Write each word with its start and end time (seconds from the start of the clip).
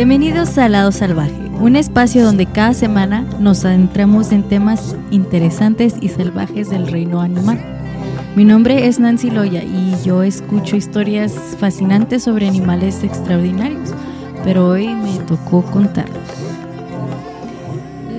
Bienvenidos 0.00 0.56
a 0.56 0.66
Lado 0.70 0.92
Salvaje, 0.92 1.50
un 1.60 1.76
espacio 1.76 2.24
donde 2.24 2.46
cada 2.46 2.72
semana 2.72 3.20
nos 3.38 3.66
adentramos 3.66 4.32
en 4.32 4.48
temas 4.48 4.96
interesantes 5.10 5.94
y 6.00 6.08
salvajes 6.08 6.70
del 6.70 6.86
reino 6.86 7.20
animal. 7.20 7.60
Mi 8.34 8.46
nombre 8.46 8.86
es 8.86 8.98
Nancy 8.98 9.30
Loya 9.30 9.62
y 9.62 9.94
yo 10.02 10.22
escucho 10.22 10.74
historias 10.74 11.34
fascinantes 11.58 12.22
sobre 12.22 12.48
animales 12.48 13.04
extraordinarios, 13.04 13.90
pero 14.42 14.68
hoy 14.68 14.88
me 14.88 15.18
tocó 15.26 15.62
contarlos. 15.66 16.16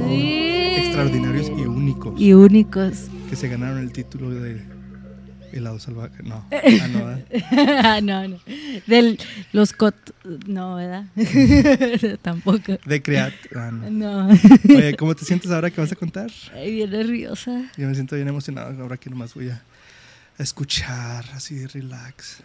Extraordinarios 0.08 1.50
y 1.50 1.62
únicos. 1.66 2.22
Y 2.22 2.34
únicos. 2.34 3.08
Que 3.28 3.36
se 3.36 3.48
ganaron 3.48 3.80
el 3.80 3.92
título 3.92 4.30
de 4.30 4.62
helado 5.54 5.80
salvaje. 5.80 6.24
No. 6.24 6.46
Ah, 6.52 6.88
no. 6.88 7.24
Ah, 7.84 8.02
no, 8.02 8.28
no. 8.28 8.40
Del 8.88 9.20
los 9.52 9.74
cot 9.74 9.96
no, 10.48 10.76
¿verdad? 10.76 11.06
Tampoco. 12.22 12.78
De 12.86 13.02
creat. 13.02 13.34
Ah, 13.56 13.72
no. 13.72 14.28
No. 14.28 14.40
Oye, 14.70 14.96
¿cómo 14.96 15.16
te 15.16 15.26
sientes 15.26 15.52
ahora 15.52 15.70
que 15.70 15.82
vas 15.82 15.92
a 15.92 15.96
contar? 15.96 16.32
Ay, 16.54 16.74
bien 16.74 16.92
nerviosa. 16.92 17.70
Yo 17.78 17.88
me 17.88 17.96
siento 17.96 18.16
bien 18.16 18.28
emocionado 18.28 18.82
ahora 18.82 18.98
que 18.98 19.10
nomás 19.10 19.34
voy 19.34 19.50
a 19.50 19.62
escuchar 20.38 21.26
así 21.34 21.66
relax. 21.68 22.44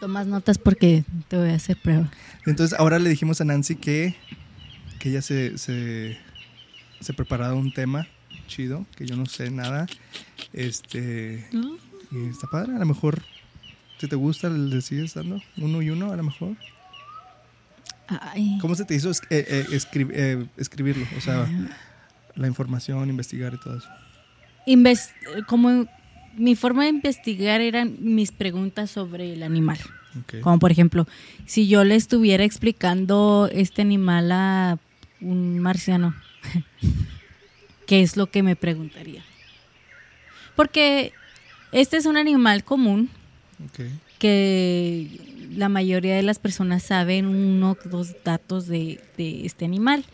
Tomas 0.00 0.26
notas 0.26 0.58
porque 0.58 1.04
te 1.28 1.36
voy 1.36 1.50
a 1.50 1.54
hacer 1.54 1.76
prueba. 1.80 2.10
Entonces 2.46 2.78
ahora 2.78 2.98
le 2.98 3.08
dijimos 3.10 3.40
a 3.40 3.44
Nancy 3.44 3.76
que, 3.76 4.16
que 4.98 5.10
ella 5.10 5.22
se, 5.22 5.56
se, 5.56 6.18
se 7.00 7.12
preparaba 7.14 7.54
un 7.54 7.72
tema 7.72 8.06
chido, 8.46 8.86
que 8.96 9.06
yo 9.06 9.16
no 9.16 9.26
sé 9.26 9.50
nada. 9.50 9.86
Este, 10.52 11.48
y 12.10 12.26
está 12.28 12.46
padre, 12.46 12.74
a 12.74 12.78
lo 12.78 12.86
mejor 12.86 13.22
si 13.98 14.06
te 14.08 14.16
gusta 14.16 14.48
le 14.48 14.80
sigues 14.80 15.14
dando 15.14 15.40
uno 15.56 15.82
y 15.82 15.90
uno 15.90 16.12
a 16.12 16.16
lo 16.16 16.22
mejor. 16.22 16.56
Ay. 18.08 18.58
¿Cómo 18.60 18.74
se 18.74 18.84
te 18.84 18.94
hizo 18.94 19.10
es- 19.10 19.22
eh, 19.30 19.44
eh, 19.48 19.66
escri- 19.70 20.10
eh, 20.12 20.46
escribirlo? 20.56 21.06
O 21.16 21.20
sea, 21.20 21.46
la 22.34 22.46
información, 22.46 23.08
investigar 23.10 23.52
y 23.54 23.58
todo 23.58 23.76
eso. 23.78 23.88
Inves- 24.66 25.12
como 25.46 25.86
mi 26.36 26.54
forma 26.56 26.84
de 26.84 26.90
investigar 26.90 27.60
eran 27.60 27.96
mis 28.00 28.32
preguntas 28.32 28.90
sobre 28.90 29.32
el 29.34 29.42
animal. 29.42 29.78
Ok. 30.20 30.40
Como 30.40 30.58
por 30.58 30.70
ejemplo, 30.72 31.06
si 31.46 31.68
yo 31.68 31.84
le 31.84 31.96
estuviera 31.96 32.44
explicando 32.44 33.48
este 33.52 33.82
animal 33.82 34.32
a 34.32 34.78
un 35.20 35.58
marciano, 35.58 36.14
¿qué 37.86 38.00
es 38.02 38.16
lo 38.16 38.30
que 38.30 38.42
me 38.42 38.56
preguntaría? 38.56 39.22
Porque 40.56 41.12
este 41.72 41.96
es 41.96 42.06
un 42.06 42.16
animal 42.16 42.64
común 42.64 43.10
que 44.18 45.08
la 45.54 45.68
mayoría 45.68 46.14
de 46.16 46.22
las 46.22 46.38
personas 46.38 46.82
saben 46.82 47.26
uno 47.26 47.72
o 47.84 47.88
dos 47.88 48.14
datos 48.24 48.66
de, 48.66 49.00
de 49.16 49.46
este 49.46 49.64
animal. 49.64 50.04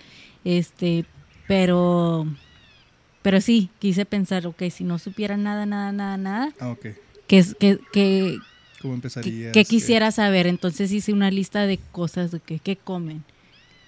Este, 0.44 1.04
pero 1.48 2.26
pero 3.22 3.40
sí, 3.40 3.70
quise 3.78 4.04
pensar, 4.04 4.46
ok, 4.46 4.64
si 4.70 4.84
no 4.84 4.98
supiera 4.98 5.36
nada, 5.38 5.64
nada, 5.64 5.92
nada, 5.92 6.16
nada, 6.18 6.52
Ah, 6.60 6.68
ok. 6.70 6.86
¿qué, 7.26 7.38
es- 7.38 7.54
qué, 7.58 7.78
qué, 7.90 8.38
¿Cómo 8.82 8.92
empezarías? 8.94 9.52
qué 9.54 9.64
quisiera 9.64 10.10
saber? 10.12 10.46
Entonces 10.46 10.92
hice 10.92 11.12
una 11.14 11.30
lista 11.30 11.66
de 11.66 11.78
cosas 11.90 12.30
de 12.32 12.40
que, 12.40 12.58
qué 12.58 12.76
comen, 12.76 13.24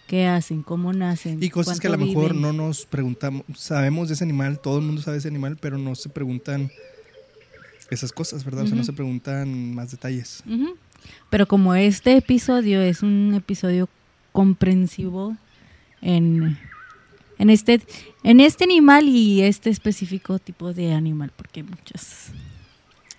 qué 0.06 0.26
hacen, 0.26 0.62
cómo 0.62 0.94
nacen. 0.94 1.42
Y 1.42 1.50
cosas 1.50 1.80
que 1.80 1.88
a 1.88 1.90
lo 1.90 1.98
mejor 1.98 2.28
viven. 2.32 2.40
no 2.40 2.54
nos 2.54 2.86
preguntamos, 2.86 3.42
sabemos 3.54 4.08
de 4.08 4.14
ese 4.14 4.24
animal, 4.24 4.58
todo 4.58 4.78
el 4.78 4.84
mundo 4.84 5.02
sabe 5.02 5.16
de 5.16 5.18
ese 5.18 5.28
animal, 5.28 5.58
pero 5.60 5.76
no 5.76 5.94
se 5.94 6.08
preguntan 6.08 6.70
esas 7.90 8.12
cosas, 8.12 8.44
¿verdad? 8.44 8.64
O 8.64 8.66
sea, 8.66 8.76
no 8.76 8.84
se 8.84 8.92
preguntan 8.92 9.74
más 9.74 9.90
detalles. 9.90 10.42
Pero 11.30 11.46
como 11.46 11.74
este 11.74 12.16
episodio 12.16 12.80
es 12.80 13.02
un 13.02 13.34
episodio 13.34 13.88
comprensivo 14.32 15.36
en, 16.02 16.58
en 17.38 17.50
este 17.50 17.80
en 18.22 18.40
este 18.40 18.64
animal 18.64 19.08
y 19.08 19.42
este 19.42 19.70
específico 19.70 20.38
tipo 20.38 20.72
de 20.72 20.92
animal, 20.94 21.32
porque 21.36 21.60
hay 21.60 21.66
muchas. 21.66 22.28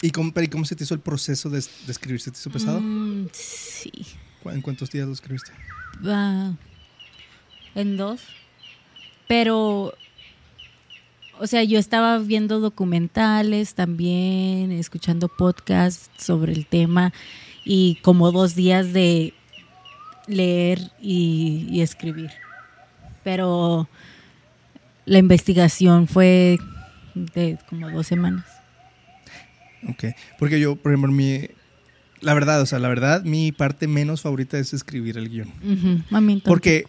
¿Y 0.01 0.11
cómo, 0.11 0.31
pero 0.31 0.45
¿y 0.45 0.49
cómo 0.49 0.65
se 0.65 0.75
te 0.75 0.83
hizo 0.83 0.93
el 0.93 0.99
proceso 0.99 1.49
de, 1.49 1.59
de 1.59 1.91
escribir? 1.91 2.21
¿Se 2.21 2.29
te 2.31 2.37
hizo 2.37 2.49
pesado? 2.51 2.79
Mm, 2.81 3.27
sí. 3.31 3.91
¿Cu- 4.43 4.49
¿En 4.51 4.61
cuántos 4.61 4.91
días 4.91 5.07
lo 5.07 5.13
escribiste? 5.13 5.51
Ah, 6.05 6.53
en 7.73 7.97
dos. 7.97 8.21
Pero, 9.27 9.93
o 11.39 11.47
sea, 11.47 11.63
yo 11.63 11.79
estaba 11.79 12.17
viendo 12.19 12.59
documentales 12.59 13.75
también, 13.75 14.71
escuchando 14.71 15.27
podcasts 15.27 16.09
sobre 16.23 16.53
el 16.53 16.65
tema 16.65 17.13
y 17.63 17.95
como 18.01 18.31
dos 18.31 18.55
días 18.55 18.93
de 18.93 19.33
leer 20.27 20.91
y, 21.01 21.67
y 21.69 21.81
escribir. 21.81 22.31
Pero 23.23 23.87
la 25.05 25.17
investigación 25.17 26.07
fue 26.07 26.57
de 27.15 27.57
como 27.69 27.89
dos 27.89 28.07
semanas. 28.07 28.45
Ok. 29.89 30.05
Porque 30.37 30.59
yo, 30.59 30.75
por 30.75 30.91
ejemplo, 30.91 31.11
mi... 31.11 31.47
La 32.19 32.33
verdad, 32.33 32.61
o 32.61 32.65
sea, 32.65 32.79
la 32.79 32.87
verdad, 32.87 33.23
mi 33.23 33.51
parte 33.51 33.87
menos 33.87 34.21
favorita 34.21 34.57
es 34.57 34.73
escribir 34.73 35.17
el 35.17 35.29
guion. 35.29 35.53
A 36.11 36.19
mí 36.19 36.41
Porque-. 36.43 36.85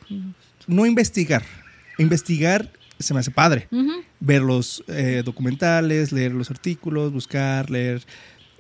No 0.67 0.87
investigar. 0.87 1.43
Investigar 1.99 2.71
se 2.99 3.15
me 3.15 3.21
hace 3.21 3.31
padre. 3.31 3.69
Ver 4.21 4.43
los 4.43 4.83
eh, 4.89 5.23
documentales, 5.25 6.13
leer 6.13 6.33
los 6.33 6.51
artículos, 6.51 7.13
buscar, 7.13 7.71
leer. 7.71 8.03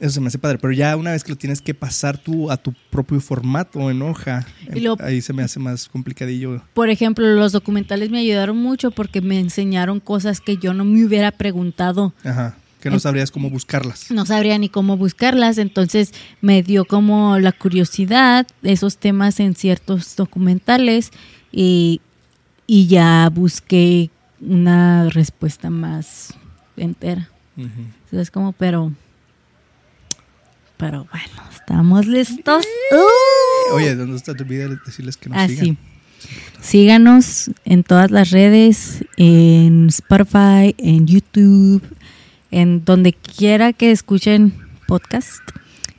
Eso 0.01 0.13
se 0.13 0.21
me 0.21 0.29
hace 0.29 0.39
padre. 0.39 0.59
Pero 0.59 0.73
ya 0.73 0.97
una 0.97 1.11
vez 1.11 1.25
que 1.25 1.31
lo 1.33 1.37
tienes 1.37 1.61
que 1.61 1.75
pasar 1.75 2.19
tú 2.19 2.51
a 2.53 2.57
tu 2.57 2.73
propio 2.91 3.21
formato 3.21 3.91
en 3.91 4.01
hoja, 4.03 4.47
lo- 4.73 4.97
ahí 5.01 5.21
se 5.21 5.33
me 5.33 5.43
hace 5.43 5.59
más 5.59 5.89
complicadillo. 5.89 6.63
Por 6.75 6.89
ejemplo, 6.89 7.27
los 7.35 7.51
documentales 7.51 8.09
me 8.11 8.21
ayudaron 8.21 8.57
mucho 8.59 8.93
porque 8.93 9.21
me 9.21 9.41
enseñaron 9.41 9.99
cosas 9.99 10.41
que 10.41 10.57
yo 10.57 10.73
no 10.73 10.85
me 10.85 11.05
hubiera 11.05 11.33
preguntado. 11.33 12.15
Ajá. 12.25 12.57
Que 12.81 12.91
no 12.91 13.01
sabrías 13.01 13.33
cómo 13.33 13.51
buscarlas. 13.51 14.09
No 14.13 14.25
sabría 14.25 14.57
ni 14.57 14.69
cómo 14.69 14.97
buscarlas, 14.97 15.59
entonces 15.59 16.15
me 16.41 16.63
dio 16.63 16.85
como 16.85 17.37
la 17.41 17.51
curiosidad 17.51 18.47
esos 18.63 18.99
temas 18.99 19.41
en 19.41 19.57
ciertos 19.57 20.15
documentales 20.15 21.11
y, 21.51 22.01
y 22.69 22.87
ya 22.87 23.31
busqué 23.35 24.11
una 24.41 25.09
respuesta 25.11 25.71
más 25.71 26.35
entera. 26.77 27.29
Ujú. 27.57 27.69
Entonces 28.05 28.31
como, 28.31 28.53
pero, 28.53 28.93
pero 30.77 31.07
bueno, 31.11 31.43
estamos 31.53 32.07
listos. 32.07 32.65
Oye, 33.73 33.95
¿dónde 33.95 34.17
está 34.17 34.35
tu 34.35 34.45
vida? 34.45 34.69
Decirles 34.87 35.17
que 35.17 35.29
nos 35.29 35.39
Ah, 35.39 35.49
sigan. 35.49 35.65
sí. 35.65 35.77
Síganos 36.61 37.51
en 37.65 37.85
todas 37.85 38.11
las 38.11 38.31
redes, 38.31 39.05
en 39.17 39.87
Spotify, 39.89 40.75
en 40.79 41.07
YouTube, 41.07 41.83
en 42.51 42.85
donde 42.85 43.13
quiera 43.13 43.73
que 43.73 43.93
escuchen 43.93 44.53
podcast, 44.89 45.41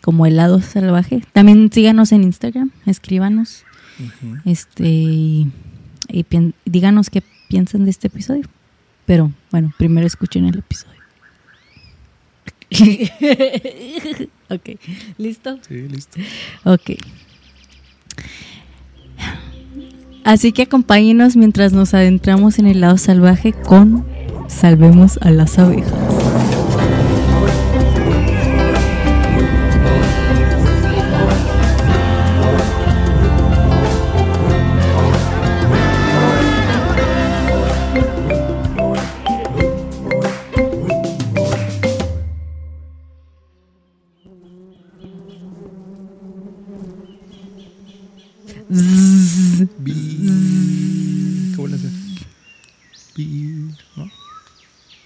como 0.01 0.25
Helado 0.25 0.61
Salvaje. 0.61 1.23
También 1.31 1.71
síganos 1.71 2.11
en 2.11 2.23
Instagram, 2.23 2.71
escríbanos, 2.85 3.63
este, 4.45 4.87
y, 4.89 5.51
díganos 6.65 7.09
qué 7.09 7.23
piensan 7.49 7.83
de 7.83 7.91
este 7.91 8.07
episodio. 8.07 8.45
Pero 9.05 9.31
bueno, 9.51 9.73
primero 9.77 10.07
escuchen 10.07 10.45
el 10.45 10.59
episodio. 10.59 10.99
ok, 14.49 14.69
¿listo? 15.17 15.59
Sí, 15.67 15.87
listo. 15.89 16.19
Ok. 16.63 16.91
Así 20.23 20.51
que 20.51 20.61
acompáñenos 20.63 21.35
mientras 21.35 21.73
nos 21.73 21.93
adentramos 21.93 22.59
en 22.59 22.67
el 22.67 22.81
lado 22.81 22.97
salvaje 22.97 23.51
con 23.51 24.05
Salvemos 24.47 25.17
a 25.21 25.31
las 25.31 25.57
abejas. 25.59 26.08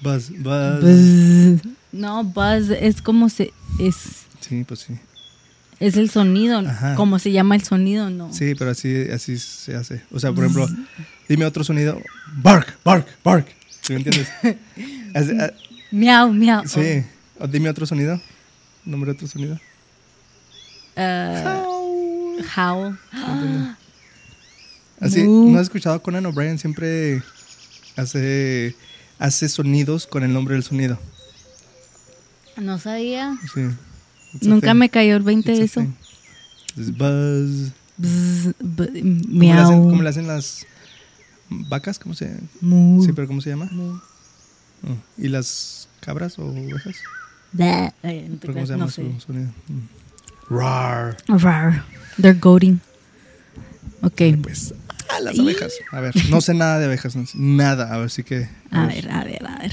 Buzz, 0.04 0.30
buzz. 0.38 0.82
Buzz. 0.82 1.62
No, 1.92 2.24
buzz 2.24 2.70
es 2.70 3.02
como 3.02 3.30
se 3.30 3.54
es 3.80 3.96
Sí, 4.42 4.64
pues 4.68 4.82
sí. 4.82 4.94
es 5.80 5.96
el 5.98 6.10
sonido, 6.10 6.60
Ajá. 6.60 6.96
como 6.96 7.18
se 7.20 7.32
llama 7.32 7.56
el 7.56 7.64
sonido, 7.64 8.10
no. 8.10 8.34
Sí, 8.34 8.54
pero 8.56 8.72
así, 8.72 9.08
así 9.14 9.38
se 9.38 9.76
hace. 9.76 10.02
O 10.12 10.20
sea, 10.20 10.32
por 10.34 10.44
ejemplo, 10.46 10.68
dime 11.30 11.46
otro 11.46 11.64
sonido. 11.64 12.00
Bark, 12.38 12.78
bark, 12.84 13.08
bark. 13.24 13.48
¿Sí 13.82 13.94
me 13.94 14.00
entiendes? 14.02 14.28
Ah, 15.16 15.52
Miau, 15.92 16.34
miau. 16.34 16.68
sí. 16.68 17.04
O 17.40 17.48
dime 17.48 17.70
otro 17.70 17.86
sonido. 17.86 18.20
Nombre 18.84 19.12
otro 19.12 19.28
sonido. 19.28 19.60
Ah, 20.96 21.64
howl. 22.58 22.98
¿Sí 23.12 23.18
me 23.20 23.34
entiendes? 23.34 23.78
Así. 25.00 25.24
¿no 25.24 25.58
has 25.60 25.64
escuchado 25.64 25.96
a 25.96 26.02
Conan 26.02 26.26
O'Brien? 26.26 26.58
Siempre 26.58 27.22
hace, 27.96 28.76
hace 29.24 29.48
sonidos 29.48 30.06
con 30.06 30.24
el 30.24 30.34
nombre 30.34 30.54
del 30.56 30.64
sonido. 30.64 31.00
No 32.58 32.78
sabía. 32.78 33.38
Sí. 33.54 33.62
Nunca 34.42 34.72
thing. 34.72 34.78
me 34.80 34.90
cayó 34.90 35.16
el 35.16 35.24
20 35.24 35.52
It's 35.52 35.60
de 35.60 35.66
eso. 35.66 35.82
buzz. 36.98 37.72
Bzz, 37.96 38.54
b- 38.60 38.88
¿Cómo 38.88 38.94
le, 38.94 39.04
miau. 39.04 39.60
hacen, 39.66 39.82
cómo 39.90 40.02
le 40.04 40.10
hacen 40.10 40.28
las 40.28 40.66
vacas? 41.50 42.00
¿Cómo 42.00 42.16
se 42.16 42.36
Mu. 42.60 43.04
Sí, 43.06 43.14
pero 43.14 43.28
¿cómo 43.28 43.40
se 43.42 43.50
llama? 43.52 43.70
Mu. 43.72 43.94
Oh, 44.86 44.98
¿Y 45.18 45.30
las 45.30 45.88
cabras 46.02 46.38
o 46.40 46.46
ovejas? 46.48 46.96
Blah. 47.54 47.94
Ay, 48.04 48.28
no 48.28 48.36
te 48.38 48.48
¿Pero 48.48 48.54
¿Cómo 48.54 48.66
se 48.66 48.72
llama 48.74 48.86
no 48.86 48.92
su 48.92 49.02
sé. 49.04 49.20
sonido? 49.26 49.50
Mm. 49.70 50.54
Rar. 50.56 51.18
Rar. 51.28 51.86
They're 52.22 52.38
goading. 52.38 52.82
Ok. 54.02 54.22
Pues, 54.42 54.74
ah, 55.10 55.20
las 55.22 55.40
abejas. 55.40 55.74
A 55.92 56.00
ver, 56.00 56.14
no 56.30 56.42
sé 56.42 56.54
nada 56.54 56.80
de 56.80 56.86
abejas. 56.86 57.16
no 57.16 57.26
sé 57.26 57.38
Nada. 57.38 57.94
A 57.94 57.98
ver, 57.98 58.10
sí 58.10 58.24
que. 58.24 58.48
A 58.72 58.86
ver, 58.86 59.10
a 59.12 59.24
ver, 59.24 59.46
a 59.46 59.58
ver. 59.60 59.72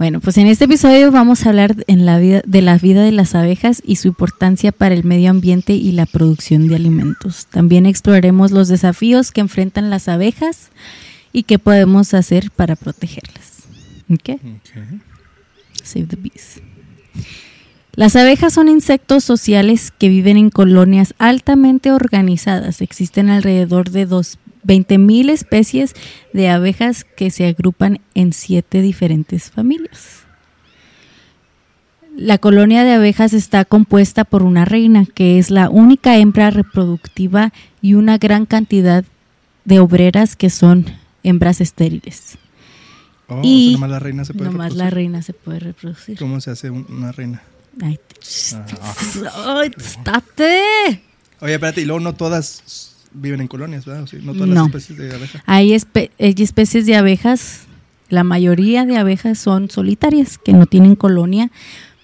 Bueno, 0.00 0.20
pues 0.20 0.38
en 0.38 0.46
este 0.46 0.64
episodio 0.64 1.10
vamos 1.12 1.44
a 1.44 1.50
hablar 1.50 1.84
en 1.86 2.06
la 2.06 2.18
vida, 2.18 2.40
de 2.46 2.62
la 2.62 2.78
vida 2.78 3.02
de 3.02 3.12
las 3.12 3.34
abejas 3.34 3.82
y 3.84 3.96
su 3.96 4.08
importancia 4.08 4.72
para 4.72 4.94
el 4.94 5.04
medio 5.04 5.30
ambiente 5.30 5.74
y 5.74 5.92
la 5.92 6.06
producción 6.06 6.68
de 6.68 6.76
alimentos. 6.76 7.44
También 7.50 7.84
exploraremos 7.84 8.50
los 8.50 8.68
desafíos 8.68 9.30
que 9.30 9.42
enfrentan 9.42 9.90
las 9.90 10.08
abejas 10.08 10.70
y 11.32 11.42
qué 11.42 11.58
podemos 11.58 12.14
hacer 12.14 12.50
para 12.50 12.76
protegerlas. 12.76 13.64
¿Ok? 14.08 14.30
Ok. 14.30 15.02
Save 15.82 16.06
the 16.06 16.16
bees. 16.16 16.62
Las 18.00 18.16
abejas 18.16 18.54
son 18.54 18.70
insectos 18.70 19.24
sociales 19.24 19.90
que 19.90 20.08
viven 20.08 20.38
en 20.38 20.48
colonias 20.48 21.12
altamente 21.18 21.92
organizadas. 21.92 22.80
Existen 22.80 23.28
alrededor 23.28 23.90
de 23.90 24.06
dos- 24.06 24.38
20.000 24.64 25.28
especies 25.28 25.92
de 26.32 26.48
abejas 26.48 27.04
que 27.04 27.30
se 27.30 27.46
agrupan 27.46 28.00
en 28.14 28.32
siete 28.32 28.80
diferentes 28.80 29.50
familias. 29.50 30.20
La 32.16 32.38
colonia 32.38 32.84
de 32.84 32.92
abejas 32.94 33.34
está 33.34 33.66
compuesta 33.66 34.24
por 34.24 34.44
una 34.44 34.64
reina, 34.64 35.04
que 35.14 35.38
es 35.38 35.50
la 35.50 35.68
única 35.68 36.16
hembra 36.16 36.48
reproductiva, 36.50 37.52
y 37.82 37.92
una 37.92 38.16
gran 38.16 38.46
cantidad 38.46 39.04
de 39.66 39.78
obreras 39.78 40.36
que 40.36 40.48
son 40.48 40.86
hembras 41.22 41.60
estériles. 41.60 42.38
Oh, 43.28 43.42
Y 43.44 43.66
o 43.66 43.68
sea, 43.68 43.72
nomás 43.74 43.90
la 43.90 43.98
reina 43.98 44.24
se 44.24 44.32
puede 44.32 44.50
Nomás 44.50 44.74
la 44.74 44.88
reina 44.88 45.20
se 45.20 45.34
puede 45.34 45.58
reproducir. 45.58 46.18
¿Cómo 46.18 46.40
se 46.40 46.50
hace 46.50 46.70
un- 46.70 46.86
una 46.88 47.12
reina? 47.12 47.42
Ay. 47.82 47.98
¡Ay, 49.34 49.70
estate! 49.76 51.02
Oye, 51.40 51.54
espérate, 51.54 51.80
y 51.80 51.84
luego 51.84 52.00
no 52.00 52.14
todas 52.14 52.96
viven 53.12 53.40
en 53.40 53.48
colonias, 53.48 53.84
¿verdad? 53.86 54.04
O 54.12 54.16
no 54.22 54.32
todas 54.34 54.48
No. 54.48 54.54
las 54.54 54.66
especies 54.66 54.98
de 54.98 55.14
abeja. 55.14 55.42
Hay, 55.46 55.70
espe- 55.70 56.10
hay 56.18 56.34
especies 56.38 56.86
de 56.86 56.96
abejas, 56.96 57.62
la 58.08 58.24
mayoría 58.24 58.84
de 58.86 58.96
abejas 58.98 59.38
son 59.38 59.70
solitarias, 59.70 60.36
que 60.38 60.52
no 60.52 60.66
tienen 60.66 60.96
colonia, 60.96 61.50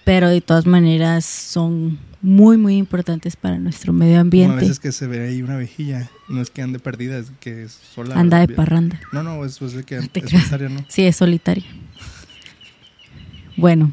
pero 0.05 0.29
de 0.29 0.41
todas 0.41 0.65
maneras 0.65 1.25
son 1.25 1.99
muy, 2.21 2.57
muy 2.57 2.77
importantes 2.77 3.35
para 3.35 3.59
nuestro 3.59 3.93
medio 3.93 4.13
Como 4.13 4.17
a 4.17 4.21
ambiente. 4.21 4.55
veces 4.55 4.79
que 4.79 4.91
se 4.91 5.05
ve 5.05 5.27
ahí 5.27 5.41
una 5.43 5.53
abejilla. 5.55 6.09
No 6.29 6.41
es 6.41 6.49
que 6.49 6.61
ande 6.61 6.79
perdida, 6.79 7.17
es 7.19 7.27
que 7.39 7.63
es 7.63 7.77
sola. 7.93 8.15
Anda 8.19 8.39
de 8.39 8.47
parranda. 8.53 8.99
No, 9.13 9.21
no, 9.21 9.45
es, 9.45 9.61
es 9.61 9.73
de 9.73 9.83
que 9.83 9.97
es 9.97 10.09
solitaria, 10.31 10.69
¿no? 10.69 10.83
Sí, 10.89 11.03
es 11.05 11.15
solitaria. 11.15 11.65
Bueno, 13.55 13.91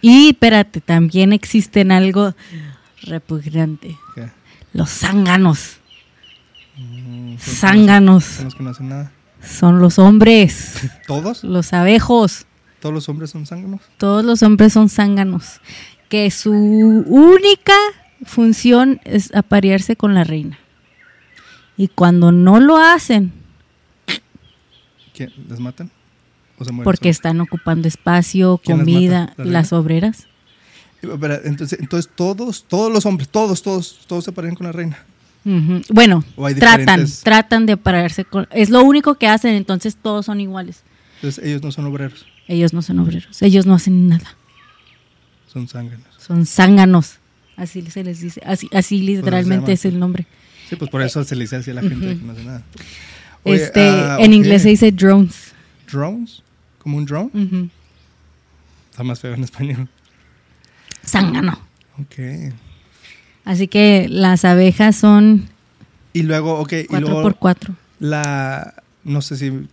y 0.00 0.28
espérate, 0.30 0.80
también 0.80 1.32
existen 1.32 1.92
algo 1.92 2.34
repugnante. 3.02 3.96
¿Qué? 4.14 4.28
Los 4.72 4.90
zánganos. 4.90 5.78
Mm, 6.76 7.36
son- 7.38 7.54
Zánganos. 7.54 8.24
Que 8.56 8.62
no 8.62 8.70
hacen 8.70 8.88
nada. 8.88 9.12
Son 9.42 9.80
los 9.80 9.98
hombres, 9.98 10.74
¿Todos? 11.06 11.44
los 11.44 11.72
abejos. 11.72 12.46
¿Todos 12.80 12.94
los 12.94 13.08
hombres 13.08 13.30
son 13.30 13.46
zánganos? 13.46 13.80
Todos 13.96 14.24
los 14.24 14.42
hombres 14.42 14.72
son 14.72 14.88
zánganos. 14.88 15.60
Que 16.08 16.30
su 16.30 16.52
única 16.52 17.74
función 18.24 19.00
es 19.04 19.34
aparearse 19.34 19.96
con 19.96 20.14
la 20.14 20.24
reina. 20.24 20.58
Y 21.76 21.88
cuando 21.88 22.32
no 22.32 22.60
lo 22.60 22.76
hacen, 22.78 23.32
¿Quién? 25.14 25.32
¿Les 25.48 25.58
matan? 25.58 25.90
Porque 26.84 27.08
están 27.08 27.40
ocupando 27.40 27.88
espacio, 27.88 28.60
¿Quién 28.62 28.78
las 28.78 28.84
comida, 28.84 29.34
las 29.36 29.72
obreras. 29.72 30.26
Entonces, 31.02 31.78
entonces 31.80 32.10
todos, 32.14 32.64
todos 32.64 32.92
los 32.92 33.06
hombres, 33.06 33.28
todos, 33.28 33.62
todos, 33.62 34.00
todos 34.06 34.24
se 34.24 34.32
parean 34.32 34.54
con 34.54 34.66
la 34.66 34.72
reina. 34.72 34.98
Bueno, 35.90 36.24
¿O 36.36 36.44
hay 36.44 36.54
tratan, 36.54 37.06
tratan 37.22 37.64
de 37.64 37.74
aparearse 37.74 38.24
con... 38.24 38.46
Es 38.50 38.68
lo 38.70 38.82
único 38.82 39.14
que 39.14 39.28
hacen, 39.28 39.54
entonces 39.54 39.96
todos 39.96 40.26
son 40.26 40.40
iguales. 40.40 40.82
Entonces 41.16 41.42
ellos 41.44 41.62
no 41.62 41.72
son 41.72 41.86
obreros, 41.86 42.26
Ellos 42.48 42.72
no 42.72 42.82
son 42.82 42.98
obreros, 42.98 43.40
ellos 43.42 43.64
no 43.64 43.74
hacen 43.74 44.08
nada. 44.08 44.36
son 45.52 45.66
zánganos. 45.66 46.06
Son 46.18 46.44
zánganos. 46.44 47.18
Así 47.56 47.82
se 47.82 48.04
les 48.04 48.20
dice, 48.20 48.42
así, 48.44 48.68
así 48.72 49.00
literalmente 49.00 49.62
llama. 49.62 49.72
es 49.72 49.84
el 49.84 49.98
nombre. 49.98 50.26
Sí, 50.68 50.76
pues 50.76 50.90
por 50.90 51.02
eso 51.02 51.24
se 51.24 51.34
le 51.34 51.44
dice 51.44 51.56
así 51.56 51.70
a 51.70 51.74
la 51.74 51.80
gente 51.80 52.06
que 52.06 52.24
no 52.24 52.32
hace 52.32 52.44
nada. 52.44 52.62
Oye, 53.42 53.64
este, 53.64 53.88
ah, 53.88 54.18
en 54.20 54.34
inglés 54.34 54.62
se 54.62 54.68
dice 54.68 54.92
drones. 54.92 55.52
¿Drones? 55.90 56.42
¿Como 56.88 56.96
un 56.96 57.04
drone? 57.04 57.68
Está 58.90 59.02
más 59.02 59.20
feo 59.20 59.34
en 59.34 59.44
español. 59.44 59.88
Zángano. 61.04 61.60
Ok. 62.00 62.54
Así 63.44 63.68
que 63.68 64.06
las 64.08 64.46
abejas 64.46 64.96
son 64.96 65.50
Y 66.14 66.22
luego, 66.22 66.58
ok, 66.60 66.72
y 66.72 66.84
4 66.86 67.00
luego 67.06 67.22
por 67.22 67.36
4 67.36 67.74
la... 68.00 68.72
No 69.04 69.20
sé 69.20 69.36
si 69.36 69.68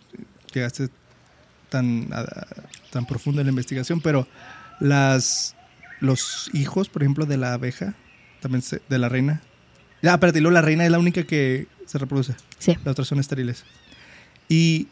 llegaste 0.53 0.89
tan, 1.69 2.09
a- 2.11 2.47
tan 2.91 3.05
profundo 3.05 3.39
en 3.39 3.47
la 3.47 3.51
investigación, 3.51 4.01
pero 4.01 4.27
las 4.81 5.55
los 6.01 6.49
hijos, 6.53 6.89
por 6.89 7.01
ejemplo, 7.01 7.25
de 7.25 7.37
la 7.37 7.53
abeja, 7.53 7.93
también 8.41 8.61
se- 8.61 8.81
de 8.89 8.99
la 8.99 9.07
reina. 9.07 9.41
Ah, 10.03 10.15
espérate, 10.15 10.39
y 10.39 10.41
luego 10.41 10.53
la 10.53 10.61
reina 10.61 10.83
es 10.83 10.91
la 10.91 10.99
única 10.99 11.23
que 11.23 11.67
se 11.85 11.97
reproduce. 11.97 12.35
Sí. 12.59 12.73
Las 12.83 12.91
otras 12.91 13.07
son 13.07 13.19
estériles. 13.21 13.63
Y, 14.49 14.87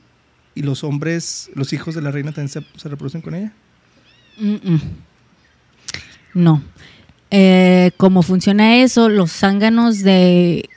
y 0.56 0.62
los 0.62 0.84
hombres, 0.84 1.50
los 1.56 1.74
hijos 1.74 1.96
de 1.96 2.02
la 2.02 2.12
reina 2.12 2.32
también 2.32 2.50
se, 2.50 2.62
se 2.76 2.90
reproducen 2.90 3.22
con 3.22 3.36
ella. 3.36 3.54
No. 6.34 6.62
Eh, 7.32 7.92
¿Cómo 7.98 8.22
funciona 8.22 8.78
eso? 8.78 9.10
Los 9.10 9.32
zánganos 9.32 10.04
de 10.04 10.70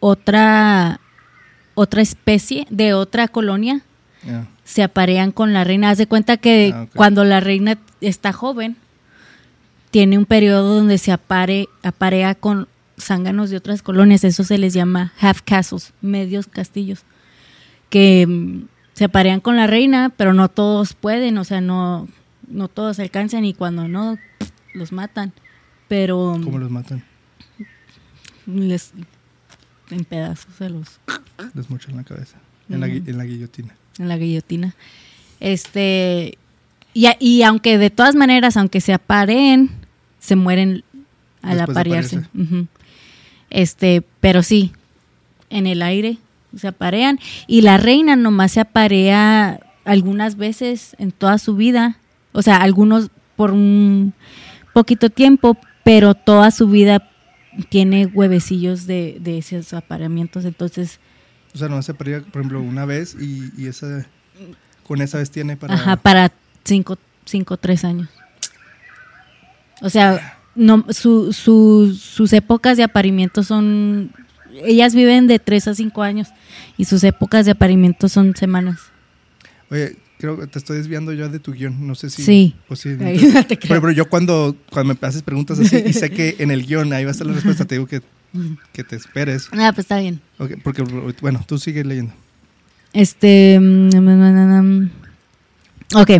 otra, 0.00 1.00
otra 1.74 2.02
especie, 2.02 2.66
de 2.70 2.94
otra 2.94 3.28
colonia, 3.28 3.82
se 4.64 4.82
aparean 4.82 5.32
con 5.32 5.52
la 5.52 5.64
reina. 5.64 5.90
Haz 5.90 5.98
de 5.98 6.06
cuenta 6.06 6.38
que 6.38 6.72
Ah, 6.74 6.86
cuando 6.94 7.24
la 7.24 7.40
reina 7.40 7.78
está 8.00 8.32
joven, 8.32 8.76
tiene 9.90 10.16
un 10.16 10.24
periodo 10.24 10.76
donde 10.76 10.96
se 10.96 11.12
apare, 11.12 11.68
aparea 11.82 12.34
con 12.34 12.66
zánganos 12.98 13.50
de 13.50 13.58
otras 13.58 13.82
colonias. 13.82 14.24
Eso 14.24 14.44
se 14.44 14.56
les 14.56 14.72
llama 14.72 15.12
half 15.20 15.42
castles, 15.42 15.92
medios 16.00 16.46
castillos, 16.46 17.02
que 17.90 18.26
mm, 18.26 18.73
se 18.94 19.04
aparean 19.04 19.40
con 19.40 19.56
la 19.56 19.66
reina, 19.66 20.12
pero 20.16 20.32
no 20.32 20.48
todos 20.48 20.94
pueden, 20.94 21.36
o 21.38 21.44
sea, 21.44 21.60
no, 21.60 22.08
no 22.48 22.68
todos 22.68 22.98
alcanzan 23.00 23.44
y 23.44 23.52
cuando 23.52 23.88
no, 23.88 24.18
los 24.72 24.92
matan. 24.92 25.32
Pero 25.88 26.38
¿Cómo 26.42 26.58
los 26.58 26.70
matan? 26.70 27.04
les 28.46 28.92
en 29.90 30.04
pedazos 30.04 30.54
se 30.56 30.68
los 30.68 31.00
Les 31.54 31.68
mochan 31.70 31.96
la 31.96 32.04
cabeza. 32.04 32.38
En, 32.68 32.80
la, 32.80 32.86
en 32.86 33.18
la 33.18 33.24
guillotina. 33.24 33.74
en 33.98 34.08
la 34.08 34.16
guillotina. 34.16 34.74
Este, 35.40 36.38
y, 36.94 37.06
y 37.20 37.42
aunque 37.42 37.76
de 37.76 37.90
todas 37.90 38.14
maneras, 38.14 38.56
aunque 38.56 38.80
se 38.80 38.94
apareen, 38.94 39.70
se 40.18 40.36
mueren 40.36 40.84
al 41.42 41.58
Después 41.58 41.76
aparearse. 41.76 42.22
Este, 43.50 44.02
pero 44.20 44.42
sí, 44.42 44.72
en 45.50 45.66
el 45.66 45.82
aire 45.82 46.16
se 46.56 46.68
aparean. 46.68 47.18
Y 47.46 47.62
la 47.62 47.76
reina 47.76 48.16
nomás 48.16 48.52
se 48.52 48.60
aparea 48.60 49.60
algunas 49.84 50.36
veces 50.36 50.94
en 50.98 51.12
toda 51.12 51.38
su 51.38 51.56
vida. 51.56 51.98
O 52.32 52.42
sea, 52.42 52.56
algunos 52.56 53.10
por 53.36 53.50
un 53.52 54.12
poquito 54.72 55.10
tiempo, 55.10 55.56
pero 55.84 56.14
toda 56.14 56.50
su 56.50 56.68
vida 56.68 57.08
tiene 57.68 58.06
huevecillos 58.06 58.86
de, 58.86 59.18
de 59.20 59.38
esos 59.38 59.72
apareamientos. 59.74 60.44
Entonces, 60.44 60.98
O 61.54 61.58
sea, 61.58 61.68
no 61.68 61.80
se 61.82 61.94
paría, 61.94 62.20
por 62.20 62.40
ejemplo, 62.42 62.60
una 62.60 62.84
vez 62.84 63.16
y, 63.20 63.50
y 63.56 63.66
esa 63.66 64.06
con 64.86 65.00
esa 65.00 65.18
vez 65.18 65.30
tiene 65.30 65.56
para... 65.56 65.74
Ajá, 65.74 65.96
para 65.96 66.30
cinco, 66.64 66.98
cinco, 67.24 67.56
tres 67.56 67.84
años. 67.84 68.08
O 69.80 69.88
sea, 69.90 70.36
no, 70.54 70.84
su, 70.90 71.32
su- 71.32 71.94
sus 71.94 72.32
épocas 72.32 72.76
de 72.76 72.82
aparimiento 72.84 73.42
son... 73.42 74.12
Ellas 74.64 74.94
viven 74.94 75.26
de 75.26 75.38
tres 75.38 75.68
a 75.68 75.74
cinco 75.74 76.02
años 76.02 76.28
y 76.76 76.84
sus 76.84 77.02
épocas 77.04 77.46
de 77.46 77.52
aparimiento 77.52 78.08
son 78.08 78.36
semanas. 78.36 78.80
Oye, 79.70 79.96
creo 80.18 80.38
que 80.38 80.46
te 80.46 80.58
estoy 80.58 80.76
desviando 80.78 81.12
yo 81.12 81.28
de 81.28 81.38
tu 81.38 81.52
guion. 81.52 81.86
No 81.86 81.94
sé 81.94 82.10
si... 82.10 82.22
Sí. 82.22 82.56
Sí, 82.74 82.96
Ay, 83.00 83.18
no 83.34 83.46
te 83.46 83.56
Por 83.56 83.70
ejemplo, 83.70 83.90
yo 83.92 84.08
cuando, 84.08 84.56
cuando 84.70 84.96
me 85.00 85.08
haces 85.08 85.22
preguntas 85.22 85.58
así 85.58 85.82
y 85.86 85.92
sé 85.92 86.10
que 86.10 86.36
en 86.38 86.50
el 86.50 86.66
guion 86.66 86.92
ahí 86.92 87.04
va 87.04 87.10
a 87.10 87.12
estar 87.12 87.26
la 87.26 87.34
respuesta, 87.34 87.64
te 87.64 87.76
digo 87.76 87.86
que 87.86 88.02
que 88.72 88.84
te 88.84 88.96
esperes. 88.96 89.48
Ah, 89.52 89.70
pues 89.72 89.84
está 89.84 89.98
bien. 90.00 90.20
Porque, 90.62 90.82
bueno, 91.20 91.44
tú 91.46 91.58
sigues 91.58 91.86
leyendo. 91.86 92.12
Este. 92.92 93.58
mm, 93.60 93.90
mm, 93.94 94.82
mm. 94.82 94.90
Ok, 95.96 96.10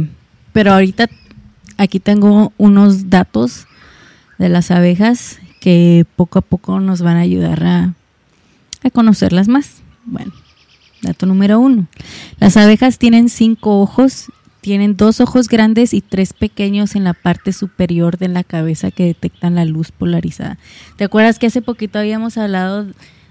pero 0.52 0.72
ahorita 0.72 1.08
aquí 1.76 2.00
tengo 2.00 2.52
unos 2.56 3.10
datos 3.10 3.66
de 4.38 4.48
las 4.48 4.70
abejas 4.70 5.38
que 5.60 6.04
poco 6.16 6.38
a 6.38 6.42
poco 6.42 6.78
nos 6.80 7.02
van 7.02 7.16
a 7.16 7.20
ayudar 7.20 7.64
a, 7.64 7.94
a 8.84 8.90
conocerlas 8.90 9.48
más. 9.48 9.82
Bueno, 10.04 10.32
dato 11.02 11.26
número 11.26 11.58
uno. 11.60 11.86
Las 12.38 12.56
abejas 12.56 12.98
tienen 12.98 13.28
cinco 13.28 13.80
ojos, 13.80 14.26
tienen 14.60 14.96
dos 14.96 15.20
ojos 15.20 15.48
grandes 15.48 15.92
y 15.94 16.00
tres 16.00 16.32
pequeños 16.32 16.94
en 16.94 17.04
la 17.04 17.14
parte 17.14 17.52
superior 17.52 18.16
de 18.18 18.28
la 18.28 18.44
cabeza 18.44 18.90
que 18.90 19.04
detectan 19.04 19.54
la 19.54 19.64
luz 19.64 19.92
polarizada. 19.92 20.58
¿Te 20.96 21.04
acuerdas 21.04 21.38
que 21.38 21.46
hace 21.48 21.62
poquito 21.62 21.98
habíamos 21.98 22.38
hablado 22.38 22.86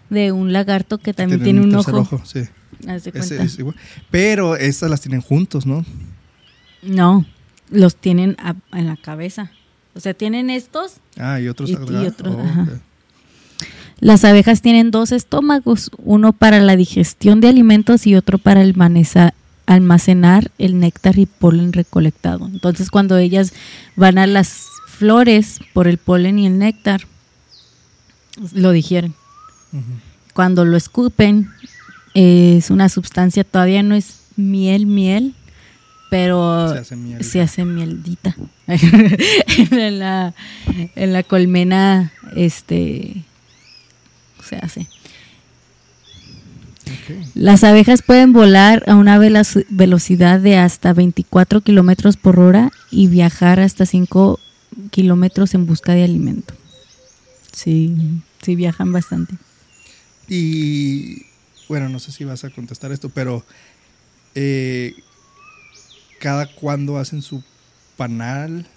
de 0.09 0.31
un 0.31 0.53
lagarto 0.53 0.97
que 0.99 1.13
también 1.13 1.41
tiene 1.43 1.61
un 1.61 1.71
tercer 1.71 1.95
ojo? 1.95 2.21
sí. 2.25 2.41
Haz 2.87 3.03
de 3.05 3.11
cuenta. 3.13 3.43
es. 3.43 3.57
Pero 4.11 4.57
estas 4.57 4.89
las 4.89 4.99
tienen 5.01 5.21
juntos, 5.21 5.65
¿no? 5.65 5.85
No, 6.81 7.25
los 7.69 7.95
tienen 7.95 8.35
a- 8.39 8.55
en 8.77 8.87
la 8.87 8.97
cabeza. 8.97 9.51
O 9.95 9.99
sea, 10.01 10.13
tienen 10.13 10.49
estos. 10.49 10.95
Ah, 11.17 11.39
y 11.39 11.47
otros 11.47 11.69
Y- 11.69 11.73
y 11.73 11.75
otros, 12.07 12.35
Oh, 12.35 12.41
ajá. 12.41 12.67
Las 14.03 14.25
abejas 14.25 14.61
tienen 14.61 14.91
dos 14.91 15.13
estómagos, 15.13 15.89
uno 15.97 16.33
para 16.33 16.59
la 16.59 16.75
digestión 16.75 17.39
de 17.39 17.47
alimentos 17.47 18.05
y 18.05 18.15
otro 18.15 18.37
para 18.37 18.61
almacenar 19.65 20.51
el 20.57 20.77
néctar 20.77 21.17
y 21.17 21.25
polen 21.25 21.71
recolectado. 21.71 22.47
Entonces, 22.47 22.91
cuando 22.91 23.17
ellas 23.17 23.53
van 23.95 24.17
a 24.17 24.27
las 24.27 24.67
flores 24.89 25.61
por 25.71 25.87
el 25.87 25.99
polen 25.99 26.37
y 26.37 26.47
el 26.47 26.57
néctar, 26.57 27.07
lo 28.53 28.71
digieren. 28.71 29.13
Cuando 30.33 30.65
lo 30.65 30.75
escupen, 30.75 31.49
es 32.13 32.71
una 32.71 32.89
sustancia, 32.89 33.45
todavía 33.45 33.83
no 33.83 33.95
es 33.95 34.17
miel, 34.35 34.85
miel, 34.85 35.33
pero 36.09 36.73
Se 36.73 36.79
hace 36.79 36.95
miel. 36.97 37.23
se 37.23 37.39
hace 37.39 37.63
mieldita. 37.63 38.35
en, 38.67 39.99
la, 39.99 40.33
en 40.97 41.13
la 41.13 41.23
colmena, 41.23 42.11
este, 42.35 43.23
se 44.53 44.65
hace. 44.65 44.87
Las 47.33 47.63
abejas 47.63 48.01
pueden 48.01 48.33
volar 48.33 48.83
a 48.87 48.95
una 48.95 49.17
velo- 49.17 49.41
velocidad 49.69 50.39
de 50.39 50.57
hasta 50.57 50.93
24 50.93 51.61
kilómetros 51.61 52.17
por 52.17 52.39
hora 52.39 52.71
y 52.91 53.07
viajar 53.07 53.59
hasta 53.59 53.85
5 53.85 54.39
kilómetros 54.91 55.53
en 55.53 55.65
busca 55.65 55.93
de 55.93 56.03
alimento. 56.03 56.53
Sí, 57.51 57.95
sí 58.41 58.55
viajan 58.55 58.91
bastante. 58.91 59.35
Y 60.27 61.23
bueno, 61.69 61.89
no 61.89 61.99
sé 61.99 62.11
si 62.11 62.23
vas 62.25 62.43
a 62.43 62.49
contestar 62.49 62.91
esto, 62.91 63.09
pero 63.09 63.45
eh, 64.35 64.93
¿cada 66.19 66.47
cuándo 66.47 66.97
hacen 66.97 67.21
su 67.21 67.43
panal? 67.97 68.67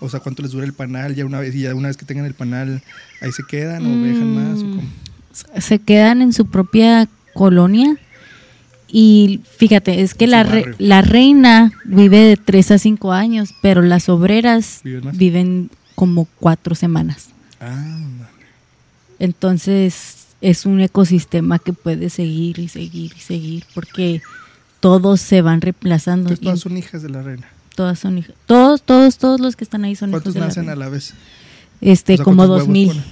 O 0.00 0.08
sea, 0.08 0.20
¿cuánto 0.20 0.42
les 0.42 0.52
dura 0.52 0.64
el 0.66 0.72
panal? 0.72 1.14
Ya 1.14 1.26
una 1.26 1.40
vez, 1.40 1.54
y 1.54 1.62
ya 1.62 1.74
una 1.74 1.88
vez 1.88 1.96
que 1.96 2.06
tengan 2.06 2.26
el 2.26 2.34
panal, 2.34 2.82
ahí 3.20 3.32
se 3.32 3.42
quedan 3.44 3.84
o 3.86 4.02
viajan 4.02 4.34
más. 4.34 4.60
¿O 4.60 4.64
Mm. 4.66 4.76
cómo? 4.76 4.88
Se 5.58 5.78
quedan 5.78 6.22
en 6.22 6.32
su 6.32 6.46
propia 6.46 7.08
colonia 7.34 7.96
y 8.88 9.40
fíjate, 9.56 10.00
es 10.02 10.14
que 10.14 10.26
la, 10.26 10.42
re- 10.42 10.74
la 10.78 11.00
reina 11.02 11.72
vive 11.84 12.18
de 12.18 12.36
3 12.36 12.72
a 12.72 12.78
5 12.78 13.12
años, 13.12 13.54
pero 13.62 13.82
las 13.82 14.08
obreras 14.08 14.80
¿Viven 15.12 15.70
como 15.94 16.26
4 16.40 16.74
semanas. 16.74 17.28
Ah, 17.60 17.86
Entonces 19.18 20.26
es 20.40 20.64
un 20.66 20.80
ecosistema 20.80 21.58
que 21.58 21.72
puede 21.72 22.08
seguir 22.10 22.58
y 22.58 22.68
seguir 22.68 23.12
y 23.16 23.20
seguir 23.20 23.64
porque 23.74 24.22
todos 24.80 25.20
se 25.20 25.42
van 25.42 25.60
reemplazando. 25.60 26.30
entonces 26.30 26.42
todas 26.44 26.60
son 26.60 26.76
hijas 26.78 27.02
de 27.02 27.10
la 27.10 27.22
reina. 27.22 27.46
todas 27.74 27.98
son 27.98 28.18
hijas. 28.18 28.34
Todos, 28.46 28.82
todos, 28.82 29.18
todos 29.18 29.38
los 29.40 29.54
que 29.56 29.64
están 29.64 29.84
ahí 29.84 29.94
son 29.94 30.08
hijos 30.10 30.22
¿Cuántos 30.22 30.34
de 30.34 30.40
la 30.40 30.46
nacen 30.46 30.62
reina. 30.64 30.72
a 30.72 30.76
la 30.76 30.88
vez? 30.88 31.12
Este, 31.82 32.14
O 32.14 32.16
sea, 32.16 32.24
como 32.24 32.46
¿cuántos 32.46 32.66
dos 32.66 32.68
huevos 32.68 32.96
mil. 32.96 33.02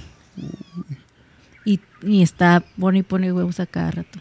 Y, 2.03 2.21
está, 2.21 2.63
pone 2.79 2.99
y 2.99 3.03
pone 3.03 3.31
huevos 3.33 3.59
a 3.59 3.65
cada 3.65 3.91
rato. 3.91 4.19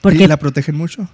Porque 0.00 0.24
¿Y 0.24 0.26
la 0.26 0.38
protegen 0.38 0.76
mucho? 0.76 1.08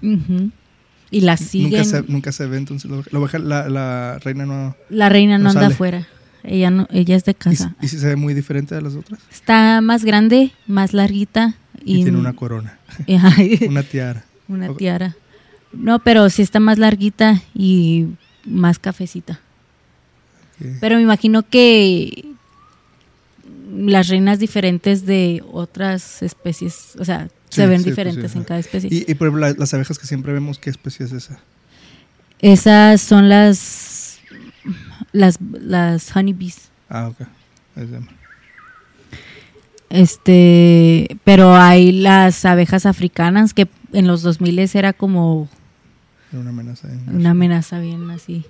Y 1.10 1.20
la 1.22 1.36
siguen. 1.36 1.70
Nunca 1.70 1.84
se, 1.84 2.02
nunca 2.02 2.32
se 2.32 2.46
ve, 2.46 2.56
entonces 2.56 2.90
la, 2.90 3.02
la 3.10 3.18
oveja- 3.18 3.38
la- 3.38 3.68
la 3.68 4.18
reina 4.20 4.46
no... 4.46 4.76
La 4.90 5.08
reina 5.08 5.38
no, 5.38 5.44
no 5.44 5.50
anda 5.50 5.62
sale. 5.62 5.74
afuera. 5.74 6.06
Ella 6.44 6.70
no, 6.70 6.86
ella 6.92 7.16
es 7.16 7.24
de 7.24 7.32
¿Y, 7.32 7.34
casa. 7.34 7.74
y 7.82 7.88
si 7.88 7.98
se 7.98 8.06
ve 8.06 8.14
muy 8.16 8.32
diferente 8.32 8.74
de 8.76 8.82
las 8.82 8.94
otras? 8.94 9.18
Está 9.32 9.80
más 9.80 10.04
grande, 10.04 10.52
más 10.68 10.92
larguita 10.92 11.56
Y, 11.84 12.00
y, 12.00 12.02
tiene 12.04 12.18
una 12.18 12.34
corona, 12.34 12.78
una 13.68 13.82
tiara. 13.82 14.24
una 14.46 14.72
tiara. 14.74 15.16
No, 15.72 15.98
pero 15.98 16.30
sí 16.30 16.42
está 16.42 16.60
más 16.60 16.78
larguita 16.78 17.42
y 17.54 18.06
más 18.44 18.78
cafecita. 18.78 19.40
Pero 20.80 20.96
me 20.96 21.02
imagino 21.02 21.42
que 21.42 22.24
las 23.68 24.08
reinas 24.08 24.38
diferentes 24.38 25.06
de 25.06 25.42
otras 25.52 26.22
especies, 26.22 26.94
o 26.98 27.04
sea, 27.04 27.28
se 27.48 27.66
ven 27.66 27.78
sí, 27.78 27.84
pues 27.84 27.96
diferentes 27.96 28.32
sí, 28.32 28.38
en 28.38 28.44
cada 28.44 28.60
especie. 28.60 28.88
Y, 28.92 29.10
y 29.10 29.14
por 29.14 29.28
ejemplo, 29.28 29.46
la- 29.46 29.54
las 29.58 29.72
abejas 29.74 29.98
que 29.98 30.06
siempre 30.06 30.32
vemos, 30.32 30.58
¿qué 30.58 30.70
especie 30.70 31.06
es 31.06 31.12
esa? 31.12 31.38
Esas 32.40 33.00
son 33.00 33.28
las 33.28 34.18
las 35.12 35.38
las 35.40 36.14
honeybees. 36.14 36.68
Ah, 36.88 37.08
ok. 37.08 37.26
Es 37.76 37.90
de- 37.90 38.00
Este, 39.88 41.16
pero 41.24 41.54
hay 41.56 41.92
las 41.92 42.44
abejas 42.44 42.86
africanas 42.86 43.54
que 43.54 43.68
en 43.92 44.06
los 44.06 44.22
2000 44.22 44.58
era 44.74 44.92
como 44.92 45.48
era 46.32 46.40
una 46.40 46.50
amenaza. 46.50 46.88
una 47.06 47.30
amenaza 47.30 47.78
bien 47.78 48.10
así. 48.10 48.44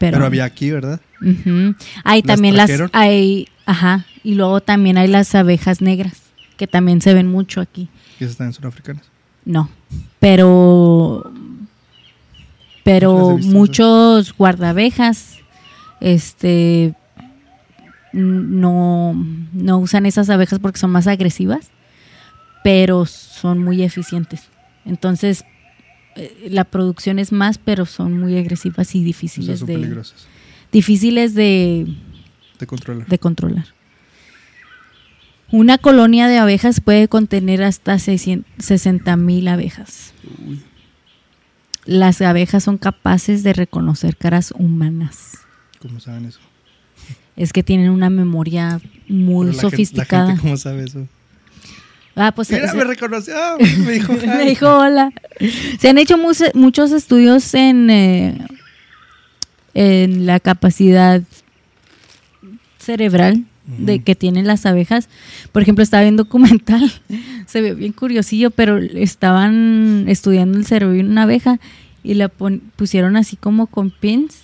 Pero, 0.00 0.16
Pero 0.16 0.24
había 0.24 0.44
aquí, 0.44 0.70
¿verdad? 0.70 0.98
Ujú. 1.20 1.74
Hay 2.04 2.22
¿Las 2.22 2.26
también 2.26 2.56
las 2.56 2.70
hay, 2.92 3.48
ajá, 3.66 4.06
y 4.24 4.34
luego 4.34 4.62
también 4.62 4.96
hay 4.96 5.08
las 5.08 5.34
abejas 5.34 5.82
negras 5.82 6.22
que 6.56 6.66
también 6.66 7.02
se 7.02 7.12
ven 7.12 7.26
mucho 7.26 7.60
aquí. 7.60 7.90
Y 8.18 8.24
esas 8.24 8.38
también 8.38 8.54
son 8.54 8.64
africanas. 8.64 9.04
No, 9.44 9.68
pero 10.20 11.30
pero 12.82 13.36
muchos 13.42 14.34
guardabejas 14.34 15.36
este 16.00 16.94
no 18.14 19.12
no 19.52 19.78
usan 19.78 20.06
esas 20.06 20.30
abejas 20.30 20.60
porque 20.60 20.78
son 20.78 20.92
más 20.92 21.06
agresivas, 21.08 21.70
pero 22.64 23.04
son 23.04 23.58
muy 23.58 23.82
eficientes. 23.82 24.48
Entonces 24.86 25.44
eh, 26.16 26.48
la 26.50 26.64
producción 26.64 27.18
es 27.18 27.32
más, 27.32 27.58
pero 27.58 27.86
son 27.86 28.18
muy 28.18 28.36
agresivas 28.36 28.94
y 28.94 28.98
O 28.98 29.00
sea, 29.00 29.04
difíciles 29.06 29.58
son 29.60 29.66
de 29.66 29.74
peligrosas 29.74 30.26
difíciles 30.72 31.34
de 31.34 31.86
de 32.58 32.66
controlar. 32.66 33.06
de 33.06 33.18
controlar. 33.18 33.66
Una 35.52 35.78
colonia 35.78 36.28
de 36.28 36.38
abejas 36.38 36.80
puede 36.80 37.08
contener 37.08 37.62
hasta 37.64 37.98
60 37.98 39.16
mil 39.16 39.48
abejas. 39.48 40.14
Uy, 40.46 40.60
Las 41.86 42.20
abejas 42.22 42.62
son 42.62 42.78
capaces 42.78 43.42
de 43.42 43.52
reconocer 43.52 44.16
caras 44.16 44.52
humanas. 44.56 45.38
¿cómo 45.80 45.98
saben 45.98 46.26
eso? 46.26 46.38
Es 47.36 47.52
que 47.52 47.62
tienen 47.62 47.90
una 47.90 48.10
memoria 48.10 48.80
muy 49.08 49.48
Pero 49.48 49.60
sofisticada. 49.60 50.24
La 50.24 50.30
gente, 50.32 50.42
¿cómo 50.42 50.56
sabe 50.56 50.84
eso? 50.84 51.08
Ah, 52.20 52.32
pues 52.32 52.50
Mira, 52.50 52.68
se- 52.70 52.76
me 52.76 52.84
reconoció. 52.84 53.34
ah, 53.36 53.56
me 53.58 53.92
dijo, 53.92 54.12
me 54.26 54.44
hi. 54.44 54.48
dijo 54.50 54.68
hola. 54.68 55.12
Se 55.78 55.88
han 55.88 55.98
hecho 55.98 56.16
muchos 56.54 56.92
estudios 56.92 57.52
en, 57.54 57.90
eh, 57.90 58.38
en 59.74 60.26
la 60.26 60.40
capacidad 60.40 61.22
cerebral 62.78 63.44
de 63.66 64.00
que 64.00 64.14
tienen 64.16 64.46
las 64.46 64.66
abejas. 64.66 65.08
Por 65.52 65.62
ejemplo, 65.62 65.82
estaba 65.84 66.02
viendo 66.02 66.22
un 66.24 66.28
documental, 66.28 66.90
se 67.46 67.60
ve 67.60 67.74
bien 67.74 67.92
curiosillo, 67.92 68.50
pero 68.50 68.78
estaban 68.78 70.06
estudiando 70.08 70.58
el 70.58 70.66
cerebro 70.66 70.94
de 70.94 71.00
una 71.00 71.22
abeja 71.22 71.60
y 72.02 72.14
la 72.14 72.28
pusieron 72.28 73.16
así 73.16 73.36
como 73.36 73.66
con 73.66 73.90
pins 73.90 74.42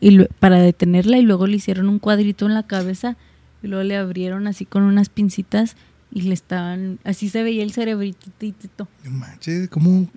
y 0.00 0.12
lo- 0.12 0.26
para 0.38 0.58
detenerla 0.60 1.18
y 1.18 1.22
luego 1.22 1.46
le 1.46 1.56
hicieron 1.56 1.88
un 1.88 1.98
cuadrito 1.98 2.46
en 2.46 2.54
la 2.54 2.62
cabeza 2.62 3.16
y 3.62 3.66
luego 3.66 3.84
le 3.84 3.96
abrieron 3.96 4.46
así 4.46 4.64
con 4.64 4.84
unas 4.84 5.10
pincitas 5.10 5.76
y 6.12 6.22
le 6.22 6.34
estaban 6.34 6.98
así 7.04 7.28
se 7.28 7.42
veía 7.42 7.62
el 7.62 7.72
cerebrito. 7.72 8.88
No 9.04 9.10
manches, 9.12 9.68
¿cómo? 9.68 10.08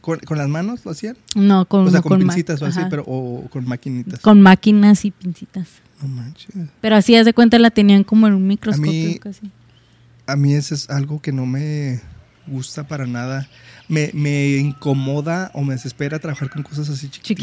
¿Con, 0.00 0.18
con 0.20 0.38
las 0.38 0.48
manos 0.48 0.84
lo 0.84 0.92
hacían? 0.92 1.16
No, 1.34 1.64
con, 1.66 1.86
o 1.86 1.90
sea, 1.90 2.02
con, 2.02 2.18
pincitas 2.20 2.62
o 2.62 2.66
así, 2.66 2.78
ajá. 2.78 2.88
pero 2.88 3.02
o 3.06 3.48
con 3.50 3.66
maquinitas. 3.66 4.20
con 4.20 4.40
máquinas 4.40 5.04
y 5.04 5.10
pincitas. 5.10 5.68
No 6.02 6.08
manches. 6.08 6.54
Pero 6.80 6.96
así 6.96 7.16
haz 7.16 7.24
de 7.24 7.32
cuenta 7.34 7.58
la 7.58 7.70
tenían 7.70 8.04
como 8.04 8.26
en 8.26 8.34
un 8.34 8.46
microscopio 8.46 8.90
mí- 8.92 9.18
casi. 9.18 9.50
A 10.26 10.36
mí 10.36 10.54
eso 10.54 10.74
es 10.74 10.88
algo 10.88 11.20
que 11.20 11.32
no 11.32 11.46
me 11.46 12.00
gusta 12.46 12.86
para 12.86 13.06
nada. 13.06 13.48
Me, 13.88 14.10
me 14.14 14.56
incomoda 14.56 15.50
o 15.54 15.62
me 15.62 15.74
desespera 15.74 16.18
trabajar 16.18 16.48
con 16.50 16.62
cosas 16.62 16.88
así 16.88 17.08
chiquititas. 17.08 17.36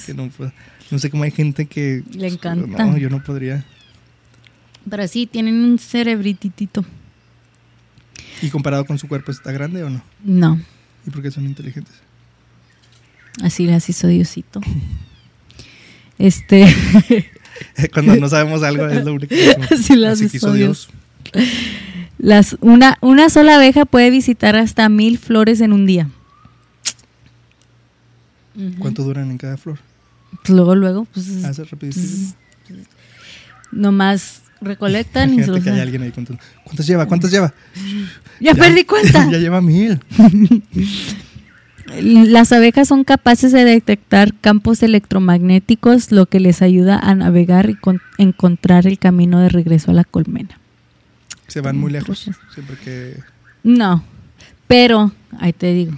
Chiquititas. 0.00 0.04
Que 0.04 0.14
no, 0.14 0.28
puedo- 0.30 0.52
no 0.90 0.98
sé 0.98 1.10
cómo 1.10 1.24
hay 1.24 1.30
gente 1.30 1.66
que... 1.66 2.02
Le 2.12 2.28
encanta. 2.28 2.84
No, 2.86 2.96
yo 2.96 3.10
no 3.10 3.22
podría. 3.22 3.64
Pero 4.88 5.06
sí, 5.08 5.26
tienen 5.26 5.56
un 5.56 5.78
cerebrititito. 5.78 6.84
¿Y 8.42 8.50
comparado 8.50 8.84
con 8.84 8.98
su 8.98 9.08
cuerpo 9.08 9.30
está 9.32 9.52
grande 9.52 9.82
o 9.84 9.90
no? 9.90 10.02
No, 10.24 10.60
¿Y 11.06 11.10
por 11.10 11.22
qué 11.22 11.30
son 11.30 11.44
inteligentes? 11.46 11.94
así 13.42 13.66
las 13.66 13.88
hizo 13.88 14.08
Diosito. 14.08 14.60
Este, 16.18 16.66
Cuando 17.94 18.16
no 18.16 18.28
sabemos 18.28 18.64
algo 18.64 18.88
es 18.88 19.04
lo 19.04 19.12
único 19.14 19.28
que 19.28 19.50
hacemos. 19.50 19.70
Así 19.70 19.94
las 19.94 20.18
quiso 20.20 20.36
hizo 20.36 20.52
Dios. 20.52 20.88
las, 22.18 22.56
una, 22.60 22.98
una 23.00 23.30
sola 23.30 23.54
abeja 23.54 23.84
puede 23.84 24.10
visitar 24.10 24.56
hasta 24.56 24.88
mil 24.88 25.16
flores 25.18 25.60
en 25.60 25.72
un 25.72 25.86
día. 25.86 26.08
¿Cuánto 28.80 29.04
duran 29.04 29.30
en 29.30 29.38
cada 29.38 29.56
flor? 29.56 29.78
Pues 30.42 30.50
luego, 30.50 30.74
luego, 30.74 31.04
pues 31.04 31.44
Hace 31.44 31.62
rapidísimo. 31.64 32.34
nomás 33.70 34.42
recolectan 34.60 35.34
y 35.34 35.40
se 35.42 35.46
los 35.48 35.60
que 35.62 35.70
hay 35.70 35.76
dan. 35.76 35.82
alguien 35.86 36.02
ahí 36.02 36.10
contando. 36.12 36.42
¿Cuántas 36.64 36.86
lleva? 36.86 37.06
¿Cuántas 37.06 37.30
lleva? 37.30 37.52
Ya 38.40 38.54
perdí 38.54 38.84
cuenta. 38.84 39.28
ya 39.30 39.38
lleva 39.38 39.60
mil. 39.60 39.98
Las 42.00 42.52
abejas 42.52 42.86
son 42.88 43.02
capaces 43.02 43.50
de 43.50 43.64
detectar 43.64 44.34
campos 44.34 44.82
electromagnéticos, 44.82 46.12
lo 46.12 46.26
que 46.26 46.38
les 46.38 46.60
ayuda 46.60 46.98
a 46.98 47.14
navegar 47.14 47.70
y 47.70 47.74
con- 47.76 48.02
encontrar 48.18 48.86
el 48.86 48.98
camino 48.98 49.40
de 49.40 49.48
regreso 49.48 49.90
a 49.90 49.94
la 49.94 50.04
colmena. 50.04 50.58
Se 51.46 51.62
van 51.62 51.78
muy 51.78 51.90
lejos. 51.90 52.30
Siempre 52.54 52.76
que. 52.84 53.16
No, 53.64 54.04
pero 54.66 55.12
ahí 55.40 55.54
te 55.54 55.72
digo, 55.72 55.96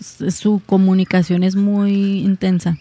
su 0.00 0.60
comunicación 0.66 1.44
es 1.44 1.54
muy 1.54 2.18
intensa. 2.18 2.78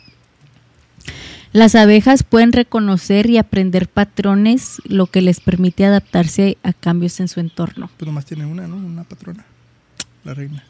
Las 1.55 1.73
abejas 1.73 2.23
pueden 2.23 2.51
reconocer 2.51 3.29
y 3.29 3.37
aprender 3.37 3.87
patrones, 3.87 4.81
lo 4.83 5.05
que 5.05 5.21
les 5.21 5.39
permite 5.39 5.85
adaptarse 5.85 6.57
a 6.63 6.73
cambios 6.73 7.21
en 7.21 7.29
su 7.29 7.39
entorno. 7.39 7.89
Pues 7.95 8.05
nomás 8.05 8.25
tiene 8.25 8.45
una, 8.45 8.67
¿no? 8.67 8.75
Una 8.75 9.05
patrona. 9.05 9.45
La 10.25 10.33
reina. 10.33 10.61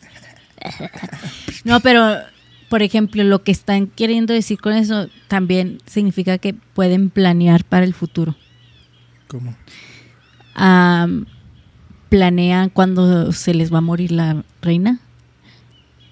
No, 1.63 1.80
pero 1.80 2.18
por 2.70 2.84
ejemplo, 2.84 3.24
lo 3.24 3.42
que 3.42 3.51
están 3.51 3.88
queriendo 3.88 4.32
decir 4.32 4.60
con 4.60 4.74
eso 4.74 5.10
también 5.27 5.80
significa 5.88 6.38
que 6.38 6.54
pueden 6.54 7.10
planear 7.10 7.63
para 7.63 7.84
el 7.84 7.96
futuro. 7.96 8.36
¿Cómo? 9.27 9.56
Planean 12.10 12.70
cuando 12.70 13.32
se 13.32 13.56
les 13.56 13.74
va 13.74 13.80
a 13.80 13.82
morir 13.82 14.12
la 14.12 14.44
reina. 14.62 15.00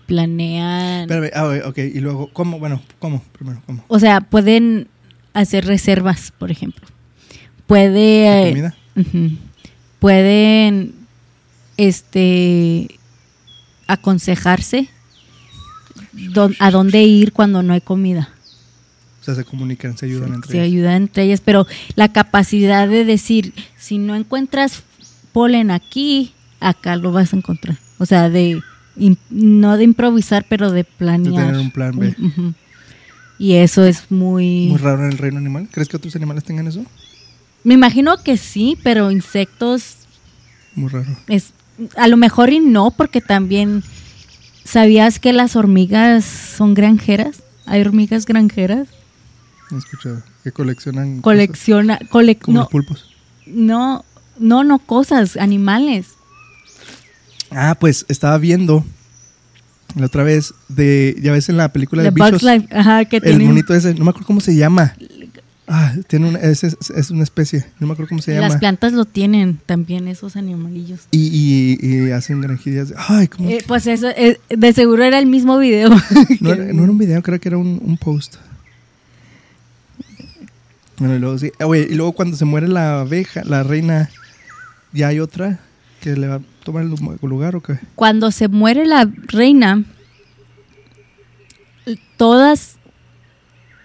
Planean. 0.06 1.02
Espérame, 1.10 1.32
ah, 1.36 1.68
ok. 1.70 1.78
Y 1.78 2.00
luego, 2.00 2.30
¿cómo? 2.34 2.60
Bueno, 2.60 2.82
¿cómo? 3.00 3.24
Primero, 3.32 3.62
¿cómo? 3.66 3.84
O 3.88 4.00
sea, 4.00 4.22
pueden 4.22 4.88
hacer 5.34 5.66
reservas, 5.66 6.32
por 6.38 6.52
ejemplo. 6.52 6.86
Puede. 7.68 8.46
¿De 8.46 8.50
comida? 8.52 8.76
ujú. 8.96 9.38
Pueden. 10.00 10.94
Este. 11.78 13.00
Aconsejarse. 13.88 14.90
a 16.60 16.72
dónde 16.72 17.04
ir 17.04 17.34
cuando 17.34 17.64
no 17.64 17.74
hay 17.74 17.82
comida. 17.82 18.30
O 19.22 19.24
sea, 19.26 19.36
se 19.36 19.46
comunican, 19.46 19.98
se 19.98 20.06
ayudan 20.06 20.34
entre 20.34 20.52
Se 20.52 20.58
ellos. 20.58 20.74
ayuda 20.74 20.96
entre 20.98 21.24
ellas, 21.24 21.42
pero 21.44 21.66
la 21.96 22.12
capacidad 22.12 22.90
de 22.90 23.06
decir, 23.06 23.54
si 23.78 23.98
no 23.98 24.16
encuentras 24.16 24.84
polen 25.32 25.72
aquí, 25.72 26.34
acá 26.60 26.98
lo 26.98 27.12
vas 27.14 27.34
a 27.34 27.38
encontrar. 27.38 27.78
O 28.00 28.06
sea, 28.06 28.30
de 28.30 28.62
no 29.30 29.78
de 29.78 29.84
improvisar, 29.84 30.46
pero 30.48 30.70
de 30.72 30.78
De 30.78 30.84
planear. 30.84 31.46
tener 31.48 31.60
un 31.62 31.72
plan 31.72 31.98
B. 31.98 32.16
Y 33.40 33.54
eso 33.56 33.84
es 33.84 34.10
muy... 34.12 34.68
Muy 34.68 34.78
raro 34.78 35.04
en 35.06 35.12
el 35.12 35.18
reino 35.18 35.38
animal. 35.40 35.68
¿Crees 35.72 35.90
que 35.90 35.98
otros 35.98 36.16
animales 36.16 36.44
tengan 36.44 36.68
eso? 36.68 36.86
Me 37.64 37.74
imagino 37.74 38.18
que 38.24 38.38
sí, 38.38 38.78
pero 38.84 39.10
insectos 39.12 39.96
Muy 40.76 40.90
raro. 40.90 41.16
es 41.28 41.52
a 41.98 42.08
lo 42.08 42.18
mejor 42.18 42.52
y 42.52 42.60
no, 42.60 42.92
porque 42.92 43.20
también 43.22 43.84
sabías 44.64 45.18
que 45.20 45.34
las 45.34 45.56
hormigas 45.56 46.24
son 46.26 46.74
granjeras. 46.76 47.42
Hay 47.66 47.82
hormigas 47.82 48.26
granjeras. 48.26 48.88
He 49.72 49.78
escuchado. 49.78 50.22
Que 50.44 50.52
coleccionan. 50.52 51.22
cosas 51.22 51.24
Colecciona, 51.24 52.00
colec- 52.00 52.42
Como 52.42 52.56
no, 52.56 52.60
los 52.62 52.70
pulpos. 52.70 53.10
no, 53.48 54.06
no, 54.38 54.64
no 54.64 54.78
cosas, 54.80 55.38
animales. 55.38 56.10
Ah, 57.56 57.76
pues 57.80 58.06
estaba 58.10 58.38
viendo 58.38 58.86
la 59.96 60.08
otra 60.08 60.24
vez 60.24 60.54
de. 60.70 61.16
Ya 61.22 61.32
ves 61.32 61.50
en 61.50 61.58
la 61.58 61.72
película 61.72 62.04
de. 62.04 62.10
Bugs 62.12 62.44
Life, 62.44 62.68
ajá, 62.72 63.06
que 63.06 63.18
el 63.18 63.24
tienen 63.24 63.48
monito 63.48 63.74
ese, 63.74 63.94
no 63.94 64.04
me 64.06 64.10
acuerdo 64.10 64.28
cómo 64.28 64.40
se 64.42 64.56
llama. 64.56 64.96
Ah, 65.66 65.94
tiene 66.08 66.28
una, 66.28 66.40
es, 66.40 66.64
es, 66.66 66.76
es 66.94 67.10
una 67.10 67.24
especie, 67.24 67.66
no 67.80 67.88
me 67.88 67.94
acuerdo 67.94 68.10
cómo 68.10 68.22
se 68.22 68.34
las 68.34 68.50
llama. 68.50 68.60
plantas 68.60 68.92
lo 68.92 69.06
tienen 69.06 69.60
también 69.66 70.10
esos 70.10 70.36
animalillos. 70.36 71.00
Y, 71.12 71.78
y, 71.82 71.88
y 72.08 72.12
hacen 72.12 72.42
granjillas. 72.42 72.90
de- 72.90 72.96
Ay, 72.98 73.28
¿cómo? 73.30 73.50
Eh, 73.50 73.60
pues 73.66 73.88
eso, 73.88 74.10
eh, 74.10 74.40
de 74.50 74.74
seguro 74.74 75.04
era 75.06 75.20
el 75.20 75.26
mismo 75.26 75.58
video. 75.58 75.90
no, 76.42 76.54
era, 76.54 76.66
no 76.74 76.84
era 76.84 76.92
un 76.92 76.98
video, 76.98 77.22
creo 77.24 77.40
que 77.40 77.48
era 77.48 77.58
un, 77.58 77.80
un 77.82 77.98
post. 77.98 78.36
Bueno, 80.98 81.16
y 81.16 81.20
luego 81.20 81.38
sí. 81.38 81.52
Ah, 81.60 81.66
Oye, 81.66 81.88
y 81.90 81.96
luego 81.96 82.12
cuando 82.14 82.38
se 82.38 82.46
muere 82.46 82.68
la 82.68 83.00
abeja, 83.02 83.44
la 83.46 83.64
reina, 83.64 84.10
¿ya 84.92 85.08
hay 85.08 85.20
otra 85.20 85.60
que 86.02 86.16
le 86.16 86.28
va 86.28 86.42
tomar 86.64 86.84
el 86.84 86.90
lu- 86.90 87.18
lugar 87.28 87.56
o 87.56 87.62
qué? 87.62 87.80
Cuando 87.96 88.32
se 88.32 88.48
muere 88.48 88.86
la 88.86 89.10
reina, 89.28 89.84
todas 92.18 92.78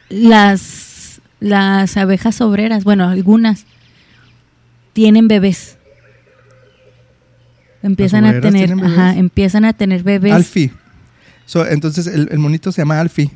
las, 0.08 1.20
las 1.40 1.96
abejas 1.96 2.40
obreras, 2.40 2.84
bueno, 2.84 3.08
algunas, 3.08 3.66
tienen 4.92 5.28
bebés. 5.28 5.76
Empiezan 7.82 8.24
a 8.24 8.40
tener, 8.40 8.72
ajá, 8.72 9.14
empiezan 9.16 9.64
a 9.64 9.72
tener 9.72 10.02
bebés. 10.02 10.32
Alfie. 10.32 10.72
So, 11.46 11.66
entonces 11.66 12.06
el, 12.08 12.28
el 12.32 12.38
monito 12.38 12.72
se 12.72 12.82
llama 12.82 13.00
Alfie 13.00 13.30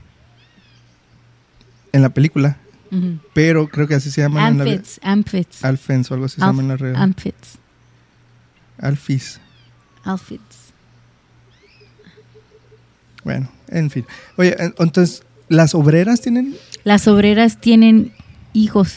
en 1.93 2.03
la 2.03 2.09
película, 2.11 2.59
pero 3.33 3.69
creo 3.69 3.87
que 3.89 3.95
así 3.95 4.11
se 4.11 4.21
llama 4.21 4.49
en 4.49 4.59
la. 4.59 4.65
Amphits. 5.03 5.65
Alfens 5.65 6.11
o 6.11 6.15
algo 6.15 6.27
así 6.27 6.35
se 6.37 6.43
llama 6.43 6.63
en 6.63 6.69
la 6.69 6.77
real. 6.77 6.97
Amphits. 6.97 7.59
Alfis. 8.83 9.41
Outfits. 10.05 10.73
Bueno, 13.25 13.49
en 13.69 13.91
fin. 13.91 14.05
Oye, 14.37 14.55
en- 14.59 14.75
entonces, 14.79 15.23
¿las 15.49 15.75
obreras 15.75 16.21
tienen? 16.21 16.57
Las 16.85 17.07
obreras 17.09 17.59
tienen 17.61 18.13
hijos, 18.53 18.97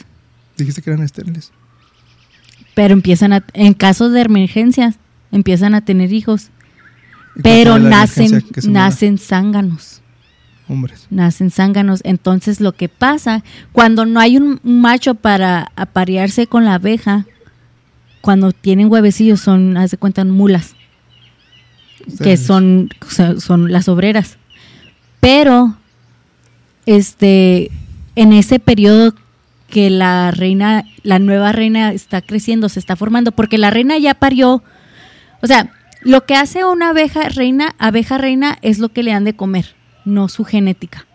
Dijiste 0.57 0.81
que 0.81 0.89
eran 0.89 1.03
estériles. 1.03 1.51
pero 2.73 2.93
empiezan 2.93 3.33
a, 3.33 3.45
en 3.53 3.73
casos 3.73 4.11
de 4.11 4.21
emergencias, 4.21 4.95
empiezan 5.31 5.75
a 5.75 5.85
tener 5.85 6.11
hijos, 6.11 6.45
¿Y 7.35 7.41
cuál 7.41 7.43
pero 7.43 7.79
nacen, 7.79 8.43
nacen 8.67 9.17
zánganos, 9.19 10.01
Hombres. 10.67 11.05
nacen 11.11 11.51
zánganos. 11.51 11.99
Entonces 12.03 12.59
lo 12.61 12.71
que 12.73 12.89
pasa, 12.89 13.43
cuando 13.71 14.05
no 14.05 14.19
hay 14.19 14.37
un, 14.37 14.59
un 14.63 14.81
macho 14.81 15.13
para 15.13 15.71
aparearse 15.75 16.47
con 16.47 16.65
la 16.65 16.75
abeja, 16.75 17.25
cuando 18.25 18.53
tienen 18.53 18.91
huevecillos 18.91 19.39
son, 19.39 19.77
haz 19.77 19.91
de 19.91 19.97
cuenta, 19.97 20.25
mulas. 20.25 20.73
que 22.23 22.37
son, 22.37 22.89
son 23.37 23.71
las 23.71 23.87
obreras. 23.87 24.37
Pero, 25.19 25.77
este, 26.87 27.69
en 28.15 28.33
ese 28.33 28.57
periodo 28.57 29.13
que 29.69 29.91
la 29.91 30.31
reina, 30.31 30.85
la 31.03 31.19
nueva 31.19 31.51
reina 31.51 31.93
está 31.93 32.23
creciendo, 32.23 32.67
se 32.67 32.79
está 32.79 32.95
formando, 32.95 33.31
porque 33.31 33.59
la 33.59 33.69
reina 33.69 33.99
ya 33.99 34.15
parió, 34.15 34.63
o 35.43 35.47
sea, 35.47 35.71
lo 36.01 36.25
que 36.25 36.33
hace 36.33 36.65
una 36.65 36.89
abeja 36.89 37.29
reina, 37.29 37.75
abeja 37.77 38.17
reina, 38.17 38.57
es 38.63 38.79
lo 38.79 38.89
que 38.89 39.03
le 39.03 39.11
dan 39.11 39.23
de 39.23 39.35
comer, 39.35 39.75
no 40.03 40.29
su 40.29 40.45
genética. 40.45 41.05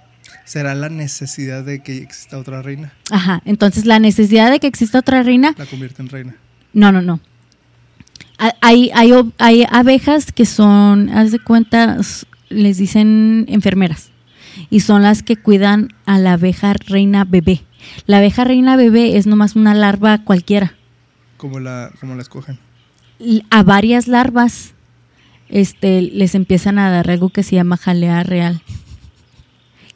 ¿Será 0.44 0.76
la 0.76 0.88
necesidad 0.88 1.64
de 1.64 1.82
que 1.82 1.98
exista 1.98 2.38
otra 2.38 2.62
reina? 2.62 2.92
Ajá, 3.10 3.42
entonces 3.46 3.84
la 3.84 3.98
necesidad 3.98 4.48
de 4.48 4.60
que 4.60 4.68
exista 4.68 5.00
otra 5.00 5.24
reina 5.24 5.56
La 5.58 5.66
convierte 5.66 6.02
en 6.02 6.08
reina. 6.08 6.36
No, 6.72 6.92
no, 6.92 7.02
no. 7.02 7.20
Ha- 8.38 8.54
Hay, 8.60 8.90
hay, 8.94 9.12
hay 9.38 9.64
abejas 9.70 10.32
que 10.32 10.46
son, 10.46 11.08
haz 11.10 11.32
de 11.32 11.38
cuenta, 11.38 11.98
les 12.48 12.78
dicen 12.78 13.46
enfermeras. 13.48 14.10
Y 14.70 14.80
son 14.80 15.02
las 15.02 15.22
que 15.22 15.36
cuidan 15.36 15.88
a 16.06 16.18
la 16.18 16.34
abeja 16.34 16.72
reina 16.72 17.24
bebé. 17.24 17.62
La 18.06 18.18
abeja 18.18 18.44
reina 18.44 18.76
bebé 18.76 19.16
es 19.16 19.26
nomás 19.26 19.56
una 19.56 19.74
larva 19.74 20.18
cualquiera. 20.24 20.74
Como 21.36 21.60
la, 21.60 21.90
como 21.98 22.14
la 22.14 22.22
escogen. 22.22 22.58
A 23.50 23.62
varias 23.62 24.06
larvas 24.08 24.74
este, 25.48 26.02
les 26.02 26.34
empiezan 26.34 26.78
a 26.78 26.90
dar 26.90 27.10
algo 27.10 27.28
que 27.30 27.42
se 27.42 27.56
llama 27.56 27.76
jalea 27.76 28.22
real. 28.22 28.62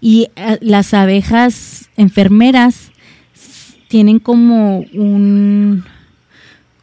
Y 0.00 0.28
eh, 0.37 0.58
las 0.60 0.92
abejas 0.94 1.90
enfermeras 1.96 2.90
tienen 3.88 4.18
como 4.18 4.80
un 4.94 5.84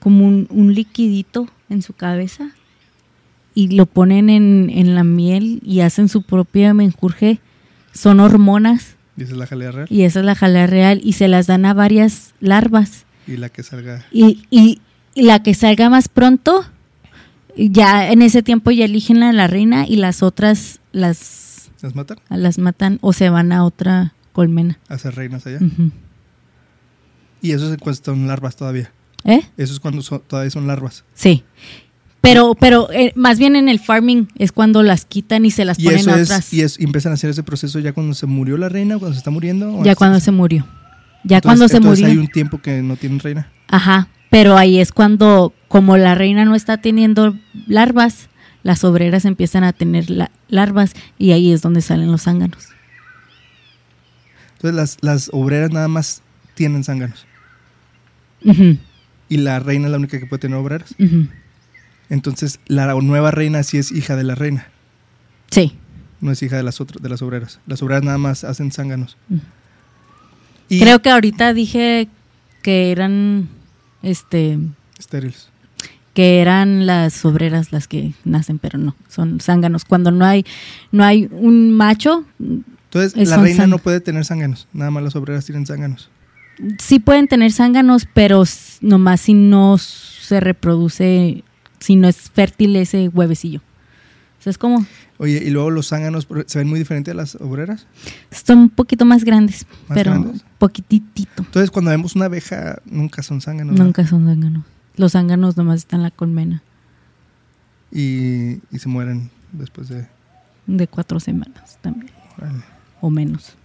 como 0.01 0.27
un, 0.27 0.47
un 0.49 0.73
liquidito 0.73 1.47
en 1.69 1.81
su 1.81 1.93
cabeza 1.93 2.51
y 3.55 3.69
lo 3.75 3.85
ponen 3.85 4.29
en, 4.29 4.69
en 4.69 4.95
la 4.95 5.03
miel 5.05 5.61
y 5.63 5.79
hacen 5.81 6.09
su 6.09 6.23
propia 6.23 6.73
menjurje. 6.73 7.39
Son 7.93 8.19
hormonas 8.19 8.95
Dice 9.15 9.35
la 9.35 9.45
jalea 9.45 9.71
real. 9.71 9.87
y 9.89 10.03
esa 10.03 10.19
es 10.19 10.25
la 10.25 10.35
jalea 10.35 10.67
real 10.67 11.01
y 11.03 11.13
se 11.13 11.27
las 11.27 11.45
dan 11.47 11.65
a 11.65 11.73
varias 11.73 12.33
larvas 12.39 13.05
Y 13.27 13.37
la 13.37 13.49
que 13.49 13.61
salga. 13.63 14.05
Y, 14.11 14.43
y, 14.49 14.79
y 15.13 15.21
la 15.23 15.43
que 15.43 15.53
salga 15.53 15.89
más 15.89 16.07
pronto, 16.07 16.65
ya 17.57 18.09
en 18.11 18.21
ese 18.21 18.41
tiempo 18.41 18.71
ya 18.71 18.85
eligen 18.85 19.21
a 19.23 19.33
la 19.33 19.47
reina 19.47 19.85
y 19.87 19.97
las 19.97 20.23
otras 20.23 20.79
las, 20.93 21.69
¿Las 21.81 21.93
matan? 21.95 22.17
las 22.29 22.57
matan 22.57 22.97
o 23.01 23.11
se 23.13 23.29
van 23.29 23.51
a 23.51 23.65
otra 23.65 24.13
colmena. 24.31 24.79
A 24.87 24.97
ser 24.97 25.15
reinas 25.15 25.45
allá. 25.45 25.59
Y 27.41 27.51
eso 27.51 27.73
es 27.73 28.01
son 28.03 28.27
larvas 28.27 28.55
todavía. 28.55 28.91
¿Eh? 29.23 29.41
Eso 29.57 29.73
es 29.73 29.79
cuando 29.79 30.01
son- 30.01 30.21
todavía 30.27 30.49
son 30.51 30.67
larvas. 30.67 31.03
Sí. 31.13 31.43
Pero, 32.21 32.53
pero 32.53 32.91
eh, 32.91 33.13
más 33.15 33.39
bien 33.39 33.55
en 33.55 33.67
el 33.67 33.79
farming 33.79 34.27
es 34.37 34.51
cuando 34.51 34.83
las 34.83 35.05
quitan 35.05 35.43
y 35.45 35.49
se 35.51 35.65
las 35.65 35.79
Y 35.79 35.85
ponen 35.85 35.99
eso 36.01 36.11
a 36.11 36.19
es, 36.19 36.29
otras. 36.29 36.53
y 36.53 36.61
es, 36.61 36.79
y 36.79 36.83
empiezan 36.83 37.11
a 37.11 37.15
hacer 37.15 37.29
ese 37.31 37.41
proceso 37.43 37.79
ya 37.79 37.93
cuando 37.93 38.13
se 38.13 38.27
murió 38.27 38.57
la 38.57 38.69
reina, 38.69 38.97
cuando 38.99 39.13
se 39.13 39.19
está 39.19 39.31
muriendo. 39.31 39.77
o 39.77 39.83
ya 39.83 39.95
cuando 39.95 40.19
se 40.19 40.31
murió. 40.31 40.67
Ya 41.23 41.37
Entonces- 41.37 41.41
cuando 41.41 41.67
se 41.67 41.77
entonces 41.77 41.99
murió. 42.03 42.11
hay 42.13 42.17
un 42.25 42.31
tiempo 42.31 42.61
que 42.61 42.81
no 42.83 42.95
tienen 42.95 43.19
reina. 43.19 43.51
Ajá. 43.67 44.07
Pero 44.29 44.55
ahí 44.57 44.79
es 44.79 44.91
cuando, 44.91 45.53
como 45.67 45.97
la 45.97 46.15
reina 46.15 46.45
no 46.45 46.55
está 46.55 46.77
teniendo 46.77 47.35
larvas, 47.67 48.29
las 48.63 48.83
obreras 48.83 49.25
empiezan 49.25 49.63
a 49.63 49.73
tener 49.73 50.09
la- 50.11 50.31
larvas 50.47 50.93
y 51.17 51.31
ahí 51.31 51.51
es 51.51 51.61
donde 51.63 51.81
salen 51.81 52.11
los 52.11 52.21
zánganos. 52.23 52.67
Entonces 54.57 54.75
las, 54.75 54.97
las 55.01 55.29
obreras 55.33 55.71
nada 55.71 55.87
más 55.87 56.21
tienen 56.53 56.83
zánganos. 56.83 57.25
Ujú, 58.45 58.77
Y 59.31 59.37
la 59.37 59.59
reina 59.59 59.85
es 59.85 59.91
la 59.91 59.97
única 59.97 60.19
que 60.19 60.25
puede 60.25 60.41
tener 60.41 60.57
obreras. 60.57 60.93
Entonces 62.09 62.59
la 62.67 62.93
nueva 62.95 63.31
reina 63.31 63.63
sí 63.63 63.77
es 63.77 63.93
hija 63.93 64.17
de 64.17 64.25
la 64.25 64.35
reina. 64.35 64.67
Sí. 65.49 65.77
No 66.19 66.33
es 66.33 66.43
hija 66.43 66.57
de 66.57 66.63
las 66.63 66.81
otras, 66.81 67.01
de 67.01 67.07
las 67.07 67.21
obreras. 67.21 67.61
Las 67.65 67.81
obreras 67.81 68.03
nada 68.03 68.17
más 68.17 68.43
hacen 68.43 68.73
zánganos. 68.73 69.15
Y 70.67 70.81
Creo 70.81 71.01
que 71.01 71.11
ahorita 71.11 71.53
dije 71.53 72.09
que 72.61 72.91
eran, 72.91 73.47
este, 74.03 74.59
estériles. 74.99 75.47
que 76.13 76.41
eran 76.41 76.85
las 76.85 77.23
obreras 77.23 77.71
las 77.71 77.87
que 77.87 78.11
nacen, 78.25 78.59
pero 78.59 78.77
no, 78.79 78.97
son 79.07 79.39
zánganos. 79.39 79.85
Cuando 79.85 80.11
no 80.11 80.25
hay, 80.25 80.45
no 80.91 81.05
hay 81.05 81.29
un 81.31 81.71
macho, 81.71 82.25
Entonces 82.37 83.15
Es 83.15 83.29
la 83.29 83.37
reina 83.37 83.65
no 83.65 83.77
puede 83.77 84.01
tener 84.01 84.25
zánganos. 84.25 84.67
Nada 84.73 84.91
más 84.91 85.03
las 85.03 85.15
obreras 85.15 85.45
tienen 85.45 85.65
zánganos. 85.65 86.09
Sí 86.79 86.99
pueden 86.99 87.27
tener 87.27 87.51
zánganos, 87.51 88.07
pero 88.13 88.43
nomás 88.81 89.21
si 89.21 89.33
no 89.33 89.77
se 89.77 90.39
reproduce, 90.39 91.43
si 91.79 91.95
no 91.95 92.07
es 92.07 92.29
fértil 92.29 92.75
ese 92.75 93.07
huevecillo. 93.09 93.59
O 94.39 94.43
sea, 94.43 94.49
es 94.51 94.57
como, 94.57 94.85
Oye, 95.19 95.43
y 95.45 95.51
luego 95.51 95.69
los 95.69 95.89
zánganos 95.89 96.27
se 96.47 96.57
ven 96.57 96.67
muy 96.67 96.79
diferentes 96.79 97.11
a 97.11 97.15
las 97.15 97.35
obreras. 97.35 97.85
son 98.31 98.57
un 98.57 98.69
poquito 98.69 99.05
más 99.05 99.23
grandes, 99.23 99.67
¿Más 99.87 99.95
pero 99.97 100.11
grandes? 100.11 100.43
poquitito. 100.57 101.43
Entonces 101.43 101.69
cuando 101.69 101.91
vemos 101.91 102.15
una 102.15 102.25
abeja 102.25 102.81
nunca 102.85 103.21
son 103.21 103.39
zánganos. 103.41 103.77
¿no? 103.77 103.83
Nunca 103.83 104.05
son 104.07 104.25
zánganos. 104.25 104.63
Los 104.95 105.11
zánganos 105.11 105.57
nomás 105.57 105.77
están 105.77 105.99
en 105.99 106.03
la 106.03 106.11
colmena 106.11 106.63
Y, 107.91 108.53
y 108.71 108.79
se 108.79 108.89
mueren 108.89 109.29
después 109.51 109.89
de... 109.89 110.07
de 110.65 110.87
cuatro 110.87 111.19
semanas 111.19 111.77
también, 111.81 112.11
o 112.99 113.09
menos. 113.11 113.55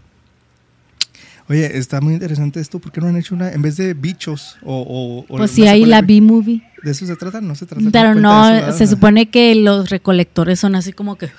Oye, 1.48 1.78
está 1.78 2.00
muy 2.00 2.14
interesante 2.14 2.59
esto. 2.61 2.80
¿Por 2.80 2.90
qué 2.90 3.00
no 3.00 3.06
han 3.06 3.16
hecho 3.16 3.35
una, 3.35 3.52
en 3.52 3.62
vez 3.62 3.76
de 3.76 3.94
bichos 3.94 4.56
o... 4.64 5.24
Pues 5.28 5.52
sí, 5.52 5.62
sé 5.62 5.68
hay 5.68 5.85
la 5.85 6.02
B-movie. 6.02 6.62
¿De 6.82 6.90
eso 6.90 7.06
se 7.06 7.14
trata? 7.16 7.40
No 7.40 7.54
se 7.54 7.66
trata. 7.66 7.85
Pero 7.92 8.14
no, 8.16 8.48
eso, 8.50 8.72
se 8.72 8.87
supone 8.88 9.30
que 9.30 9.54
los 9.54 9.90
recolectores 9.90 10.59
son 10.59 10.74
así 10.74 10.92
como 10.92 11.16
que 11.16 11.30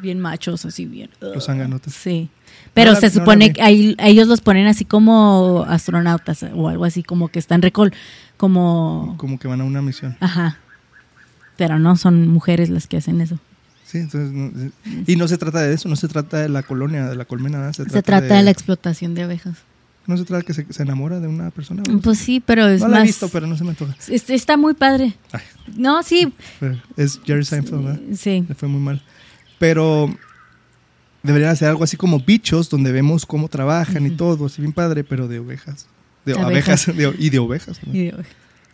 bien 0.00 0.18
machos, 0.18 0.64
así 0.64 0.86
bien. 0.86 1.10
"Ugh". 1.20 1.34
Los 1.34 1.44
zánganotes. 1.44 1.92
Sí. 1.94 2.30
Pero 2.72 2.90
No 2.92 2.94
la- 2.94 3.00
se 3.00 3.10
supone 3.10 3.52
que 3.52 3.62
ahí- 3.62 3.96
ellos 3.98 4.28
los 4.28 4.40
ponen 4.40 4.66
así 4.66 4.84
como 4.84 5.64
astronautas 5.68 6.42
o 6.54 6.68
algo 6.68 6.84
así, 6.86 7.02
como 7.02 7.28
que 7.28 7.38
están 7.38 7.60
recol, 7.62 7.92
como... 8.36 9.14
Como 9.18 9.38
que 9.38 9.46
van 9.48 9.60
a 9.60 9.64
una 9.64 9.82
misión. 9.82 10.16
Ajá. 10.20 10.56
Pero 11.56 11.78
no, 11.78 11.96
son 11.96 12.28
mujeres 12.28 12.70
las 12.70 12.86
que 12.86 12.96
hacen 12.96 13.20
eso. 13.20 13.38
Sí, 13.90 13.98
entonces... 13.98 14.72
y 15.06 15.16
no 15.16 15.26
se 15.26 15.36
trata 15.36 15.60
de 15.62 15.74
eso, 15.74 15.88
no 15.88 15.96
se 15.96 16.06
trata 16.06 16.38
de 16.38 16.48
la 16.48 16.62
colonia, 16.62 17.08
de 17.08 17.16
la 17.16 17.24
colmena. 17.24 17.72
Se, 17.72 17.88
Se 17.88 18.02
trata 18.02 18.34
de 18.36 18.42
la 18.42 18.50
explotación 18.50 19.14
de 19.14 19.22
abejas. 19.22 19.56
No 20.06 20.16
se 20.16 20.24
trata 20.24 20.44
que 20.44 20.54
se, 20.54 20.64
se 20.72 20.82
enamora 20.82 21.18
de 21.20 21.28
una 21.28 21.50
persona. 21.50 21.82
¿verdad? 21.82 22.00
Pues 22.02 22.18
sí, 22.18 22.40
pero 22.44 22.66
es 22.68 22.80
no 22.80 22.88
la 22.88 22.98
más... 22.98 23.02
he 23.04 23.06
visto, 23.08 23.28
pero 23.28 23.46
no 23.46 23.56
se 23.56 23.64
me 23.64 23.70
antoja. 23.70 23.94
Es- 24.08 24.30
Está 24.30 24.56
muy 24.56 24.74
padre. 24.74 25.14
Ay. 25.32 25.40
No, 25.76 26.02
sí. 26.02 26.32
Es 26.96 27.20
Jerry 27.24 27.44
Seinfeld, 27.44 27.84
¿verdad? 27.84 28.00
Sí. 28.16 28.44
Le 28.48 28.54
fue 28.54 28.68
muy 28.68 28.80
mal. 28.80 29.02
Pero 29.58 30.12
deberían 31.22 31.50
hacer 31.50 31.68
algo 31.68 31.84
así 31.84 31.96
como 31.96 32.18
bichos, 32.20 32.70
donde 32.70 32.92
vemos 32.92 33.26
cómo 33.26 33.48
trabajan 33.48 34.06
y 34.06 34.10
todo, 34.10 34.46
así 34.46 34.62
bien 34.62 34.72
padre, 34.72 35.04
pero 35.04 35.28
de 35.28 35.38
ovejas. 35.38 35.86
De 36.24 36.32
Abejas. 36.32 36.88
abejas 36.88 36.96
de- 37.18 37.24
y 37.24 37.30
de 37.30 37.38
ovejas. 37.38 37.80
¿no? 37.86 37.94
Y 37.94 38.04
de- 38.06 38.14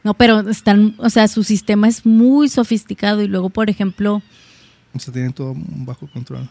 No, 0.04 0.14
pero 0.14 0.40
están, 0.48 0.94
o 0.98 1.10
sea, 1.10 1.26
su 1.28 1.42
sistema 1.42 1.88
es 1.88 2.06
muy 2.06 2.48
sofisticado 2.48 3.20
y 3.22 3.28
luego, 3.28 3.50
por 3.50 3.68
ejemplo, 3.68 4.22
O 4.96 5.00
sea, 5.00 5.12
tienen 5.12 5.32
todo 5.32 5.54
bajo 5.56 6.06
control. 6.08 6.48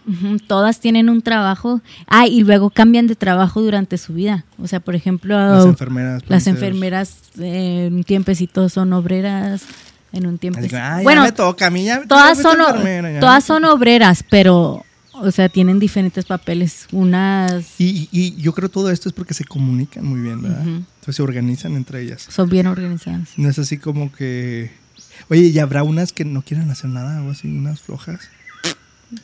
todas 0.47 0.79
tienen 0.79 1.09
un 1.09 1.21
trabajo. 1.21 1.81
Ah, 2.07 2.27
y 2.27 2.43
luego 2.43 2.69
cambian 2.69 3.07
de 3.07 3.15
trabajo 3.15 3.61
durante 3.61 3.97
su 3.97 4.13
vida. 4.13 4.45
O 4.61 4.67
sea, 4.67 4.79
por 4.79 4.95
ejemplo, 4.95 5.35
Las 5.37 5.65
enfermeras. 5.65 6.23
las 6.27 6.47
enfermeras 6.47 7.15
eh, 7.39 7.85
en 7.87 7.95
un 7.95 8.03
tiempecito 8.03 8.69
son 8.69 8.93
obreras, 8.93 9.63
en 10.13 10.27
un 10.27 10.37
tiempo. 10.37 10.59
Así 10.59 10.69
que, 10.69 10.77
"Ay, 10.77 10.99
ya 10.99 11.03
bueno, 11.03 11.21
me 11.23 11.31
toca 11.31 11.67
a 11.67 11.69
mí, 11.69 11.83
ya- 11.85 12.03
todas 12.07 12.37
son, 12.41 12.57
ya 12.59 13.19
todas 13.19 13.43
son 13.43 13.63
toca". 13.63 13.73
obreras, 13.73 14.23
pero, 14.29 14.83
o 15.13 15.31
sea, 15.31 15.49
tienen 15.49 15.79
diferentes 15.79 16.23
papeles. 16.25 16.87
Unas 16.91 17.79
Y, 17.79 18.07
y- 18.11 18.35
yo 18.41 18.53
creo 18.53 18.69
todo 18.69 18.89
esto 18.91 19.09
es 19.09 19.13
porque 19.13 19.33
se 19.33 19.43
comunican 19.45 20.05
muy 20.05 20.21
bien, 20.21 20.41
¿verdad? 20.41 20.61
Ujú. 20.61 20.69
Entonces 20.99 21.15
se 21.17 21.21
organizan 21.23 21.75
entre 21.75 22.01
ellas. 22.01 22.25
son 22.29 22.49
bien 22.49 22.67
organizadas. 22.67 23.29
No 23.37 23.49
es 23.49 23.59
así 23.59 23.77
como 23.77 24.11
que... 24.11 24.71
Oye, 25.29 25.43
¿y 25.47 25.59
habrá 25.59 25.83
unas 25.83 26.13
que 26.13 26.25
no 26.25 26.41
quieran 26.41 26.69
hacer 26.71 26.89
nada 26.89 27.21
o 27.23 27.31
así, 27.31 27.47
unas 27.47 27.81
flojas? 27.81 28.29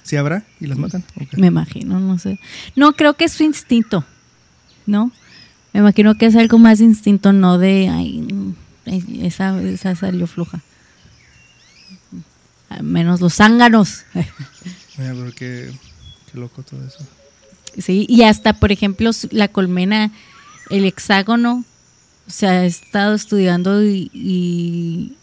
¿Sí 0.04 0.16
habrá? 0.16 0.44
¿Y 0.60 0.68
las 0.68 0.78
matan? 0.78 1.04
Ok. 1.20 1.34
Me 1.38 1.48
imagino, 1.48 2.00
no 2.00 2.18
sé. 2.20 2.40
No, 2.76 2.94
creo 2.94 3.16
que 3.16 3.26
es 3.26 3.34
su 3.34 3.44
instinto, 3.44 4.06
¿no? 4.86 5.12
Me 5.74 5.80
imagino 5.80 6.16
que 6.18 6.26
es 6.26 6.36
algo 6.36 6.58
más 6.58 6.82
instinto, 6.82 7.34
no 7.34 7.58
de, 7.58 7.90
ay, 7.90 8.22
mm, 8.22 8.54
esa, 9.24 9.62
esa 9.62 9.96
salió 9.96 10.28
floja. 10.28 10.62
Menos 12.82 13.20
los 13.20 13.36
zánganos. 13.36 14.06
Oye, 14.14 14.24
pero 14.96 15.32
qué, 15.36 15.72
qué 16.32 16.40
loco 16.40 16.64
todo 16.64 16.86
eso. 16.86 17.06
Sí, 17.78 18.06
y 18.10 18.24
hasta, 18.24 18.54
por 18.54 18.72
ejemplo, 18.72 19.12
la 19.32 19.48
colmena, 19.48 20.12
el 20.70 20.86
hexágono, 20.86 21.66
se 22.28 22.48
ha 22.48 22.66
estado 22.66 23.16
estudiando 23.16 23.84
y, 23.84 24.10
y, 24.14 25.18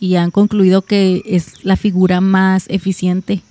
y 0.00 0.16
han 0.16 0.30
concluido 0.30 0.82
que 0.82 1.22
es 1.26 1.64
la 1.64 1.76
figura 1.76 2.20
más 2.22 2.64
eficiente 2.68 3.42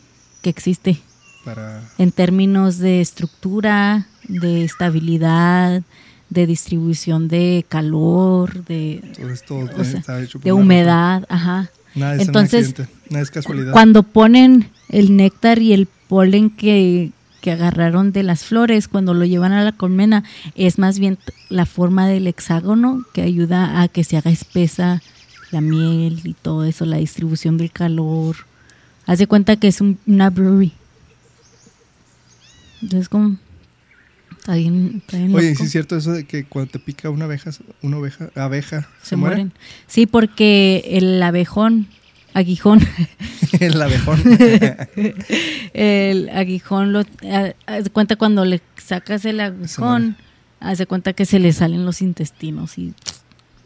que 0.41 0.49
existe 0.49 0.99
Para... 1.45 1.81
en 1.99 2.11
términos 2.11 2.79
de 2.79 3.01
estructura, 3.01 4.07
de 4.27 4.63
estabilidad, 4.63 5.83
de 6.29 6.47
distribución 6.47 7.27
de 7.27 7.65
calor, 7.69 8.65
de, 8.65 9.01
Todo 9.15 9.29
esto 9.29 9.57
O 9.57 9.83
sea, 9.83 9.99
está 9.99 10.21
hecho 10.21 10.39
por 10.39 10.45
de 10.45 10.51
una 10.51 10.63
humedad, 10.63 11.25
ajá. 11.29 11.69
Nada 11.95 12.15
es 12.15 12.27
Entonces. 12.27 12.75
Nada 13.09 13.23
es 13.23 13.31
casualidad. 13.31 13.71
Cuando 13.71 14.03
ponen 14.03 14.69
el 14.89 15.15
néctar 15.15 15.59
y 15.59 15.73
el 15.73 15.87
polen 16.07 16.49
que, 16.49 17.11
que 17.41 17.51
agarraron 17.51 18.11
de 18.11 18.23
las 18.23 18.43
flores, 18.43 18.87
cuando 18.87 19.13
lo 19.13 19.25
llevan 19.25 19.53
a 19.53 19.63
la 19.63 19.71
colmena, 19.71 20.23
es 20.55 20.77
más 20.77 20.99
bien 20.99 21.17
la 21.49 21.65
forma 21.65 22.07
del 22.07 22.27
hexágono 22.27 23.05
que 23.13 23.21
ayuda 23.23 23.81
a 23.81 23.87
que 23.87 24.03
se 24.03 24.17
haga 24.17 24.29
espesa 24.29 25.01
la 25.51 25.61
miel 25.61 26.21
y 26.23 26.33
todo 26.33 26.63
eso, 26.65 26.85
la 26.85 26.97
distribución 26.97 27.57
del 27.57 27.71
calor. 27.71 28.35
Haz 29.05 29.19
de 29.19 29.27
cuenta 29.27 29.55
que 29.55 29.67
es 29.67 29.81
un- 29.81 29.97
una 30.05 30.29
brewery. 30.29 30.73
Entonces, 32.81 33.09
como. 33.09 33.37
Está 34.37 34.55
bien, 34.55 35.01
está 35.05 35.17
bien 35.17 35.35
Oye, 35.35 35.53
sí 35.55 35.63
es 35.63 35.71
cierto 35.71 35.97
eso 35.97 36.13
de 36.13 36.25
que 36.25 36.45
cuando 36.45 36.71
te 36.71 36.79
pica 36.79 37.09
una 37.09 37.25
abeja, 37.25 37.51
una 37.81 37.97
oveja, 37.97 38.29
abeja, 38.35 38.87
se, 39.01 39.09
se 39.09 39.15
muere. 39.17 39.35
mueren. 39.35 39.53
Sí, 39.85 40.05
porque 40.05 40.81
el 40.87 41.21
abejón, 41.21 41.87
aguijón, 42.33 42.79
el 43.59 43.81
abejón. 43.81 44.21
el 45.73 46.29
aguijón 46.29 46.93
lo 46.93 46.99
ha- 46.99 47.53
haz 47.67 47.83
de 47.83 47.89
cuenta 47.89 48.15
cuando 48.15 48.45
le 48.45 48.61
sacas 48.77 49.25
el 49.25 49.39
aguijón, 49.41 50.15
haz 50.61 50.77
de 50.77 50.85
cuenta 50.85 51.13
que 51.13 51.25
se 51.25 51.39
le 51.39 51.51
salen 51.51 51.85
los 51.85 52.01
intestinos 52.01 52.77
y 52.77 52.93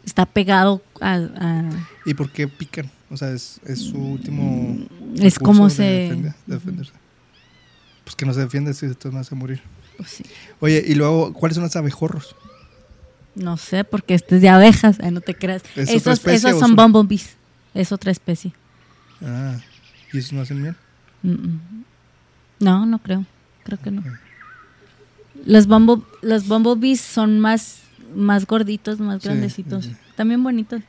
está 0.05 0.25
pegado 0.25 0.81
a, 1.01 1.13
a- 1.15 1.87
¿Y 2.05 2.13
por 2.13 2.31
qué 2.31 2.47
pican? 2.47 2.89
O 3.09 3.17
sea, 3.17 3.29
es, 3.31 3.59
es 3.65 3.79
su 3.79 3.97
último. 3.97 4.77
es 5.17 5.37
como 5.39 5.65
de 5.69 5.75
se 5.75 5.83
defender- 6.09 6.35
de 6.45 6.55
defenderse. 6.55 6.91
Pues 8.03 8.15
que 8.15 8.25
no 8.25 8.33
se 8.33 8.41
defiende 8.41 8.73
si 8.73 8.93
te 8.95 9.09
vas 9.09 9.31
a 9.31 9.35
morir. 9.35 9.61
pues 9.97 10.09
sí. 10.09 10.23
Oye, 10.59 10.83
y 10.85 10.95
luego, 10.95 11.31
¿cuáles 11.33 11.55
son 11.55 11.63
los 11.63 11.75
abejorros? 11.75 12.35
no 13.35 13.57
sé 13.57 13.83
porque 13.83 14.13
este 14.13 14.35
es 14.35 14.41
de 14.43 14.49
abejas 14.49 14.99
ay, 15.01 15.09
no 15.09 15.19
te 15.19 15.33
creas 15.33 15.63
¿Es 15.75 15.89
esos, 15.89 16.23
esos 16.27 16.59
son 16.59 16.75
bumblebees 16.75 17.35
es 17.73 17.91
otra 17.91 18.11
especie 18.11 18.53
Ah, 19.25 19.57
¿y 20.11 20.19
esos 20.19 20.33
no 20.33 20.41
hacen 20.41 20.61
miel? 20.61 20.75
Mm, 21.23 21.31
mm. 21.31 21.59
no 22.59 22.85
no 22.85 22.99
creo 22.99 23.25
creo 23.63 23.79
que 23.81 23.89
no 23.89 24.01
Ok. 24.01 24.07
los 25.47 25.65
bumble, 25.65 26.03
los 26.21 26.47
bumblebees 26.47 27.01
son 27.01 27.39
más 27.39 27.79
más 28.15 28.45
gorditos, 28.45 28.99
más 28.99 29.21
Sí, 29.21 29.27
grandecitos. 29.29 29.85
sí. 29.85 29.95
También 30.15 30.43
bonitos. 30.43 30.81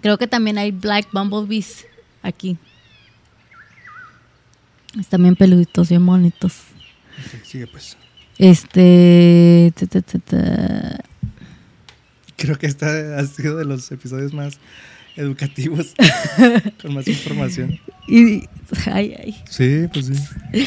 Creo 0.00 0.16
que 0.18 0.26
también 0.26 0.56
hay 0.58 0.70
black 0.70 1.08
bumblebees 1.12 1.86
aquí. 2.22 2.56
Están 4.98 5.22
bien 5.22 5.36
peluditos, 5.36 5.88
bien 5.88 6.04
bonitos. 6.04 6.54
Sigue 7.44 7.66
pues. 7.66 7.96
Este. 8.38 9.72
ta, 9.78 9.86
ta, 9.86 10.02
ta, 10.02 10.18
ta. 10.18 11.04
Creo 12.36 12.58
que 12.58 12.66
esta 12.66 13.18
ha 13.18 13.24
sido 13.26 13.56
de 13.56 13.64
los 13.64 13.90
episodios 13.92 14.32
más 14.34 14.58
educativos, 15.16 15.94
con 16.82 16.94
más 16.94 17.06
información. 17.08 17.78
Y. 18.08 18.44
Ay, 18.90 19.14
ay. 19.18 19.36
Sí, 19.48 19.86
pues 19.92 20.06
sí. 20.06 20.66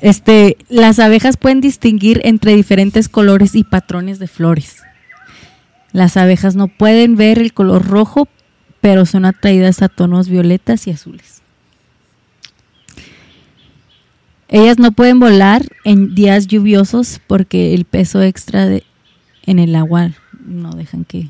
Este, 0.00 0.56
las 0.68 0.98
abejas 0.98 1.36
pueden 1.36 1.60
distinguir 1.60 2.20
entre 2.24 2.54
diferentes 2.54 3.08
colores 3.08 3.54
y 3.54 3.64
patrones 3.64 4.18
de 4.18 4.28
flores. 4.28 4.76
Las 5.92 6.16
abejas 6.16 6.54
no 6.56 6.68
pueden 6.68 7.16
ver 7.16 7.38
el 7.38 7.52
color 7.52 7.86
rojo, 7.86 8.28
pero 8.80 9.04
son 9.06 9.24
atraídas 9.24 9.82
a 9.82 9.88
tonos 9.88 10.28
violetas 10.28 10.86
y 10.86 10.92
azules. 10.92 11.42
Ellas 14.48 14.78
no 14.78 14.92
pueden 14.92 15.20
volar 15.20 15.62
en 15.84 16.14
días 16.14 16.46
lluviosos 16.46 17.20
porque 17.26 17.74
el 17.74 17.84
peso 17.84 18.22
extra 18.22 18.66
de- 18.66 18.84
en 19.46 19.58
el 19.58 19.76
agua 19.76 20.12
no 20.44 20.70
dejan 20.72 21.04
que... 21.04 21.28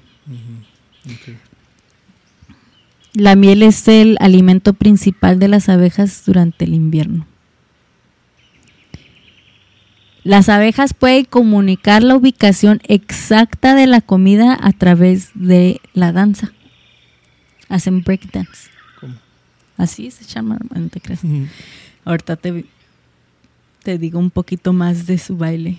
La 3.14 3.34
miel 3.34 3.62
es 3.62 3.88
el 3.88 4.16
alimento 4.20 4.72
principal 4.72 5.38
de 5.38 5.48
las 5.48 5.68
abejas 5.68 6.22
durante 6.24 6.64
el 6.64 6.74
invierno. 6.74 7.26
Las 10.22 10.48
abejas 10.48 10.94
pueden 10.94 11.24
comunicar 11.24 12.02
la 12.02 12.14
ubicación 12.14 12.80
exacta 12.84 13.74
de 13.74 13.86
la 13.86 14.00
comida 14.00 14.56
a 14.60 14.72
través 14.72 15.30
de 15.34 15.80
la 15.94 16.12
danza. 16.12 16.52
Hacen 17.68 18.02
breakdance. 18.02 18.68
¿Cómo? 19.00 19.14
Así 19.76 20.10
se 20.10 20.24
llama, 20.24 20.58
no 20.74 20.88
te 20.88 21.00
creas. 21.00 21.24
Ujú. 21.24 21.46
Ahorita 22.04 22.36
te, 22.36 22.64
te 23.82 23.98
digo 23.98 24.18
un 24.18 24.30
poquito 24.30 24.72
más 24.72 25.06
de 25.06 25.18
su 25.18 25.36
baile. 25.36 25.78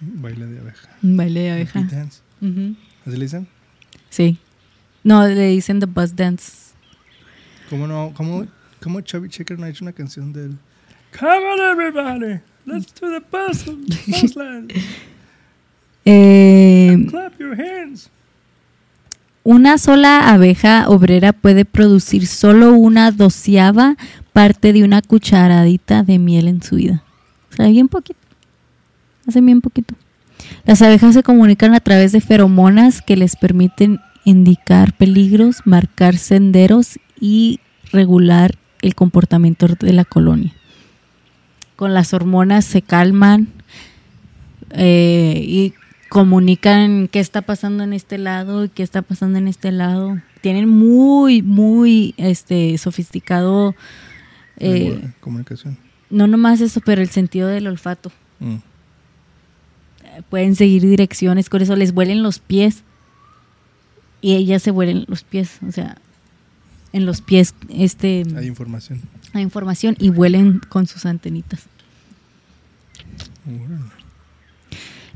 Baile 0.00 0.46
de 0.46 0.60
abeja. 0.60 0.88
Baile 1.00 1.40
de 1.40 1.50
abeja. 1.52 1.80
Beat 1.80 1.92
dance. 1.92 2.20
Ujú. 2.40 2.76
¿Así 3.06 3.16
le 3.16 3.24
dicen? 3.24 3.48
Sí. 4.10 4.38
No, 5.04 5.26
le 5.26 5.48
dicen 5.48 5.80
the 5.80 5.86
buzz 5.86 6.14
dance. 6.14 6.72
¿Cómo 7.68 7.86
no? 7.86 8.12
¿Cómo, 8.14 8.46
cómo 8.80 9.00
Chubby 9.00 9.28
Checker 9.28 9.58
no 9.58 9.66
ha 9.66 9.68
hecho 9.68 9.84
una 9.84 9.92
canción 9.92 10.32
del 10.32 10.58
Come 11.18 11.44
on 11.44 11.60
everybody, 11.60 12.40
let's 12.64 12.92
do 12.94 13.10
the 13.10 13.20
buzz, 13.20 13.64
buzzland, 14.06 14.72
Eh, 16.04 17.06
clap 17.08 17.38
your 17.38 17.54
hands. 17.54 18.10
Una 19.44 19.78
sola 19.78 20.32
abeja 20.32 20.88
obrera 20.88 21.32
puede 21.32 21.64
producir 21.64 22.26
solo 22.26 22.74
una 22.74 23.10
doceava 23.10 23.96
parte 24.32 24.72
de 24.72 24.84
una 24.84 25.02
cucharadita 25.02 26.02
de 26.02 26.18
miel 26.18 26.48
en 26.48 26.62
su 26.62 26.76
vida. 26.76 27.02
O 27.52 27.56
sea, 27.56 27.68
bien 27.68 27.88
poquito. 27.88 28.18
Hacen 29.26 29.46
bien 29.46 29.60
poquito. 29.60 29.94
Las 30.64 30.82
abejas 30.82 31.14
se 31.14 31.22
comunican 31.22 31.74
a 31.74 31.80
través 31.80 32.12
de 32.12 32.20
feromonas 32.20 33.02
que 33.02 33.16
les 33.16 33.36
permiten 33.36 34.00
indicar 34.24 34.92
peligros, 34.94 35.62
marcar 35.64 36.16
senderos 36.16 36.98
y 37.20 37.60
regular 37.92 38.56
el 38.80 38.94
comportamiento 38.94 39.66
de 39.68 39.92
la 39.92 40.04
colonia. 40.04 40.52
Con 41.76 41.94
las 41.94 42.14
hormonas 42.14 42.64
se 42.64 42.82
calman 42.82 43.48
eh, 44.70 45.42
y 45.44 45.74
comunican 46.08 47.08
qué 47.08 47.20
está 47.20 47.42
pasando 47.42 47.84
en 47.84 47.92
este 47.92 48.18
lado 48.18 48.64
y 48.64 48.68
qué 48.68 48.82
está 48.82 49.02
pasando 49.02 49.38
en 49.38 49.48
este 49.48 49.72
lado. 49.72 50.20
Tienen 50.40 50.68
muy, 50.68 51.42
muy 51.42 52.14
este 52.16 52.76
sofisticado, 52.78 53.74
eh, 54.58 55.12
Comunicación. 55.20 55.78
no 56.10 56.26
nomás 56.26 56.60
eso, 56.60 56.80
pero 56.84 57.00
el 57.02 57.08
sentido 57.08 57.48
del 57.48 57.66
olfato. 57.66 58.12
Mm. 58.40 58.56
Pueden 60.28 60.54
seguir 60.56 60.82
direcciones, 60.82 61.48
con 61.48 61.62
eso 61.62 61.74
les 61.74 61.92
huelen 61.92 62.22
los 62.22 62.38
pies 62.38 62.84
y 64.22 64.34
ellas 64.36 64.62
se 64.62 64.70
huelen 64.70 65.04
los 65.08 65.22
pies, 65.24 65.58
o 65.68 65.70
sea, 65.72 65.98
en 66.94 67.04
los 67.04 67.20
pies 67.20 67.54
este 67.68 68.22
Hay 68.36 68.46
información. 68.46 69.00
hay 69.34 69.42
información 69.42 69.96
y 69.98 70.08
huelen 70.10 70.60
con 70.68 70.86
sus 70.86 71.04
antenitas. 71.04 71.60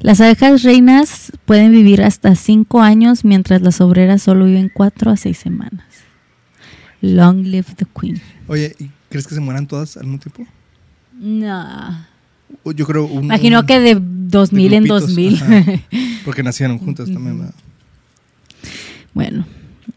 Las 0.01 0.21
abejas 0.21 0.63
reinas 0.63 1.33
pueden 1.47 1.73
vivir 1.73 2.03
hasta 2.03 2.35
5 2.35 2.81
años, 2.83 3.25
mientras 3.25 3.63
las 3.63 3.81
obreras 3.81 4.23
solo 4.23 4.45
viven 4.45 4.71
4 4.73 5.11
a 5.11 5.17
6 5.17 5.37
semanas. 5.39 5.85
Long 7.01 7.43
live 7.45 7.67
the 7.77 7.87
queen. 7.99 8.21
Oye, 8.47 8.75
¿y 8.79 8.91
crees 9.09 9.27
que 9.27 9.35
se 9.35 9.41
mueran 9.41 9.67
todas 9.67 9.97
al 9.97 10.05
mismo 10.07 10.19
tiempo? 10.19 10.47
No. 11.19 12.07
Yo 12.75 12.87
creo 12.87 13.05
un, 13.07 13.25
Imagino 13.25 13.61
un- 13.61 13.67
que 13.67 13.81
de 13.81 13.99
2000 14.01 14.75
en 14.75 14.85
grupitos, 14.85 15.09
2000. 15.15 15.43
ajá. 15.43 15.65
porque 16.25 16.43
nacieron 16.43 16.79
juntas 16.79 17.11
también, 17.11 17.39
¿verdad? 17.39 17.55
Bueno, 19.17 19.47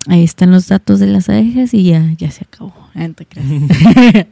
ahí 0.07 0.23
están 0.23 0.49
los 0.51 0.67
datos 0.69 0.99
de 0.99 1.07
las 1.07 1.27
abejas 1.29 1.73
y 1.73 1.83
ya, 1.83 2.13
ya 2.17 2.31
se 2.31 2.45
acabó. 2.45 2.73
Ah, 2.95 3.07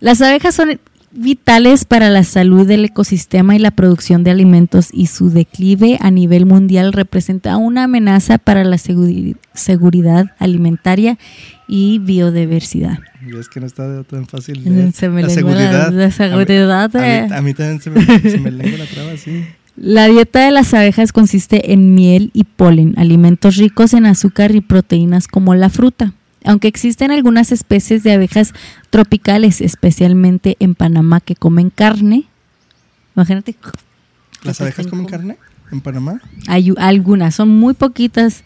las 0.00 0.20
abejas 0.22 0.54
son 0.54 0.80
vitales 1.12 1.84
para 1.86 2.10
la 2.10 2.24
salud 2.24 2.66
del 2.66 2.84
ecosistema 2.84 3.54
y 3.56 3.58
la 3.58 3.70
producción 3.70 4.22
de 4.24 4.30
alimentos 4.30 4.88
y 4.92 5.06
su 5.06 5.30
declive 5.30 5.96
a 6.00 6.10
nivel 6.10 6.44
mundial 6.44 6.92
representa 6.92 7.56
una 7.56 7.84
amenaza 7.84 8.36
para 8.38 8.64
la 8.64 8.76
seguri- 8.76 9.36
seguridad 9.54 10.26
alimentaria 10.38 11.16
y 11.68 11.98
biodiversidad. 12.00 12.98
Y 13.26 13.36
es 13.38 13.48
que 13.48 13.60
no 13.60 13.66
está 13.66 14.02
tan 14.04 14.26
fácil. 14.26 14.62
Se 14.94 15.08
me 15.08 15.22
la 15.22 15.28
seguridad. 15.30 15.90
la- 15.92 16.10
seguridad, 16.10 16.94
A 16.96 16.98
mí, 17.00 17.04
eh. 17.06 17.18
a 17.20 17.26
mí- 17.28 17.34
a 17.34 17.42
mí 17.42 17.54
también 17.54 17.80
se 17.80 17.90
me, 17.90 18.04
se 18.30 18.38
me 18.38 18.50
lengua 18.50 18.78
la 18.78 18.86
traba, 18.86 19.16
sí. 19.16 19.44
La 19.76 20.08
dieta 20.08 20.44
de 20.44 20.50
las 20.50 20.72
abejas 20.72 21.12
consiste 21.12 21.72
en 21.72 21.94
miel 21.94 22.30
y 22.32 22.44
polen, 22.44 22.94
alimentos 22.96 23.56
ricos 23.56 23.92
en 23.92 24.06
azúcar 24.06 24.54
y 24.54 24.62
proteínas 24.62 25.28
como 25.28 25.54
la 25.54 25.68
fruta. 25.68 26.14
Aunque 26.44 26.68
existen 26.68 27.10
algunas 27.10 27.52
especies 27.52 28.02
de 28.02 28.12
abejas 28.12 28.54
tropicales, 28.88 29.60
especialmente 29.60 30.56
en 30.60 30.74
Panamá, 30.74 31.20
que 31.20 31.34
comen 31.34 31.70
carne. 31.70 32.24
Imagínate. 33.14 33.56
¿Las 34.44 34.60
abejas 34.62 34.86
comen 34.86 35.06
carne 35.06 35.36
en 35.70 35.80
Panamá? 35.82 36.22
Hay 36.46 36.72
algunas, 36.78 37.34
son 37.34 37.48
muy 37.48 37.74
poquitas. 37.74 38.44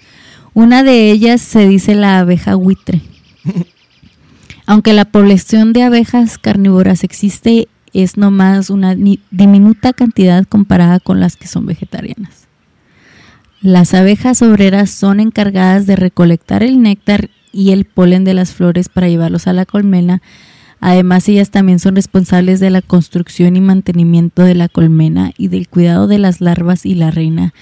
Una 0.52 0.82
de 0.82 1.12
ellas 1.12 1.40
se 1.40 1.68
dice 1.68 1.94
la 1.94 2.18
abeja 2.18 2.56
buitre. 2.56 3.02
Aunque 4.66 4.92
la 4.94 5.04
población 5.04 5.72
de 5.72 5.82
abejas 5.84 6.38
carnívoras 6.38 7.04
existe, 7.04 7.68
es 7.92 8.16
nomás 8.16 8.70
una 8.70 8.94
diminuta 8.94 9.92
cantidad 9.92 10.46
comparada 10.46 11.00
con 11.00 11.20
las 11.20 11.36
que 11.36 11.48
son 11.48 11.66
vegetarianas. 11.66 12.46
Las 13.60 13.92
abejas 13.92 14.40
obreras 14.42 14.90
son 14.90 15.20
encargadas 15.20 15.86
de 15.86 15.96
recolectar 15.96 16.62
el 16.62 16.80
néctar 16.82 17.30
y 17.52 17.72
el 17.72 17.84
polen 17.84 18.24
de 18.24 18.34
las 18.34 18.54
flores 18.54 18.88
para 18.88 19.08
llevarlos 19.08 19.46
a 19.46 19.52
la 19.52 19.66
colmena. 19.66 20.22
Además, 20.80 21.28
ellas 21.28 21.50
también 21.50 21.78
son 21.78 21.96
responsables 21.96 22.58
de 22.60 22.70
la 22.70 22.80
construcción 22.80 23.56
y 23.56 23.60
mantenimiento 23.60 24.42
de 24.42 24.54
la 24.54 24.68
colmena 24.68 25.32
y 25.36 25.48
del 25.48 25.68
cuidado 25.68 26.06
de 26.06 26.18
las 26.18 26.40
larvas 26.40 26.86
y 26.86 26.94
la 26.94 27.10
reina 27.10 27.52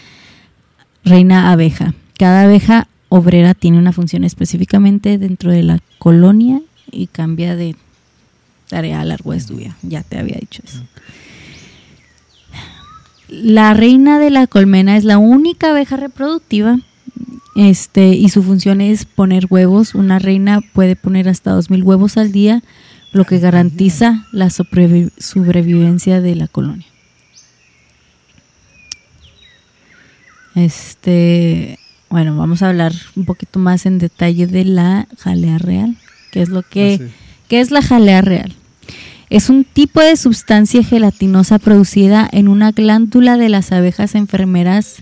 reina 1.05 1.51
abeja. 1.51 1.95
Cada 2.17 2.43
abeja 2.43 2.87
obrera 3.09 3.55
tiene 3.55 3.79
una 3.79 3.93
función 3.93 4.25
específicamente 4.25 5.19
dentro 5.19 5.51
de 5.51 5.63
la 5.63 5.81
colonia 5.99 6.61
y 6.91 7.07
cambia 7.09 7.57
de 7.57 7.75
tarea 8.69 9.01
a 9.01 9.05
largo 9.05 9.33
vida. 9.33 9.77
Ya 9.83 10.03
te 10.03 10.19
había 10.19 10.37
dicho 10.39 10.63
eso. 10.65 10.83
La 13.29 13.75
reina 13.75 14.19
de 14.19 14.31
la 14.31 14.47
colmena 14.47 14.97
es 14.97 15.05
la 15.05 15.19
única 15.19 15.71
abeja 15.71 15.97
reproductiva 15.97 16.79
este, 17.57 18.09
y 18.15 18.29
su 18.31 18.43
función 18.43 18.81
es 18.81 19.05
poner 19.05 19.47
huevos. 19.51 19.95
Una 19.95 20.19
reina 20.19 20.61
puede 20.73 20.97
poner 20.97 21.29
hasta 21.29 21.53
2.000 21.53 21.83
huevos 21.83 22.17
al 22.17 22.33
día, 22.33 22.63
lo 23.13 23.25
que 23.25 23.39
garantiza 23.39 24.27
la 24.33 24.47
sobrevi- 24.47 25.11
sobrevivencia 25.19 26.21
de 26.21 26.37
la 26.37 26.47
colonia. 26.49 26.87
Este, 30.55 31.79
bueno, 32.11 32.37
vamos 32.37 32.63
a 32.63 32.69
hablar 32.69 32.93
un 33.17 33.25
poquito 33.25 33.59
más 33.59 33.87
en 33.87 33.99
detalle 33.99 34.47
de 34.47 34.65
la 34.65 35.07
jalea 35.19 35.59
real, 35.59 35.97
que 36.33 36.43
es 36.43 36.49
lo 36.49 36.63
que, 36.63 36.99
Ah, 37.01 37.05
sí. 37.07 37.13
¿Qué 37.49 37.61
es 37.61 37.71
la 37.71 37.83
jalea 37.83 38.21
real? 38.23 38.55
Es 39.31 39.51
un 39.51 39.65
tipo 39.65 40.01
de 40.01 40.17
sustancia 40.17 40.83
gelatinosa 40.83 41.59
producida 41.59 42.29
en 42.33 42.49
una 42.49 42.73
glándula 42.73 43.37
de 43.37 43.49
las 43.49 43.73
abejas 43.73 44.15
enfermeras 44.15 44.97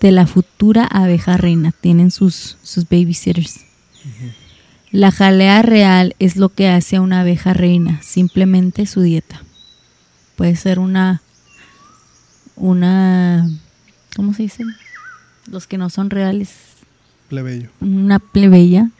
de 0.00 0.10
la 0.10 0.26
futura 0.26 0.84
abeja 0.84 1.36
reina. 1.36 1.72
Tienen 1.72 2.10
sus, 2.10 2.56
sus 2.62 2.88
babysitters. 2.88 3.60
La 4.90 5.10
jalea 5.12 5.62
real 5.62 6.14
es 6.18 6.36
lo 6.36 6.48
que 6.48 6.68
hace 6.68 6.96
a 6.96 7.00
una 7.00 7.20
abeja 7.20 7.52
reina, 7.52 8.00
simplemente 8.02 8.86
su 8.86 9.02
dieta. 9.02 9.42
Puede 10.36 10.56
ser 10.56 10.78
una 10.78 11.22
una, 12.56 13.48
¿cómo 14.16 14.34
se 14.34 14.44
dice? 14.44 14.64
Los 15.50 15.66
que 15.66 15.78
no 15.78 15.90
son 15.90 16.10
reales, 16.10 16.50
Plebeyo. 17.28 17.70
una 17.80 18.18
plebeya 18.18 18.90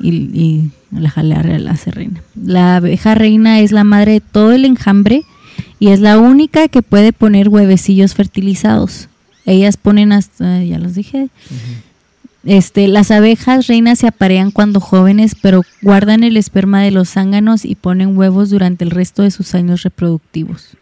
y, 0.00 0.10
y 0.10 0.70
la 0.90 1.10
jalea 1.10 1.42
real 1.42 1.64
la 1.64 1.72
hace 1.72 1.90
reina. 1.90 2.22
La 2.34 2.76
abeja 2.76 3.14
reina 3.14 3.60
es 3.60 3.72
la 3.72 3.84
madre 3.84 4.12
de 4.12 4.20
todo 4.20 4.52
el 4.52 4.64
enjambre 4.64 5.24
y 5.78 5.88
es 5.88 6.00
la 6.00 6.18
única 6.18 6.68
que 6.68 6.82
puede 6.82 7.12
poner 7.12 7.48
huevecillos 7.48 8.14
fertilizados. 8.14 9.08
Ellas 9.44 9.76
ponen 9.76 10.12
hasta, 10.12 10.62
ya 10.62 10.78
los 10.78 10.94
dije, 10.94 11.30
este, 12.44 12.88
las 12.88 13.10
abejas 13.10 13.66
reinas 13.66 13.98
se 14.00 14.06
aparean 14.06 14.50
cuando 14.50 14.80
jóvenes, 14.80 15.34
pero 15.40 15.62
guardan 15.82 16.24
el 16.24 16.36
esperma 16.36 16.82
de 16.82 16.90
los 16.90 17.10
zánganos 17.10 17.64
y 17.64 17.74
ponen 17.74 18.16
huevos 18.16 18.50
durante 18.50 18.84
el 18.84 18.90
resto 18.90 19.22
de 19.22 19.30
sus 19.30 19.54
años 19.54 19.82
reproductivos. 19.82 20.76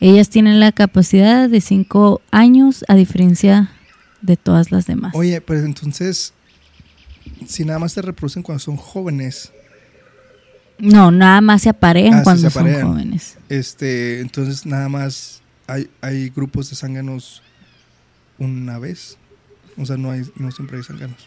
Ellas 0.00 0.28
tienen 0.28 0.60
la 0.60 0.72
capacidad 0.72 1.48
de 1.48 1.60
5 1.60 2.20
años, 2.30 2.84
a 2.88 2.94
diferencia 2.94 3.70
de 4.20 4.36
todas 4.36 4.70
las 4.70 4.86
demás. 4.86 5.14
Oye, 5.14 5.40
pues 5.40 5.64
entonces, 5.64 6.34
si 7.46 7.64
nada 7.64 7.78
más 7.78 7.92
se 7.92 8.02
reproducen 8.02 8.42
cuando 8.42 8.58
son 8.60 8.76
jóvenes, 8.76 9.52
No, 10.78 11.10
nada 11.10 11.40
más 11.40 11.62
se 11.62 11.70
aparean 11.70 12.14
Ah, 12.14 12.22
cuando 12.22 12.42
se 12.42 12.50
son 12.50 12.70
jóvenes. 12.82 13.38
este, 13.48 14.20
entonces 14.20 14.66
nada 14.66 14.88
más 14.88 15.40
hay, 15.66 15.88
hay 16.00 16.28
grupos 16.30 16.68
de 16.70 16.76
zánganos 16.76 17.42
una 18.38 18.78
vez. 18.78 19.16
O 19.78 19.84
sea, 19.86 19.96
no 19.96 20.10
hay, 20.10 20.22
no 20.36 20.50
siempre 20.50 20.76
hay 20.78 20.82
zánganos. 20.84 21.26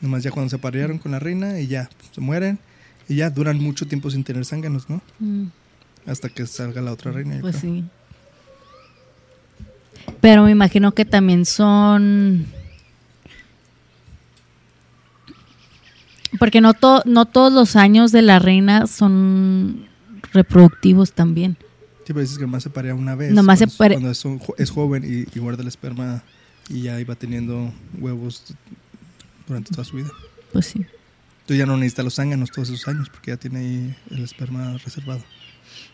Nomás 0.00 0.22
ya 0.22 0.30
cuando 0.30 0.50
se 0.50 0.56
aparearon 0.56 0.98
con 0.98 1.12
la 1.12 1.18
reina 1.18 1.58
y 1.60 1.66
ya 1.66 1.88
se 2.12 2.20
mueren 2.20 2.58
y 3.08 3.16
ya 3.16 3.30
duran 3.30 3.58
mucho 3.58 3.86
tiempo 3.86 4.10
sin 4.10 4.22
tener 4.24 4.44
zánganos, 4.44 4.88
¿no? 4.90 5.00
Hasta 6.06 6.28
que 6.28 6.46
salga 6.46 6.80
la 6.82 6.92
otra 6.92 7.10
reina. 7.12 7.38
Pues 7.40 7.56
creo. 7.56 7.72
sí. 7.74 7.84
Pero 10.20 10.44
me 10.44 10.50
imagino 10.50 10.92
que 10.92 11.04
también 11.04 11.44
son. 11.44 12.46
Porque 16.38 16.60
no, 16.60 16.74
to- 16.74 17.02
no 17.06 17.24
todos 17.26 17.52
los 17.52 17.76
años 17.76 18.12
de 18.12 18.22
la 18.22 18.38
reina 18.38 18.86
son 18.86 19.86
reproductivos 20.32 21.12
también. 21.12 21.56
Sí, 22.04 22.12
pero 22.14 22.20
dices 22.20 22.36
que 22.38 22.44
nomás 22.44 22.62
se 22.62 22.70
parea 22.70 22.94
una 22.94 23.14
vez. 23.14 23.32
Nomás 23.32 23.58
se 23.58 23.64
cuando, 23.66 23.78
pare- 23.78 23.94
cuando 23.94 24.10
es, 24.10 24.24
un 24.24 24.38
jo- 24.38 24.54
es 24.58 24.70
joven 24.70 25.04
y, 25.04 25.36
y 25.36 25.40
guarda 25.40 25.62
el 25.62 25.68
esperma 25.68 26.22
y 26.68 26.82
ya 26.82 27.00
iba 27.00 27.14
teniendo 27.14 27.72
huevos 27.98 28.44
durante 29.46 29.70
toda 29.70 29.84
su 29.84 29.96
vida. 29.96 30.10
Pues 30.52 30.66
sí. 30.66 30.78
Entonces 31.40 31.58
ya 31.58 31.66
no 31.66 31.76
necesita 31.78 32.02
los 32.02 32.14
zánganos 32.16 32.50
todos 32.50 32.68
esos 32.68 32.86
años 32.88 33.08
porque 33.08 33.30
ya 33.30 33.36
tiene 33.38 33.58
ahí 33.60 33.96
el 34.10 34.22
esperma 34.24 34.76
reservado. 34.84 35.22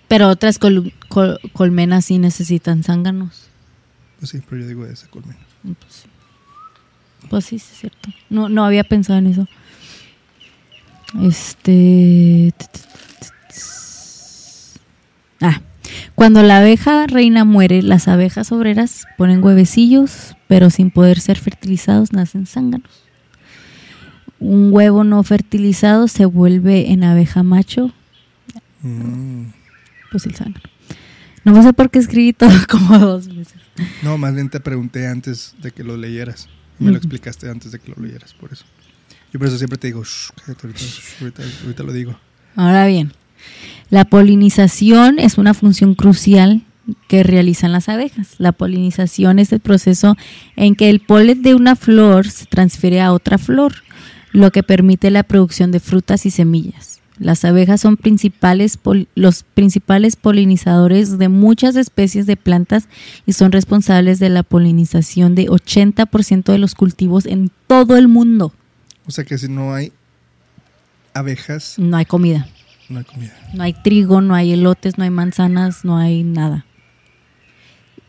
Pero 0.09 0.29
otras 0.29 0.59
col- 0.59 0.93
col- 1.09 1.39
colmenas 1.53 2.07
sí 2.07 2.19
necesitan 2.19 2.83
zánganos. 2.83 3.49
Pues 4.19 4.31
sí, 4.31 4.41
pero 4.49 4.63
yo 4.63 4.69
digo 4.69 4.87
esa 4.87 5.07
colmena. 5.09 5.39
Pues 5.63 5.93
sí. 5.95 6.09
Pues 7.31 7.45
sí, 7.45 7.59
sí 7.59 7.69
es 7.73 7.79
cierto. 7.81 8.11
No, 8.31 8.49
no 8.49 8.65
había 8.65 8.85
pensado 8.85 9.19
en 9.19 9.29
eso. 9.29 9.49
Este. 11.23 12.53
Ah. 15.41 15.61
Cuando 16.15 16.43
la 16.43 16.59
abeja 16.59 17.07
reina 17.07 17.45
muere, 17.45 17.83
las 17.83 18.09
abejas 18.09 18.53
obreras 18.53 19.05
ponen 19.19 19.43
huevecillos, 19.43 20.37
pero 20.49 20.71
sin 20.71 20.91
poder 20.91 21.21
ser 21.21 21.39
fertilizados 21.39 22.13
nacen 22.13 22.47
zánganos. 22.47 22.91
Un 24.39 24.73
huevo 24.73 25.05
no 25.05 25.23
fertilizado 25.23 26.09
se 26.09 26.25
vuelve 26.27 26.91
en 26.93 27.05
abeja 27.05 27.43
macho, 27.43 27.93
Mm. 28.83 29.47
pues 30.11 30.27
el 30.27 30.35
zángano. 30.35 30.61
No 31.45 31.63
sé 31.63 31.73
por 31.73 31.91
qué 31.91 31.99
escribí 31.99 32.33
todo 32.35 32.51
como 32.71 32.99
dos 32.99 33.35
veces. 33.35 33.55
No, 34.03 34.19
más 34.19 34.35
bien 34.35 34.51
te 34.51 34.61
pregunté 34.61 35.07
antes 35.07 35.55
de 35.63 35.71
que 35.73 35.85
lo 35.85 35.97
leyeras. 35.97 36.49
Me 36.79 36.91
lo 36.91 36.97
explicaste 36.99 37.49
antes 37.49 37.73
de 37.73 37.79
que 37.79 37.93
lo 37.93 38.03
leyeras, 38.03 38.35
por 38.35 38.53
eso. 38.53 38.65
Yo 39.35 39.41
por 39.41 39.49
eso 39.49 39.59
siempre 39.59 39.79
te 39.79 39.89
digo, 39.89 40.05
"Shh, 40.05 40.31
cállate 40.37 40.69
ahorita, 40.69 40.85
ahorita, 41.21 41.43
ahorita 41.65 41.83
lo 41.83 41.93
digo. 41.93 42.17
Ahora 42.55 42.87
bien, 42.87 43.13
la 43.91 44.05
polinización 44.05 45.19
es 45.19 45.39
una 45.39 45.55
función 45.55 45.97
crucial 45.97 46.63
que 47.09 47.25
realizan 47.25 47.73
las 47.73 47.89
abejas. 47.89 48.37
La 48.39 48.53
polinización 48.53 49.41
es 49.41 49.53
el 49.53 49.59
proceso 49.59 50.17
en 50.55 50.77
que 50.77 50.89
el 50.89 51.01
polen 51.01 51.43
de 51.43 51.57
una 51.57 51.75
flor 51.75 52.29
se 52.29 52.47
transfiere 52.47 53.01
a 53.01 53.13
otra 53.13 53.39
flor, 53.39 53.75
lo 54.31 54.53
que 54.53 54.63
permite 54.63 55.11
la 55.11 55.25
producción 55.25 55.73
de 55.73 55.81
frutas 55.81 56.27
y 56.27 56.31
semillas. 56.31 57.01
Las 57.19 57.45
abejas 57.45 57.81
son 57.81 57.97
principales 57.97 58.79
los 59.17 59.43
principales 59.43 60.15
polinizadores 60.15 61.19
de 61.19 61.29
muchas 61.29 61.75
especies 61.75 62.27
de 62.27 62.37
plantas 62.37 62.87
y 63.27 63.33
son 63.33 63.51
responsables 63.51 64.21
de 64.21 64.29
la 64.29 64.45
polinización 64.45 65.35
de 65.35 65.49
80% 65.49 66.53
de 66.53 66.59
los 66.59 66.77
cultivos 66.77 67.27
en 67.27 67.51
todo 67.67 67.97
el 67.97 68.07
mundo. 68.07 68.53
O 69.07 69.11
sea 69.11 69.25
que 69.25 69.37
si 69.39 69.49
no 69.49 69.75
hay 69.75 69.93
abejas, 71.13 71.79
No 71.79 71.97
hay 71.97 72.05
comida. 72.07 72.49
no 72.89 72.99
hay 72.99 73.05
comida. 73.05 73.33
No 73.55 73.63
hay 73.63 73.73
trigo, 73.73 74.21
no 74.21 74.35
hay 74.35 74.53
elotes, 74.53 74.99
no 74.99 75.05
hay 75.05 75.11
manzanas, 75.11 75.85
no 75.85 75.97
hay 75.97 76.23
nada. 76.23 76.65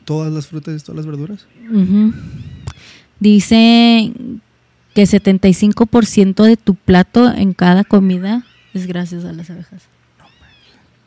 Todas 0.05 0.31
las 0.31 0.47
frutas 0.47 0.79
y 0.81 0.83
todas 0.85 0.97
las 0.97 1.05
verduras. 1.05 1.47
Ujú. 1.71 2.13
Dice 3.19 4.11
que 4.93 5.03
75% 5.03 6.43
de 6.43 6.57
tu 6.57 6.75
plato 6.75 7.31
en 7.33 7.53
cada 7.53 7.83
comida 7.83 8.45
es 8.73 8.87
gracias 8.87 9.25
a 9.25 9.33
las 9.33 9.49
abejas. 9.49 9.83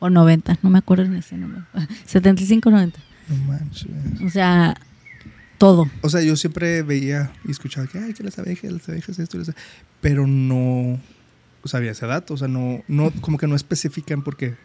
O 0.01 0.11
90, 0.11 0.59
no 0.62 0.70
me 0.70 0.79
acuerdo 0.79 1.05
en 1.05 1.14
ese 1.16 1.37
número. 1.37 1.64
75 2.07 2.70
90. 2.70 2.98
No 3.29 3.37
manches. 3.44 3.87
O 4.24 4.31
sea, 4.31 4.77
todo. 5.59 5.90
O 6.03 6.09
sea, 6.09 6.23
yo 6.23 6.37
siempre 6.37 6.83
veía 6.83 7.33
y 7.44 7.51
escuchaba 7.51 7.87
que, 7.87 7.99
ay, 7.99 8.14
que 8.14 8.23
las 8.23 8.38
abejas, 8.38 8.71
las 8.73 8.88
abejas, 8.88 9.18
esto, 9.18 9.37
y 9.37 9.40
las- 9.40 9.55
pero 10.01 10.27
no 10.27 10.99
sabía 11.64 11.90
ese 11.90 12.07
dato. 12.07 12.35
O 12.35 12.37
sea, 12.37 12.49
no, 12.49 12.83
no, 12.88 13.11
como 13.21 13.37
que 13.38 13.47
no 13.47 13.57
especifican 13.57 14.23
por 14.23 14.37
qué. 14.37 14.57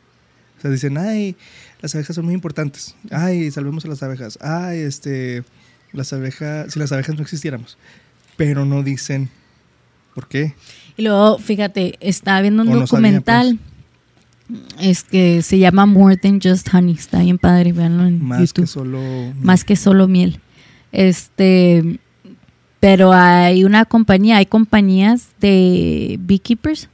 O 0.57 0.61
sea, 0.61 0.71
dicen, 0.71 0.97
ay, 0.97 1.35
las 1.81 1.93
abejas 1.95 2.15
son 2.15 2.25
muy 2.25 2.33
importantes. 2.33 2.95
Ay, 3.11 3.51
salvemos 3.51 3.83
a 3.83 3.89
las 3.89 4.01
abejas. 4.03 4.37
Ay, 4.41 4.79
este, 4.79 5.43
las 5.91 6.13
abejas, 6.13 6.71
si 6.71 6.79
las 6.79 6.91
abejas 6.93 7.15
no 7.15 7.21
existiéramos. 7.21 7.77
Pero 8.37 8.63
no 8.65 8.81
dicen 8.83 9.29
por 10.15 10.27
qué. 10.27 10.53
Y 10.95 11.01
luego, 11.03 11.37
fíjate, 11.39 11.97
estaba 11.99 12.39
viendo 12.41 12.61
un 12.63 12.69
O 12.69 12.71
no 12.75 12.87
sabía, 12.87 13.09
documental. 13.11 13.59
Es 14.79 15.03
que 15.03 15.41
se 15.41 15.57
llama 15.57 15.85
More 15.85 16.17
Than 16.17 16.39
Just 16.41 16.71
Honey. 16.73 16.93
Está 16.95 17.19
bien 17.21 17.37
padre, 17.37 17.73
véanlo 17.73 18.05
en 18.05 18.23
Más 18.23 18.39
YouTube. 18.39 18.63
que 18.63 18.67
solo. 18.67 19.01
más 19.41 19.63
que 19.63 19.75
solo 19.75 20.07
miel. 20.07 20.39
Este, 20.93 21.99
pero 22.79 23.11
hay 23.11 23.63
una 23.65 23.83
compañía, 23.85 24.37
hay 24.37 24.45
compañías 24.45 25.31
de 25.41 26.17
beekeepers, 26.21 26.87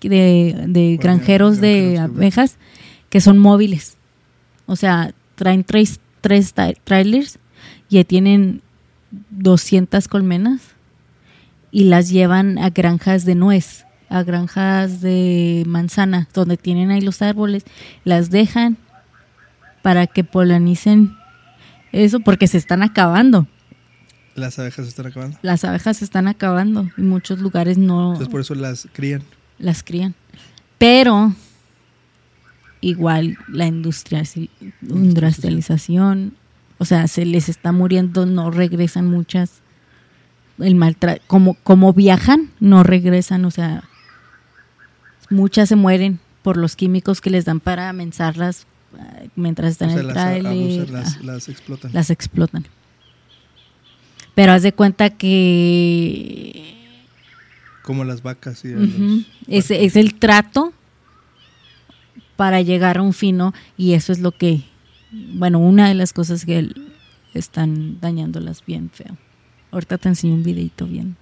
de, 0.00 0.64
de 0.66 0.96
granjeros 1.00 1.60
de 1.60 1.98
abejas, 1.98 2.56
que 3.10 3.20
son 3.20 3.38
móviles. 3.38 3.96
O 4.66 4.76
sea, 4.76 5.12
traen 5.36 5.62
tres, 5.62 6.00
tres 6.20 6.54
tra- 6.56 6.76
trailers 6.84 7.38
y 7.88 8.02
tienen 8.04 8.62
200 9.30 10.08
colmenas 10.08 10.60
y 11.70 11.84
las 11.84 12.08
llevan 12.08 12.58
a 12.58 12.70
granjas 12.70 13.24
de 13.24 13.34
nuez, 13.34 13.84
a 14.08 14.22
granjas 14.22 15.00
de 15.00 15.64
manzana, 15.66 16.28
donde 16.32 16.56
tienen 16.56 16.90
ahí 16.90 17.00
los 17.02 17.20
árboles, 17.20 17.64
las 18.04 18.30
dejan 18.30 18.78
para 19.82 20.06
que 20.06 20.24
polanicen 20.24 21.14
eso 21.94 22.20
porque 22.20 22.46
se 22.46 22.58
están 22.58 22.82
acabando. 22.82 23.46
Las 24.34 24.58
abejas 24.58 24.86
se 24.86 24.90
están 24.90 25.06
acabando. 25.06 25.38
Las 25.42 25.64
abejas 25.64 25.98
se 25.98 26.04
están 26.04 26.26
acabando 26.26 26.90
y 26.96 27.02
muchos 27.02 27.38
lugares 27.38 27.78
no 27.78 28.12
Entonces 28.12 28.28
por 28.28 28.40
eso 28.40 28.54
las 28.54 28.88
crían. 28.92 29.22
las 29.58 29.82
crían. 29.84 30.14
Pero 30.78 31.32
igual 32.80 33.38
la 33.48 33.66
industria, 33.66 34.22
industrialización, 34.82 36.34
o 36.78 36.84
sea, 36.84 37.06
se 37.06 37.24
les 37.24 37.48
está 37.48 37.70
muriendo, 37.72 38.26
no 38.26 38.50
regresan 38.50 39.06
muchas. 39.06 39.62
El 40.58 40.74
maltrato, 40.74 41.22
como, 41.26 41.54
como 41.62 41.92
viajan, 41.92 42.50
no 42.60 42.82
regresan, 42.82 43.44
o 43.44 43.50
sea, 43.50 43.84
muchas 45.30 45.68
se 45.68 45.76
mueren 45.76 46.18
por 46.42 46.56
los 46.56 46.76
químicos 46.76 47.20
que 47.20 47.30
les 47.30 47.44
dan 47.44 47.60
para 47.60 47.92
mensarlas 47.92 48.62
eh, 48.62 48.73
mientras 49.36 49.72
están 49.72 49.90
o 49.90 49.92
sea, 49.92 50.00
en 50.00 50.06
el 50.06 50.12
tráiler. 50.12 50.90
las, 50.90 51.22
las 51.22 51.48
explotan. 51.48 51.92
las 51.92 52.10
explotan. 52.10 52.66
Pero 54.34 54.52
haz 54.52 54.62
de 54.62 54.72
cuenta 54.72 55.10
que 55.10 56.74
Como 57.82 58.04
las 58.04 58.22
vacas 58.22 58.64
y 58.64 58.68
los 58.68 58.88
es, 59.46 59.70
es 59.70 59.96
el 59.96 60.14
trato 60.14 60.72
para 62.36 62.60
llegar 62.62 62.98
a 62.98 63.02
un 63.02 63.12
fino 63.12 63.54
y 63.76 63.92
eso 63.92 64.12
es 64.12 64.18
lo 64.18 64.32
que, 64.32 64.62
bueno, 65.12 65.58
una 65.58 65.88
de 65.88 65.94
las 65.94 66.12
cosas 66.12 66.44
que 66.44 66.68
están 67.32 68.00
dañándolas 68.00 68.64
bien 68.64 68.90
feo. 68.90 69.16
Ahorita 69.70 69.98
te 69.98 70.08
enseño 70.08 70.34
un 70.34 70.42
videito 70.42 70.86
bien. 70.86 71.16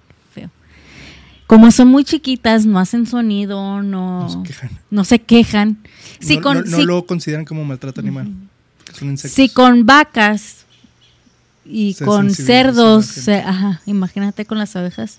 Como 1.53 1.69
son 1.69 1.89
muy 1.89 2.03
chiquitas, 2.03 2.65
no 2.65 2.79
hacen 2.79 3.05
sonido, 3.05 3.83
no, 3.83 4.21
No 4.21 4.29
se 4.29 4.41
quejan. 4.43 4.69
no 4.89 5.03
se 5.03 5.19
quejan. 5.19 5.77
Sí, 6.19 6.37
no, 6.37 6.41
con, 6.41 6.63
no- 6.67 6.81
lo 6.81 7.05
consideran 7.05 7.45
como 7.45 7.63
maltrato 7.63 8.01
animal. 8.01 8.31
que 8.85 8.93
son 8.93 9.09
insectos. 9.11 9.35
Si 9.35 9.49
con 9.49 9.85
vacas 9.85 10.65
y 11.63 11.93
Se 11.93 12.05
con 12.05 12.33
cerdos, 12.33 13.05
se- 13.05 13.35
ajá, 13.35 13.81
imagínate 13.85 14.45
con 14.45 14.57
las 14.57 14.75
abejas. 14.75 15.17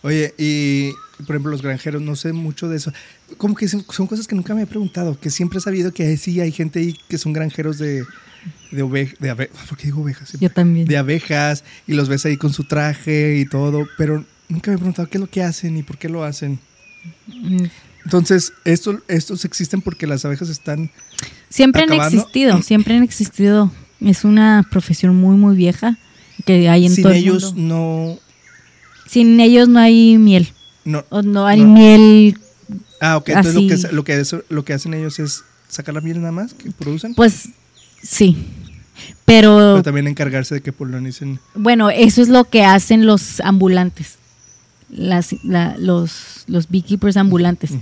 Oye, 0.00 0.34
y 0.38 0.92
por 1.26 1.36
ejemplo, 1.36 1.50
los 1.50 1.60
granjeros, 1.60 2.00
no 2.00 2.16
sé 2.16 2.32
mucho 2.32 2.68
de 2.70 2.78
eso. 2.78 2.90
Como 3.36 3.54
que 3.56 3.68
son, 3.68 3.84
son 3.90 4.06
cosas 4.06 4.26
que 4.26 4.34
nunca 4.34 4.54
me 4.54 4.62
he 4.62 4.66
preguntado, 4.66 5.20
que 5.20 5.28
siempre 5.28 5.58
he 5.58 5.60
sabido 5.62 5.92
que 5.92 6.16
sí 6.16 6.40
hay 6.40 6.50
gente 6.50 6.78
ahí 6.78 6.96
que 7.10 7.18
son 7.18 7.34
granjeros 7.34 7.76
de, 7.76 8.04
de 8.70 8.82
ovejas, 8.82 9.18
de 9.20 9.30
abe- 9.30 9.50
¿por 9.68 9.76
qué 9.76 9.84
digo 9.88 10.00
ovejas? 10.00 10.30
siempre? 10.30 10.48
Yo 10.48 10.54
también. 10.54 10.88
De 10.88 10.96
abejas, 10.96 11.62
y 11.86 11.92
los 11.92 12.08
ves 12.08 12.24
ahí 12.24 12.38
con 12.38 12.54
su 12.54 12.64
traje 12.64 13.36
y 13.38 13.44
todo, 13.44 13.86
pero 13.98 14.24
nunca 14.48 14.70
me 14.70 14.76
he 14.76 14.78
preguntado 14.78 15.08
qué 15.08 15.18
es 15.18 15.20
lo 15.20 15.30
que 15.30 15.42
hacen 15.42 15.76
y 15.76 15.82
por 15.82 15.98
qué 15.98 16.08
lo 16.08 16.24
hacen. 16.24 16.58
Mm. 17.26 17.64
Entonces, 18.04 18.52
esto, 18.64 19.00
estos 19.08 19.44
existen 19.44 19.80
porque 19.80 20.06
las 20.06 20.24
abejas 20.24 20.48
están... 20.48 20.90
Siempre 21.48 21.82
han 21.82 21.92
existido, 21.92 22.62
siempre 22.62 22.96
han 22.96 23.02
existido. 23.02 23.72
Es 24.00 24.24
una 24.24 24.64
profesión 24.70 25.16
muy, 25.16 25.36
muy 25.36 25.56
vieja 25.56 25.98
que 26.44 26.68
hay 26.68 26.86
en 26.86 26.92
sin 26.92 27.02
todo 27.02 27.12
el 27.12 27.18
ellos 27.18 27.54
mundo. 27.54 27.76
no... 27.76 28.18
Sin 29.08 29.38
ellos 29.40 29.68
no 29.68 29.78
hay 29.78 30.18
miel. 30.18 30.52
no 30.84 31.04
O 31.08 31.22
no 31.22 31.46
hay 31.46 31.60
No. 31.60 31.68
miel, 31.68 32.38
ah, 33.00 33.16
ok, 33.16 33.28
entonces 33.28 33.92
lo 33.92 34.02
que, 34.04 34.16
lo, 34.16 34.24
que, 34.24 34.44
lo 34.48 34.64
que 34.64 34.72
hacen 34.72 34.94
ellos 34.94 35.18
es 35.20 35.44
sacar 35.68 35.94
la 35.94 36.00
miel 36.00 36.18
nada 36.20 36.32
más 36.32 36.54
que 36.54 36.70
producen, 36.72 37.14
pues 37.14 37.48
sí. 38.02 38.36
Pero, 39.24 39.56
pero 39.56 39.82
también 39.82 40.06
encargarse 40.08 40.56
de 40.56 40.60
que 40.60 40.72
polonicen. 40.72 41.38
bueno, 41.54 41.90
eso 41.90 42.22
es 42.22 42.28
lo 42.28 42.44
que 42.44 42.64
hacen 42.64 43.06
los 43.06 43.40
ambulantes. 43.40 44.18
Las, 44.88 45.34
la- 45.44 45.76
los, 45.78 46.44
los 46.46 46.68
beekeepers 46.68 47.16
ambulantes. 47.16 47.72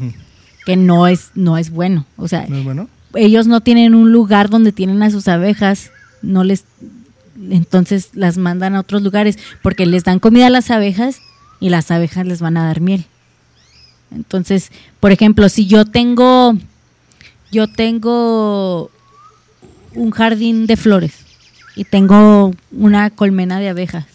Que 0.64 0.76
no 0.76 1.06
es, 1.06 1.30
no 1.34 1.58
es 1.58 1.70
bueno. 1.70 2.06
O 2.16 2.26
sea, 2.28 2.46
¿No 2.48 2.56
es 2.56 2.64
bueno? 2.64 2.88
ellos 3.14 3.46
no 3.46 3.60
tienen 3.60 3.94
un 3.94 4.10
lugar 4.12 4.48
donde 4.50 4.72
tienen 4.72 5.02
a 5.02 5.10
sus 5.10 5.28
abejas, 5.28 5.90
no 6.22 6.42
les 6.42 6.64
entonces 7.50 8.10
las 8.14 8.38
mandan 8.38 8.74
a 8.74 8.80
otros 8.80 9.02
lugares 9.02 9.38
porque 9.62 9.86
les 9.86 10.04
dan 10.04 10.18
comida 10.20 10.46
a 10.46 10.50
las 10.50 10.70
abejas 10.70 11.18
y 11.60 11.68
las 11.68 11.90
abejas 11.90 12.26
les 12.26 12.40
van 12.40 12.56
a 12.56 12.64
dar 12.64 12.80
miel. 12.80 13.04
Entonces, 14.14 14.70
por 15.00 15.12
ejemplo, 15.12 15.48
si 15.48 15.66
yo 15.66 15.84
tengo 15.84 16.56
yo 17.52 17.66
tengo 17.68 18.90
un 19.94 20.10
jardín 20.10 20.66
de 20.66 20.76
flores 20.76 21.12
y 21.76 21.84
tengo 21.84 22.52
una 22.72 23.10
colmena 23.10 23.60
de 23.60 23.68
abejas, 23.68 24.06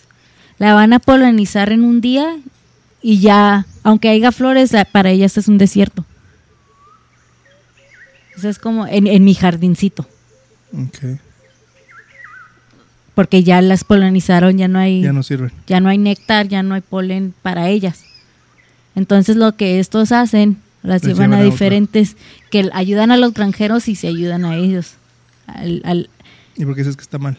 la 0.58 0.74
van 0.74 0.94
a 0.94 1.00
polinizar 1.00 1.72
en 1.72 1.84
un 1.84 2.02
día 2.02 2.38
y 3.02 3.20
ya, 3.20 3.66
aunque 3.84 4.10
haya 4.10 4.32
flores, 4.32 4.72
la- 4.74 4.86
para 4.86 5.10
ellas 5.12 5.38
es 5.38 5.48
un 5.48 5.58
desierto. 5.58 6.06
Sea, 8.38 8.50
es 8.50 8.60
como 8.60 8.88
en, 8.88 9.06
en 9.08 9.24
mi 9.26 9.34
jardincito, 9.36 10.08
porque 13.16 13.44
ya 13.44 13.62
las 13.62 13.84
polinizaron, 13.84 14.58
ya 14.58 14.68
no 14.68 14.80
hay 14.80 15.02
Ya 15.02 15.12
no 15.14 15.24
sirven. 15.24 15.52
ya 15.68 15.80
no 15.80 15.90
hay 15.90 15.98
néctar, 15.98 16.48
ya 16.48 16.64
no 16.64 16.76
hay 16.76 16.82
polen 16.82 17.34
para 17.42 17.68
ellas. 17.70 18.04
Entonces 18.96 19.36
lo 19.36 19.56
que 19.56 19.80
estos 19.80 20.12
hacen, 20.12 20.58
las 20.84 21.02
llevan 21.02 21.32
llevan 21.32 21.42
a 21.42 21.44
diferentes, 21.44 22.16
que 22.50 22.70
ayudan 22.74 23.12
a 23.12 23.18
los 23.18 23.34
granjeros 23.34 23.88
y 23.90 23.96
se 23.96 24.08
ayudan 24.08 24.46
a 24.46 24.56
ellos. 24.56 24.94
Al- 25.48 25.82
al- 25.84 26.10
¿Y 26.56 26.64
por 26.66 26.76
qué 26.76 26.82
dices 26.82 26.96
que 26.96 27.04
está 27.04 27.18
mal? 27.18 27.38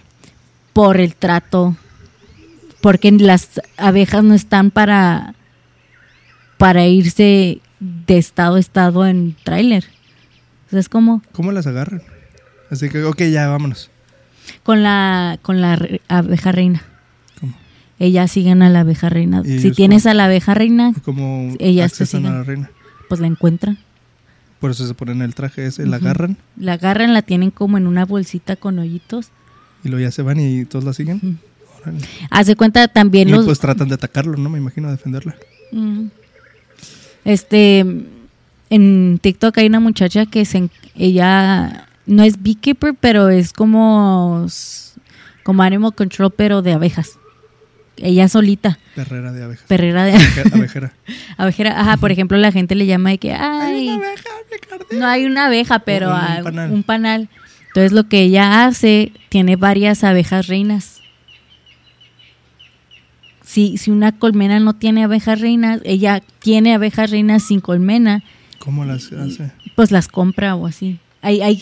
por 0.73 1.01
el 1.01 1.15
trato, 1.17 1.77
porque 2.81 3.11
las 3.11 3.61
abejas 3.77 4.23
no 4.23 4.35
están 4.35 4.71
para, 4.71 5.35
para 6.61 6.87
irse 6.87 7.61
de 7.81 8.19
estado 8.19 8.57
a 8.57 8.61
estado 8.61 9.07
en 9.07 9.35
tráiler. 9.43 9.85
O 10.67 10.71
sea, 10.71 10.79
es 10.81 10.89
como 10.89 11.23
¿Cómo 11.33 11.53
las 11.53 11.67
agarran? 11.67 12.03
Así 12.71 12.89
que, 12.89 13.03
ok, 13.03 13.23
ya, 13.25 13.49
vámonos. 13.49 13.91
con 14.63 14.83
la, 14.83 15.39
con 15.43 15.61
la 15.61 15.77
re- 15.77 16.01
abeja 16.09 16.53
reina. 16.53 16.83
¿Cómo? 17.41 17.55
Ellas 17.99 18.31
siguen 18.31 18.63
a 18.63 18.69
la 18.71 18.81
abeja 18.81 19.09
reina. 19.09 19.43
¿Y 19.45 19.59
Si 19.59 19.73
tienes 19.73 20.03
cómo? 20.05 20.11
a 20.11 20.15
la 20.15 20.25
abeja 20.27 20.55
reina, 20.55 20.93
¿Cómo 21.05 21.55
Ellas 21.59 21.93
te 21.95 22.05
accesan 22.05 22.27
a 22.27 22.29
siguen. 22.29 22.39
la 22.39 22.45
reina? 22.45 22.71
pues 23.09 23.21
la 23.21 23.27
encuentran. 23.27 23.79
Por 24.61 24.71
eso 24.71 24.87
se 24.87 24.93
ponen 24.95 25.23
el 25.23 25.35
traje 25.35 25.65
ese, 25.67 25.87
la 25.87 25.97
agarran 25.97 26.37
La 26.57 26.75
agarran, 26.75 27.15
la 27.15 27.23
tienen 27.23 27.51
como 27.51 27.79
en 27.79 27.87
una 27.87 28.05
bolsita 28.05 28.55
con 28.57 28.79
hoyitos. 28.79 29.31
y 29.83 29.89
luego 29.89 30.05
ya 30.05 30.11
se 30.13 30.21
van 30.23 30.39
y 30.39 30.67
todos 30.67 30.85
la 30.85 30.93
siguen. 30.93 31.39
Hace 32.31 32.55
cuenta 32.57 32.87
también 32.89 33.29
Y 33.29 33.33
los... 33.33 33.47
pues 33.47 33.59
tratan 33.59 33.89
de 33.89 33.95
atacarlo, 33.95 34.37
¿no? 34.37 34.51
Me 34.51 34.59
imagino 34.59 34.91
defenderla. 34.91 35.35
Ujú. 35.73 36.11
Este, 37.31 37.85
en 38.71 39.19
TikTok 39.21 39.57
hay 39.59 39.67
una 39.67 39.81
muchacha 39.81 40.27
que 40.27 40.45
se, 40.45 40.69
ella 40.97 41.87
no 42.07 42.23
es 42.23 42.43
beekeeper, 42.43 42.95
pero 42.99 43.29
es 43.29 43.53
como, 43.53 44.47
como 45.45 45.63
animal 45.63 45.95
control, 45.95 46.33
pero 46.33 46.63
de 46.63 46.73
abejas. 46.73 47.13
Ella 47.97 48.29
solita, 48.29 48.79
Perrera 48.95 49.31
de 49.33 49.45
abejas. 49.45 49.67
perrera 49.69 50.05
de 50.05 50.13
Abeja- 50.15 50.43
Abejera. 50.55 50.93
abejera. 51.37 51.81
Ajá, 51.81 51.97
por 51.99 52.11
ejemplo, 52.13 52.39
la 52.39 52.51
gente 52.51 52.75
le 52.75 52.87
llama 52.87 53.11
de 53.11 53.19
que, 53.19 53.33
ay, 53.35 53.91
abeja, 53.91 54.31
me 54.51 54.59
cardé. 54.59 54.99
no 54.99 55.07
hay 55.07 55.27
una 55.27 55.47
abeja, 55.47 55.81
pero 55.81 56.09
Un 56.11 56.43
panal. 56.45 56.73
un 56.73 56.83
panal. 56.83 57.29
Entonces 57.69 57.93
lo 57.93 58.09
que 58.09 58.23
ella 58.23 58.65
hace, 58.65 59.13
tiene 59.29 59.57
varias 59.57 60.03
abejas 60.03 60.47
reinas. 60.47 61.00
Si, 63.51 63.79
si 63.79 63.91
una 63.91 64.13
colmena 64.17 64.61
no 64.61 64.75
tiene 64.75 65.03
abejas 65.03 65.41
reinas, 65.41 65.81
ella 65.85 66.23
tiene 66.39 66.73
abejas 66.75 67.11
reinas 67.11 67.43
sin 67.43 67.59
colmena, 67.61 68.23
¿Cómo 68.61 68.85
las 68.85 69.11
hace? 69.13 69.51
pues 69.75 69.91
las 69.91 70.07
compra 70.07 70.55
o 70.55 70.67
así. 70.69 71.01
Hay, 71.21 71.41
hay, 71.43 71.57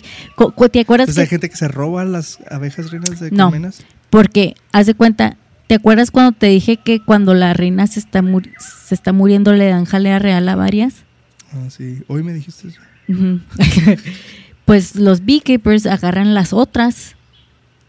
¿Te 0.71 0.81
acuerdas? 0.81 1.09
Entonces 1.09 1.19
hay 1.19 1.25
que- 1.25 1.31
gente 1.31 1.49
que 1.49 1.57
se 1.57 1.67
roba 1.69 2.05
las 2.05 2.39
abejas 2.51 2.91
reinas 2.91 3.19
de 3.21 3.31
No. 3.31 3.45
colmenas. 3.47 3.83
porque, 4.11 4.55
haz 4.73 4.85
de 4.87 4.93
cuenta, 4.95 5.37
¿te 5.67 5.77
acuerdas 5.77 6.11
cuando 6.11 6.33
te 6.33 6.47
dije 6.49 6.77
que 6.77 7.01
cuando 7.03 7.33
la 7.35 7.55
reina 7.55 7.87
se 7.87 8.01
está, 8.01 8.21
muri- 8.23 8.53
se 8.59 8.95
está 8.95 9.13
muriendo 9.15 9.53
le 9.55 9.69
dan 9.69 9.85
jalea 9.87 10.19
real 10.19 10.47
a 10.49 10.57
varias? 10.57 11.05
Ah, 11.55 11.71
sí. 11.71 12.03
Hoy 12.09 12.23
me 12.23 12.35
dijiste 12.35 12.69
eso. 12.69 12.81
Pues 14.65 14.97
los 14.97 15.25
beekeepers 15.25 15.87
agarran 15.87 16.35
las 16.35 16.53
otras, 16.53 17.17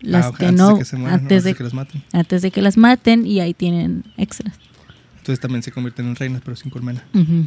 las 0.02 0.28
Ah, 0.28 0.34
que 0.38 0.46
antes 0.46 0.60
no, 0.60 0.74
de 0.74 0.80
que 0.80 0.86
se 0.86 0.98
mueran, 0.98 1.20
antes, 1.22 1.44
de, 1.44 1.54
que 1.56 1.64
las 1.64 1.74
maten. 1.74 2.04
antes 2.14 2.42
de 2.42 2.52
que 2.52 2.62
las 2.62 2.78
maten 2.78 3.26
y 3.26 3.40
ahí 3.40 3.54
tienen 3.54 4.04
extras. 4.18 4.54
Entonces 5.18 5.40
también 5.40 5.62
se 5.64 5.72
convierten 5.72 6.08
en 6.08 6.16
reinas, 6.16 6.42
pero 6.44 6.56
sin 6.56 6.72
colmena. 6.72 7.04
Ujú. 7.14 7.46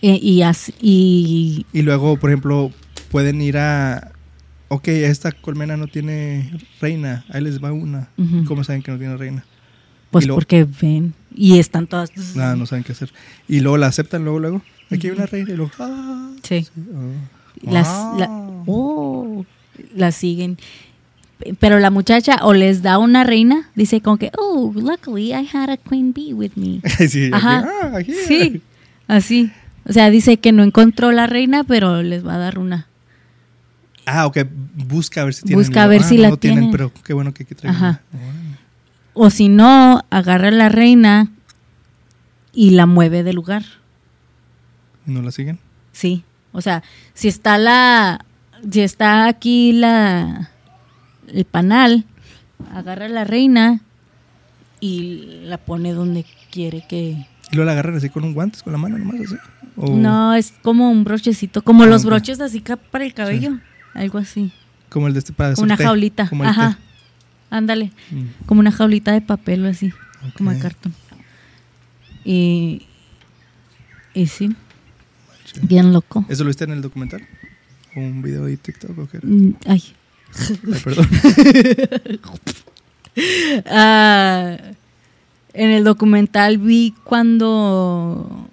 y, 0.00 0.10
y, 0.30 0.42
as- 0.42 0.72
y- 0.80 1.66
Y 1.72 1.82
luego, 1.82 2.16
por 2.18 2.30
ejemplo, 2.30 2.72
pueden 3.10 3.40
ir 3.42 3.58
a... 3.58 4.12
Ok, 4.68 4.88
esta 4.88 5.32
colmena 5.32 5.76
no 5.76 5.86
tiene 5.86 6.52
reina. 6.80 7.24
Ahí 7.30 7.42
les 7.42 7.62
va 7.62 7.72
una. 7.72 8.08
Ujú. 8.18 8.44
¿Cómo 8.44 8.64
saben 8.64 8.82
que 8.82 8.90
no 8.90 8.98
tiene 8.98 9.16
reina? 9.16 9.44
pues 10.10 10.24
luego- 10.26 10.38
porque 10.40 10.64
ven 10.64 11.12
y 11.34 11.58
están 11.58 11.86
todas. 11.86 12.10
Nada, 12.34 12.56
no 12.56 12.64
saben 12.64 12.82
qué 12.82 12.92
hacer. 12.92 13.12
Y 13.46 13.60
luego 13.60 13.76
la 13.76 13.88
aceptan, 13.88 14.24
luego, 14.24 14.38
luego. 14.38 14.62
Aquí 14.90 15.06
hay 15.08 15.12
una 15.12 15.26
reina 15.26 15.52
y 15.52 15.56
luego... 15.56 15.70
ah, 15.78 16.30
Sí. 16.42 16.66
oh. 16.94 17.70
Las, 17.70 17.86
Ah. 17.88 18.14
la- 18.18 18.28
oh, 18.66 19.44
las 19.94 20.14
siguen. 20.14 20.58
Pero 21.60 21.78
la 21.78 21.90
muchacha 21.90 22.38
o 22.42 22.52
les 22.52 22.82
da 22.82 22.98
una 22.98 23.22
reina, 23.22 23.70
dice 23.76 24.00
como 24.00 24.16
que, 24.16 24.32
oh, 24.36 24.72
luckily 24.74 25.32
I 25.32 25.48
had 25.52 25.70
a 25.70 25.76
queen 25.76 26.12
bee 26.12 26.34
with 26.34 26.52
me. 26.56 26.80
sí, 27.08 27.26
aquí, 27.26 27.30
Ajá. 27.32 27.68
ah, 27.82 27.96
aquí. 27.96 28.12
Sí, 28.26 28.62
así. 29.06 29.52
O 29.84 29.92
sea, 29.92 30.10
dice 30.10 30.38
que 30.38 30.52
no 30.52 30.62
encontró 30.62 31.12
la 31.12 31.26
reina, 31.26 31.64
pero 31.64 32.02
les 32.02 32.26
va 32.26 32.34
a 32.34 32.38
dar 32.38 32.58
una. 32.58 32.88
Ah, 34.04 34.26
ok. 34.26 34.38
Busca 34.74 35.22
a 35.22 35.24
ver 35.24 35.34
si 35.34 35.42
tienen. 35.42 35.64
Busca 35.64 35.84
a 35.84 35.86
ver 35.86 36.00
luego, 36.00 36.08
si 36.08 36.16
no, 36.16 36.22
la 36.22 36.28
no 36.30 36.36
tienen, 36.36 36.58
tienen. 36.58 36.72
pero 36.72 36.92
qué 37.04 37.12
bueno 37.12 37.32
que 37.32 37.44
aquí 37.44 37.54
traigan. 37.54 37.76
Ajá. 37.76 38.02
O 39.14 39.30
si 39.30 39.48
no, 39.48 40.04
agarra 40.10 40.50
la 40.50 40.68
reina 40.68 41.30
y 42.52 42.70
la 42.70 42.86
mueve 42.86 43.22
de 43.22 43.32
lugar. 43.32 43.64
¿Y 45.06 45.12
no 45.12 45.22
la 45.22 45.30
siguen? 45.30 45.58
Sí. 45.92 46.24
O 46.52 46.60
sea, 46.60 46.82
si 47.14 47.28
está 47.28 47.58
la. 47.58 48.24
Si 48.70 48.80
está 48.80 49.26
aquí 49.28 49.72
la. 49.72 50.50
El 51.28 51.44
panal, 51.44 52.04
agarra 52.72 53.08
la 53.08 53.24
reina 53.24 53.80
y 54.80 55.40
la 55.44 55.58
pone 55.58 55.92
donde 55.92 56.24
quiere 56.50 56.84
que. 56.88 57.26
¿Y 57.50 57.56
luego 57.56 57.66
la 57.66 57.72
agarran 57.72 57.96
así 57.96 58.08
con 58.10 58.24
un 58.24 58.34
guante, 58.34 58.58
con 58.62 58.72
la 58.72 58.78
mano 58.78 58.98
nomás 58.98 59.20
así? 59.20 59.36
O 59.76 59.96
No, 59.96 60.34
es 60.34 60.52
como 60.62 60.90
un 60.90 61.04
brochecito, 61.04 61.62
como 61.62 61.84
Ah, 61.84 61.86
los 61.86 62.04
broches 62.04 62.40
así 62.40 62.62
para 62.90 63.04
el 63.04 63.14
cabello. 63.14 63.58
Algo 63.94 64.18
así. 64.18 64.52
Como 64.88 65.06
el 65.06 65.12
de 65.12 65.18
este 65.20 65.32
para 65.32 65.54
Una 65.58 65.76
té, 65.76 65.84
jaulita. 65.84 66.28
Como 66.28 66.44
el 66.44 66.50
Ajá. 66.50 66.70
té. 66.72 66.76
Ándale. 67.50 67.92
Mm, 68.10 68.44
Como 68.46 68.60
una 68.60 68.72
jaulita 68.72 69.12
de 69.12 69.20
papel 69.20 69.64
o 69.64 69.68
así. 69.68 69.92
Como 70.36 70.50
de 70.52 70.58
cartón. 70.58 70.94
Y. 72.24 72.86
Y 74.14 74.26
sí. 74.26 74.54
Bien 75.62 75.92
loco. 75.92 76.24
¿Eso 76.28 76.44
lo 76.44 76.48
viste 76.48 76.64
en 76.64 76.72
el 76.72 76.82
documental? 76.82 77.22
¿O 77.96 78.00
un 78.00 78.22
video 78.22 78.44
de 78.44 78.56
TikTok 78.56 78.98
o 78.98 79.06
qué 79.08 79.16
era? 79.18 79.26
Mm, 79.26 79.54
Ay. 79.66 79.82
Ay, 80.38 80.80
perdón. 80.84 81.08
Ah, 83.66 84.56
en 85.54 85.70
el 85.70 85.84
documental 85.84 86.58
vi 86.58 86.94
cuando 87.04 88.46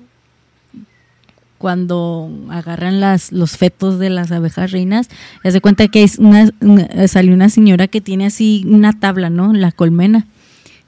cuando 1.58 2.30
agarran 2.50 3.00
las, 3.00 3.32
los 3.32 3.58
fetos 3.58 3.98
de 3.98 4.10
las 4.12 4.32
abejas 4.32 4.72
reinas, 4.72 5.10
se 5.42 5.48
hace 5.48 5.62
cuenta 5.62 5.88
que 5.88 6.04
es 6.04 6.20
una, 6.20 6.50
una- 6.62 7.08
salió 7.08 7.34
una 7.34 7.50
señora 7.50 7.88
que 7.88 8.02
tiene 8.02 8.26
así 8.28 8.66
una 8.68 8.94
tabla, 9.00 9.30
¿no? 9.32 9.52
La 9.54 9.72
colmena. 9.72 10.28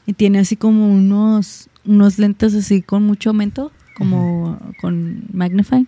Y 0.06 0.14
tiene 0.14 0.40
así 0.40 0.56
como 0.56 0.92
unos, 0.94 1.70
unos 1.86 2.20
lentes 2.20 2.54
así 2.54 2.82
con 2.84 3.04
mucho 3.04 3.30
aumento, 3.32 3.72
como 3.98 4.60
con 4.82 5.24
magnifying. 5.34 5.88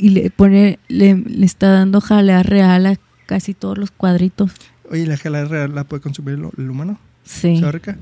Y 0.00 0.08
le 0.10 0.30
pone, 0.30 0.78
le, 0.88 1.14
le 1.16 1.46
está 1.46 1.68
dando 1.70 2.00
jalea 2.00 2.42
real 2.42 2.86
a 2.86 2.96
casi 3.26 3.54
todos 3.54 3.78
los 3.78 3.90
cuadritos. 3.90 4.52
Oye, 4.90 5.06
¿la 5.06 5.16
jalea 5.16 5.44
real 5.44 5.74
la 5.74 5.84
puede 5.84 6.02
consumir 6.02 6.34
el, 6.34 6.48
el 6.56 6.70
humano? 6.70 6.98
Sí. 7.24 7.58
¿Sabe 7.60 7.72
rica? 7.72 7.98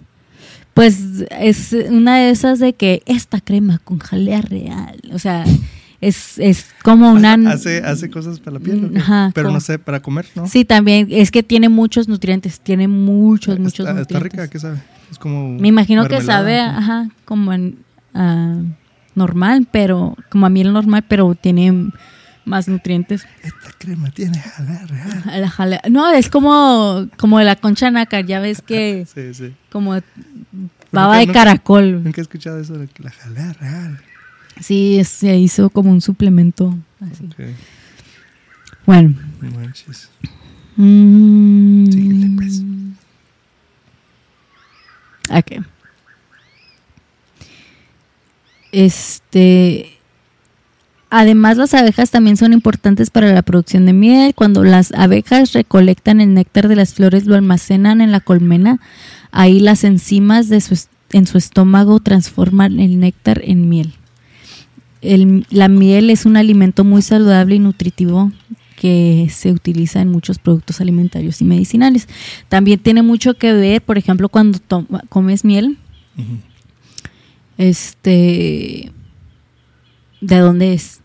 Pues 0.75 1.25
es 1.31 1.75
una 1.91 2.19
de 2.19 2.31
esas 2.31 2.61
de 2.61 2.73
que 2.73 3.03
esta 3.07 3.41
crema 3.41 3.79
con 3.81 3.99
jalea 3.99 4.41
real. 4.43 5.01
O 5.13 5.19
sea, 5.19 5.45
es, 6.01 6.39
es 6.39 6.67
como 6.85 7.11
una. 7.13 7.35
Hace, 7.51 7.79
hace 7.79 8.09
cosas 8.11 8.39
para 8.39 8.59
la 8.59 8.61
piel. 8.61 8.93
Ajá, 8.97 9.33
pero 9.35 9.49
como- 9.49 9.57
no 9.57 9.61
sé, 9.61 9.79
para 9.81 10.01
comer, 10.01 10.27
¿no? 10.37 10.47
Sí, 10.47 10.65
también. 10.65 11.09
Es 11.11 11.33
que 11.33 11.43
tiene 11.43 11.69
muchos 11.69 12.07
nutrientes. 12.07 12.61
Tiene 12.61 12.87
muchos, 12.87 13.59
muchos 13.59 13.81
nutrientes. 13.87 14.03
está 14.03 14.21
rica, 14.21 14.49
¿qué 14.49 14.61
sabe? 14.61 14.79
Es 15.11 15.19
como. 15.19 15.59
Me 15.59 15.67
imagino 15.69 16.07
que 16.07 16.21
sabe, 16.21 16.61
ajá, 16.61 17.09
como 17.25 17.53
en, 17.53 17.79
ah, 18.15 18.61
normal, 19.19 19.67
pero 19.71 20.17
como 20.31 20.47
a 20.47 20.49
miel 20.49 20.73
normal, 20.73 21.05
pero 21.07 21.35
tiene 21.35 21.91
más 22.45 22.67
nutrientes. 22.69 23.27
Esta 23.43 23.71
crema 23.77 24.11
tiene 24.11 24.39
jalea 24.41 24.87
real. 24.87 25.23
La 25.43 25.51
jalea- 25.51 25.83
No, 25.91 26.11
es 26.11 26.31
como, 26.31 27.07
como 27.19 27.39
la 27.43 27.57
concha 27.57 27.91
nácar, 27.91 28.25
ya 28.25 28.41
ves 28.41 28.63
que 28.63 29.07
Sí, 29.15 29.35
sí. 29.35 29.55
como 29.71 29.93
nunca- 29.95 30.07
baba 30.91 31.19
de 31.19 31.27
nunca- 31.27 31.41
caracol. 31.41 32.03
Nunca 32.03 32.21
he 32.21 32.23
escuchado 32.23 32.59
eso 32.61 32.75
de 32.79 32.89
la 32.99 33.11
jalea 33.11 33.53
real. 33.55 34.01
Sí, 34.61 34.99
es- 34.99 35.09
se 35.09 35.37
hizo 35.37 35.69
como 35.71 35.91
un 35.91 36.01
suplemento. 36.01 36.75
Así. 37.01 37.25
Ok, 37.27 37.55
Bueno. 38.87 39.15
no 39.43 39.51
manches. 39.51 40.09
Mm. 40.77 41.87
Síguele, 41.93 42.31
pues. 42.37 42.63
Ok. 45.31 45.65
Este. 48.73 49.95
Además, 51.11 51.57
las 51.57 51.73
abejas 51.73 52.11
también 52.11 52.37
son 52.37 52.53
importantes 52.53 53.09
para 53.09 53.33
la 53.33 53.41
producción 53.43 53.87
de 53.87 53.95
miel. 53.95 54.35
Cuando 54.35 54.63
las 54.63 54.93
abejas 54.93 55.53
recolectan 55.55 56.21
el 56.21 56.35
néctar 56.35 56.69
de 56.69 56.77
las 56.77 56.93
flores, 56.93 57.25
lo 57.25 57.35
almacenan 57.35 58.03
en 58.03 58.13
la 58.13 58.21
colmena. 58.21 58.79
Ahí 59.33 59.59
las 59.61 59.85
enzimas 59.85 60.49
de 60.49 60.61
su 60.61 60.79
en 61.13 61.27
su 61.27 61.39
estómago 61.39 62.01
transforman 62.01 62.81
el 62.81 63.01
néctar 63.01 63.41
en 63.43 63.71
miel. 63.71 63.95
El- 65.01 65.47
la 65.49 65.69
miel 65.69 66.11
es 66.11 66.27
un 66.27 66.37
alimento 66.37 66.85
muy 66.85 67.01
saludable 67.01 67.55
y 67.55 67.59
nutritivo 67.59 68.31
que 68.77 69.29
se 69.33 69.51
utiliza 69.51 70.03
en 70.03 70.11
muchos 70.11 70.39
productos 70.39 70.83
alimentarios 70.83 71.41
y 71.41 71.45
medicinales. 71.45 72.09
También 72.51 72.79
tiene 72.81 73.01
mucho 73.03 73.35
que 73.35 73.55
ver, 73.55 73.81
por 73.81 73.97
ejemplo, 73.97 74.29
cuando 74.29 74.59
comes 75.09 75.45
miel. 75.47 75.79
Este, 77.59 78.91
¿de 80.21 80.39
dónde 80.39 80.73
es? 80.75 81.01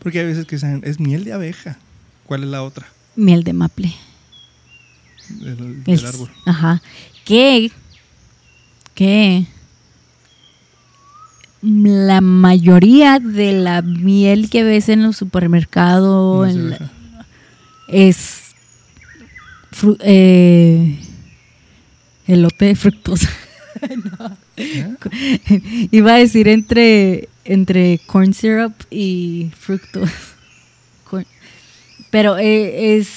Porque 0.00 0.20
hay 0.20 0.26
veces 0.26 0.44
que 0.46 0.56
dicen, 0.56 0.82
es 0.84 1.00
miel 1.00 1.24
de 1.24 1.32
abeja. 1.32 1.78
¿Cuál 2.26 2.42
es 2.44 2.50
la 2.50 2.62
otra? 2.62 2.86
Miel 3.16 3.42
de 3.42 3.52
maple. 3.52 3.92
Del, 5.30 5.82
del 5.84 5.94
Es- 5.94 6.04
árbol. 6.04 6.30
Ajá. 6.46 6.82
Que, 7.24 7.70
que 8.94 9.46
la 11.62 12.20
mayoría 12.20 13.18
de 13.18 13.52
la 13.52 13.82
miel 13.82 14.48
que 14.48 14.62
ves 14.62 14.88
en 14.88 15.02
los 15.02 15.16
supermercados 15.16 16.54
No 16.54 16.74
es 16.74 16.80
la- 16.80 16.90
fru- 19.72 19.98
eh, 20.00 21.00
elote 22.26 22.66
de 22.66 22.76
fructosa. 22.76 23.28
¿Eh? 24.56 24.94
Iba 25.92 26.14
a 26.14 26.18
decir 26.18 26.48
entre, 26.48 27.28
entre 27.44 28.00
corn 28.06 28.34
syrup 28.34 28.72
y 28.90 29.50
fructosa. 29.58 30.12
Corn- 31.10 31.26
Pero 32.10 32.38
eh, 32.38 32.96
es, 32.98 33.08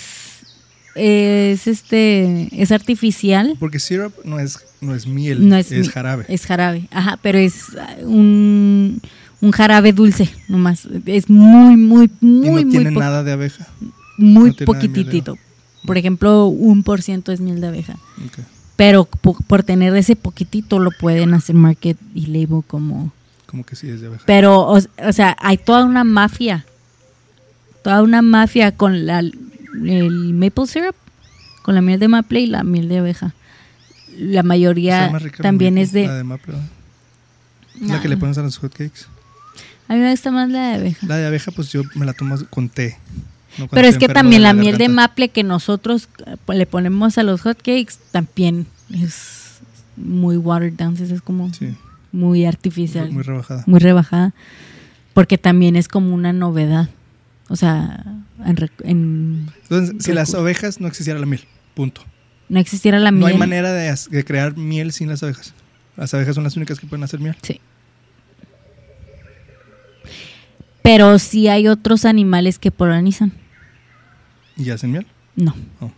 es 0.96 1.68
este 1.68 2.50
es 2.62 2.72
artificial. 2.72 3.56
Porque 3.60 3.80
syrup 3.80 4.14
no 4.24 4.40
es, 4.40 4.60
no 4.82 4.96
es 4.96 5.08
miel, 5.08 5.48
No 5.48 5.56
es, 5.56 5.72
es 5.72 5.88
mi- 5.88 5.92
jarabe. 5.94 6.26
Es 6.28 6.46
jarabe, 6.46 6.88
ajá, 6.92 7.18
pero 7.22 7.38
es 7.40 7.76
ah, 7.80 7.96
un, 8.04 9.02
un 9.42 9.52
jarabe 9.52 9.94
dulce, 9.94 10.30
nomás. 10.48 10.88
Es 11.06 11.30
muy, 11.30 11.76
muy, 11.78 12.06
y 12.22 12.26
muy, 12.26 12.46
no 12.48 12.52
muy, 12.52 12.66
tiene 12.66 12.92
nada 12.92 13.24
de 13.24 13.32
abeja. 13.34 13.68
muy 14.18 14.52
no 14.60 14.66
poquitito. 14.66 15.38
Por 15.86 15.98
ejemplo, 15.98 16.46
un 16.46 16.84
por 16.84 17.02
ciento 17.02 17.32
es 17.32 17.40
miel 17.42 17.60
de 17.60 17.68
abeja. 17.68 17.98
Pero 18.82 19.06
po- 19.06 19.38
por 19.46 19.62
tener 19.62 19.96
ese 19.96 20.16
poquitito 20.16 20.80
lo 20.80 20.90
pueden 20.90 21.36
hacer 21.36 21.54
market 21.56 21.98
y 22.16 22.26
label 22.26 22.64
como... 22.66 23.14
Como 23.46 23.64
que 23.64 23.76
sí 23.76 23.88
es 23.90 24.02
de 24.02 24.08
abeja. 24.08 24.24
Pero, 24.26 24.60
o, 24.62 24.78
o 24.80 25.14
sea, 25.14 25.38
hay 25.40 25.58
toda 25.58 25.86
una 25.86 26.04
mafia. 26.04 26.66
Toda 27.84 28.02
una 28.02 28.24
mafia 28.24 28.72
con 28.76 29.06
la, 29.06 29.20
el 29.20 30.34
maple 30.34 30.66
syrup, 30.66 30.96
con 31.62 31.76
la 31.76 31.82
miel 31.82 32.00
de 32.00 32.08
maple 32.08 32.40
y 32.40 32.48
la 32.48 32.64
miel 32.64 32.90
de 32.90 32.98
abeja. 32.98 33.36
La 34.18 34.42
mayoría 34.42 35.12
también 35.44 35.76
maple, 35.76 35.84
es 35.84 35.92
de... 35.92 36.08
La 36.08 36.24
La 37.96 38.02
que 38.02 38.10
le 38.10 38.16
Ah. 38.16 38.20
pones 38.20 38.38
a 38.40 38.42
los 38.42 38.58
hotcakes. 38.58 39.06
A 39.90 39.94
mí 39.94 40.00
me 40.00 40.10
gusta 40.10 40.32
más 40.32 40.50
la 40.50 40.70
de 40.70 40.76
abeja. 40.76 41.06
La 41.06 41.18
de 41.18 41.28
abeja, 41.28 41.52
pues 41.52 41.72
yo 41.72 41.84
me 41.94 42.06
la 42.08 42.14
tomo 42.14 42.36
con 42.50 42.68
té. 42.68 42.98
No 43.58 43.68
Pero 43.68 43.88
es 43.88 43.98
que 43.98 44.08
también 44.08 44.44
la 44.44 44.54
miel 44.54 44.78
de 44.78 44.90
maple 44.90 45.30
que 45.30 45.44
nosotros 45.44 46.08
eh, 46.26 46.36
le 46.54 46.66
ponemos 46.66 47.18
a 47.18 47.24
los 47.24 47.42
hotcakes 47.42 47.96
también 48.12 48.66
es 48.94 49.60
muy 49.98 50.38
watered 50.38 50.74
down, 50.74 50.96
es 50.98 51.22
como 51.22 51.54
Sí, 51.54 51.76
muy 52.12 52.46
artificial, 52.46 53.06
muy 53.12 53.24
muy, 53.66 53.80
rebajada. 53.80 54.34
porque 55.14 55.38
también 55.38 55.76
es 55.76 55.88
como 55.88 56.14
una 56.16 56.34
novedad. 56.34 56.90
O 57.50 57.56
sea, 57.56 58.04
en 58.46 58.56
re- 58.56 58.72
en- 58.84 59.50
Entonces, 59.64 59.96
si 60.04 60.14
las 60.14 60.34
ovejas 60.34 60.80
no 60.80 60.88
existiera 60.88 61.20
la 61.20 61.26
miel, 61.26 61.42
punto. 61.74 62.02
no 62.50 62.60
existiera 62.60 63.00
la 63.00 63.12
miel. 63.12 63.22
No 63.22 63.28
hay 63.28 63.38
manera 63.38 63.72
de 63.74 64.24
crear 64.26 64.56
miel 64.58 64.92
sin 64.94 65.10
las 65.10 65.22
abejas. 65.24 65.54
Las 65.98 66.14
abejas 66.14 66.36
son 66.36 66.46
las 66.46 66.56
únicas 66.56 66.80
que 66.80 66.88
pueden 66.88 67.04
hacer 67.04 67.20
miel. 67.20 67.36
Sí. 67.42 67.60
Pero 70.82 71.20
sí 71.20 71.48
hay 71.48 71.68
otros 71.68 72.06
animales 72.06 72.58
que 72.58 72.72
polinizan. 72.72 73.34
¿Y 74.58 74.70
hacen 74.70 74.92
miel? 74.92 75.08
No. 75.36 75.56
Oh. 75.80 75.92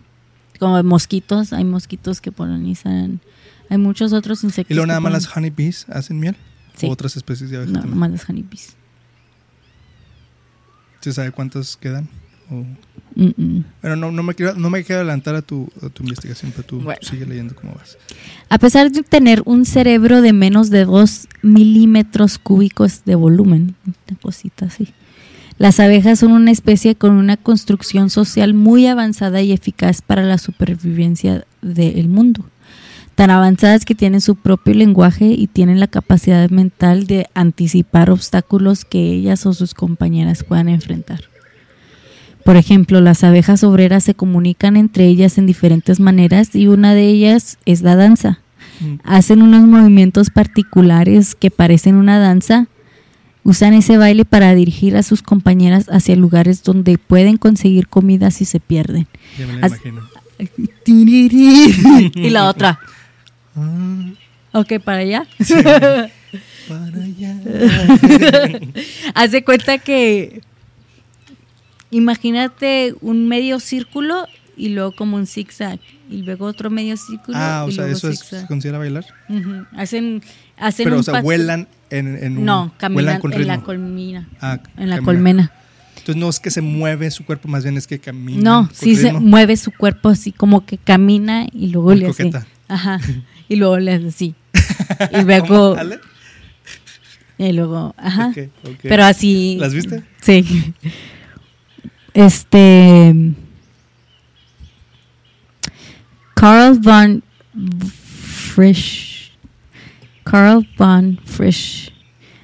Como 0.60 0.82
mosquitos, 0.84 1.54
hay 1.54 1.64
mosquitos 1.64 2.22
que 2.22 2.32
polinizan. 2.32 3.20
Hay 3.70 3.78
muchos 3.78 4.14
otros 4.14 4.44
insectos. 4.44 4.72
¿Y 4.72 4.74
luego 4.76 4.88
nada 4.88 5.00
más 5.00 5.12
las 5.12 5.36
honeybees 5.38 5.88
hacen 5.90 6.20
miel? 6.20 6.36
Sí. 6.76 6.88
¿O 6.88 6.92
otras 6.92 7.16
especies 7.18 7.50
de 7.50 7.58
abejas 7.58 7.74
No, 7.74 7.80
también? 7.80 7.96
nomás 8.00 8.12
las 8.12 8.30
honeybees. 8.30 8.76
¿Se 11.02 11.12
sabe 11.12 11.32
cuántas 11.32 11.76
quedan? 11.78 12.08
O- 12.50 12.66
Mm, 13.16 13.28
mm. 13.38 13.64
Bueno, 13.84 13.96
no, 13.96 14.12
no, 14.12 14.24
me 14.24 14.34
quiero, 14.34 14.56
no 14.56 14.72
me 14.72 14.84
quiero 14.84 15.02
adelantar 15.02 15.36
a 15.36 15.44
tu, 15.44 15.70
a 15.84 15.90
tu 15.90 16.02
investigación, 16.02 16.52
pero 16.52 16.66
tú 16.66 16.82
Bueno. 16.82 17.00
sigue 17.04 17.28
leyendo 17.28 17.54
cómo 17.56 17.76
vas. 17.76 17.96
A 18.50 18.58
pesar 18.58 18.92
de 18.92 19.04
tener 19.04 19.44
un 19.46 19.66
cerebro 19.66 20.24
de 20.24 20.34
menos 20.34 20.72
de 20.72 20.86
2 20.86 21.28
milímetros 21.44 22.40
cúbicos 22.40 23.06
de 23.06 23.14
volumen, 23.14 23.76
una 23.86 24.18
cosita 24.20 24.66
así, 24.66 24.88
las 25.64 25.80
abejas 25.80 26.20
son 26.20 26.34
una 26.34 26.52
especie 26.52 26.96
con 26.96 27.12
una 27.12 27.38
construcción 27.38 28.10
social 28.10 28.54
muy 28.54 28.86
avanzada 28.86 29.42
y 29.42 29.54
eficaz 29.54 30.02
para 30.02 30.22
la 30.22 30.38
supervivencia 30.38 31.46
del 31.62 32.10
mundo. 32.10 32.44
Tan 33.16 33.30
avanzadas 33.30 33.86
que 33.86 33.96
tienen 33.96 34.20
su 34.20 34.36
propio 34.36 34.74
lenguaje 34.74 35.28
y 35.28 35.48
tienen 35.48 35.80
la 35.80 35.88
capacidad 35.88 36.50
mental 36.50 37.08
de 37.08 37.28
anticipar 37.34 38.10
obstáculos 38.10 38.84
que 38.84 39.14
ellas 39.14 39.46
o 39.46 39.54
sus 39.54 39.74
compañeras 39.74 40.44
puedan 40.44 40.68
enfrentar. 40.68 41.22
Por 42.44 42.58
ejemplo, 42.58 43.00
las 43.00 43.24
abejas 43.24 43.64
obreras 43.64 44.04
se 44.04 44.16
comunican 44.16 44.76
entre 44.76 45.06
ellas 45.06 45.38
en 45.38 45.46
diferentes 45.46 46.02
maneras 46.02 46.56
y 46.56 46.68
una 46.68 46.94
de 46.94 47.08
ellas 47.08 47.58
es 47.64 47.84
la 47.84 47.96
danza. 47.96 48.40
Mm. 48.82 48.96
Hacen 49.06 49.42
unos 49.42 49.62
movimientos 49.62 50.30
particulares 50.30 51.36
que 51.36 51.52
parecen 51.52 51.96
una 51.96 52.20
danza. 52.20 52.68
Usan 53.46 53.74
ese 53.74 53.98
baile 53.98 54.24
para 54.26 54.56
dirigir 54.56 54.96
a 54.96 55.04
sus 55.04 55.22
compañeras 55.22 55.88
hacia 55.90 56.16
lugares 56.16 56.64
donde 56.64 56.98
pueden 56.98 57.38
conseguir 57.38 57.88
comida 57.88 58.32
si 58.32 58.46
se 58.46 58.60
pierden. 58.60 59.08
Ya 59.38 59.48
me 59.48 59.54
la 59.54 59.68
imagino. 59.68 60.10
y 62.16 62.30
la 62.30 62.48
otra. 62.50 62.80
Ah, 63.56 64.12
Ok, 64.54 64.74
para 64.84 65.00
allá. 65.00 65.26
para 66.68 67.04
allá. 67.04 67.36
Haz 69.16 69.32
de 69.32 69.44
cuenta 69.44 69.80
que 69.80 70.42
imagínate 71.90 72.94
un 73.02 73.28
medio 73.28 73.60
círculo 73.60 74.28
y 74.56 74.70
luego 74.70 74.92
como 74.96 75.18
un 75.18 75.26
zigzag 75.26 75.80
y 76.10 76.18
luego 76.22 76.46
otro 76.46 76.70
medio 76.70 76.96
círculo 76.98 77.36
Ah, 77.38 77.64
o 77.66 77.70
y 77.70 77.74
sea, 77.74 77.86
luego 77.86 77.98
eso 77.98 78.10
es, 78.10 78.20
se 78.20 78.46
considera 78.46 78.78
bailar. 78.78 79.06
Hacen 79.76 80.22
hacen 80.58 80.84
Pero, 80.84 80.98
un 80.98 81.00
o 81.00 81.04
sea, 81.04 81.22
vuelan 81.22 81.68
en, 81.98 82.18
en 82.24 82.38
un- 82.40 82.46
No, 82.46 82.74
con 82.80 82.98
en 83.00 83.06
la 83.06 83.20
colmena. 83.20 84.28
Ah, 84.42 84.60
En 84.78 84.90
la 84.90 84.96
camina. 84.98 85.02
colmena. 85.06 85.52
Entonces 85.98 86.16
no 86.18 86.30
es 86.30 86.40
que 86.40 86.52
se 86.52 86.62
mueve 86.62 87.10
su 87.12 87.24
cuerpo, 87.26 87.48
más 87.48 87.64
bien 87.64 87.78
es 87.78 87.88
que 87.88 87.98
camina. 88.00 88.42
No, 88.42 88.70
sí 88.74 88.96
se 88.96 89.14
mueve 89.14 89.56
su 89.58 89.72
cuerpo 89.72 90.10
así 90.10 90.32
como 90.32 90.66
que 90.66 90.78
camina 90.78 91.48
y 91.54 91.68
luego 91.68 91.90
Muy 91.92 92.00
le 92.00 92.08
hace. 92.08 92.24
coqueta. 92.24 92.46
Ajá. 92.68 93.00
Y 93.50 93.58
luego 93.58 93.78
le 93.78 93.94
hace 93.94 94.08
así. 94.08 94.36
Y 95.14 95.22
luego. 95.24 95.76
Y 97.38 97.52
luego. 97.52 97.94
Ajá. 97.98 98.32
Pero 98.82 99.04
así. 99.04 99.58
¿Las 99.60 99.74
viste? 99.74 100.02
Sí. 100.22 100.74
Este. 102.14 103.14
Carl 106.36 106.80
von 106.80 107.24
Frisch. 108.26 109.13
Carl 110.34 110.68
von 110.80 111.20
Frisch 111.26 111.94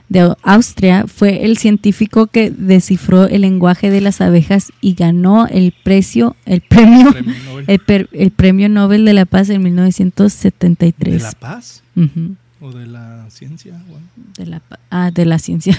de 0.10 0.36
Austria 0.44 1.06
fue 1.08 1.44
el 1.44 1.58
científico 1.58 2.28
que 2.28 2.52
descifró 2.52 3.26
el 3.26 3.42
lenguaje 3.42 3.90
de 3.90 4.00
las 4.00 4.22
abejas 4.22 4.72
y 4.80 4.94
ganó 4.94 5.48
el 5.48 5.74
precio, 5.84 6.36
el 6.46 6.62
premio, 6.62 7.12
Premio 7.12 7.34
Nobel. 7.46 7.66
el, 7.68 7.80
per- 7.80 8.10
el 8.12 8.30
premio 8.30 8.70
Nobel 8.70 9.06
de 9.06 9.14
la 9.14 9.26
Paz 9.26 9.50
en 9.50 9.64
¿De 9.64 9.70
1973. 9.72 11.22
la 11.24 11.32
paz? 11.32 11.82
¿O 12.62 12.72
de 12.72 12.86
la 12.86 13.26
ciencia? 13.32 13.74
Bueno, 13.88 14.06
De 14.38 14.46
la, 14.46 14.62
ah, 14.92 15.10
de 15.10 15.26
la 15.26 15.40
ciencia. 15.40 15.76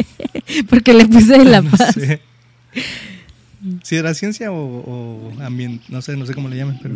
Porque 0.68 0.92
le 0.92 1.06
puse 1.06 1.38
de 1.38 1.44
la 1.46 1.62
no 1.62 1.70
paz. 1.70 1.94
sé. 1.94 2.20
Si 3.82 3.96
era 3.96 4.12
ciencia 4.12 4.52
o, 4.52 4.56
o 5.36 5.42
ambiente, 5.42 5.84
no 5.88 6.02
sé, 6.02 6.18
no 6.18 6.26
sé 6.26 6.34
cómo 6.34 6.50
le 6.50 6.56
llaman, 6.56 6.78
pero. 6.82 6.94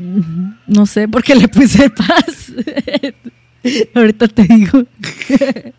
No 0.67 0.85
sé 0.85 1.09
por 1.09 1.23
qué 1.25 1.35
le 1.35 1.49
puse 1.49 1.89
paz. 1.89 2.53
Ahorita 3.95 4.29
te 4.29 4.43
digo. 4.43 4.85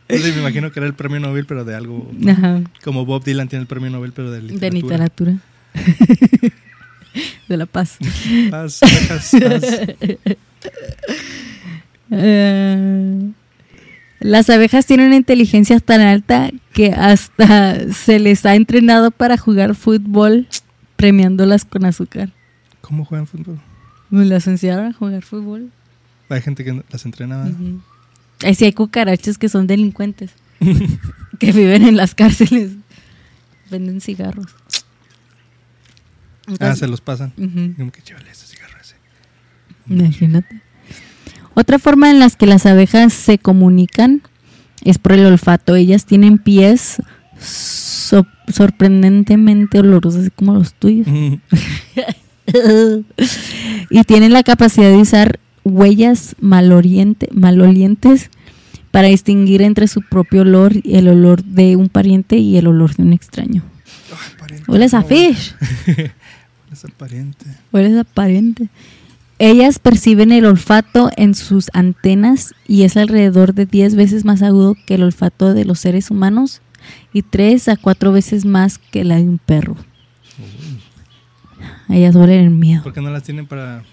Entonces, 0.08 0.36
me 0.36 0.42
imagino 0.42 0.72
que 0.72 0.80
era 0.80 0.88
el 0.88 0.94
premio 0.94 1.20
Nobel, 1.20 1.46
pero 1.46 1.66
de 1.66 1.76
algo 1.76 2.12
Ajá. 2.28 2.62
como 2.84 3.06
Bob 3.06 3.24
Dylan 3.24 3.48
tiene 3.48 3.62
el 3.62 3.68
premio 3.68 3.90
Nobel, 3.90 4.12
pero 4.12 4.32
de 4.32 4.42
literatura. 4.42 4.70
De 4.70 4.82
literatura. 4.82 5.38
de 7.48 7.58
la 7.58 7.66
paz. 7.66 7.98
Paz, 8.50 8.80
paz. 9.08 9.32
Eh, 12.12 13.32
las 14.20 14.50
abejas 14.52 14.86
tienen 14.86 15.08
una 15.08 15.16
inteligencia 15.16 15.80
tan 15.80 16.02
alta 16.02 16.52
que 16.72 16.92
hasta 16.92 17.92
se 17.94 18.20
les 18.20 18.46
ha 18.46 18.56
entrenado 18.56 19.10
para 19.10 19.38
jugar 19.38 19.74
fútbol 19.74 20.48
premiándolas 20.98 21.66
con 21.66 21.84
azúcar. 21.84 22.32
¿Cómo 22.82 23.06
juegan 23.06 23.26
fútbol? 23.26 23.60
Me 24.12 24.24
las 24.26 24.46
enseñaron 24.48 24.86
a 24.86 24.94
jugar 24.94 25.24
fútbol. 25.24 25.72
Hay 26.30 26.42
gente 26.42 26.64
que 26.64 26.82
las 26.90 27.06
entrena. 27.06 27.52
Ahí 28.44 28.56
sí 28.56 28.66
hay 28.66 28.74
cucarachas 28.74 29.38
que 29.38 29.50
son 29.50 29.68
delincuentes, 29.68 30.32
que 31.40 31.52
viven 31.52 31.84
en 31.84 31.98
las 31.98 32.16
cárceles, 32.16 32.72
venden 33.70 34.02
cigarros. 34.02 34.48
Ah, 36.60 36.76
se 36.76 36.88
los 36.88 37.02
pasan. 37.02 37.32
Como 37.78 37.92
que 37.92 38.02
chévere 38.02 38.30
ese 38.32 38.46
cigarro 38.48 38.78
ese. 38.82 38.96
Imagínate. 39.90 40.62
Otra 41.54 41.80
forma 41.80 42.10
en 42.12 42.20
las 42.20 42.36
que 42.36 42.46
las 42.46 42.66
abejas 42.66 43.14
se 43.14 43.38
comunican 43.40 44.22
es 44.84 44.98
por 44.98 45.14
el 45.14 45.26
olfato. 45.26 45.76
Ellas 45.76 46.06
tienen 46.06 46.38
pies 46.38 46.98
so- 47.40 48.28
sorprendentemente 48.48 49.80
olorosos, 49.80 50.22
así 50.22 50.30
como 50.32 50.54
los 50.54 50.74
tuyos. 50.74 51.08
y 53.90 54.04
tienen 54.04 54.34
la 54.34 54.44
capacidad 54.44 54.90
de 54.90 54.98
usar 54.98 55.40
huellas 55.66 56.36
maloriente, 56.40 57.28
malolientes 57.34 58.30
para 58.92 59.10
distinguir 59.10 59.62
entre 59.62 59.90
su 59.90 60.02
propio 60.02 60.44
olor 60.44 60.74
y 60.82 60.96
el 60.96 61.10
olor 61.10 61.44
de 61.44 61.76
un 61.76 61.90
pariente 61.90 62.38
y 62.38 62.56
el 62.56 62.68
olor 62.68 62.96
de 62.96 63.04
un 63.04 63.12
extraño. 63.12 63.62
Hueles 64.68 64.94
a 64.94 65.04
fish. 65.04 65.54
Hueles 65.86 66.86
a 66.86 66.88
pariente. 66.98 67.46
Hueles 67.74 67.98
a 67.98 68.04
pariente. 68.06 68.70
Ellas 69.38 69.80
perciben 69.80 70.32
el 70.32 70.46
olfato 70.46 71.10
en 71.18 71.36
sus 71.36 71.70
antenas 71.74 72.56
y 72.68 72.84
es 72.84 72.96
alrededor 72.96 73.54
de 73.54 73.66
10 73.66 73.96
veces 73.96 74.24
más 74.24 74.42
agudo 74.42 74.78
que 74.88 74.96
el 74.96 75.04
olfato 75.04 75.54
de 75.54 75.66
los 75.66 75.80
seres 75.80 76.10
humanos 76.10 76.62
y 77.12 77.22
3 77.24 77.68
a 77.68 77.76
4 77.76 78.14
veces 78.14 78.46
más 78.46 78.78
que 78.78 79.04
la 79.04 79.18
de 79.18 79.24
un 79.24 79.40
perro. 79.40 79.76
Ellas 81.90 82.16
huelen 82.16 82.44
el 82.46 82.50
miedo 82.50 82.84
¿Por 82.84 82.94
qué 82.94 83.02
no 83.02 83.10
las 83.10 83.24
tienen 83.24 83.46
para, 83.46 83.84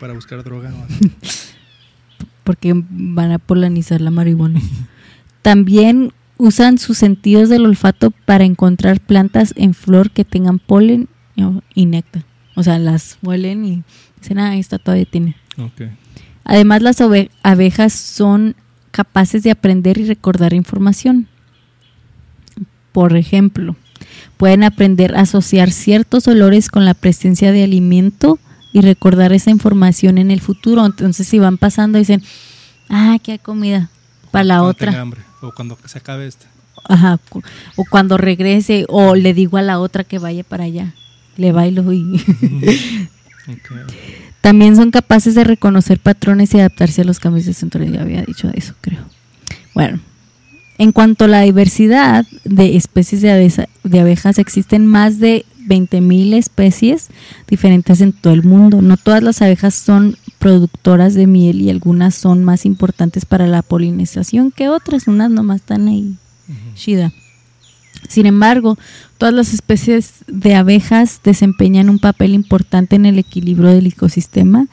para 0.00 0.14
buscar 0.14 0.42
droga? 0.42 0.72
porque 2.44 2.72
van 2.74 3.30
a 3.30 3.38
polinizar 3.38 4.00
la 4.00 4.10
marihuana. 4.10 4.60
También 5.42 6.12
usan 6.36 6.78
sus 6.78 6.98
sentidos 6.98 7.48
del 7.48 7.66
olfato 7.66 8.10
para 8.10 8.44
encontrar 8.44 8.98
plantas 8.98 9.52
en 9.56 9.74
flor 9.74 10.10
que 10.10 10.24
tengan 10.24 10.58
polen 10.58 11.08
y 11.74 11.86
néctar. 11.86 12.24
O 12.56 12.62
sea, 12.62 12.78
las 12.78 13.18
huelen 13.22 13.64
y 13.64 13.82
dicen, 14.20 14.38
ah, 14.38 14.56
esta 14.56 14.78
todavía 14.78 15.06
tiene. 15.06 15.36
Ok. 15.58 15.82
Además, 16.44 16.82
las 16.82 17.00
abejas 17.42 17.92
son 17.92 18.56
capaces 18.90 19.42
de 19.42 19.50
aprender 19.52 19.98
y 19.98 20.06
recordar 20.06 20.52
información. 20.52 21.28
Por 22.92 23.16
ejemplo, 23.16 23.76
pueden 24.36 24.64
aprender 24.64 25.14
a 25.14 25.20
asociar 25.20 25.70
ciertos 25.70 26.26
olores 26.26 26.68
con 26.68 26.84
la 26.84 26.94
presencia 26.94 27.52
de 27.52 27.62
alimento 27.62 28.38
y 28.72 28.80
recordar 28.80 29.32
esa 29.32 29.50
información 29.50 30.18
en 30.18 30.30
el 30.30 30.40
futuro. 30.40 30.84
Entonces, 30.86 31.26
si 31.26 31.38
van 31.38 31.58
pasando, 31.58 31.98
dicen, 31.98 32.22
ah, 32.88 33.18
qué 33.22 33.32
hay 33.32 33.38
comida 33.38 33.90
para 34.30 34.44
la 34.44 34.54
Cuando 34.56 34.70
otra. 34.70 35.00
hambre. 35.00 35.20
O 35.42 35.52
cuando 35.52 35.78
se 35.84 35.98
acabe 35.98 36.26
esta. 36.26 36.46
Ajá. 36.84 37.18
O 37.76 37.84
cuando 37.88 38.16
regrese, 38.16 38.84
o 38.88 39.14
le 39.14 39.34
digo 39.34 39.56
a 39.56 39.62
la 39.62 39.78
otra 39.78 40.04
que 40.04 40.18
vaya 40.18 40.44
para 40.44 40.64
allá. 40.64 40.94
Le 41.36 41.52
bailo 41.52 41.92
y... 41.92 42.22
También 44.40 44.76
son 44.76 44.90
capaces 44.90 45.34
de 45.34 45.44
reconocer 45.44 45.98
patrones 45.98 46.54
y 46.54 46.58
adaptarse 46.58 47.02
a 47.02 47.04
los 47.04 47.18
cambios 47.20 47.46
de 47.46 47.54
centro. 47.54 47.84
Ya 47.84 48.02
había 48.02 48.22
dicho 48.22 48.50
eso, 48.54 48.74
creo. 48.80 49.00
Bueno, 49.74 50.00
en 50.78 50.92
cuanto 50.92 51.24
a 51.24 51.28
la 51.28 51.42
diversidad 51.42 52.24
de 52.44 52.76
especies 52.76 53.20
de, 53.22 53.68
de 53.84 54.00
abejas, 54.00 54.38
existen 54.38 54.86
más 54.86 55.18
de 55.18 55.44
20.000 55.66 56.34
especies 56.34 57.08
diferentes 57.48 58.00
en 58.00 58.12
todo 58.12 58.32
el 58.32 58.42
mundo. 58.42 58.82
No 58.82 58.96
todas 58.96 59.22
las 59.22 59.42
abejas 59.42 59.74
son 59.74 60.16
productoras 60.38 61.14
de 61.14 61.26
miel 61.26 61.60
y 61.60 61.70
algunas 61.70 62.14
son 62.14 62.44
más 62.44 62.64
importantes 62.64 63.24
para 63.24 63.46
la 63.46 63.62
polinización 63.62 64.50
que 64.50 64.68
otras. 64.68 65.06
Unas 65.06 65.30
nomás 65.30 65.56
están 65.56 65.88
ahí. 65.88 66.16
Shida. 66.74 67.12
Sin 68.08 68.26
embargo, 68.26 68.78
todas 69.18 69.34
las 69.34 69.52
especies 69.54 70.24
de 70.26 70.54
abejas 70.54 71.20
desempeñan 71.22 71.90
un 71.90 71.98
papel 71.98 72.34
importante 72.34 72.96
en 72.96 73.06
el 73.06 73.18
equilibrio 73.18 73.70
del 73.70 73.86
ecosistema 73.86 74.66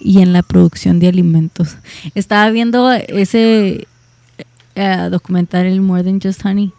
y 0.00 0.22
en 0.22 0.32
la 0.32 0.42
producción 0.42 0.98
de 0.98 1.08
alimentos. 1.08 1.76
Estaba 2.14 2.50
viendo 2.50 2.90
ese 2.90 3.86
eh, 4.74 5.08
documental, 5.10 5.66
el 5.66 5.82
More 5.82 6.02
Than 6.02 6.20
Just 6.20 6.44
Honey, 6.44 6.72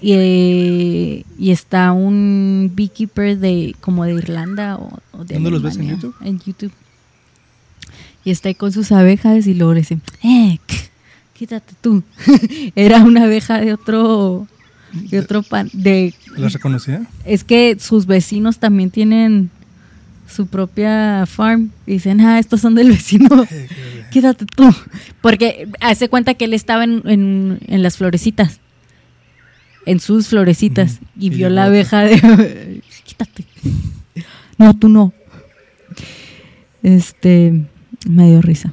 y, 0.00 1.24
y 1.38 1.50
está 1.50 1.92
un 1.92 2.72
beekeeper 2.74 3.38
de 3.38 3.74
como 3.80 4.04
de 4.04 4.12
Irlanda 4.14 4.76
o, 4.76 4.98
o 5.12 5.24
de 5.24 5.34
¿Dónde 5.34 5.50
los 5.50 5.62
ves, 5.62 5.76
en 5.76 5.88
YouTube? 5.88 6.14
En 6.22 6.38
YouTube. 6.40 6.72
Y 8.24 8.30
está 8.30 8.48
ahí 8.48 8.54
con 8.54 8.72
sus 8.72 8.92
abejas 8.92 9.46
y 9.46 9.54
luego 9.54 9.74
le 9.74 9.80
dice, 9.80 9.98
eh, 10.22 10.58
quítate 11.34 11.74
tú. 11.80 12.02
Era 12.74 13.02
una 13.02 13.24
abeja 13.24 13.60
de 13.60 13.72
otro, 13.72 14.46
de 14.92 15.18
otro 15.20 15.42
pan, 15.42 15.70
de 15.72 16.14
¿Las 16.36 16.52
reconocía? 16.52 17.02
es 17.24 17.44
que 17.44 17.76
sus 17.80 18.06
vecinos 18.06 18.58
también 18.58 18.90
tienen 18.90 19.50
su 20.28 20.46
propia 20.46 21.24
farm. 21.26 21.70
Y 21.86 21.92
dicen, 21.92 22.20
ah, 22.20 22.38
estos 22.38 22.60
son 22.60 22.74
del 22.74 22.90
vecino. 22.90 23.28
Quédate 24.12 24.44
tú. 24.44 24.68
Porque 25.22 25.68
hace 25.80 26.08
cuenta 26.10 26.34
que 26.34 26.44
él 26.44 26.52
estaba 26.54 26.84
en, 26.84 27.02
en- 27.06 27.58
en 27.66 27.82
las 27.82 27.96
florecitas. 27.96 28.60
En 29.88 30.00
sus 30.00 30.28
florecitas. 30.28 31.00
Y 31.18 31.26
Y 31.26 31.30
vio 31.30 31.48
la 31.48 31.64
abeja 31.64 32.04
de. 32.04 32.82
Quítate. 33.04 33.44
No, 34.58 34.74
tú 34.76 34.88
no. 34.88 35.12
Este. 36.82 37.64
Me 38.08 38.28
dio 38.28 38.42
risa. 38.42 38.72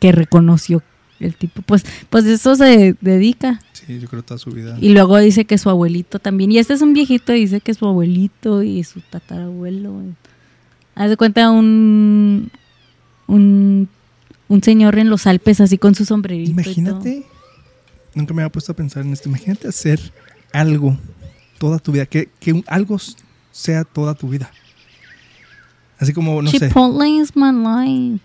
Que 0.00 0.12
reconoció 0.12 0.82
el 1.20 1.34
tipo. 1.34 1.62
Pues, 1.62 1.84
pues 2.10 2.24
eso 2.24 2.56
se 2.56 2.96
dedica. 3.00 3.60
Sí, 3.72 4.00
yo 4.00 4.08
creo 4.08 4.22
toda 4.22 4.38
su 4.38 4.50
vida. 4.50 4.78
Y 4.80 4.90
luego 4.90 5.18
dice 5.18 5.44
que 5.44 5.58
su 5.58 5.68
abuelito 5.68 6.18
también. 6.18 6.52
Y 6.52 6.58
este 6.58 6.72
es 6.72 6.80
un 6.80 6.94
viejito 6.94 7.34
y 7.34 7.40
dice 7.40 7.60
que 7.60 7.74
su 7.74 7.86
abuelito 7.86 8.62
y 8.62 8.82
su 8.84 9.00
tatarabuelo. 9.00 10.00
Haz 10.94 11.10
de 11.10 11.16
cuenta 11.16 11.50
un, 11.50 12.50
un, 13.26 13.88
un 14.48 14.62
señor 14.62 14.98
en 14.98 15.10
los 15.10 15.26
Alpes 15.26 15.60
así 15.60 15.76
con 15.76 15.94
su 15.94 16.04
sombrerito. 16.04 16.52
Imagínate, 16.52 17.24
nunca 18.14 18.34
me 18.34 18.42
había 18.42 18.52
puesto 18.52 18.72
a 18.72 18.76
pensar 18.76 19.04
en 19.04 19.12
esto. 19.12 19.28
Imagínate 19.28 19.68
hacer 19.68 20.00
algo 20.52 20.96
toda 21.58 21.78
tu 21.78 21.92
vida, 21.92 22.06
que, 22.06 22.28
que 22.40 22.62
algo 22.66 22.98
sea 23.52 23.84
toda 23.84 24.14
tu 24.14 24.28
vida. 24.28 24.50
Así 25.98 26.12
como, 26.12 26.42
no 26.42 26.50
sé, 26.50 26.68
Chipotle 26.68 27.08
is 27.08 27.34
my 27.36 27.50
life. 27.52 28.22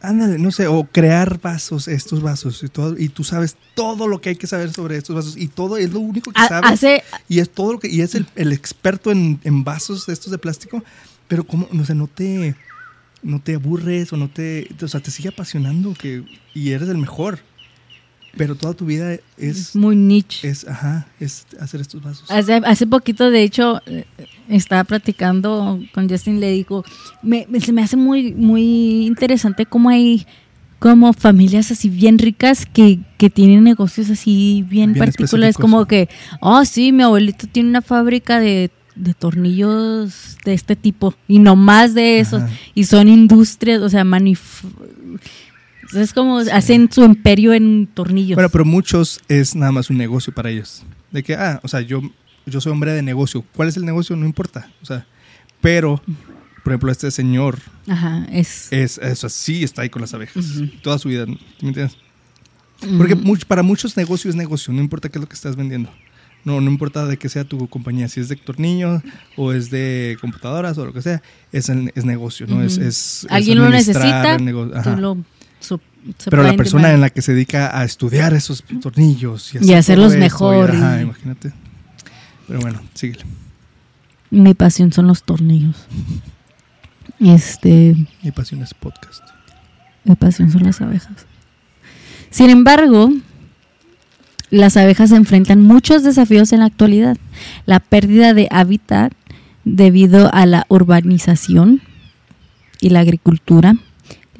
Ándale, 0.00 0.36
no 0.38 0.50
sé, 0.50 0.66
o 0.66 0.82
crear 0.84 1.40
vasos, 1.40 1.86
estos 1.86 2.22
vasos 2.22 2.60
y 2.64 2.68
todo, 2.68 2.98
y 2.98 3.08
tú 3.08 3.22
sabes 3.22 3.56
todo 3.76 4.08
lo 4.08 4.20
que 4.20 4.30
hay 4.30 4.36
que 4.36 4.48
saber 4.48 4.72
sobre 4.72 4.96
estos 4.96 5.14
vasos 5.14 5.36
y 5.36 5.46
todo 5.46 5.76
es 5.76 5.92
lo 5.92 6.00
único 6.00 6.32
que 6.32 6.40
Ha- 6.40 6.48
sabes 6.48 6.70
hace, 6.72 7.04
y 7.28 7.38
es 7.38 7.48
todo 7.50 7.74
lo 7.74 7.78
que 7.78 7.88
y 7.88 8.00
es 8.00 8.16
el, 8.16 8.26
el 8.34 8.52
experto 8.52 9.12
en, 9.12 9.38
en 9.44 9.62
vasos 9.62 10.06
de 10.06 10.12
estos 10.12 10.32
de 10.32 10.38
plástico, 10.38 10.82
pero 11.28 11.44
como 11.44 11.68
no 11.70 11.84
sé, 11.84 11.94
no 11.94 12.08
te 12.08 12.56
no 13.22 13.40
te 13.40 13.54
aburres 13.54 14.12
o 14.12 14.16
no 14.16 14.28
te, 14.28 14.68
o 14.82 14.88
sea, 14.88 14.98
te 14.98 15.12
sigue 15.12 15.28
apasionando 15.28 15.94
que 15.94 16.24
y 16.52 16.70
eres 16.72 16.88
el 16.88 16.98
mejor. 16.98 17.38
Pero 18.36 18.54
toda 18.54 18.72
tu 18.74 18.86
vida 18.86 19.16
es 19.36 19.76
muy 19.76 19.94
niche. 19.94 20.48
es 20.48 20.66
ajá, 20.66 21.06
es 21.20 21.46
hacer 21.60 21.80
estos 21.82 22.02
vasos. 22.02 22.30
Hace, 22.30 22.54
hace 22.54 22.86
poquito, 22.86 23.30
de 23.30 23.42
hecho, 23.42 23.80
eh, 23.86 24.06
estaba 24.48 24.84
platicando 24.84 25.78
con 25.92 26.08
Justin, 26.08 26.40
le 26.40 26.50
digo, 26.50 26.82
me, 27.22 27.46
me- 27.50 27.60
se 27.60 27.72
me 27.72 27.82
hace 27.82 27.96
muy, 27.96 28.32
muy 28.32 29.06
interesante 29.06 29.66
cómo 29.66 29.90
hay 29.90 30.26
como 30.78 31.12
familias 31.12 31.70
así 31.70 31.88
bien 31.90 32.18
ricas 32.18 32.66
que, 32.66 32.98
que 33.18 33.30
tienen 33.30 33.62
negocios 33.64 34.10
así 34.10 34.64
bien, 34.68 34.94
Bien 34.94 35.04
particulares, 35.04 35.56
como 35.56 35.84
que, 35.86 36.08
oh 36.40 36.64
sí, 36.64 36.90
mi 36.90 37.02
abuelito 37.04 37.46
tiene 37.46 37.68
una 37.68 37.82
fábrica 37.82 38.40
de, 38.40 38.70
de 38.96 39.14
tornillos 39.14 40.38
de 40.44 40.54
este 40.54 40.74
tipo 40.74 41.14
y 41.28 41.38
no 41.38 41.54
más 41.54 41.94
de 41.94 42.18
esos, 42.18 42.42
Ajá. 42.42 42.52
y 42.74 42.82
son 42.84 43.08
industrias, 43.08 43.80
o 43.82 43.88
sea, 43.88 44.02
manif 44.04 44.64
es 45.94 46.12
como 46.12 46.38
hacen 46.38 46.90
su 46.92 47.04
imperio 47.04 47.52
en 47.52 47.86
tornillos. 47.92 48.34
Bueno, 48.36 48.48
pero 48.50 48.64
muchos 48.64 49.20
es 49.28 49.54
nada 49.54 49.72
más 49.72 49.90
un 49.90 49.98
negocio 49.98 50.32
para 50.32 50.50
ellos. 50.50 50.82
De 51.10 51.22
que, 51.22 51.34
ah, 51.34 51.60
o 51.62 51.68
sea, 51.68 51.80
yo, 51.80 52.00
yo 52.46 52.60
soy 52.60 52.72
hombre 52.72 52.92
de 52.92 53.02
negocio. 53.02 53.44
¿Cuál 53.54 53.68
es 53.68 53.76
el 53.76 53.84
negocio? 53.84 54.16
No 54.16 54.24
importa. 54.26 54.70
O 54.82 54.86
sea, 54.86 55.06
pero, 55.60 56.02
por 56.64 56.72
ejemplo, 56.72 56.90
este 56.90 57.10
señor 57.10 57.58
Ajá, 57.88 58.26
es... 58.32 58.68
es, 58.72 58.98
es 58.98 59.24
así, 59.24 59.62
está 59.64 59.82
ahí 59.82 59.90
con 59.90 60.02
las 60.02 60.14
abejas. 60.14 60.44
Toda 60.82 60.98
su 60.98 61.08
vida. 61.08 61.26
¿Me 61.26 61.36
entiendes? 61.60 61.96
Porque 62.98 63.14
much- 63.16 63.44
para 63.46 63.62
muchos 63.62 63.96
negocio 63.96 64.28
es 64.28 64.34
negocio, 64.36 64.72
no 64.72 64.80
importa 64.80 65.08
qué 65.08 65.18
es 65.18 65.20
lo 65.22 65.28
que 65.28 65.34
estás 65.34 65.54
vendiendo. 65.54 65.88
No, 66.44 66.60
no 66.60 66.68
importa 66.68 67.06
de 67.06 67.16
qué 67.16 67.28
sea 67.28 67.44
tu 67.44 67.68
compañía, 67.68 68.08
si 68.08 68.18
es 68.18 68.28
de 68.28 68.34
tornillos 68.34 69.00
o 69.36 69.52
es 69.52 69.70
de 69.70 70.18
computadoras 70.20 70.76
o 70.78 70.84
lo 70.86 70.92
que 70.92 71.00
sea, 71.00 71.22
es, 71.52 71.68
el- 71.68 71.92
es 71.94 72.04
negocio, 72.04 72.48
¿no? 72.48 72.60
Es, 72.64 72.78
es- 72.78 73.22
es 73.24 73.26
Alguien 73.30 73.58
lo 73.58 73.68
necesita, 73.68 74.36
tú 74.36 74.96
lo 74.96 75.18
su- 75.62 75.80
Pero 76.24 76.42
la 76.42 76.54
persona 76.54 76.88
demand. 76.88 76.94
en 76.96 77.00
la 77.02 77.10
que 77.10 77.22
se 77.22 77.32
dedica 77.32 77.78
a 77.78 77.84
estudiar 77.84 78.34
esos 78.34 78.64
tornillos 78.80 79.54
y, 79.54 79.64
Y 79.70 79.72
hacerlos 79.74 80.16
mejor 80.16 80.70
y- 80.74 80.76
ajá, 80.76 80.98
y- 80.98 81.02
imagínate. 81.02 81.52
Pero 82.48 82.60
bueno, 82.60 82.80
síguele. 82.94 83.24
Mi 84.30 84.54
pasión 84.54 84.92
son 84.92 85.06
los 85.06 85.22
tornillos. 85.22 85.76
Este, 87.20 87.94
Mi 88.22 88.30
pasión 88.32 88.62
es 88.62 88.74
podcast. 88.74 89.22
mi 90.04 90.16
pasión 90.16 90.50
son 90.50 90.64
las 90.64 90.80
abejas. 90.80 91.26
Sin 92.30 92.50
embargo, 92.50 93.10
las 94.50 94.76
abejas 94.76 95.12
enfrentan 95.12 95.60
muchos 95.60 96.02
desafíos 96.02 96.52
en 96.52 96.60
la 96.60 96.66
actualidad. 96.66 97.16
La 97.66 97.78
pérdida 97.80 98.34
de 98.34 98.48
hábitat 98.50 99.12
debido 99.64 100.32
a 100.34 100.46
la 100.46 100.66
urbanización 100.68 101.82
y 102.80 102.88
la 102.90 103.00
agricultura, 103.00 103.76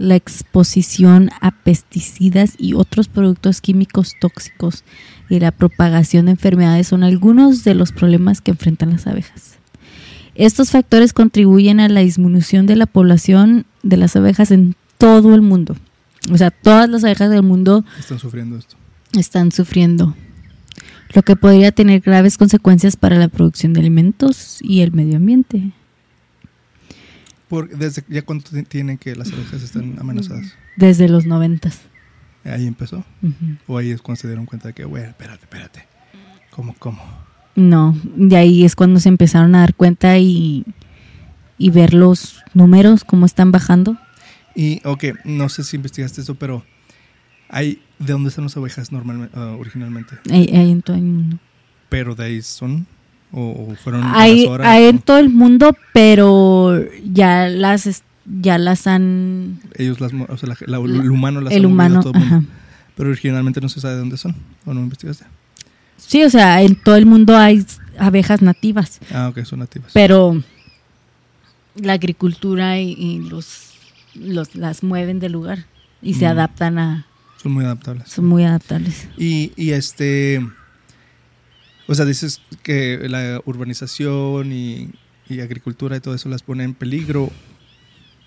la 0.03 0.17
exposición 0.17 1.31
a 1.41 1.53
pesticidas 1.53 2.55
y 2.59 2.75
otros 2.75 3.07
productos 3.07 3.61
químicos 3.61 4.15
tóxicos 4.21 4.83
y 5.31 5.39
la 5.39 5.53
propagación 5.53 6.27
de 6.27 6.33
enfermedades 6.33 6.89
son 6.89 7.05
algunos 7.05 7.63
de 7.63 7.75
los 7.75 7.93
problemas 7.93 8.41
que 8.41 8.51
enfrentan 8.51 8.91
las 8.91 9.07
abejas. 9.07 9.59
Estos 10.35 10.71
factores 10.71 11.13
contribuyen 11.13 11.79
a 11.79 11.89
la 11.89 12.01
disminución 12.01 12.67
de 12.67 12.75
la 12.75 12.87
población 12.87 13.65
de 13.85 13.97
las 13.97 14.17
abejas 14.17 14.51
en 14.51 14.75
todo 14.99 15.37
el 15.37 15.43
mundo. 15.43 15.77
O 16.33 16.37
sea, 16.37 16.51
todas 16.51 16.89
las 16.89 17.05
abejas 17.05 17.31
del 17.31 17.43
mundo 17.45 17.85
Están 17.99 18.19
sufriendo 18.19 18.59
esto. 18.59 18.77
están 19.17 19.53
sufriendo, 19.53 20.17
lo 21.15 21.23
que 21.23 21.37
podría 21.37 21.71
tener 21.71 22.01
graves 22.01 22.39
consecuencias 22.39 22.97
para 22.97 23.19
la 23.19 23.29
producción 23.29 23.73
de 23.73 23.81
alimentos 23.81 24.59
y 24.63 24.81
el 24.81 24.91
medio 24.91 25.17
ambiente. 25.17 25.73
Desde 27.61 28.03
ya 28.09 28.23
cuánto 28.23 28.51
ti- 28.51 28.63
tienen 28.63 28.99
que 28.99 29.15
las 29.15 29.33
abejas 29.33 29.63
están 29.63 29.97
amenazadas. 30.01 30.55
Desde 30.77 31.09
los 31.09 31.27
noventas. 31.27 31.81
Ahí 32.45 32.67
empezó. 32.67 33.05
O 33.67 33.79
ahí 33.79 33.91
es 33.91 34.01
cuando 34.03 34.21
se 34.21 34.27
dieron 34.27 34.47
cuenta 34.47 34.69
de 34.69 34.75
que, 34.75 34.85
bueno, 34.85 35.09
espérate, 35.09 35.45
espérate. 35.45 35.87
¿Cómo, 36.51 36.75
cómo? 36.79 37.01
No, 37.55 37.97
de 38.17 38.37
ahí 38.37 38.65
es 38.65 38.75
cuando 38.75 38.99
se 38.99 39.09
empezaron 39.11 39.55
a 39.55 39.61
dar 39.61 39.75
cuenta 39.75 40.19
y, 40.19 40.65
y 41.59 41.71
ver 41.71 41.95
los 41.95 42.43
números, 42.55 43.05
cómo 43.05 43.27
están 43.27 43.53
bajando. 43.53 43.97
Y, 44.55 44.81
ok, 44.85 45.05
no 45.25 45.49
sé 45.49 45.63
si 45.65 45.77
investigaste 45.77 46.21
eso, 46.23 46.35
pero 46.35 46.65
hay, 47.49 47.81
¿de 47.99 48.13
dónde 48.13 48.31
están 48.31 48.45
las 48.45 48.57
abejas 48.57 48.91
normalmente, 48.93 49.35
ah, 49.39 49.55
originalmente? 49.59 50.17
Ahí, 50.31 50.49
ahí 50.55 50.71
en 50.71 50.83
todo 50.83 50.97
el 50.97 51.03
mundo. 51.03 51.39
Pero 51.89 52.15
de 52.15 52.25
ahí 52.25 52.43
son, 52.43 52.87
o, 53.33 53.69
o 53.71 53.75
fueron 53.77 54.03
Hay, 54.05 54.47
hay 54.63 54.85
en 54.85 54.99
todo 54.99 55.19
el 55.19 55.31
mundo, 55.31 55.77
pero 55.93 56.79
ya 57.13 57.49
las 57.49 58.03
ya 58.41 58.57
las 58.59 58.87
han 58.87 59.61
ellos 59.77 60.01
las, 60.01 60.13
o 60.13 60.37
sea, 60.37 60.49
la- 60.51 60.57
la- 60.67 60.79
el 60.79 61.11
humano 61.11 61.41
las 61.41 61.53
el 61.53 61.65
ha 61.65 61.69
humano, 61.69 62.01
todo 62.03 62.13
el 62.15 62.21
mundo. 62.21 62.37
ajá. 62.37 62.45
Pero 62.97 63.09
originalmente 63.11 63.61
no 63.61 63.69
se 63.69 63.81
sabe 63.81 63.95
de 63.95 64.01
dónde 64.01 64.17
son, 64.19 64.35
o 64.67 64.73
no 64.75 64.81
investigaste. 64.81 65.25
Sí, 65.97 66.23
o 66.25 66.31
sea, 66.31 66.61
en 66.63 66.75
todo 66.77 66.97
el 66.97 67.07
mundo 67.07 67.37
hay 67.37 67.65
abejas 67.99 68.43
nativas, 68.43 69.01
Ah, 69.13 69.29
ok, 69.29 69.45
son 69.45 69.61
nativas. 69.61 69.91
pero 69.95 70.43
la 71.75 71.95
agricultura 71.95 72.79
y, 72.79 72.93
y 72.93 73.19
los, 73.29 73.71
los 74.15 74.55
las 74.55 74.83
mueven 74.83 75.21
del 75.21 75.33
lugar 75.33 75.65
y 76.03 76.15
se 76.15 76.27
Mm. 76.27 76.29
adaptan 76.29 76.79
a 76.79 77.07
son 77.43 77.53
muy 77.53 77.65
adaptables. 77.65 78.09
son 78.09 78.27
muy 78.27 78.45
adaptables. 78.45 79.09
Y, 79.17 79.53
y 79.57 79.71
este, 79.71 80.47
o 81.93 81.95
sea, 81.95 82.07
dices 82.07 82.41
que 82.63 83.07
la 83.07 83.43
urbanización 83.45 84.51
y, 84.51 84.91
y 85.29 85.41
agricultura 85.41 85.95
y 85.95 86.01
todo 86.01 86.15
eso 86.15 86.31
las 86.31 86.43
pone 86.43 86.65
en 86.65 86.73
peligro. 86.73 87.31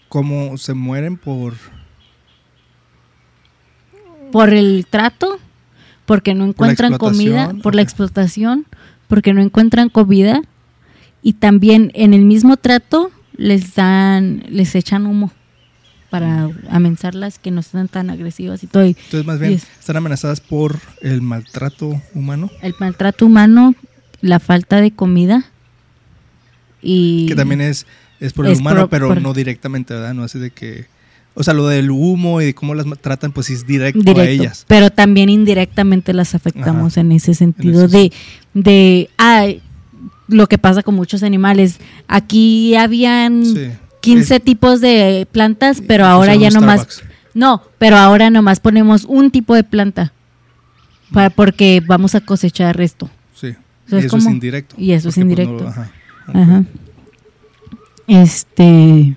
¿Cómo 0.07 0.55
se 0.57 0.75
mueren 0.75 1.17
por...? 1.17 1.55
Por 4.31 4.53
el 4.53 4.85
trato, 4.87 5.39
porque 6.05 6.35
no 6.35 6.45
encuentran 6.45 6.97
comida, 6.97 7.55
por 7.63 7.73
la 7.73 7.81
explotación, 7.81 8.67
porque 9.07 9.33
no 9.33 9.41
encuentran 9.41 9.89
comida 9.89 10.41
y 11.23 11.33
también 11.33 11.91
en 11.95 12.13
el 12.13 12.23
mismo 12.23 12.57
trato 12.57 13.09
les 13.35 13.73
dan 13.73 14.43
les 14.47 14.75
echan 14.75 15.07
humo 15.07 15.31
para 16.09 16.49
amenazarlas 16.69 17.39
que 17.39 17.51
no 17.51 17.61
sean 17.61 17.87
tan 17.87 18.09
agresivas 18.09 18.63
y 18.63 18.67
todo. 18.67 18.83
Entonces, 18.83 19.25
más 19.25 19.39
bien, 19.39 19.53
Yes. 19.53 19.67
están 19.79 19.97
amenazadas 19.97 20.39
por 20.41 20.79
el 21.01 21.21
maltrato 21.21 22.01
humano, 22.13 22.49
el 22.61 22.73
maltrato 22.79 23.25
humano, 23.25 23.75
la 24.21 24.39
falta 24.39 24.79
de 24.81 24.91
comida 24.91 25.45
y 26.81 27.25
que 27.27 27.35
también 27.35 27.61
es, 27.61 27.85
es 28.19 28.33
por 28.33 28.45
el 28.45 28.53
Es 28.53 28.59
humano, 28.59 28.81
por- 28.81 28.89
pero 28.89 29.07
por- 29.09 29.21
no 29.21 29.33
directamente, 29.33 29.93
¿verdad? 29.93 30.13
No 30.13 30.23
así 30.23 30.39
de 30.39 30.51
que... 30.51 30.85
O 31.37 31.43
sea, 31.43 31.53
lo 31.53 31.67
del 31.67 31.91
humo 31.91 32.39
y 32.41 32.45
de 32.45 32.55
cómo 32.55 32.75
las 32.75 32.85
tratan, 33.01 33.33
pues 33.33 33.49
es 33.49 33.67
directo, 33.67 33.99
a 33.99 34.03
directo, 34.13 34.43
ellas. 34.43 34.63
pero 34.69 34.89
también 34.89 35.27
indirectamente 35.27 36.13
las 36.13 36.33
afectamos 36.33 36.95
en 36.95 37.11
ese 37.11 37.33
sentido 37.33 37.89
de 37.89 38.13
de 38.53 39.09
ay, 39.17 39.61
lo 40.29 40.47
que 40.47 40.57
pasa 40.57 40.81
con 40.81 40.95
muchos 40.95 41.23
animales. 41.23 41.79
Aquí 42.07 42.75
habían 42.75 43.45
Sí. 43.45 43.67
15 44.05 44.39
tipos 44.39 44.81
de 44.81 45.27
plantas, 45.31 45.81
pero 45.85 46.05
ahora 46.05 46.35
ya 46.35 46.49
nomás 46.49 46.81
Starbucks. 46.81 47.03
no, 47.33 47.61
pero 47.77 47.97
ahora 47.97 48.29
nomás 48.29 48.59
ponemos 48.59 49.05
un 49.05 49.31
tipo 49.31 49.53
de 49.55 49.63
planta. 49.63 50.13
Para, 51.11 51.29
porque 51.29 51.81
vamos 51.85 52.15
a 52.15 52.21
cosechar 52.21 52.79
esto. 52.81 53.09
Sí. 53.33 53.55
O 53.85 53.89
sea, 53.89 53.97
y 53.97 54.01
es 54.01 54.05
eso 54.05 54.17
es 54.17 54.23
como- 54.23 54.33
indirecto. 54.33 54.75
y 54.77 54.91
eso 54.93 55.09
es 55.09 55.15
pues, 55.15 55.21
indirecto. 55.21 55.63
no- 55.63 55.69
ajá. 55.69 55.91
Ajá. 56.33 56.63
Este. 58.07 59.15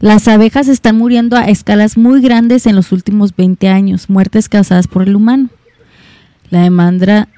Las 0.00 0.28
abejas 0.28 0.68
están 0.68 0.96
muriendo 0.96 1.36
a 1.36 1.44
escalas 1.48 1.96
muy 1.96 2.20
grandes 2.20 2.66
en 2.66 2.76
los 2.76 2.92
últimos 2.92 3.34
20 3.34 3.68
años, 3.68 4.08
muertes 4.08 4.48
causadas 4.48 4.86
por 4.86 5.02
el 5.02 5.16
humano. 5.16 5.48
La 6.50 6.62
demanda 6.62 7.28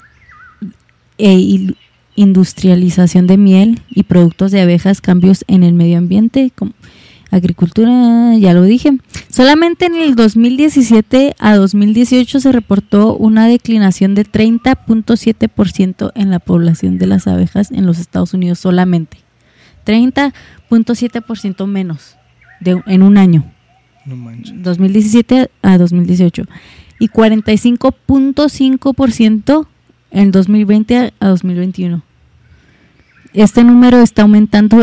e 1.19 1.33
il- 1.35 1.77
industrialización 2.21 3.27
de 3.27 3.37
miel 3.37 3.81
y 3.89 4.05
productos 4.05 4.53
de 4.53 4.61
abejas, 4.61 5.01
cambios 5.01 5.45
en 5.49 5.63
el 5.63 5.73
medio 5.73 5.99
ambiente, 5.99 6.53
como 6.55 6.73
agricultura, 7.31 8.37
ya 8.37 8.53
lo 8.55 8.63
dije. 8.63 8.99
Solamente 9.29 9.87
en 9.87 9.95
el 9.95 10.17
2017 10.17 11.37
a 11.39 11.57
2018 11.57 12.41
se 12.41 12.53
reportó 12.53 13.17
una 13.17 13.47
declinación 13.47 14.15
de 14.15 14.27
30.7% 14.27 16.13
en 16.15 16.31
la 16.31 16.41
población 16.41 16.99
de 16.99 17.07
las 17.07 17.27
abejas 17.27 17.71
en 17.71 17.87
los 17.87 17.99
Estados 17.99 18.35
Unidos 18.35 18.59
solamente. 18.59 19.17
30.7% 19.87 21.67
menos 21.67 22.19
de, 22.61 22.83
en 22.87 23.03
un 23.03 23.17
año, 23.17 23.51
No 24.05 24.17
manches. 24.17 24.63
2017 24.63 25.51
a 25.63 25.79
2018. 25.79 26.45
Y 26.99 27.09
45.5% 27.09 29.67
en 30.11 30.31
2020 30.31 31.15
a 31.19 31.29
2021. 31.29 32.10
Este 33.33 33.63
número 33.65 34.01
está 34.01 34.23
aumentando 34.23 34.83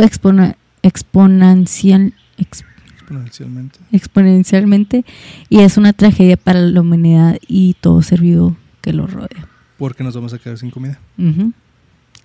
exponencial, 0.84 2.14
ex- 2.38 2.64
Exponencialmente. 3.00 3.80
exponencialmente 3.92 5.06
y 5.50 5.60
es 5.60 5.78
una 5.78 5.94
tragedia 5.94 6.38
para 6.38 6.60
la 6.62 6.82
humanidad 6.82 7.38
y 7.48 7.76
todo 7.80 8.02
ser 8.02 8.22
vivo 8.22 8.56
que 8.82 8.94
lo 8.94 9.08
rodea. 9.08 9.48
Porque 9.78 10.04
nos 10.04 10.16
vamos 10.16 10.34
a 10.34 10.40
quedar 10.40 10.58
sin 10.58 10.72
comida. 10.72 11.00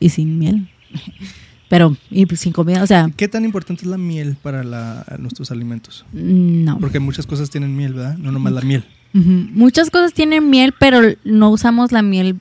Y 0.01 0.09
sin 0.09 0.39
miel. 0.39 0.69
Pero, 1.69 1.97
y 2.11 2.27
pues 2.27 2.41
sin 2.41 2.53
comida, 2.53 2.83
o 2.83 2.87
sea, 2.87 3.11
¿Qué 3.17 3.29
tan 3.29 3.47
importante 3.47 3.83
es 3.85 3.89
la 3.89 3.97
miel 3.97 4.37
para 4.43 4.63
la- 4.63 5.07
nuestros 5.19 5.51
alimentos? 5.51 6.05
no. 6.13 6.79
Porque 6.79 7.01
muchas 7.01 7.27
cosas 7.27 7.49
tienen 7.49 7.75
miel, 7.77 7.95
¿verdad? 7.95 8.19
No 8.19 8.31
nomás 8.31 8.53
la 8.53 8.61
miel. 8.61 8.85
Muchas 9.15 9.91
cosas 9.91 10.13
tienen 10.15 10.49
miel, 10.51 10.75
pero 10.79 11.01
no 11.25 11.51
usamos 11.51 11.91
la 11.93 12.03
miel 12.03 12.41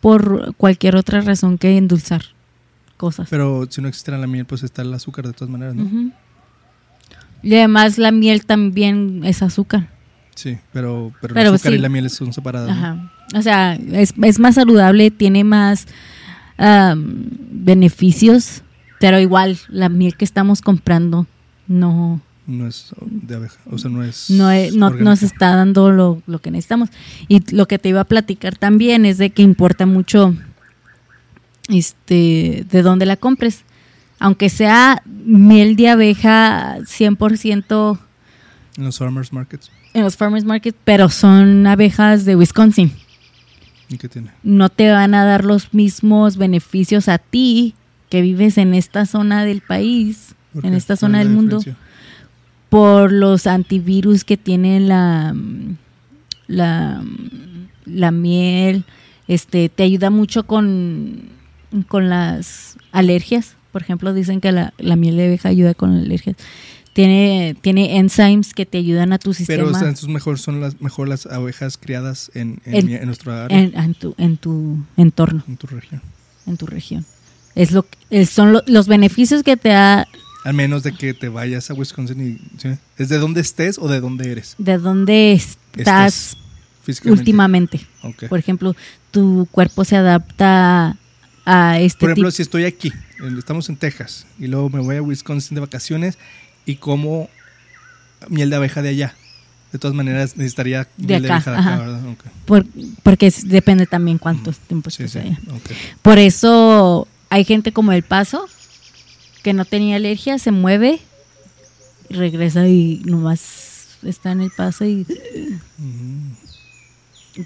por 0.00 0.54
cualquier 0.56 0.96
otra 0.96 1.20
razón 1.22 1.56
que 1.58 1.76
endulzar 1.76 2.22
cosas. 2.96 3.28
Pero 3.30 3.66
si 3.70 3.80
no 3.80 3.88
existiera 3.88 4.18
la 4.18 4.26
miel, 4.26 4.44
pues 4.46 4.62
está 4.62 4.82
el 4.82 4.92
azúcar 4.94 5.26
de 5.26 5.32
todas 5.32 5.50
maneras, 5.50 5.74
¿no? 5.74 6.10
Y 7.42 7.54
además 7.54 7.98
la 7.98 8.10
miel 8.10 8.44
también 8.46 9.20
es 9.24 9.42
azúcar. 9.42 9.88
Sí, 10.34 10.58
pero, 10.72 11.12
pero, 11.20 11.34
Pero 11.34 11.48
el 11.50 11.54
azúcar 11.54 11.72
sí. 11.72 11.78
y 11.78 11.80
la 11.80 11.88
miel 11.88 12.10
son 12.10 12.32
separadas. 12.32 12.68
¿no? 12.68 12.74
Ajá. 12.74 13.12
O 13.34 13.42
sea, 13.42 13.74
es, 13.74 14.14
es 14.22 14.38
más 14.38 14.54
saludable, 14.56 15.10
tiene 15.10 15.44
más 15.44 15.86
beneficios, 17.50 18.62
pero 19.00 19.18
igual 19.20 19.58
la 19.68 19.88
miel 19.88 20.16
que 20.16 20.24
estamos 20.24 20.60
comprando 20.62 21.26
no, 21.68 22.20
No 22.46 22.66
es 22.66 22.90
de 23.00 23.34
abeja, 23.34 23.56
o 23.70 23.78
sea, 23.78 23.90
no 23.90 24.02
es. 24.04 24.30
no, 24.30 24.50
e- 24.50 24.70
no 24.72 24.90
nos 24.90 25.22
está 25.22 25.54
dando 25.56 25.90
lo, 25.90 26.22
lo 26.26 26.40
que 26.40 26.50
necesitamos. 26.50 26.90
Y 27.28 27.42
lo 27.54 27.66
que 27.66 27.78
te 27.78 27.88
iba 27.88 28.00
a 28.00 28.04
platicar 28.04 28.56
también 28.56 29.04
es 29.04 29.18
de 29.18 29.30
que 29.30 29.42
importa 29.42 29.84
mucho 29.86 30.34
este 31.68 32.64
de 32.70 32.82
dónde 32.82 33.06
la 33.06 33.16
compres. 33.16 33.64
Aunque 34.18 34.48
sea 34.48 35.02
miel 35.04 35.76
de 35.76 35.88
abeja 35.90 36.78
100% 36.80 37.98
En 38.78 38.84
los 38.84 38.98
farmers 38.98 39.32
markets. 39.32 39.70
en 39.94 40.02
los 40.04 40.16
farmers 40.16 40.44
market, 40.44 40.74
pero 40.84 41.08
son 41.10 41.66
abejas 41.66 42.24
de 42.24 42.34
Wisconsin. 42.36 42.92
¿Y 43.88 43.98
qué 43.98 44.08
tiene? 44.08 44.30
No 44.42 44.68
te 44.68 44.90
van 44.90 45.14
a 45.14 45.24
dar 45.24 45.44
los 45.44 45.72
mismos 45.74 46.36
beneficios 46.38 47.08
a 47.08 47.18
ti 47.18 47.74
que 48.08 48.20
vives 48.22 48.56
en 48.58 48.74
esta 48.74 49.04
zona 49.06 49.44
del 49.44 49.60
país, 49.60 50.34
¿Por 50.52 50.64
en 50.66 50.74
esta 50.74 50.94
¿Cuál 50.94 50.98
zona 50.98 51.18
del 51.20 51.28
mundo. 51.30 51.58
diferencia? 51.58 51.82
por 52.68 53.12
los 53.12 53.46
antivirus 53.46 54.24
que 54.24 54.36
tiene 54.36 54.80
la, 54.80 55.34
la, 56.48 57.00
la 57.84 58.10
miel. 58.10 58.84
Este, 59.28 59.68
te 59.68 59.84
ayuda 59.84 60.10
mucho 60.10 60.46
con, 60.46 61.28
con 61.88 62.08
las 62.08 62.76
alergias. 62.92 63.54
Por 63.72 63.82
ejemplo, 63.82 64.14
dicen 64.14 64.40
que 64.40 64.52
la, 64.52 64.72
la 64.78 64.96
miel 64.96 65.16
de 65.16 65.26
abeja 65.26 65.48
ayuda 65.50 65.74
con 65.74 65.90
alergias. 65.94 66.36
Tiene, 66.94 67.54
tiene 67.60 67.98
enzymes 67.98 68.54
que 68.54 68.64
te 68.64 68.78
ayudan 68.78 69.12
a 69.12 69.18
tu 69.18 69.34
sistema 69.34 69.64
Pero 69.64 69.68
o 69.68 69.72
sea, 69.78 69.88
entonces 69.88 70.08
mejor 70.08 70.38
son 70.38 70.62
las 70.62 70.80
mejor 70.80 71.08
las 71.08 71.26
abejas 71.26 71.76
criadas 71.76 72.30
en, 72.34 72.58
en, 72.64 72.74
En- 72.74 72.86
mi- 72.86 72.94
en 72.94 73.04
nuestra 73.04 73.44
área, 73.44 73.58
en, 73.58 73.74
en, 73.74 73.80
en 73.84 73.94
tu, 73.94 74.14
en 74.16 74.36
tu 74.38 74.78
entorno, 74.96 75.44
tu 75.58 75.66
región. 75.66 76.00
en 76.46 76.56
tu 76.56 76.64
región. 76.66 77.04
Es 77.54 77.70
lo, 77.72 77.84
es- 78.08 78.30
son 78.30 78.54
lo- 78.54 78.62
los 78.66 78.88
beneficios 78.88 79.42
que 79.42 79.58
te 79.58 79.68
da 79.70 80.08
Al 80.44 80.54
menos 80.54 80.84
de 80.84 80.92
que 80.92 81.12
te 81.12 81.28
vayas 81.28 81.70
a 81.70 81.74
Wisconsin 81.74 82.18
y. 82.38 82.58
¿sí? 82.58 82.70
¿Es 82.96 83.10
de 83.10 83.18
dónde 83.18 83.42
estés 83.42 83.76
o 83.78 83.88
de 83.88 84.00
dónde 84.00 84.32
eres? 84.32 84.54
de 84.56 84.78
dónde 84.78 85.32
estás 85.32 86.38
últimamente. 87.04 87.80
Por 88.30 88.38
ejemplo, 88.38 88.74
tu 89.10 89.46
cuerpo 89.50 89.84
se 89.84 89.96
adapta 89.96 90.96
a 91.46 91.78
este 91.80 92.00
Por 92.00 92.10
ejemplo, 92.10 92.28
tipo. 92.28 92.36
si 92.36 92.42
estoy 92.42 92.64
aquí, 92.64 92.92
estamos 93.38 93.68
en 93.70 93.76
Texas, 93.76 94.26
y 94.38 94.48
luego 94.48 94.68
me 94.68 94.80
voy 94.80 94.96
a 94.96 95.02
Wisconsin 95.02 95.54
de 95.54 95.60
vacaciones 95.62 96.18
y 96.66 96.76
como 96.76 97.30
miel 98.28 98.50
de 98.50 98.56
abeja 98.56 98.82
de 98.82 98.88
allá. 98.90 99.14
De 99.72 99.78
todas 99.78 99.94
maneras, 99.96 100.36
necesitaría 100.36 100.88
De 100.96 101.06
miel 101.18 101.22
de 101.22 101.32
acá, 101.32 101.36
abeja 101.36 101.50
de 101.50 101.58
acá. 101.74 101.76
¿verdad? 101.78 102.00
Por- 102.44 102.66
porque 103.02 103.26
es- 103.28 103.48
depende 103.48 103.86
también 103.86 104.18
cuántos 104.18 104.58
tiempos 104.58 104.94
Sí, 104.94 105.06
sí. 105.08 105.18
allá. 105.18 105.38
ok. 105.52 105.70
Por 106.02 106.18
eso 106.18 107.06
hay 107.30 107.44
gente 107.44 107.72
como 107.72 107.92
el 107.92 108.02
paso 108.02 108.46
que 109.42 109.52
no 109.52 109.64
tenía 109.64 109.96
alergia, 109.96 110.38
se 110.38 110.50
mueve, 110.50 111.00
y 112.08 112.14
regresa 112.14 112.66
y 112.68 113.02
nomás 113.04 113.86
está 114.02 114.32
en 114.32 114.40
el 114.40 114.50
paso 114.50 114.84
y 114.84 115.06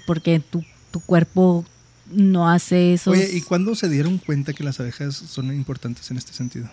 porque 0.05 0.39
tu, 0.39 0.63
tu 0.91 0.99
cuerpo 1.01 1.65
no 2.13 2.49
hace 2.49 2.93
eso. 2.93 3.11
Oye, 3.11 3.29
¿y 3.33 3.41
cuándo 3.41 3.75
se 3.75 3.89
dieron 3.89 4.17
cuenta 4.17 4.53
que 4.53 4.63
las 4.63 4.79
abejas 4.79 5.15
son 5.15 5.53
importantes 5.53 6.09
en 6.11 6.17
este 6.17 6.33
sentido? 6.33 6.69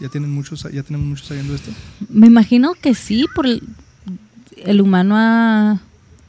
¿Ya 0.00 0.08
tienen 0.08 0.30
muchos, 0.30 0.62
ya 0.72 0.82
tenemos 0.82 1.06
muchos 1.06 1.26
sabiendo 1.28 1.54
esto? 1.54 1.70
Me 2.08 2.26
imagino 2.26 2.74
que 2.74 2.94
sí, 2.94 3.26
por 3.34 3.46
el, 3.46 3.62
el 4.56 4.80
humano 4.80 5.14
ha 5.16 5.80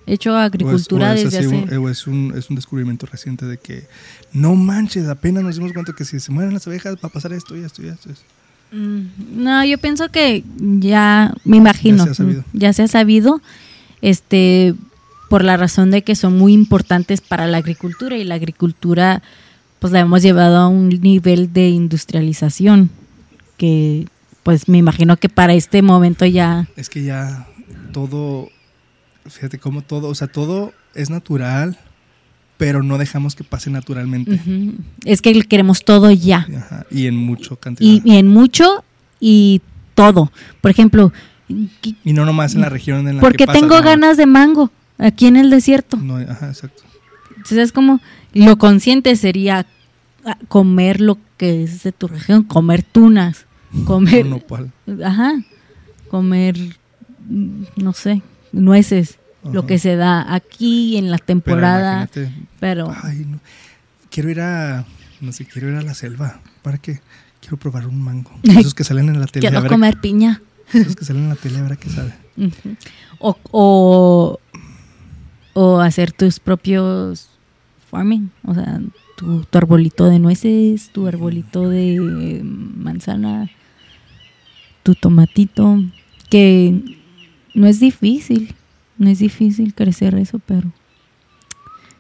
hecho 0.06 0.36
agricultura 0.36 1.12
o 1.12 1.14
es, 1.14 1.24
o 1.24 1.28
es 1.28 1.34
desde 1.34 1.48
así, 1.48 1.64
hace... 1.66 1.78
o 1.78 1.90
es 1.90 2.08
un, 2.08 2.34
es 2.38 2.50
un 2.50 2.56
descubrimiento 2.56 3.06
reciente 3.06 3.46
de 3.46 3.58
que 3.58 3.88
no 4.34 4.54
manches, 4.56 5.08
apenas 5.08 5.44
nos 5.44 5.56
dimos 5.56 5.72
cuenta 5.74 5.94
que 5.94 6.06
si 6.06 6.20
se 6.20 6.32
mueren 6.32 6.54
las 6.54 6.68
abejas 6.68 6.96
va 6.96 7.08
a 7.08 7.12
pasar 7.12 7.34
esto 7.34 7.56
y 7.58 7.62
esto 7.64 7.82
y 7.82 7.88
esto. 7.88 8.10
y 8.10 8.12
esto. 8.12 8.26
Mm, 8.74 9.44
No, 9.44 9.64
yo 9.66 9.78
pienso 9.78 10.10
que 10.10 10.44
ya, 10.58 11.34
me 11.46 11.58
imagino, 11.58 11.98
Ya 11.98 12.04
se 12.06 12.12
ha 12.12 12.16
sabido. 12.16 12.44
ya 12.54 12.74
se 12.74 12.84
ha 12.84 12.88
sabido, 12.88 13.42
este, 14.02 14.76
por 15.30 15.44
la 15.44 15.58
razón 15.58 15.92
de 15.92 16.04
que 16.04 16.16
son 16.16 16.38
muy 16.38 16.54
importantes 16.54 17.22
para 17.22 17.48
la 17.48 17.58
agricultura 17.58 18.18
y 18.18 18.24
la 18.24 18.36
agricultura, 18.36 19.22
pues 19.80 19.92
la 19.94 20.00
hemos 20.00 20.22
llevado 20.22 20.58
a 20.58 20.68
un 20.68 20.90
nivel 20.90 21.52
de 21.54 21.70
industrialización 21.70 22.90
que, 23.58 24.08
pues 24.44 24.68
me 24.68 24.78
imagino 24.78 25.18
que 25.18 25.30
para 25.30 25.54
este 25.54 25.82
momento 25.82 26.26
ya, 26.26 26.68
Es 26.76 26.90
que 26.90 27.04
ya 27.04 27.48
todo, 27.92 28.50
fíjate 29.26 29.60
cómo 29.60 29.82
todo, 29.82 30.10
o 30.10 30.16
sea, 30.16 30.28
todo 30.28 30.74
es 30.94 31.10
natural, 31.10 31.80
pero 32.58 32.84
no 32.84 32.98
dejamos 32.98 33.36
que 33.36 33.44
pase 33.44 33.70
naturalmente. 33.70 34.40
es 35.06 35.22
que 35.22 35.42
queremos 35.44 35.84
todo 35.84 36.12
ya. 36.12 36.48
Ajá, 36.58 36.86
Y 36.92 37.08
en 37.08 37.16
mucho 37.16 37.56
cantidad. 37.56 37.90
Y, 37.90 38.02
y 38.06 38.18
en 38.18 38.28
mucho 38.28 38.84
y 39.20 39.62
todo. 39.96 40.32
Por 40.62 40.72
ejemplo, 40.72 41.12
Y 41.48 42.14
no 42.14 42.26
nomás 42.26 42.56
en 42.56 42.62
la 42.62 42.70
región 42.70 43.08
en 43.08 43.18
la 43.18 43.22
porque 43.22 43.38
que 43.38 43.46
pasa, 43.48 43.60
tengo 43.60 43.82
ganas 43.82 44.18
de 44.18 44.26
mango 44.26 44.72
aquí 44.98 45.28
en 45.28 45.36
el 45.38 45.50
desierto. 45.50 45.98
No, 45.98 46.18
ajá, 46.18 46.48
exacto. 46.50 46.84
Entonces 47.30 47.58
es 47.58 47.72
como 47.72 48.00
lo 48.34 48.58
consciente 48.58 49.16
sería 49.16 49.66
ah, 50.26 50.38
comer 50.48 51.02
lo 51.02 51.18
que 51.38 51.64
es 51.64 51.84
de 51.84 51.92
tu 51.92 52.08
región, 52.08 52.44
comer 52.44 52.84
tunas, 52.84 53.46
comer, 53.86 54.26
No 54.26 54.38
nopal. 54.38 54.72
ajá, 55.04 55.34
comer, 56.10 56.56
no 57.76 57.94
sé, 57.94 58.22
nueces, 58.52 59.18
lo 59.52 59.66
que 59.66 59.78
se 59.78 59.96
da 59.98 60.34
aquí 60.34 60.96
en 60.98 61.12
la 61.12 61.18
Pero 61.18 61.26
temporada, 61.26 61.94
imagínate, 62.04 62.32
pero, 62.60 62.94
Ay, 63.04 63.26
no. 63.28 63.40
Quiero 64.10 64.30
ir 64.30 64.40
a, 64.42 64.86
no 65.22 65.32
sé, 65.32 65.44
quiero 65.46 65.70
ir 65.70 65.76
a 65.76 65.82
la 65.82 65.94
selva. 65.96 66.40
¿Para 66.62 66.78
qué? 66.78 67.02
Quiero 67.42 67.58
probar 67.58 67.88
un 67.88 68.00
mango. 68.02 68.32
Esos 68.44 68.74
que 68.74 68.84
salen 68.86 69.10
en 69.10 69.20
la 69.20 69.26
tele. 69.26 69.48
a 69.48 69.50
quiero 69.50 69.64
ver- 69.64 69.72
comer 69.72 70.00
piña. 70.00 70.42
Esos 70.72 70.96
que 70.96 71.04
salen 71.04 71.24
en 71.24 71.30
la 71.30 71.36
tele, 71.36 71.58
a 71.58 71.64
ver 71.64 71.74
a 71.74 71.76
qué 71.76 71.90
sabe. 71.90 72.14
Ujú. 72.38 72.76
o, 73.20 73.38
o, 73.52 74.40
o 75.54 75.80
hacer 75.80 76.12
tus 76.12 76.40
propios 76.40 77.30
farming, 77.90 78.32
o 78.46 78.54
sea, 78.54 78.82
tu, 79.16 79.44
tu 79.44 79.58
arbolito 79.58 80.10
de 80.10 80.20
nueces, 80.20 80.90
tu 80.92 81.08
arbolito 81.08 81.70
de 81.70 82.42
manzana, 82.44 83.50
tu 84.82 84.96
tomatito, 84.96 85.80
que 86.30 86.82
no 87.54 87.68
es 87.68 87.80
difícil, 87.80 88.56
no 88.98 89.10
es 89.10 89.20
difícil 89.20 89.74
crecer 89.74 90.16
eso, 90.16 90.40
pero 90.40 90.72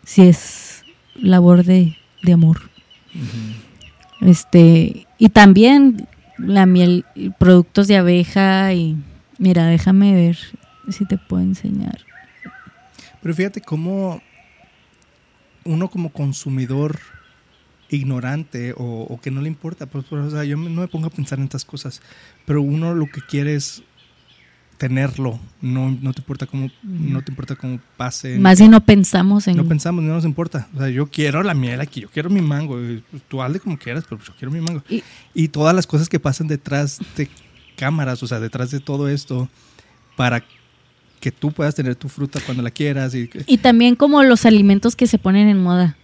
sí 0.03 0.23
es 0.23 0.83
labor 1.15 1.63
de, 1.63 1.95
de 2.23 2.33
amor. 2.33 2.61
Este, 4.21 5.05
y 5.17 5.29
también 5.29 6.07
la 6.37 6.65
miel, 6.65 7.05
productos 7.37 7.87
de 7.87 7.97
abeja 7.97 8.73
y 8.73 8.97
mira, 9.37 9.67
déjame 9.67 10.13
ver 10.13 10.37
si 10.89 11.05
te 11.05 11.17
puedo 11.17 11.43
enseñar. 11.43 11.99
Pero 13.23 13.33
fíjate 13.33 13.61
cómo 13.61 14.21
uno 15.63 15.89
como 15.89 16.09
consumidor 16.11 16.99
ignorante 17.89 18.73
o, 18.73 19.07
o 19.09 19.19
que 19.21 19.31
no 19.31 19.41
le 19.41 19.47
importa, 19.47 19.85
pues, 19.85 20.05
pues, 20.09 20.23
o 20.25 20.31
sea, 20.31 20.43
yo 20.43 20.57
no 20.57 20.81
me 20.81 20.87
pongo 20.87 21.07
a 21.07 21.09
pensar 21.09 21.39
en 21.39 21.45
estas 21.45 21.63
cosas, 21.65 22.01
pero 22.45 22.61
uno 22.61 22.93
lo 22.93 23.05
que 23.07 23.21
quiere 23.21 23.55
es 23.55 23.81
tenerlo, 24.77 25.39
no, 25.61 25.91
no 26.01 26.11
te 26.13 26.19
importa 26.19 26.45
cómo, 26.47 26.69
no 26.81 27.21
te 27.23 27.31
importa 27.31 27.55
cómo 27.55 27.79
pase. 27.95 28.37
Más 28.39 28.57
si 28.57 28.67
no 28.67 28.83
pensamos 28.83 29.47
en 29.47 29.55
No 29.55 29.65
pensamos, 29.65 30.03
no 30.03 30.13
nos 30.13 30.25
importa. 30.25 30.67
O 30.75 30.79
sea, 30.79 30.89
yo 30.89 31.07
quiero 31.07 31.43
la 31.43 31.53
miel 31.53 31.79
aquí, 31.79 32.01
yo 32.01 32.09
quiero 32.09 32.29
mi 32.29 32.41
mango. 32.41 32.75
pues, 33.09 33.23
tú 33.29 33.41
hazle 33.41 33.59
como 33.59 33.77
quieras, 33.77 34.03
pero 34.09 34.21
yo 34.21 34.33
quiero 34.37 34.51
mi 34.51 34.59
mango. 34.59 34.83
Y- 34.89 35.03
Y, 35.33 35.47
todas 35.47 35.73
las 35.73 35.87
cosas 35.87 36.09
que 36.09 36.19
pasan 36.19 36.47
detrás 36.47 36.99
de 37.15 37.29
cámaras, 37.77 38.21
o 38.23 38.27
sea, 38.27 38.39
detrás 38.41 38.71
de 38.71 38.79
todo 38.81 39.07
esto, 39.07 39.47
para 40.17 40.43
que 41.23 41.31
tú 41.31 41.53
puedas 41.53 41.73
tener 41.73 41.95
tu 41.95 42.09
fruta 42.09 42.41
cuando 42.45 42.61
la 42.61 42.69
quieras. 42.69 43.15
Y, 43.15 43.29
Y 43.47 43.57
también 43.59 43.95
como 43.95 44.21
los 44.23 44.45
alimentos 44.45 44.97
que 44.97 45.07
se 45.07 45.17
ponen 45.17 45.47
en 45.47 45.63
moda. 45.63 45.95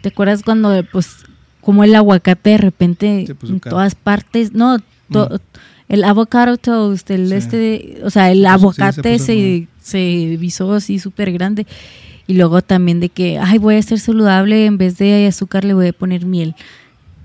¿Te 0.00 0.08
acuerdas 0.08 0.42
cuando, 0.42 0.82
pues, 0.90 1.08
como 1.60 1.84
el 1.84 1.94
aguacate 1.94 2.50
de 2.50 2.56
repente 2.56 3.26
puso 3.38 3.52
en 3.52 3.60
todas 3.60 3.94
partes? 3.94 4.54
No, 4.54 4.78
to- 5.10 5.38
el 5.90 6.04
avocado 6.04 6.56
toast, 6.56 7.10
el 7.10 7.28
Sí. 7.28 7.34
este, 7.34 7.98
o 8.02 8.08
sea, 8.08 8.30
el 8.32 8.38
sí, 8.38 8.46
aguacate 8.46 9.18
se 9.18 9.68
se, 9.82 10.36
visó 10.40 10.72
así 10.72 10.98
súper 10.98 11.32
grande. 11.32 11.66
Y 12.26 12.32
luego 12.34 12.62
también 12.62 12.98
de 12.98 13.10
que, 13.10 13.38
ay, 13.38 13.58
voy 13.58 13.74
a 13.74 13.82
ser 13.82 14.00
saludable, 14.00 14.64
en 14.64 14.78
vez 14.78 14.96
de 14.96 15.26
azúcar 15.26 15.66
le 15.66 15.74
voy 15.74 15.88
a 15.88 15.92
poner 15.92 16.24
miel. 16.24 16.54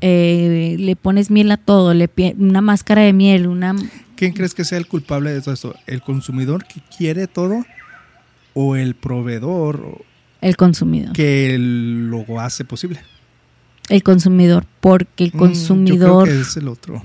Eh, 0.02 0.76
le 0.78 0.96
pones 0.98 1.32
miel 1.32 1.50
a 1.52 1.56
todo, 1.58 1.94
le 1.94 2.10
una 2.38 2.60
máscara 2.60 3.04
de 3.04 3.14
miel, 3.14 3.48
una... 3.48 3.74
¿Quién 4.18 4.34
crees 4.34 4.54
que 4.54 4.66
sea 4.66 4.78
el 4.78 4.88
culpable 4.88 5.32
de 5.32 5.42
todo 5.42 5.54
esto? 5.54 5.76
¿El 5.86 6.02
consumidor 6.02 6.66
que 6.66 6.82
quiere 6.98 7.28
todo 7.28 7.66
o 8.54 8.76
el 8.76 8.96
proveedor 8.96 10.04
El 10.42 10.58
consumidor. 10.58 11.14
que 11.14 11.56
lo 11.60 12.40
hace 12.42 12.66
posible? 12.66 13.00
El 13.90 14.04
consumidor, 14.04 14.66
porque 14.82 15.24
el 15.26 15.32
Mm, 15.34 15.38
consumidor... 15.38 15.98
Yo 16.00 16.24
creo 16.24 16.36
que 16.36 16.42
es 16.42 16.58
el 16.58 16.68
otro, 16.68 17.04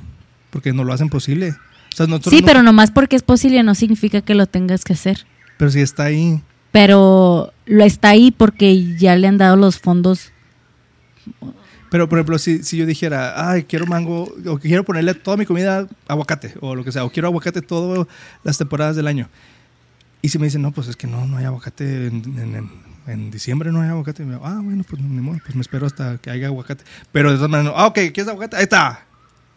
porque 0.51 0.73
no 0.73 0.83
lo 0.85 0.93
hacen 0.93 1.09
posible. 1.11 1.51
O 1.93 1.97
sea, 1.97 2.07
Sí, 2.07 2.41
no- 2.41 2.47
pero 2.47 2.63
nomás 2.63 2.91
porque 2.91 3.15
es 3.17 3.23
posible 3.23 3.63
no 3.63 3.75
significa 3.75 4.23
que 4.23 4.35
lo 4.35 4.47
tengas 4.47 4.83
que 4.85 4.95
hacer. 4.95 5.27
pero 5.59 5.71
si 5.71 5.81
está 5.81 6.05
ahí, 6.05 6.41
Pero 6.73 7.53
lo 7.67 7.85
está 7.85 8.09
ahí 8.09 8.31
porque 8.31 8.97
ya 8.97 9.15
le 9.17 9.27
han 9.29 9.37
dado 9.37 9.57
los 9.57 9.79
fondos. 9.79 10.33
Pero, 11.93 12.09
por 12.09 12.19
ejemplo, 12.19 12.39
si, 12.39 12.63
si 12.63 12.79
yo 12.79 12.87
dijera, 12.87 13.51
ay, 13.51 13.65
quiero 13.65 13.87
mango, 13.87 14.35
o 14.47 14.59
quiero 14.59 14.83
ponerle 14.83 15.13
toda 15.13 15.37
mi 15.37 15.45
comida 15.45 15.87
aguacate, 16.09 16.55
o 16.61 16.75
lo 16.75 16.83
que 16.85 16.91
sea, 16.91 17.05
o 17.05 17.11
quiero 17.11 17.29
aguacate 17.29 17.61
todas 17.61 18.07
las 18.43 18.57
temporadas 18.57 18.97
del 18.97 19.07
año. 19.07 19.29
Y 20.23 20.31
si 20.31 20.39
me 20.39 20.47
dicen, 20.47 20.63
no, 20.63 20.73
pues 20.73 20.89
es 20.89 20.97
que 20.97 21.07
no, 21.07 21.27
no 21.27 21.37
hay 21.37 21.45
aguacate 21.45 22.07
en, 22.07 22.23
en- 22.39 22.55
en- 22.57 22.71
en 23.07 23.31
diciembre, 23.31 23.71
no 23.73 23.83
hay 23.83 23.91
aguacate. 23.91 24.23
Y 24.23 24.27
me 24.27 24.33
digo, 24.37 24.47
ah, 24.47 24.59
bueno, 24.63 24.85
pues 24.89 25.03
ni 25.03 25.21
modo, 25.21 25.39
pues 25.45 25.55
me 25.55 25.61
espero 25.61 25.85
hasta 25.87 26.17
que 26.17 26.31
haya 26.31 26.47
aguacate. 26.47 26.83
Pero 27.13 27.31
de 27.31 27.37
todas 27.37 27.51
maneras, 27.51 27.73
no, 27.75 27.79
ah, 27.79 27.87
ok, 27.89 27.95
¿quieres 28.15 28.29
aguacate? 28.29 28.57
Ahí 28.57 28.63
está. 28.63 29.05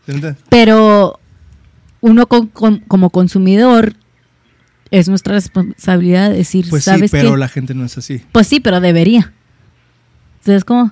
¿Sí? 0.06 0.20
Pero 0.50 1.18
uno 2.02 2.28
con- 2.28 2.48
con- 2.48 2.80
como 2.80 3.12
consumidor 3.12 3.96
es 4.92 5.08
nuestra 5.08 5.36
responsabilidad 5.36 6.32
decir, 6.32 6.66
Pues 6.70 6.84
sí, 6.84 6.90
¿sabes 6.92 7.12
pero 7.12 7.32
qué? 7.32 7.38
la 7.38 7.48
gente 7.48 7.74
no 7.74 7.86
es 7.86 7.98
así. 7.98 8.22
Pues 8.34 8.46
sí, 8.48 8.60
pero 8.60 8.82
debería. 8.82 9.32
Entonces, 10.40 10.66
como, 10.66 10.92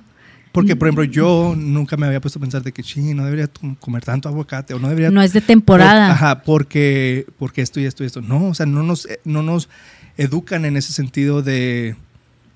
Porque, 0.54 0.76
por 0.76 0.86
ejemplo, 0.86 1.02
yo 1.04 1.54
nunca 1.56 1.96
me 1.96 2.06
había 2.06 2.20
puesto 2.20 2.38
a 2.38 2.42
pensar 2.42 2.62
de 2.62 2.70
que, 2.70 2.84
sí, 2.84 3.12
no 3.12 3.24
debería 3.24 3.50
comer 3.80 4.04
tanto 4.04 4.28
aguacate, 4.28 4.72
o 4.72 4.78
no 4.78 4.88
debería 4.88 5.10
no 5.10 5.20
es 5.20 5.32
de 5.32 5.40
temporada. 5.40 6.06
Por- 6.06 6.12
ajá, 6.14 6.42
porque, 6.44 7.26
porque 7.40 7.60
esto 7.60 7.80
y 7.80 7.86
esto 7.86 8.04
y 8.04 8.06
esto. 8.06 8.20
No, 8.22 8.46
o 8.50 8.54
sea, 8.54 8.64
no 8.64 8.84
nos, 8.84 9.04
eh, 9.06 9.18
no 9.24 9.42
nos 9.42 9.68
educan 10.16 10.64
en 10.64 10.76
ese 10.76 10.92
sentido 10.92 11.42
de 11.42 11.96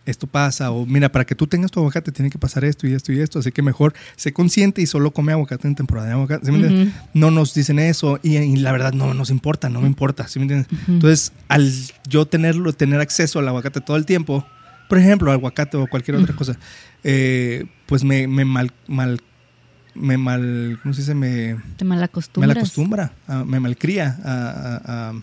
esto 0.06 0.26
pasa, 0.28 0.70
o 0.70 0.86
mira, 0.86 1.10
para 1.10 1.26
que 1.26 1.34
tú 1.34 1.46
tengas 1.48 1.70
tu 1.72 1.80
aguacate 1.80 2.12
tiene 2.12 2.30
que 2.30 2.38
pasar 2.38 2.64
esto 2.64 2.86
y 2.86 2.94
esto 2.94 3.12
y 3.12 3.20
esto, 3.20 3.40
así 3.40 3.50
que 3.52 3.60
mejor 3.60 3.92
sé 4.16 4.32
consciente 4.32 4.80
y 4.80 4.86
solo 4.86 5.10
come 5.10 5.32
aguacate 5.32 5.66
en 5.68 5.74
temporada 5.74 6.06
de 6.06 6.12
aguacate. 6.14 6.46
¿sí 6.46 6.52
me 6.52 6.58
entiendes? 6.60 6.94
Ujú. 6.94 7.08
No 7.14 7.30
nos 7.32 7.52
dicen 7.52 7.78
eso 7.80 8.18
y, 8.22 8.36
y 8.38 8.56
la 8.56 8.72
verdad 8.72 8.92
no 8.94 9.12
nos 9.12 9.28
importa, 9.28 9.68
no 9.68 9.80
me 9.82 9.86
importa, 9.88 10.26
¿sí 10.28 10.38
me 10.38 10.44
entiendes? 10.44 10.68
Entonces, 10.86 11.32
al 11.48 11.70
yo 12.08 12.24
tenerlo, 12.26 12.72
tener 12.72 13.00
acceso 13.00 13.38
al 13.40 13.48
aguacate 13.48 13.80
todo 13.82 13.96
el 13.98 14.06
tiempo, 14.06 14.46
por 14.88 14.98
ejemplo, 14.98 15.30
aguacate 15.30 15.76
o 15.76 15.86
cualquier 15.88 16.16
otra 16.16 16.34
cosa, 16.34 16.56
eh, 17.04 17.66
pues 17.88 18.04
me, 18.04 18.28
me 18.28 18.44
mal, 18.44 18.70
mal, 18.86 19.18
me 19.94 20.18
mal, 20.18 20.78
¿cómo 20.82 20.92
se 20.94 21.00
dice? 21.00 21.14
Me, 21.14 21.56
Te 21.78 21.84
me 21.84 21.88
malacostumbras. 21.96 22.54
la 22.54 22.60
acostumbra, 22.60 23.12
a- 23.26 23.44
me 23.44 23.58
malcría 23.58 24.16
a, 24.24 25.08
a- 25.10 25.14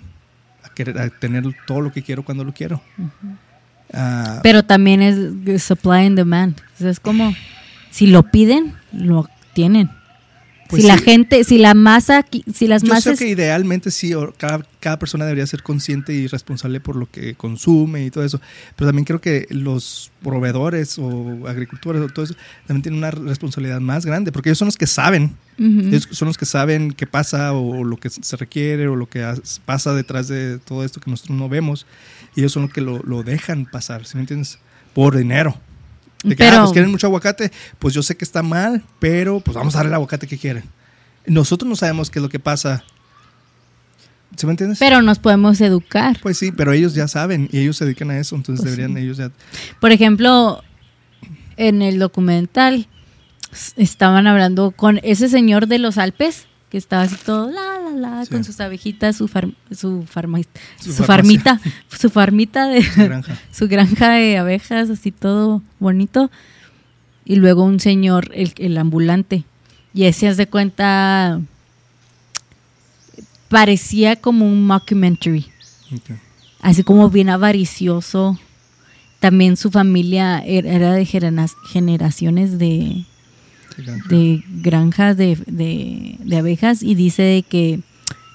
querer 0.74 1.00
a 1.00 1.10
tener 1.10 1.44
todo 1.68 1.80
lo 1.80 1.92
que 1.94 2.02
quiero 2.02 2.24
cuando 2.26 2.44
lo 2.44 2.52
quiero. 2.54 2.82
Ah, 3.94 4.40
Pero 4.44 4.64
también 4.64 5.02
es 5.02 5.64
supply 5.64 6.08
and 6.08 6.18
demand. 6.18 6.60
O 6.76 6.78
sea, 6.80 6.90
es 6.90 7.00
como, 7.00 7.34
si 7.92 8.08
lo 8.08 8.24
piden, 8.24 8.74
lo 8.92 9.30
tienen. 9.54 9.90
Pues 10.68 10.82
si 10.82 10.88
la 10.88 10.98
gente, 10.98 11.44
si 11.44 11.60
la 11.60 11.76
masa, 11.76 12.26
si 12.54 12.68
las 12.68 12.82
yo 12.82 12.94
masas... 12.94 13.20
que 13.20 13.28
idealmente 13.28 13.92
sí, 13.92 14.14
cada, 14.38 14.66
cada 14.80 14.98
persona 14.98 15.26
debería 15.26 15.46
ser 15.46 15.62
consciente 15.62 16.14
y 16.14 16.26
responsable 16.26 16.80
por 16.80 16.96
lo 16.96 17.10
que 17.10 17.36
consume 17.36 18.06
y 18.06 18.10
todo 18.10 18.24
eso, 18.24 18.42
pero 18.76 18.88
también 18.88 19.06
creo 19.06 19.22
que 19.22 19.46
los 19.52 20.12
proveedores 20.24 20.98
o 20.98 21.48
agricultores 21.48 22.02
o 22.02 22.08
todo 22.08 22.26
eso 22.26 22.36
también 22.66 22.82
tienen 22.82 22.98
una 22.98 23.12
responsabilidad 23.12 23.80
más 23.80 24.08
grande, 24.08 24.32
porque 24.32 24.50
ellos 24.50 24.58
son 24.58 24.68
los 24.68 24.78
que 24.78 24.88
saben, 24.88 25.36
ellos 25.60 26.08
son 26.12 26.28
los 26.28 26.38
que 26.38 26.46
saben 26.46 26.94
qué 26.94 27.06
pasa 27.06 27.54
o 27.54 27.84
lo 27.84 27.98
que 27.98 28.10
se 28.10 28.36
requiere 28.36 28.88
o 28.88 28.96
lo 28.96 29.08
que 29.08 29.24
pasa 29.66 29.94
detrás 29.94 30.28
de 30.28 30.58
todo 30.58 30.84
esto 30.84 31.00
que 31.00 31.12
nosotros 31.12 31.38
no 31.38 31.48
vemos, 31.48 31.86
y 32.36 32.40
ellos 32.40 32.54
son 32.54 32.64
los 32.64 32.74
que 32.74 32.82
lo, 32.82 33.04
lo 33.04 33.22
dejan 33.22 33.66
pasar, 33.66 34.06
¿sí 34.08 34.18
me 34.18 34.22
entiendes? 34.22 34.58
Por 34.96 35.16
dinero. 35.16 35.60
De 36.24 36.36
que, 36.36 36.44
ah, 36.44 36.50
Pero- 36.50 36.62
pues 36.64 36.74
quieren 36.74 36.92
mucho 36.92 37.08
aguacate, 37.08 37.52
pues 37.80 37.94
yo 37.94 38.02
sé 38.02 38.16
que 38.18 38.26
está 38.26 38.42
mal, 38.42 38.84
pero 39.00 39.40
pues 39.40 39.56
vamos 39.56 39.76
a 39.76 39.80
darle 39.80 39.90
el 39.90 39.96
aguacate 39.96 40.28
que 40.28 40.38
quieren. 40.38 40.64
Nosotros 41.28 41.68
no 41.70 41.76
sabemos 41.76 42.10
qué 42.10 42.20
es 42.20 42.24
lo 42.24 42.30
que 42.30 42.40
pasa. 42.40 42.84
¿Sí 44.36 44.46
me 44.46 44.52
entiendes? 44.52 44.80
Pero 44.80 45.02
nos 45.02 45.20
podemos 45.20 45.62
educar. 45.62 46.18
pues 46.22 46.38
sí, 46.38 46.52
pero 46.52 46.74
ellos 46.74 46.94
ya 46.94 47.08
saben 47.08 47.48
y 47.52 47.60
ellos 47.60 47.78
se 47.78 47.86
dedican 47.86 48.12
a 48.12 48.18
eso, 48.20 48.36
entonces 48.36 48.64
Pues 48.64 48.76
deberían 48.76 48.98
sí. 48.98 49.04
ellos 49.04 49.18
ya... 49.18 49.32
Por 49.80 49.92
ejemplo, 49.92 50.62
en 51.58 51.82
el 51.82 52.00
documental 52.00 52.88
estaban 53.78 54.28
hablando 54.28 54.72
con 54.72 55.00
ese 55.04 55.30
señor 55.30 55.68
de 55.68 55.80
los 55.80 55.98
Alpes 55.98 56.48
que 56.76 56.80
estaba 56.80 57.04
así 57.04 57.16
todo 57.26 57.50
la 57.50 57.80
la 57.80 57.92
la 58.18 58.26
Sí. 58.26 58.32
con 58.32 58.44
sus 58.44 58.60
abejitas, 58.60 59.16
su 59.16 59.30
far- 59.30 59.54
su, 59.72 60.04
farma- 60.04 60.46
Su 60.78 60.92
farmita, 61.06 61.62
su 61.98 62.10
farmita 62.10 62.68
de 62.68 62.84
su 62.84 63.02
granja. 63.02 63.40
su 63.54 63.68
granja 63.70 64.10
de 64.12 64.38
abejas, 64.38 64.90
así 64.90 65.12
todo 65.12 65.62
bonito. 65.80 66.30
Y 67.24 67.38
luego 67.38 67.64
un 67.64 67.80
señor, 67.80 68.30
el, 68.34 68.52
el 68.58 68.78
ambulante. 68.78 69.46
Y 69.94 70.04
ese, 70.04 70.28
haz 70.28 70.36
de 70.36 70.48
cuenta, 70.48 71.40
parecía 73.48 74.16
como 74.18 74.46
un 74.46 74.68
mockumentary. 74.68 75.46
Ok. 75.94 76.18
Así 76.62 76.84
como 76.84 77.10
bien 77.10 77.30
avaricioso. 77.30 78.38
También 79.22 79.56
su 79.56 79.72
familia 79.72 80.44
er- 80.46 80.66
era 80.68 80.92
de 80.92 81.06
generaciones 81.06 82.60
de, 82.60 83.06
Granja. 83.78 84.08
de 84.10 84.44
granjas 84.62 85.18
de, 85.18 85.38
de- 85.48 86.18
de 86.24 86.38
abejas 86.38 86.82
y 86.84 86.96
dice 86.96 87.22
de 87.24 87.44
que 87.44 87.80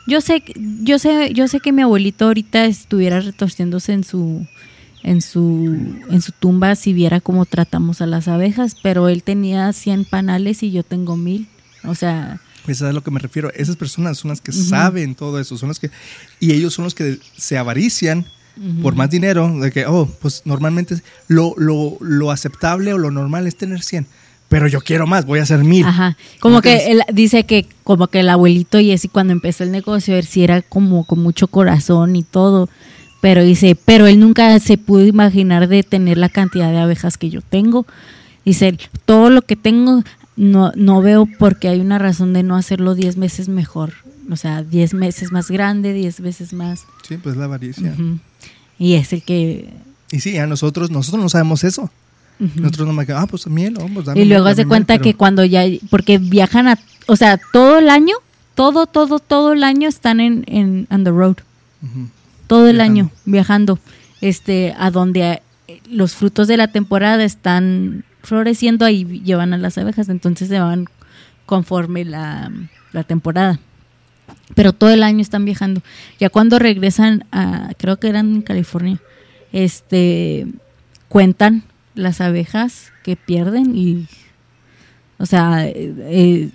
yo 0.07 0.21
sé 0.21 0.41
que- 0.41 0.55
yo 0.83 0.99
sé 0.99 1.33
yo 1.35 1.49
sé 1.49 1.61
que 1.61 1.73
mi 1.73 1.83
abuelito 1.83 2.27
ahorita 2.27 2.65
estuviera 2.67 3.21
retorciéndose 3.21 3.93
en 3.93 4.05
su 4.05 4.47
en 5.03 5.23
su 5.23 5.77
en 6.11 6.21
su 6.21 6.33
tumba 6.33 6.75
si 6.75 6.93
viera 6.93 7.21
cómo 7.21 7.47
tratamos 7.47 8.01
a 8.03 8.07
las 8.07 8.29
abejas 8.29 8.77
pero 8.83 9.09
él 9.09 9.23
tenía 9.23 9.73
100 9.73 10.05
panales 10.05 10.63
y 10.63 10.71
yo 10.73 10.83
tengo 10.83 11.17
mil 11.17 11.47
o 11.85 11.95
sea 11.95 12.41
Pues 12.67 12.79
es 12.79 12.83
a 12.83 12.93
lo 12.93 13.03
que 13.03 13.11
me 13.11 13.19
refiero. 13.21 13.51
Esas 13.55 13.77
personas 13.77 14.19
son 14.19 14.29
las 14.29 14.43
que 14.43 14.53
saben 14.53 15.15
todo 15.15 15.41
eso, 15.41 15.57
son 15.57 15.69
las 15.71 15.81
que... 15.81 15.91
Y 16.41 16.53
ellos 16.53 16.75
son 16.75 16.85
los 16.85 16.95
que 16.95 17.19
se 17.35 17.57
avarician 17.57 18.27
por 18.83 18.95
más 18.95 19.09
dinero, 19.09 19.59
de 19.59 19.71
que, 19.73 19.87
oh, 19.87 20.07
pues 20.21 20.43
normalmente 20.45 20.97
lo, 21.29 21.55
lo, 21.57 21.97
lo 22.03 22.31
aceptable 22.31 22.93
o 22.93 22.99
lo 22.99 23.11
normal 23.11 23.47
es 23.47 23.57
tener 23.57 23.81
100, 23.83 24.07
pero 24.51 24.67
yo 24.67 24.81
quiero 24.81 25.07
más, 25.07 25.27
voy 25.27 25.39
a 25.39 25.45
hacer 25.45 25.63
mil. 25.63 25.87
Ajá. 25.87 26.17
Como 26.41 26.57
¿Cómo 26.57 26.63
que 26.63 26.91
él 26.91 27.03
dice 27.13 27.45
que 27.45 27.67
como 27.85 28.09
que 28.09 28.19
el 28.19 28.29
abuelito 28.29 28.81
Jesse 28.81 29.09
cuando 29.11 29.33
empezó 29.33 29.63
el 29.63 29.71
negocio 29.71 30.17
él 30.17 30.27
sí 30.27 30.43
era 30.43 30.61
como 30.61 31.05
con 31.05 31.21
mucho 31.23 31.47
corazón 31.47 32.17
y 32.17 32.25
todo, 32.25 32.69
pero 33.21 33.45
dice, 33.45 33.77
pero 33.85 34.09
él 34.09 34.19
nunca 34.19 34.59
se 34.59 34.77
pudo 34.77 35.07
imaginar 35.07 35.69
de 35.69 35.85
tener 35.85 36.19
la 36.19 36.29
cantidad 36.29 36.73
de 36.73 36.79
abejas 36.79 37.17
que 37.17 37.31
yo 37.31 37.43
tengo. 37.43 37.87
Dice, 38.45 38.77
todo 39.05 39.31
lo 39.31 39.43
que 39.43 39.55
tengo 39.55 40.03
no 40.35 40.73
no 40.75 41.01
veo 41.01 41.29
porque 41.39 41.69
hay 41.69 41.79
una 41.79 42.01
razón 42.01 42.33
de 42.33 42.43
no 42.43 42.57
hacerlo 42.57 42.97
10 42.97 43.19
meses 43.19 43.49
mejor. 43.49 43.93
O 44.33 44.35
sea, 44.35 44.65
10 44.65 44.95
meses 44.95 45.31
más 45.31 45.49
grande, 45.49 45.93
10 45.93 46.23
veces 46.23 46.53
más. 46.53 46.87
Sí, 47.09 47.19
pues 47.19 47.37
la 47.37 47.45
avaricia. 47.45 47.95
Y 48.81 48.95
es 48.95 49.13
el 49.13 49.23
que 49.23 49.73
Y 50.11 50.19
sí, 50.19 50.39
a 50.39 50.49
nosotros, 50.49 50.91
nosotros 50.91 51.23
no 51.23 51.29
sabemos 51.29 51.63
eso. 51.63 51.89
Ujú. 52.41 52.61
Nosotros 52.61 52.87
no 52.89 52.93
me 52.95 53.07
ah, 53.15 53.27
pues 53.29 53.47
miel, 53.47 53.77
oh, 53.79 53.89
pues 53.93 54.07
dame 54.07 54.21
Y 54.21 54.25
luego 54.25 54.47
hace 54.47 54.67
cuenta 54.67 54.95
miel, 54.95 55.03
que 55.03 55.11
pero- 55.11 55.19
cuando 55.19 55.45
ya, 55.45 55.63
porque 55.91 56.19
viajan 56.19 56.69
a, 56.69 56.79
o 57.07 57.17
sea, 57.17 57.39
todo 57.53 57.79
el 57.79 57.89
año, 57.91 58.15
todo, 58.55 58.87
todo, 58.87 59.19
todo 59.19 59.53
el 59.53 59.63
año 59.65 59.89
están 59.89 60.21
en, 60.21 60.45
en 60.49 60.87
on 60.91 61.05
the 61.05 61.11
road, 61.11 61.37
todo 62.47 62.69
el 62.69 62.77
Viajando. 62.77 63.01
año 63.03 63.11
viajando, 63.25 63.79
este, 64.21 64.75
a 64.79 64.91
donde 64.91 65.41
eh, 65.69 65.81
los 65.89 66.15
frutos 66.15 66.49
de 66.49 66.57
la 66.57 66.69
temporada 66.69 67.23
están 67.25 68.05
floreciendo, 68.23 68.85
ahí 68.85 69.05
llevan 69.25 69.55
a 69.55 69.59
las 69.59 69.79
abejas, 69.79 70.09
entonces 70.09 70.49
se 70.49 70.59
van 70.61 70.87
conforme 71.47 72.05
la, 72.05 72.51
la 72.93 73.05
temporada. 73.05 73.59
Pero 74.55 74.73
todo 74.73 74.91
el 74.91 75.03
año 75.05 75.21
están 75.21 75.45
viajando. 75.45 75.81
Ya 76.19 76.29
cuando 76.29 76.59
regresan 76.59 77.25
a, 77.33 77.71
creo 77.79 77.99
que 77.99 78.09
eran 78.09 78.35
en 78.35 78.43
California, 78.43 79.01
este, 79.53 80.47
cuentan 81.09 81.63
las 81.95 82.21
abejas 82.21 82.93
que 83.03 83.17
pierden 83.17 83.77
y, 83.77 84.07
o 85.19 85.27
sea, 85.27 85.67
eh, 85.67 85.95
eh, 85.99 86.51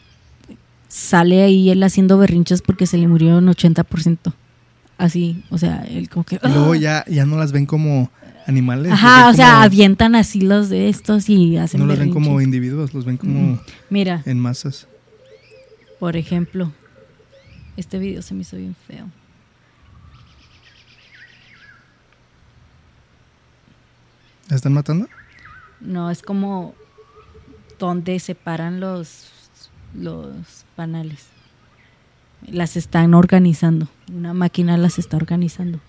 sale 0.88 1.44
ahí 1.44 1.70
él 1.70 1.84
haciendo 1.84 2.18
berrinches 2.18 2.62
porque 2.62 2.88
se 2.88 2.98
le 2.98 3.08
murió 3.08 3.38
un 3.38 3.48
80%. 3.48 4.34
Así, 4.98 5.44
o 5.50 5.58
sea, 5.58 5.84
él 5.90 6.08
como 6.10 6.24
que... 6.26 6.40
Y 6.42 6.48
luego 6.48 6.72
"Ah". 6.74 6.78
ya, 6.78 7.06
ya 7.08 7.26
no 7.26 7.38
las 7.38 7.52
ven 7.52 7.66
como 7.66 8.10
animales. 8.48 8.92
Ajá, 8.94 9.30
o 9.30 9.34
sea, 9.34 9.52
como- 9.54 9.64
avientan 9.64 10.16
así 10.16 10.40
los 10.40 10.70
de 10.70 10.88
estos 10.88 11.28
y 11.30 11.58
hacen 11.58 11.82
No 11.82 11.86
los 11.88 12.00
ven 12.00 12.12
como 12.12 12.40
individuos, 12.40 12.94
los 12.94 13.04
ven 13.04 13.18
como. 13.18 13.60
Mira, 13.90 14.22
en 14.26 14.40
masas. 14.40 14.88
por 16.00 16.16
ejemplo, 16.16 16.72
Este 17.78 18.00
video 18.00 18.22
se 18.22 18.34
me 18.34 18.42
hizo 18.44 18.56
bien 18.56 18.74
feo. 18.88 19.10
¿La 24.50 24.56
están 24.56 24.74
matando? 24.74 25.08
No, 25.86 26.10
es 26.10 26.22
como 26.22 26.74
donde 27.80 28.20
separan 28.20 28.80
los, 28.80 29.30
los 29.94 30.66
panales. 30.76 31.28
Las 32.48 32.78
están 32.78 33.14
organizando. 33.14 33.88
Una 34.12 34.34
máquina 34.34 34.78
las 34.78 35.00
está 35.00 35.18
organizando. 35.18 35.80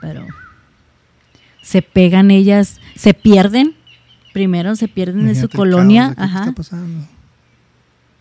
Pero 0.00 0.26
se 1.62 1.82
pegan 1.82 2.30
ellas, 2.30 2.80
se 2.96 3.14
pierden. 3.14 3.74
Primero 4.32 4.74
se 4.76 4.88
pierden 4.88 5.26
de 5.26 5.34
su 5.34 5.40
Imagínate 5.42 5.56
colonia. 5.56 6.02
caos 6.02 6.10
de 6.10 6.16
qué 6.16 6.22
Ajá. 6.22 6.38
está 6.40 6.52
pasando? 6.52 7.08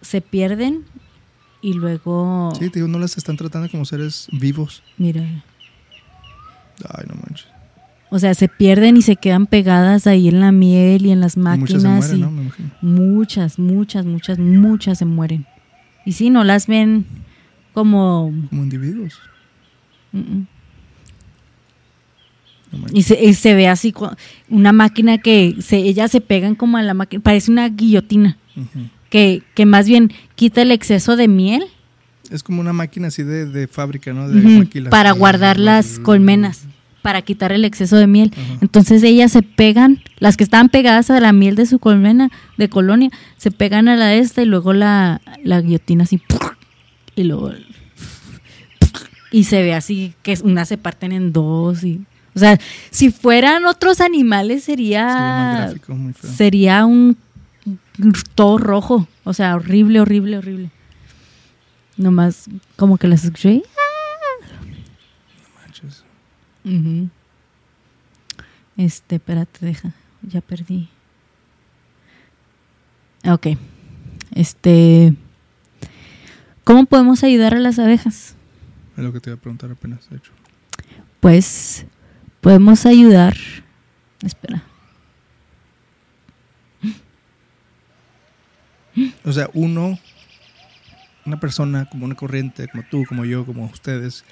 Se 0.02 0.22
pierden 0.22 0.86
y 1.62 1.74
luego. 1.74 2.52
Sí, 2.60 2.70
te 2.70 2.80
digo, 2.80 2.88
no 2.88 3.00
las 3.00 3.18
están 3.18 3.38
tratando 3.38 3.70
como 3.70 3.86
seres 3.86 4.28
vivos. 4.32 4.84
Mira. 4.98 5.22
Ay, 5.22 7.06
no 7.08 7.16
manches. 7.16 7.48
O 8.14 8.20
sea, 8.20 8.36
se 8.36 8.50
pierden 8.50 8.98
y 8.98 9.02
se 9.02 9.16
quedan 9.16 9.48
pegadas 9.48 10.06
ahí 10.06 10.28
en 10.28 10.42
la 10.42 10.52
miel 10.52 11.06
y 11.06 11.12
en 11.12 11.22
las 11.22 11.38
máquinas. 11.38 11.82
muchas 11.82 12.08
se 12.08 12.18
mueren, 12.18 12.52
y. 12.82 12.86
Muchas, 12.86 13.58
muchas, 13.58 14.06
muchas, 14.06 14.38
muchas 14.38 14.98
se 14.98 15.06
mueren. 15.06 15.46
Y 16.06 16.12
sí, 16.12 16.30
no 16.30 16.44
las 16.44 16.68
ven 16.68 17.06
como... 17.74 18.34
Como 18.50 18.64
individuos. 18.64 19.18
No. 20.12 20.46
Y 22.94 23.04
se, 23.04 23.24
y 23.24 23.34
se 23.34 23.54
ve 23.54 23.68
así, 23.68 23.94
una 24.50 24.72
máquina 24.72 25.18
que 25.18 25.56
se, 25.60 25.78
ellas 25.78 26.12
se 26.12 26.22
pegan 26.22 26.56
como 26.56 26.78
a 26.78 26.82
la 26.82 26.94
máquina, 26.94 27.22
parece 27.22 27.52
una 27.52 27.68
guillotina, 27.68 28.38
que, 29.10 29.44
que 29.56 29.66
más 29.66 29.88
bien 29.88 30.12
quita 30.36 30.62
el 30.62 30.72
exceso 30.72 31.18
de 31.18 31.28
miel 31.28 31.64
Es 32.30 32.44
como 32.44 32.62
una 32.62 32.72
máquina 32.72 33.08
así 33.08 33.24
de, 33.24 33.46
de 33.46 33.68
fábrica, 33.68 34.14
¿no? 34.14 34.30
De 34.30 34.42
maquila. 34.42 34.90
para 34.90 35.12
guardar 35.12 35.60
las 35.60 36.00
colmenas, 36.00 36.66
para 37.02 37.22
quitar 37.22 37.52
el 37.52 37.66
exceso 37.66 37.98
de 37.98 38.08
miel. 38.08 38.34
Entonces 38.62 39.04
ellas 39.04 39.32
se 39.32 39.42
pegan, 39.42 40.02
las 40.20 40.38
que 40.38 40.44
estaban 40.44 40.70
pegadas 40.70 41.10
a 41.10 41.20
la 41.20 41.34
miel 41.34 41.56
de 41.56 41.66
su 41.66 41.80
colmena, 41.80 42.30
de 42.58 42.70
colonia, 42.70 43.10
se 43.38 43.52
pegan 43.52 43.88
a 43.88 43.96
la 43.96 44.08
de 44.08 44.20
esta 44.20 44.42
y 44.42 44.46
luego 44.46 44.74
la, 44.74 45.22
la 45.44 45.62
guillotina 45.62 46.04
así, 46.04 46.22
y 47.16 47.24
luego... 47.24 47.52
Y 49.34 49.46
se 49.46 49.62
ve 49.62 49.74
así 49.74 50.14
que 50.24 50.38
unas 50.44 50.68
se 50.68 50.78
parten 50.78 51.14
en 51.14 51.32
dos 51.32 51.84
y... 51.84 52.02
O 52.36 52.40
sea, 52.40 52.60
si 52.90 53.12
fueran 53.12 53.66
otros 53.66 54.02
animales 54.02 54.64
Sería 54.64 55.06
más 55.06 55.16
sería... 55.16 55.66
gráfico, 55.66 55.96
muy 55.96 56.14
feo. 56.14 56.32
Sería 56.32 56.86
un... 56.86 57.18
Todo 58.36 58.58
rojo. 58.58 59.08
O 59.24 59.34
sea, 59.34 59.56
horrible, 59.56 60.02
horrible, 60.02 60.38
horrible. 60.38 60.72
Nomás 61.96 62.50
como 62.76 62.98
que 62.98 63.08
las 63.08 63.24
escuché. 63.24 63.64
Manches. 66.64 66.82
Ujú. 66.82 67.10
Este, 68.78 69.16
espérate, 69.16 69.66
deja. 69.66 69.94
Ya 70.22 70.42
perdí. 70.42 70.90
Ok. 73.26 73.48
Este. 74.34 75.14
¿Cómo 76.64 76.86
podemos 76.86 77.24
ayudar 77.24 77.54
a 77.54 77.60
las 77.60 77.80
abejas? 77.80 78.36
Es 78.96 79.04
lo 79.04 79.12
que 79.12 79.20
te 79.20 79.30
iba 79.30 79.38
a 79.38 79.42
preguntar 79.42 79.72
apenas, 79.72 80.10
de 80.10 80.18
hecho. 80.18 80.32
Pues 81.20 81.86
podemos 82.40 82.86
ayudar. 82.86 83.36
Espera. 84.24 84.64
O 89.24 89.32
sea, 89.32 89.50
uno, 89.54 89.98
una 91.26 91.40
persona 91.40 91.86
como 91.90 92.06
una 92.06 92.16
corriente, 92.16 92.68
como 92.68 92.84
tú, 92.90 93.06
como 93.08 93.26
yo, 93.26 93.46
como 93.46 93.66
ustedes, 93.66 94.26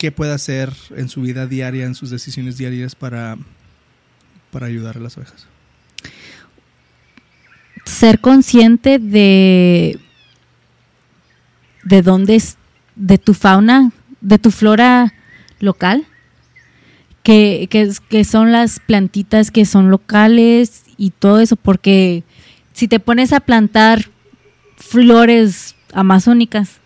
¿qué 0.00 0.10
puede 0.10 0.32
hacer 0.32 0.72
en 0.96 1.10
su 1.10 1.20
vida 1.20 1.46
diaria, 1.46 1.84
en 1.84 1.94
sus 1.94 2.08
decisiones 2.08 2.56
diarias 2.56 2.94
para, 2.94 3.36
para 4.50 4.64
ayudar 4.64 4.96
a 4.96 5.00
las 5.00 5.18
abejas? 5.18 5.46
Ser 7.84 8.18
consciente 8.18 8.98
de. 8.98 10.00
de 11.84 12.00
dónde 12.00 12.36
es. 12.36 12.56
de 12.96 13.18
tu 13.18 13.34
fauna, 13.34 13.92
de 14.22 14.38
tu 14.38 14.50
flora 14.50 15.12
local. 15.60 16.06
Que, 17.22 17.68
que, 17.70 17.92
que 18.08 18.24
son 18.24 18.52
las 18.52 18.80
plantitas 18.80 19.50
que 19.50 19.66
son 19.66 19.90
locales 19.90 20.84
y 20.96 21.10
todo 21.10 21.40
eso, 21.40 21.56
porque 21.56 22.24
si 22.72 22.88
te 22.88 23.00
pones 23.00 23.34
a 23.34 23.40
plantar 23.40 24.06
flores 24.78 25.76
amazónicas, 25.92 26.78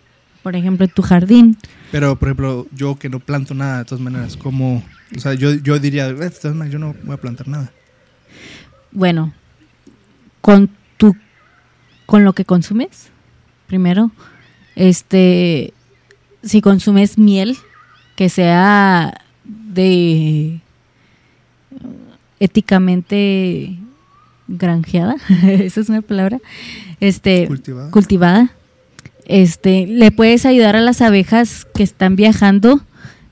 por 0.43 0.57
ejemplo, 0.57 0.85
en 0.85 0.91
tu 0.91 1.01
jardín, 1.01 1.57
Pero, 1.91 2.15
por 2.17 2.27
ejemplo, 2.29 2.67
yo 2.73 2.95
que 2.97 3.09
no 3.09 3.19
planto 3.19 3.53
nada, 3.53 3.79
de 3.79 3.85
todas 3.85 4.01
maneras, 4.03 4.35
como, 4.37 4.83
o 5.15 5.19
sea, 5.19 5.33
yo, 5.33 5.53
yo 5.53 5.79
diría, 5.79 6.07
"Eh, 6.07 6.13
de 6.13 6.29
todas 6.29 6.55
maneras, 6.55 6.73
yo 6.73 6.79
no 6.79 6.95
voy 7.03 7.13
a 7.15 7.21
plantar 7.21 7.47
nada. 7.47 7.71
bueno, 8.91 9.33
con 10.41 10.69
tu 10.97 11.15
con 12.05 12.23
lo 12.23 12.33
que 12.33 12.45
consumes, 12.45 13.09
primero, 13.67 14.11
este 14.75 15.73
si 16.43 16.61
consumes 16.61 17.17
miel 17.17 17.57
que 18.15 18.29
sea 18.29 19.21
de 19.43 20.61
éticamente 22.39 23.77
granjeada, 24.47 25.15
esa 25.43 25.81
es 25.81 25.89
una 25.89 26.01
palabra, 26.01 26.39
este 26.99 27.47
Cultivada. 27.47 27.91
cultivada, 27.91 28.51
este 29.27 29.87
le 29.87 30.11
puedes 30.11 30.45
ayudar 30.45 30.75
a 30.75 30.81
las 30.81 31.01
abejas 31.01 31.65
que 31.73 31.83
están 31.83 32.15
viajando 32.15 32.81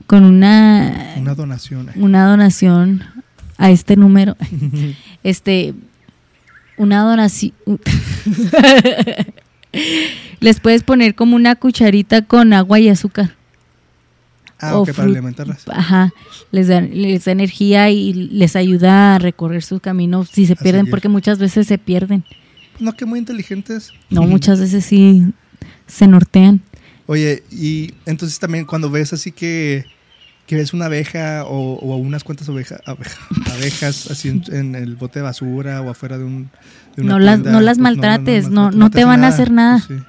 con 0.06 0.24
una 0.24 1.14
Una 1.18 1.34
donación. 1.34 1.88
una 1.96 2.26
donación 2.26 3.04
a 3.58 3.70
este 3.70 3.96
número. 3.96 4.36
Este, 5.24 5.72
una 6.76 7.00
donación. 7.02 7.54
Les 10.40 10.60
puedes 10.60 10.82
poner 10.82 11.14
como 11.14 11.34
una 11.36 11.56
cucharita 11.56 12.22
con 12.22 12.52
agua 12.52 12.78
y 12.78 12.88
azúcar. 12.90 13.34
Ah, 14.60 14.76
o 14.78 14.82
ok, 14.82 14.92
para 14.92 15.08
alimentarlas. 15.08 15.64
Ajá, 15.68 16.12
les 16.52 16.68
da, 16.68 16.80
les 16.80 17.24
da 17.24 17.32
energía 17.32 17.90
y 17.90 18.12
les 18.12 18.54
ayuda 18.54 19.14
a 19.14 19.18
recorrer 19.18 19.62
su 19.62 19.80
camino 19.80 20.24
si 20.24 20.46
se 20.46 20.52
A 20.52 20.56
pierden, 20.56 20.82
seguir. 20.82 20.90
porque 20.90 21.08
muchas 21.08 21.38
veces 21.38 21.66
se 21.66 21.76
pierden. 21.78 22.24
No, 22.78 22.92
que 22.92 23.04
muy 23.04 23.18
inteligentes. 23.18 23.90
No, 24.10 24.22
muchas 24.22 24.60
veces 24.60 24.84
sí 24.84 25.32
se 25.86 26.06
nortean. 26.06 26.60
Oye, 27.06 27.42
y 27.50 27.94
entonces 28.06 28.38
también 28.38 28.64
cuando 28.64 28.90
ves 28.90 29.12
así 29.12 29.30
que, 29.32 29.84
que 30.46 30.56
ves 30.56 30.72
una 30.72 30.86
abeja 30.86 31.44
o, 31.44 31.74
o 31.74 31.96
unas 31.96 32.24
cuantas 32.24 32.48
oveja- 32.48 32.80
abeja- 32.86 33.18
abejas 33.52 34.10
así 34.10 34.28
en, 34.28 34.42
en 34.52 34.74
el 34.74 34.96
bote 34.96 35.18
de 35.18 35.24
basura 35.24 35.80
o 35.82 35.90
afuera 35.90 36.16
de 36.18 36.24
un... 36.24 36.50
de 36.96 37.02
una 37.02 37.12
No 37.14 37.18
las- 37.18 37.34
tienda, 37.36 37.52
no 37.52 37.60
las 37.60 37.76
pues 37.78 37.82
maltrates, 37.82 38.48
no- 38.50 38.70
no 38.70 38.90
te 38.90 39.04
van 39.04 39.24
a 39.24 39.28
hacer 39.28 39.50
nada. 39.50 39.82
Pues 39.86 40.00
sí. 40.00 40.04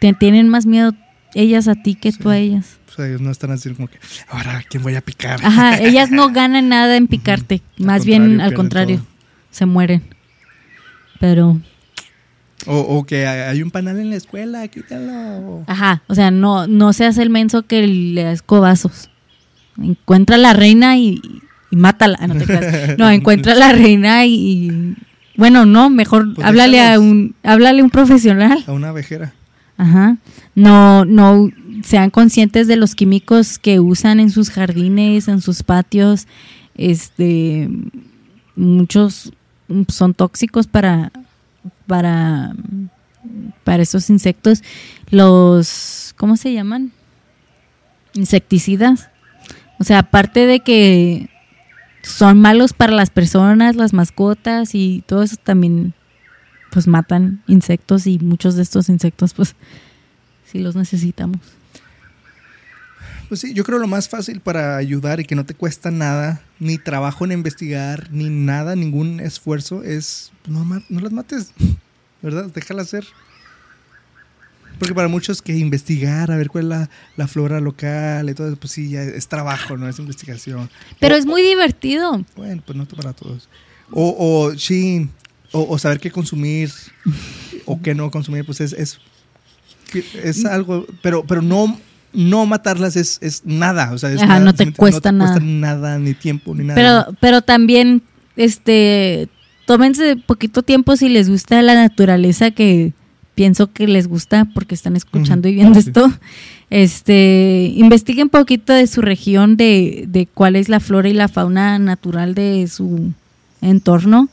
Te 0.00 0.12
tienen 0.14 0.48
más 0.48 0.64
miedo 0.66 0.92
ellas 1.34 1.68
a 1.68 1.74
ti 1.74 1.94
que 1.94 2.12
Sí. 2.12 2.18
tú 2.18 2.30
a 2.30 2.38
ellas. 2.38 2.78
O 2.88 2.92
sea, 3.00 3.06
ellos 3.06 3.20
no 3.20 3.30
están 3.30 3.50
así 3.50 3.68
como 3.74 3.88
que, 3.88 3.98
ahora, 4.28 4.62
¿quién 4.68 4.82
voy 4.82 4.94
a 4.96 5.00
picar? 5.02 5.38
Ajá, 5.44 5.78
ellas 5.80 6.10
no 6.10 6.30
ganan 6.32 6.68
nada 6.68 6.96
en 6.96 7.06
picarte, 7.06 7.62
más 7.78 8.04
bien 8.06 8.40
al 8.40 8.54
contrario, 8.54 8.96
todo. 8.98 9.06
se 9.50 9.66
mueren. 9.66 10.02
Pero, 11.20 11.60
O, 12.68 12.78
o 12.98 13.04
que 13.04 13.26
hay 13.26 13.62
un 13.62 13.70
panal 13.70 13.98
en 13.98 14.10
la 14.10 14.16
escuela, 14.16 14.66
quítalo. 14.68 15.64
ajá, 15.66 16.02
o 16.06 16.14
sea, 16.14 16.30
no, 16.30 16.66
no 16.66 16.92
seas 16.92 17.18
el 17.18 17.30
menso 17.30 17.62
que 17.62 17.86
le 17.86 18.22
das 18.22 18.42
cobazos. 18.42 19.10
Encuentra 19.82 20.36
a 20.36 20.38
la 20.38 20.52
reina 20.52 20.96
y, 20.98 21.20
y 21.70 21.76
mátala. 21.76 22.18
Ah, 22.20 22.26
No, 22.26 22.34
te 22.36 22.44
creas. 22.44 22.98
no, 22.98 23.08
encuentra 23.10 23.52
a 23.52 23.56
la 23.56 23.72
reina 23.72 24.26
y, 24.26 24.34
y- 24.34 24.94
bueno, 25.36 25.66
no, 25.66 25.88
mejor 25.88 26.34
Pues 26.34 26.44
háblale 26.46 26.80
a 26.82 26.98
un, 26.98 27.34
háblale 27.44 27.80
a 27.80 27.84
un 27.84 27.90
profesional. 27.90 28.64
A 28.66 28.72
una 28.72 28.88
abejera. 28.88 29.32
Ajá. 29.76 30.16
No, 30.56 31.04
no 31.04 31.48
sean 31.84 32.10
conscientes 32.10 32.66
de 32.66 32.74
los 32.74 32.96
químicos 32.96 33.60
que 33.60 33.78
usan 33.78 34.18
en 34.18 34.30
sus 34.30 34.50
jardines, 34.50 35.28
en 35.28 35.40
sus 35.40 35.62
patios. 35.62 36.26
Este, 36.74 37.68
muchos 38.56 39.32
son 39.88 40.14
tóxicos 40.14 40.66
para, 40.66 41.12
para, 41.86 42.54
para 43.64 43.82
esos 43.82 44.10
insectos. 44.10 44.62
Los, 45.10 46.14
¿cómo 46.16 46.36
se 46.36 46.52
llaman? 46.52 46.92
Insecticidas. 48.14 49.10
O 49.78 49.84
sea, 49.84 50.00
aparte 50.00 50.46
de 50.46 50.60
que 50.60 51.28
son 52.02 52.40
malos 52.40 52.72
para 52.72 52.92
las 52.92 53.10
personas, 53.10 53.76
las 53.76 53.92
mascotas 53.92 54.74
y 54.74 55.04
todo 55.06 55.22
eso 55.22 55.36
también 55.36 55.94
pues 56.70 56.86
matan 56.86 57.42
insectos 57.46 58.06
y 58.06 58.18
muchos 58.18 58.54
de 58.56 58.62
estos 58.62 58.88
insectos 58.88 59.34
pues 59.34 59.56
sí 60.44 60.58
los 60.58 60.76
necesitamos. 60.76 61.40
Pues 63.28 63.40
sí, 63.40 63.52
yo 63.52 63.62
creo 63.64 63.78
lo 63.78 63.86
más 63.86 64.08
fácil 64.08 64.40
para 64.40 64.76
ayudar 64.78 65.20
y 65.20 65.24
que 65.24 65.34
no 65.34 65.44
te 65.44 65.52
cuesta 65.54 65.90
nada, 65.90 66.40
ni 66.60 66.78
trabajo 66.78 67.24
en 67.26 67.32
investigar, 67.32 68.08
ni 68.10 68.30
nada, 68.30 68.74
ningún 68.74 69.20
esfuerzo, 69.20 69.82
es 69.82 70.32
no, 70.46 70.64
ma- 70.64 70.82
no 70.88 71.00
las 71.00 71.12
mates, 71.12 71.52
¿verdad? 72.22 72.46
Déjalas 72.46 72.88
ser. 72.88 73.06
Porque 74.78 74.94
para 74.94 75.08
muchos 75.08 75.42
que 75.42 75.56
investigar, 75.56 76.30
a 76.30 76.36
ver 76.36 76.48
cuál 76.48 76.64
es 76.64 76.68
la, 76.70 76.90
la 77.16 77.26
flora 77.26 77.60
local 77.60 78.30
y 78.30 78.34
todo 78.34 78.46
eso, 78.46 78.56
pues 78.56 78.72
sí, 78.72 78.88
ya 78.90 79.02
es 79.02 79.26
trabajo, 79.26 79.76
no 79.76 79.88
es 79.88 79.98
investigación. 79.98 80.70
Pero 81.00 81.14
O- 81.16 81.18
es 81.18 81.26
muy 81.26 81.42
divertido. 81.42 82.24
Bueno, 82.36 82.62
pues 82.64 82.78
no 82.78 82.86
para 82.86 83.12
todos. 83.12 83.48
O, 83.90 84.14
o 84.50 84.56
sí, 84.56 85.08
o, 85.52 85.66
o 85.68 85.78
saber 85.78 85.98
qué 85.98 86.10
consumir 86.12 86.70
o 87.66 87.80
qué 87.82 87.94
no 87.94 88.10
consumir, 88.10 88.44
pues 88.46 88.60
es, 88.60 88.72
es, 88.72 89.00
es 90.22 90.44
algo, 90.44 90.86
pero, 91.02 91.24
pero 91.26 91.42
no, 91.42 91.78
no 92.12 92.46
matarlas 92.46 92.96
es, 92.96 93.18
es 93.20 93.42
nada. 93.44 93.92
O 93.92 93.98
sea, 93.98 94.10
es 94.10 94.18
Ajá, 94.18 94.26
nada, 94.26 94.40
no 94.40 94.54
te 94.54 94.72
cuesta 94.72 95.12
no 95.12 95.24
te 95.24 95.30
nada. 95.30 95.32
cuesta 95.32 95.46
nada, 95.46 95.98
ni 95.98 96.14
tiempo, 96.14 96.54
ni 96.54 96.64
nada. 96.64 96.74
Pero, 96.74 97.16
pero 97.20 97.42
también, 97.42 98.02
este, 98.36 99.28
tómense 99.66 100.16
poquito 100.16 100.62
tiempo 100.62 100.96
si 100.96 101.08
les 101.08 101.28
gusta 101.28 101.60
la 101.62 101.74
naturaleza, 101.74 102.50
que 102.50 102.92
pienso 103.34 103.72
que 103.72 103.86
les 103.86 104.08
gusta 104.08 104.46
porque 104.52 104.74
están 104.74 104.96
escuchando 104.96 105.48
y 105.48 105.54
viendo 105.54 105.78
esto. 105.78 106.12
Este, 106.70 107.72
investiguen 107.76 108.28
poquito 108.28 108.72
de 108.72 108.86
su 108.86 109.00
región, 109.00 109.56
de, 109.56 110.04
de 110.08 110.26
cuál 110.26 110.56
es 110.56 110.68
la 110.68 110.80
flora 110.80 111.08
y 111.08 111.14
la 111.14 111.28
fauna 111.28 111.78
natural 111.78 112.34
de 112.34 112.66
su 112.68 113.12
entorno 113.60 114.28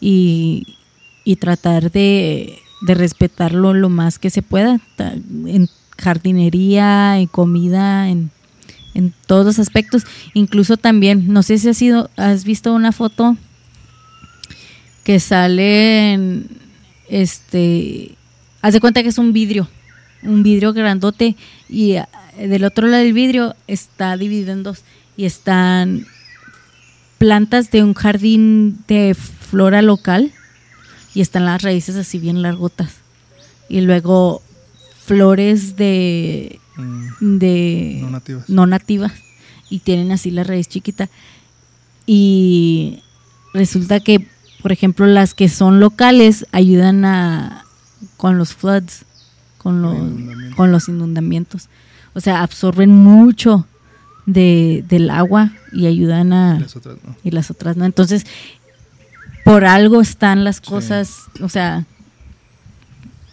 y, 0.00 0.76
y 1.24 1.36
tratar 1.36 1.90
de, 1.90 2.58
de 2.82 2.94
respetarlo 2.94 3.72
lo 3.74 3.88
más 3.88 4.18
que 4.18 4.30
se 4.30 4.42
pueda, 4.42 4.80
en 4.98 5.68
jardinería, 5.98 7.18
en 7.18 7.26
comida, 7.26 8.08
en, 8.08 8.30
en 8.94 9.12
todos 9.26 9.44
los 9.44 9.58
aspectos. 9.58 10.04
Incluso 10.34 10.76
también, 10.76 11.32
no 11.32 11.42
sé 11.42 11.58
si 11.58 11.68
has, 11.68 11.76
sido, 11.76 12.10
has 12.16 12.44
visto 12.44 12.72
una 12.72 12.92
foto 12.92 13.36
que 15.04 15.18
sale 15.20 16.12
en, 16.12 16.46
este, 17.08 18.16
haz 18.62 18.72
de 18.72 18.80
cuenta 18.80 19.02
que 19.02 19.10
es 19.10 19.18
un 19.18 19.32
vidrio, 19.32 19.68
un 20.22 20.42
vidrio 20.42 20.72
grandote 20.72 21.36
y 21.68 21.96
ah, 21.96 22.08
del 22.38 22.64
otro 22.64 22.86
lado 22.86 23.02
del 23.02 23.12
vidrio 23.12 23.54
está 23.66 24.16
dividido 24.16 24.52
en 24.52 24.62
dos 24.62 24.82
y 25.16 25.26
están 25.26 26.06
plantas 27.18 27.70
de 27.70 27.82
un 27.82 27.94
jardín 27.94 28.78
de 28.88 29.14
flora 29.14 29.82
local 29.82 30.32
y 31.14 31.20
están 31.20 31.44
las 31.44 31.62
raíces 31.62 31.96
así 31.96 32.18
bien 32.18 32.40
largotas 32.40 32.94
y 33.68 33.82
luego 33.82 34.42
flores 35.04 35.76
de 35.76 36.58
Mm, 36.76 37.38
de 37.38 37.98
no 38.00 38.10
nativas. 38.10 38.48
no 38.48 38.66
nativas 38.66 39.12
y 39.68 39.80
tienen 39.80 40.10
así 40.10 40.30
la 40.30 40.42
raíz 40.42 40.68
chiquita. 40.68 41.10
Y 42.06 43.02
resulta 43.52 44.00
que 44.00 44.26
por 44.62 44.72
ejemplo 44.72 45.06
las 45.06 45.34
que 45.34 45.48
son 45.50 45.80
locales 45.80 46.46
ayudan 46.52 47.04
a 47.04 47.64
con 48.16 48.38
los 48.38 48.54
floods 48.54 49.04
con 49.58 49.82
los 49.82 49.96
con 50.56 50.72
los 50.72 50.88
inundamientos. 50.88 51.68
O 52.14 52.20
sea 52.20 52.42
absorben 52.42 52.90
mucho 52.90 53.66
de, 54.24 54.82
del 54.88 55.10
agua 55.10 55.52
y 55.72 55.86
ayudan 55.86 56.32
a 56.32 56.58
Las 56.60 56.76
otras 56.76 56.96
no. 57.04 57.16
y 57.22 57.30
las 57.32 57.50
otras 57.50 57.76
no. 57.76 57.84
Entonces 57.84 58.24
por 59.44 59.64
algo 59.66 60.00
están 60.00 60.42
las 60.44 60.60
cosas 60.62 61.16
o 61.42 61.48
sea 61.50 61.84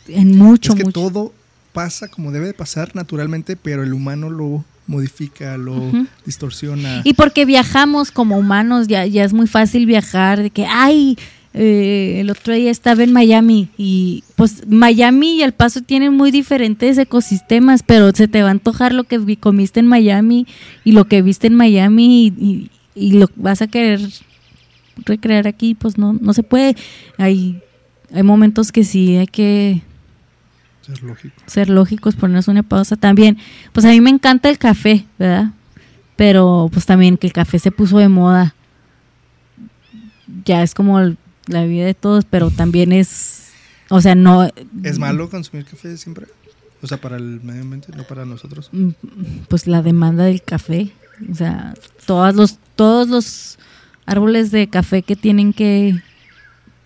en 0.08 0.38
mucho 0.38 0.74
es 0.74 0.78
que 0.78 0.84
mucho. 0.86 1.00
todo 1.02 1.34
pasa 1.80 2.08
como 2.10 2.32
debe 2.32 2.48
de 2.48 2.54
pasar 2.54 2.94
naturalmente, 2.94 3.56
pero 3.56 3.84
el 3.84 3.94
humano 3.94 4.30
lo 4.30 4.66
modifica, 4.86 5.56
lo 5.58 5.92
distorsiona. 6.26 7.02
Y 7.06 7.14
porque 7.14 7.46
viajamos 7.46 8.12
como 8.12 8.38
humanos, 8.38 8.88
ya, 8.88 9.06
ya 9.06 9.24
es 9.24 9.32
muy 9.34 9.48
fácil 9.48 9.86
viajar, 9.86 10.42
de 10.42 10.50
que, 10.50 10.66
ay, 10.66 11.18
eh, 11.54 12.18
el 12.20 12.30
otro 12.30 12.54
día 12.54 12.70
estaba 12.70 13.02
en 13.04 13.14
Miami 13.14 13.70
y 13.78 14.24
pues 14.36 14.68
Miami 14.68 15.38
y 15.38 15.42
El 15.42 15.54
Paso 15.54 15.82
tienen 15.82 16.14
muy 16.14 16.32
diferentes 16.32 16.98
ecosistemas, 16.98 17.82
pero 17.84 18.12
se 18.12 18.28
te 18.28 18.42
va 18.44 18.50
a 18.50 18.52
antojar 18.52 18.94
lo 18.94 19.04
que 19.06 19.38
comiste 19.38 19.80
en 19.80 19.88
Miami 19.88 20.46
y 20.84 20.92
lo 20.92 21.06
que 21.06 21.22
viste 21.22 21.48
en 21.48 21.56
Miami 21.56 22.28
y, 22.28 22.28
y- 22.46 22.70
y 22.96 23.12
lo 23.14 23.28
vas 23.38 23.62
a 23.62 23.68
querer 23.68 24.02
recrear 25.06 25.48
aquí, 25.48 25.74
pues 25.76 25.98
no, 25.98 26.12
no 26.14 26.34
se 26.34 26.44
puede. 26.44 26.76
Hay, 27.18 27.60
hay 28.14 28.24
momentos 28.24 28.72
que 28.74 28.84
sí 28.84 29.16
hay 29.16 29.28
que 29.28 29.82
Es 30.92 31.02
lógico. 31.04 31.36
ser 31.46 31.70
lógicos, 31.70 32.16
ponernos 32.16 32.48
una 32.48 32.64
pausa 32.64 32.96
también. 32.96 33.38
Pues 33.74 33.86
a 33.86 33.90
mí 33.90 34.02
me 34.02 34.10
encanta 34.10 34.50
el 34.50 34.58
café, 34.58 35.06
¿verdad? 35.18 35.52
Pero 36.16 36.70
pues 36.74 36.86
también 36.86 37.18
que 37.18 37.28
el 37.28 37.34
café 37.34 37.60
se 37.60 37.72
puso 37.72 37.98
de 38.00 38.10
moda. 38.10 38.56
Ya 40.46 40.64
es 40.64 40.74
como 40.74 41.00
el- 41.00 41.18
la 41.48 41.64
vida 41.66 41.86
de 41.86 41.94
todos, 41.94 42.26
pero 42.26 42.52
también 42.52 42.92
es, 42.92 43.52
o 43.90 44.02
sea, 44.02 44.16
no... 44.16 44.48
¿Es 44.84 45.00
malo 45.00 45.30
consumir 45.30 45.66
café 45.66 45.98
siempre? 45.98 46.28
O 46.82 46.88
sea, 46.88 47.00
para 47.02 47.18
el 47.18 47.42
medio 47.42 47.62
ambiente, 47.62 47.92
no 47.96 48.04
para 48.04 48.26
nosotros. 48.26 48.70
Mm, 48.72 48.90
Pues 49.48 49.68
la 49.68 49.82
demanda 49.82 50.24
del 50.26 50.42
café, 50.44 50.92
o 51.30 51.36
sea, 51.36 51.74
todos 52.06 52.36
los, 52.36 52.60
todos 52.76 53.08
los 53.10 53.60
árboles 54.06 54.52
de 54.52 54.68
café 54.70 55.02
que 55.02 55.16
tienen 55.16 55.54
que 55.54 56.00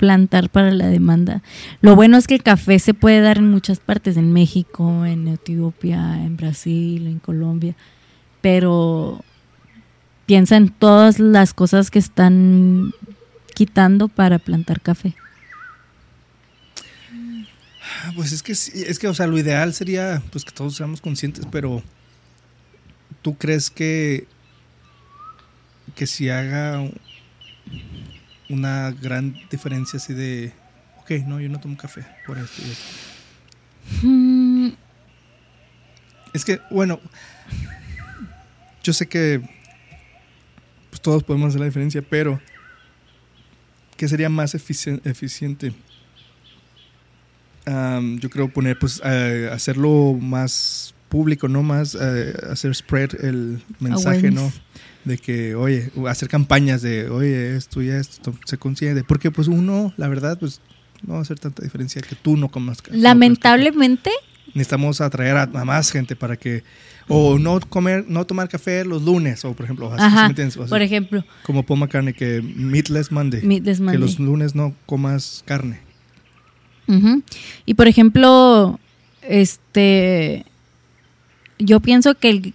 plantar 0.03 0.49
para 0.49 0.71
la 0.71 0.87
demanda. 0.87 1.41
Lo 1.79 1.95
bueno 1.95 2.17
es 2.17 2.27
que 2.27 2.33
el 2.33 2.43
café 2.43 2.77
se 2.77 2.93
puede 2.93 3.21
dar 3.21 3.37
en 3.37 3.49
muchas 3.49 3.79
partes, 3.79 4.17
en 4.17 4.33
México, 4.33 5.05
en 5.05 5.29
Etiopía, 5.29 6.21
en 6.21 6.35
Brasil, 6.35 7.07
en 7.07 7.19
Colombia, 7.19 7.73
pero 8.41 9.23
piensa 10.25 10.57
en 10.57 10.67
todas 10.67 11.19
las 11.19 11.53
cosas 11.53 11.89
que 11.89 11.99
están 11.99 12.91
quitando 13.55 14.09
para 14.09 14.39
plantar 14.39 14.81
café. 14.81 15.15
Pues 18.17 18.33
es 18.33 18.43
que 18.43 18.51
es 18.51 18.99
que, 18.99 19.07
o 19.07 19.13
sea, 19.13 19.27
lo 19.27 19.37
ideal 19.37 19.73
sería 19.73 20.21
pues 20.33 20.43
que 20.43 20.51
todos 20.51 20.75
seamos 20.75 20.99
conscientes, 20.99 21.47
pero 21.49 21.81
¿tú 23.21 23.37
crees 23.37 23.69
que 23.69 24.27
que 25.95 26.07
si 26.07 26.29
haga 26.29 26.85
una 28.53 28.91
gran 28.91 29.35
diferencia 29.51 29.97
así 29.97 30.13
de 30.13 30.51
ok, 31.01 31.11
no, 31.25 31.39
yo 31.41 31.49
no 31.49 31.59
tomo 31.59 31.75
café 31.77 32.05
por 32.25 32.37
esto 32.37 32.61
y 32.65 32.71
esto? 32.71 34.07
Mm, 34.07 34.69
Es 36.33 36.45
que, 36.45 36.59
bueno, 36.71 36.99
yo 38.83 38.93
sé 38.93 39.07
que 39.07 39.41
pues, 40.89 41.01
todos 41.01 41.23
podemos 41.23 41.49
hacer 41.49 41.59
la 41.59 41.65
diferencia, 41.67 42.01
pero 42.01 42.39
¿qué 43.97 44.07
sería 44.07 44.29
más 44.29 44.55
eficien- 44.55 45.01
eficiente? 45.05 45.73
Am, 47.65 48.19
yo 48.19 48.29
creo 48.29 48.49
poner, 48.49 48.77
pues, 48.77 49.01
eh, 49.05 49.49
hacerlo 49.51 50.13
más 50.19 50.93
público, 51.09 51.47
¿no? 51.47 51.63
Más 51.63 51.95
eh, 51.99 52.33
hacer 52.51 52.73
spread 52.75 53.23
el 53.23 53.61
mensaje, 53.79 54.31
¿no? 54.31 54.51
De 55.05 55.17
que, 55.17 55.55
oye, 55.55 55.91
hacer 56.07 56.29
campañas 56.29 56.81
de, 56.81 57.09
oye, 57.09 57.55
esto 57.57 57.81
y 57.81 57.89
esto, 57.89 58.33
se 58.45 58.57
consigue. 58.57 59.03
Porque, 59.03 59.31
pues, 59.31 59.47
uno, 59.47 59.93
la 59.97 60.07
verdad, 60.07 60.37
pues, 60.39 60.61
no 61.05 61.13
va 61.13 61.19
a 61.19 61.21
hacer 61.23 61.37
tanta 61.39 61.61
diferencia 61.63 62.01
que 62.01 62.15
tú 62.15 62.37
no 62.37 62.49
comas. 62.49 62.81
ca- 62.81 62.87
no 62.87 62.91
comas 62.91 63.01
café 63.03 63.03
lamentablemente, 63.03 64.09
necesitamos 64.53 65.01
atraer 65.01 65.35
a, 65.37 65.41
a 65.43 65.65
más 65.65 65.91
gente 65.91 66.15
para 66.15 66.37
que 66.37 66.63
o 67.09 67.37
no 67.37 67.59
comer 67.59 68.05
no 68.07 68.25
tomar 68.25 68.47
café 68.47 68.85
los 68.85 69.01
lunes 69.01 69.43
o 69.43 69.53
por 69.53 69.65
ejemplo 69.65 69.91
así, 69.91 70.33
por 70.69 70.81
ejemplo, 70.81 71.25
como 71.43 71.63
Paul 71.65 71.79
McCartney 71.81 72.13
que 72.13 72.41
meatless 72.41 73.11
Monday 73.11 73.41
Meatless 73.41 73.79
que 73.79 73.83
Monday. 73.83 73.99
los 73.99 74.19
lunes 74.19 74.55
no 74.55 74.73
comas 74.85 75.43
carne 75.45 75.81
Ujú. 76.87 77.21
Y 77.65 77.73
por 77.73 77.87
ejemplo, 77.87 78.79
este, 79.21 80.45
yo 81.59 81.79
pienso 81.79 82.15
que 82.15 82.29
el 82.29 82.53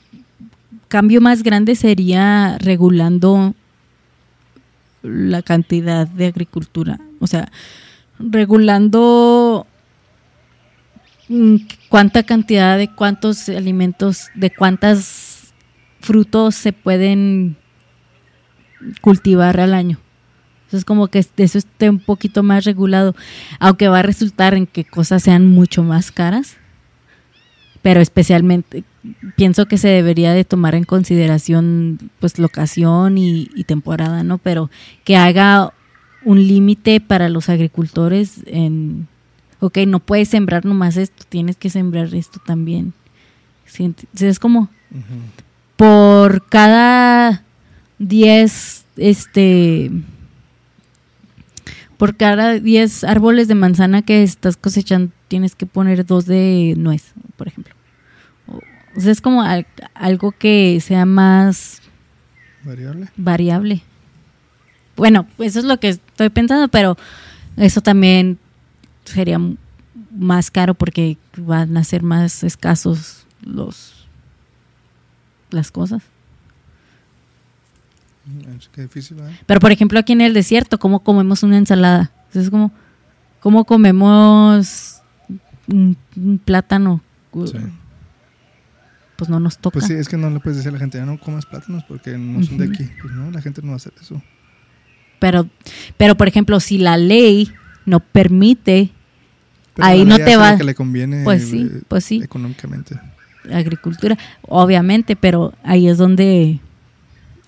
cambio 0.89 1.21
más 1.21 1.43
grande 1.43 1.77
sería 1.77 2.59
regulando 2.59 3.55
la 5.03 5.43
cantidad 5.43 6.07
de 6.07 6.27
agricultura, 6.27 6.99
o 7.21 7.27
sea, 7.27 7.51
regulando 8.19 9.67
mm, 11.29 11.57
cuánta 11.89 12.23
cantidad 12.25 12.77
de 12.77 12.93
cuántos 12.93 13.49
alimentos, 13.49 14.29
de 14.35 14.51
cuántas 14.51 15.55
frutos 16.01 16.55
se 16.55 16.73
pueden 16.73 17.57
cultivar 19.01 19.61
al 19.61 19.75
año. 19.75 19.99
Entonces 20.65 20.85
como 20.85 21.09
que 21.09 21.19
eso 21.19 21.59
esté 21.59 21.89
un 21.89 21.99
poquito 21.99 22.43
más 22.43 22.65
regulado, 22.65 23.15
aunque 23.59 23.89
va 23.89 24.01
a 24.01 24.03
resultar 24.03 24.55
en 24.55 24.67
que 24.67 24.85
cosas 24.85 25.23
sean 25.23 25.47
mucho 25.47 25.83
más 25.83 26.13
caras, 26.13 26.57
pero 27.81 28.01
especialmente 28.01 28.85
pienso 29.37 29.67
que 29.67 29.79
se 29.79 29.89
debería 29.89 30.33
de 30.33 30.45
tomar 30.45 30.75
en 30.75 30.85
consideración 30.85 32.11
pues 32.21 32.39
locación 32.39 33.19
y, 33.19 33.51
y 33.55 33.65
temporada, 33.65 34.23
¿no? 34.23 34.39
Pero 34.39 34.71
que 35.05 35.17
haga 35.17 35.73
un 36.25 36.47
límite 36.47 37.01
para 37.01 37.29
los 37.29 37.49
agricultores 37.49 38.41
en, 38.47 39.09
ok, 39.61 39.79
no 39.87 40.01
puedes 40.01 40.29
sembrar 40.29 40.65
nomás 40.65 40.97
esto, 40.97 41.25
tienes 41.29 41.57
que 41.57 41.71
sembrar 41.71 42.15
esto 42.15 42.41
también. 42.45 42.93
Es 44.19 44.39
como 44.39 44.69
por 45.77 46.47
cada 46.49 47.45
10 47.99 48.85
este 48.97 49.91
por 51.97 52.17
cada 52.17 52.59
10 52.59 53.05
árboles 53.05 53.47
de 53.47 53.55
manzana 53.55 54.03
que 54.03 54.23
estás 54.23 54.57
cosechando 54.57 55.13
tienes 55.29 55.55
que 55.55 55.67
poner 55.67 56.07
dos 56.07 56.27
de 56.27 56.75
nuez, 56.77 57.13
por 57.37 57.49
ejemplo. 57.49 57.75
O, 58.99 59.01
sea, 59.01 59.13
es 59.13 59.21
como 59.21 59.43
al- 59.43 59.67
algo 59.95 60.33
que 60.33 60.81
sea 60.83 61.07
más 61.07 61.81
Variable. 62.65 63.09
variable. 63.17 63.83
Bueno, 64.97 65.27
eso 65.39 65.61
es 65.61 65.65
lo 65.65 65.79
que 65.79 65.91
estoy 65.91 66.29
pensando, 66.31 66.69
pero 66.69 66.97
eso 67.57 67.81
también 67.81 68.39
sería 69.05 69.39
más 70.11 70.51
caro 70.51 70.75
porque 70.75 71.17
van 71.37 71.77
a 71.77 71.85
ser 71.85 72.03
más 72.03 72.43
escasos 72.43 73.25
los 73.43 73.95
las 75.51 75.71
cosas. 75.71 76.03
Mm, 78.27 78.59
Qué 78.73 78.83
difícil. 78.83 79.17
Pero 79.47 79.61
por 79.61 79.73
ejemplo 79.73 79.99
aquí 79.99 80.13
en 80.13 80.21
el 80.21 80.35
desierto, 80.35 80.79
¿cómo 80.79 81.01
comemos 81.01 81.43
una 81.43 81.57
ensalada? 81.57 82.11
Es 82.35 82.51
como 82.51 82.73
¿cómo 83.41 83.65
comemos 83.65 85.01
un, 85.69 85.97
un 86.17 86.39
plátano? 86.39 87.01
Sí. 87.47 87.57
Pues 89.19 89.29
no 89.29 89.41
nos 89.41 89.59
toca. 89.59 89.75
Pues 89.75 89.87
sí, 89.87 89.95
es 89.95 90.09
que 90.09 90.17
no 90.17 90.31
le 90.31 90.39
puedes 90.39 90.59
decir 90.59 90.69
a 90.71 90.73
la 90.73 90.79
gente, 90.79 90.97
ya 90.97 91.05
no 91.05 91.19
comas 91.19 91.45
plátanos 91.45 91.83
porque 91.83 92.17
no 92.17 92.41
son 92.45 92.57
de 92.57 92.67
Ujú. 92.67 92.73
aquí. 92.75 92.89
Pues 93.03 93.13
no, 93.15 93.31
la 93.33 93.43
gente 93.43 93.61
no 93.63 93.69
va 93.69 93.73
a 93.75 93.77
hacer 93.77 93.93
eso. 94.01 94.23
Pero 95.19 95.49
pero 95.97 96.15
por 96.17 96.29
ejemplo, 96.29 96.61
si 96.61 96.79
la 96.79 96.97
ley 96.97 97.51
no 97.85 97.99
permite 98.01 98.91
Pero 99.75 99.89
Ahí 99.89 100.05
no 100.05 100.17
te 100.17 100.37
va- 100.37 100.53
lo 100.53 100.59
que 100.59 100.65
le 100.65 100.75
conviene 100.77 101.25
Pues 101.25 101.49
sí, 101.49 101.69
eh, 101.69 101.81
pues 101.89 102.05
sí. 102.05 102.21
económicamente. 102.23 102.97
agricultura, 103.53 104.17
obviamente, 104.43 105.17
pero 105.17 105.53
ahí 105.65 105.89
es 105.89 105.99
donde 105.99 106.61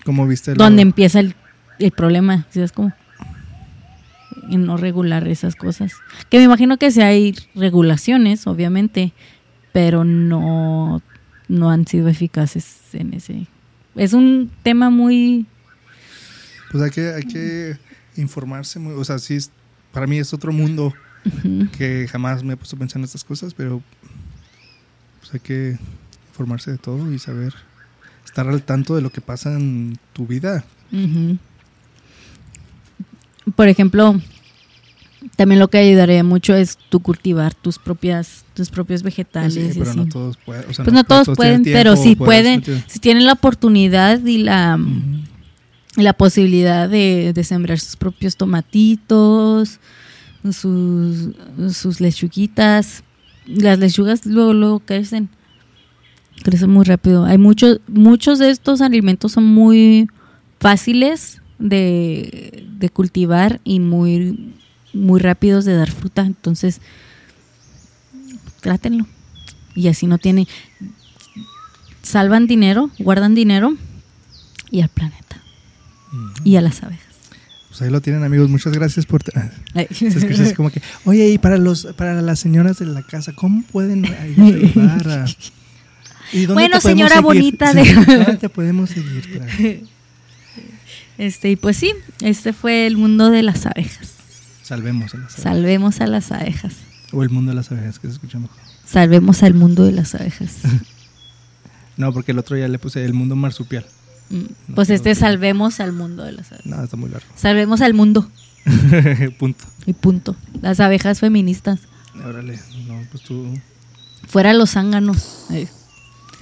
Como 0.03 0.27
viste 0.27 0.51
lo- 0.51 0.63
donde 0.63 0.81
empieza 0.81 1.19
el, 1.21 1.35
el 1.79 1.91
problema, 1.91 2.45
¿sí? 2.49 2.59
es 2.61 2.71
como 2.73 2.91
en 4.49 4.65
no 4.65 4.75
regular 4.77 5.27
esas 5.27 5.55
cosas. 5.55 5.93
Que 6.29 6.37
me 6.39 6.43
imagino 6.45 6.77
que 6.77 6.91
sí 6.91 7.01
hay 7.01 7.35
regulaciones, 7.55 8.47
obviamente, 8.47 9.13
pero 9.71 10.03
no 10.03 11.01
no 11.51 11.69
han 11.69 11.85
sido 11.85 12.07
eficaces 12.07 12.65
en 12.93 13.13
ese. 13.13 13.47
Es 13.95 14.13
un 14.13 14.49
tema 14.63 14.89
muy 14.89 15.45
Pues 16.71 16.83
hay 16.83 16.91
que, 16.91 17.13
hay 17.13 17.23
que 17.23 17.77
informarse. 18.15 18.79
muy- 18.79 18.93
o 18.93 19.03
sea, 19.03 19.19
sí, 19.19 19.35
es- 19.35 19.51
para 19.91 20.07
mí 20.07 20.17
es 20.17 20.33
otro 20.33 20.53
mundo 20.53 20.93
que 21.77 22.07
jamás 22.09 22.43
me 22.43 22.53
he 22.53 22.57
puesto 22.57 22.75
a 22.75 22.79
pensar 22.79 22.97
en 22.99 23.03
estas 23.03 23.23
cosas, 23.23 23.53
pero 23.53 23.81
pues 25.19 25.33
hay 25.33 25.39
que 25.41 25.77
informarse 26.29 26.71
de 26.71 26.77
todo 26.77 27.11
y 27.13 27.19
saber 27.19 27.53
estar 28.25 28.47
al 28.47 28.63
tanto 28.63 28.95
de 28.95 29.01
lo 29.01 29.09
que 29.11 29.19
pasa 29.21 29.53
en 29.53 29.97
tu 30.13 30.25
vida. 30.25 30.63
Por 33.55 33.67
ejemplo, 33.67 34.19
también 35.35 35.59
lo 35.59 35.67
que 35.69 35.77
ayudaría 35.77 36.23
mucho 36.23 36.55
es 36.55 36.77
tú 36.89 36.99
cultivar 36.99 37.53
tus 37.53 37.77
propias 37.77 38.45
tus 38.53 38.69
propios 38.69 39.03
vegetales. 39.03 39.53
Sí, 39.53 39.79
pero 39.79 39.93
no 39.93 40.07
todos 40.07 40.37
pueden. 40.37 40.69
o 40.69 40.73
sea, 40.73 40.85
Pues 40.85 40.93
no 40.93 41.03
todos 41.03 41.29
pueden, 41.35 41.63
tiempo, 41.63 41.77
pero 41.77 41.95
si 41.95 42.15
pueden, 42.15 42.63
si 42.87 42.99
tienen 42.99 43.25
la 43.25 43.33
oportunidad 43.33 44.23
y 44.25 44.39
la, 44.39 44.79
la 45.95 46.13
posibilidad 46.13 46.89
de, 46.89 47.31
de 47.33 47.43
sembrar 47.43 47.79
sus 47.79 47.95
propios 47.95 48.35
tomatitos, 48.35 49.79
sus, 50.51 51.29
sus 51.71 52.01
lechuguitas, 52.01 53.03
las 53.45 53.79
lechugas 53.79 54.25
luego, 54.25 54.53
luego 54.53 54.79
crecen, 54.79 55.29
crecen 56.43 56.69
muy 56.69 56.85
rápido. 56.85 57.25
Hay 57.25 57.37
muchos, 57.37 57.79
muchos 57.87 58.39
de 58.39 58.49
estos 58.49 58.81
alimentos 58.81 59.33
son 59.33 59.45
muy 59.45 60.07
fáciles 60.59 61.41
de, 61.59 62.67
de 62.77 62.89
cultivar 62.89 63.61
y 63.63 63.79
muy, 63.79 64.53
muy 64.93 65.19
rápidos 65.19 65.65
de 65.65 65.75
dar 65.75 65.91
fruta, 65.91 66.21
entonces 66.25 66.81
trátenlo. 68.61 69.05
Y 69.75 69.87
así 69.87 70.05
no 70.07 70.17
tienen, 70.17 70.47
salvan 72.01 72.47
dinero, 72.47 72.89
guardan 72.99 73.35
dinero 73.35 73.75
y 74.69 74.81
al 74.81 74.89
planeta 74.89 75.37
y 76.43 76.55
a 76.57 76.61
las 76.61 76.83
abejas. 76.83 77.05
Pues 77.69 77.81
ahí 77.83 77.89
lo 77.89 78.01
tienen, 78.01 78.23
amigos. 78.23 78.49
Muchas 78.49 78.73
gracias 78.73 79.05
por. 79.05 79.21
como 80.57 80.69
que, 80.71 80.81
oye, 81.05 81.29
y 81.29 81.37
para 81.37 81.57
los 81.57 81.85
para 81.95 82.21
las 82.21 82.39
señoras 82.39 82.79
de 82.79 82.85
la 82.85 83.01
casa, 83.03 83.31
¿cómo 83.33 83.63
pueden 83.71 84.05
ayudar 84.05 85.07
a- 85.09 85.25
¿Y 86.33 86.45
dónde 86.45 86.53
Bueno, 86.53 86.75
te 86.77 86.81
señora 86.81 87.09
seguir? 87.15 87.23
bonita 87.23 87.73
de- 87.73 87.93
¿Dónde 87.93 88.37
te 88.37 88.49
podemos 88.49 88.89
seguir? 88.89 89.37
para- 89.39 89.53
Este, 91.17 91.51
y 91.51 91.55
pues 91.55 91.77
sí, 91.77 91.93
este 92.21 92.51
fue 92.53 92.87
el 92.87 92.97
mundo 92.97 93.29
de 93.29 93.43
las 93.43 93.65
abejas. 93.65 94.15
Salvemos 94.71 95.13
a 95.13 95.17
las 95.17 95.33
abejas. 95.33 95.43
Salvemos 95.43 95.99
a 96.01 96.07
las 96.07 96.31
abejas. 96.31 96.73
O 97.11 97.23
el 97.23 97.29
mundo 97.29 97.51
de 97.51 97.55
las 97.55 97.71
abejas, 97.73 97.99
que 97.99 98.07
se 98.07 98.13
escucha 98.13 98.39
mejor. 98.39 98.55
Salvemos 98.85 99.43
al 99.43 99.53
mundo 99.53 99.83
de 99.83 99.91
las 99.91 100.15
abejas. 100.15 100.57
No, 101.97 102.13
porque 102.13 102.31
el 102.31 102.39
otro 102.39 102.55
ya 102.57 102.67
le 102.69 102.79
puse 102.79 103.03
el 103.03 103.13
mundo 103.13 103.35
marsupial. 103.35 103.85
Mm, 104.29 104.73
Pues 104.73 104.89
este 104.89 105.13
salvemos 105.13 105.79
al 105.81 105.91
mundo 105.91 106.23
de 106.23 106.31
las 106.31 106.47
abejas. 106.51 106.65
No, 106.65 106.81
está 106.83 106.95
muy 106.97 107.09
largo. 107.09 107.27
Salvemos 107.35 107.81
al 107.81 107.93
mundo 107.93 108.31
Punto. 109.37 109.65
y 109.85 109.93
punto. 109.93 110.35
Las 110.61 110.79
abejas 110.79 111.19
feministas. 111.19 111.81
Órale, 112.25 112.59
no, 112.87 112.97
pues 113.11 113.23
tú, 113.23 113.53
Fuera 114.25 114.53
los 114.53 114.71
zánganos. 114.71 115.45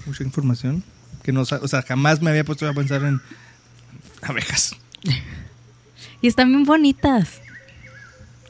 Mucha 0.06 0.23
información. 0.23 0.84
Que 1.23 1.34
no, 1.34 1.41
o 1.41 1.68
sea, 1.68 1.81
jamás 1.81 2.22
me 2.22 2.30
había 2.30 2.45
puesto 2.45 2.69
a 2.69 2.73
pensar 2.73 3.03
en 3.03 3.19
abejas. 4.22 4.76
Y 6.22 6.27
están 6.27 6.49
bien 6.49 6.64
bonitas. 6.64 7.41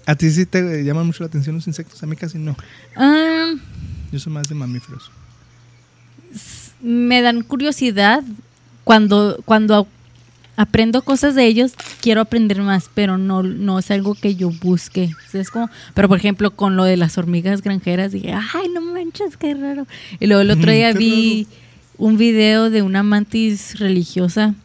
¿A 0.09 0.15
ti 0.15 0.31
sí 0.31 0.45
te 0.47 0.83
llaman 0.83 1.05
mucho 1.05 1.23
la 1.23 1.27
atención 1.27 1.55
los 1.55 1.67
insectos? 1.67 2.01
A 2.01 2.07
mí 2.07 2.15
casi 2.15 2.39
no. 2.39 2.55
Ah, 2.95 3.53
Yo 4.11 4.19
soy 4.19 4.33
más 4.33 4.49
de 4.49 4.55
mamíferos. 4.55 5.11
me 6.81 7.21
dan 7.21 7.43
curiosidad 7.43 8.23
cuando 8.83 9.39
cuando 9.45 9.87
aprendo 10.55 11.01
cosas 11.03 11.35
de 11.35 11.45
ellos 11.45 11.73
quiero 12.01 12.21
aprender 12.21 12.61
más 12.61 12.89
pero 12.93 13.17
no 13.17 13.43
no 13.43 13.77
es 13.79 13.91
algo 13.91 14.15
que 14.15 14.35
yo 14.35 14.49
busque 14.49 15.09
O 15.27 15.29
sea, 15.31 15.41
es 15.41 15.49
como 15.51 15.69
pero 15.93 16.07
por 16.09 16.17
ejemplo 16.17 16.51
con 16.51 16.75
lo 16.75 16.83
de 16.85 16.97
las 16.97 17.17
hormigas 17.17 17.61
granjeras 17.61 18.11
dije 18.11 18.33
ay 18.33 18.67
no 18.73 18.81
manches 18.81 19.37
qué 19.37 19.53
raro 19.53 19.85
y 20.19 20.27
luego 20.27 20.41
el 20.41 20.51
otro 20.57 20.71
día 20.71 20.91
vi 20.93 21.47
un 21.97 22.17
video 22.17 22.69
de 22.69 22.81
una 22.81 23.03
mantis 23.03 23.77
religiosa 23.79 24.55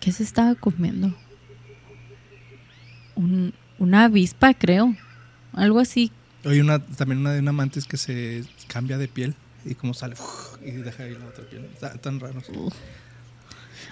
que 0.00 0.12
se 0.12 0.22
estaba 0.22 0.54
comiendo 0.54 1.14
Un- 3.16 3.52
una 3.78 4.04
avispa 4.04 4.54
creo 4.54 4.94
algo 5.52 5.80
así 5.80 6.10
Hay 6.44 6.60
una, 6.60 6.78
también 6.78 7.20
una 7.20 7.32
de 7.32 7.40
una 7.40 7.52
mantis 7.52 7.84
que 7.86 7.96
se 7.96 8.44
cambia 8.68 8.98
de 8.98 9.08
piel 9.08 9.34
y 9.64 9.74
como 9.74 9.92
sale 9.94 10.14
y 10.64 10.70
deja 10.72 11.02
ahí 11.04 11.12
la 11.18 11.26
otra 11.26 11.44
piel. 11.44 11.64
Está- 11.74 11.94
tan 11.98 12.20
raros. 12.20 12.44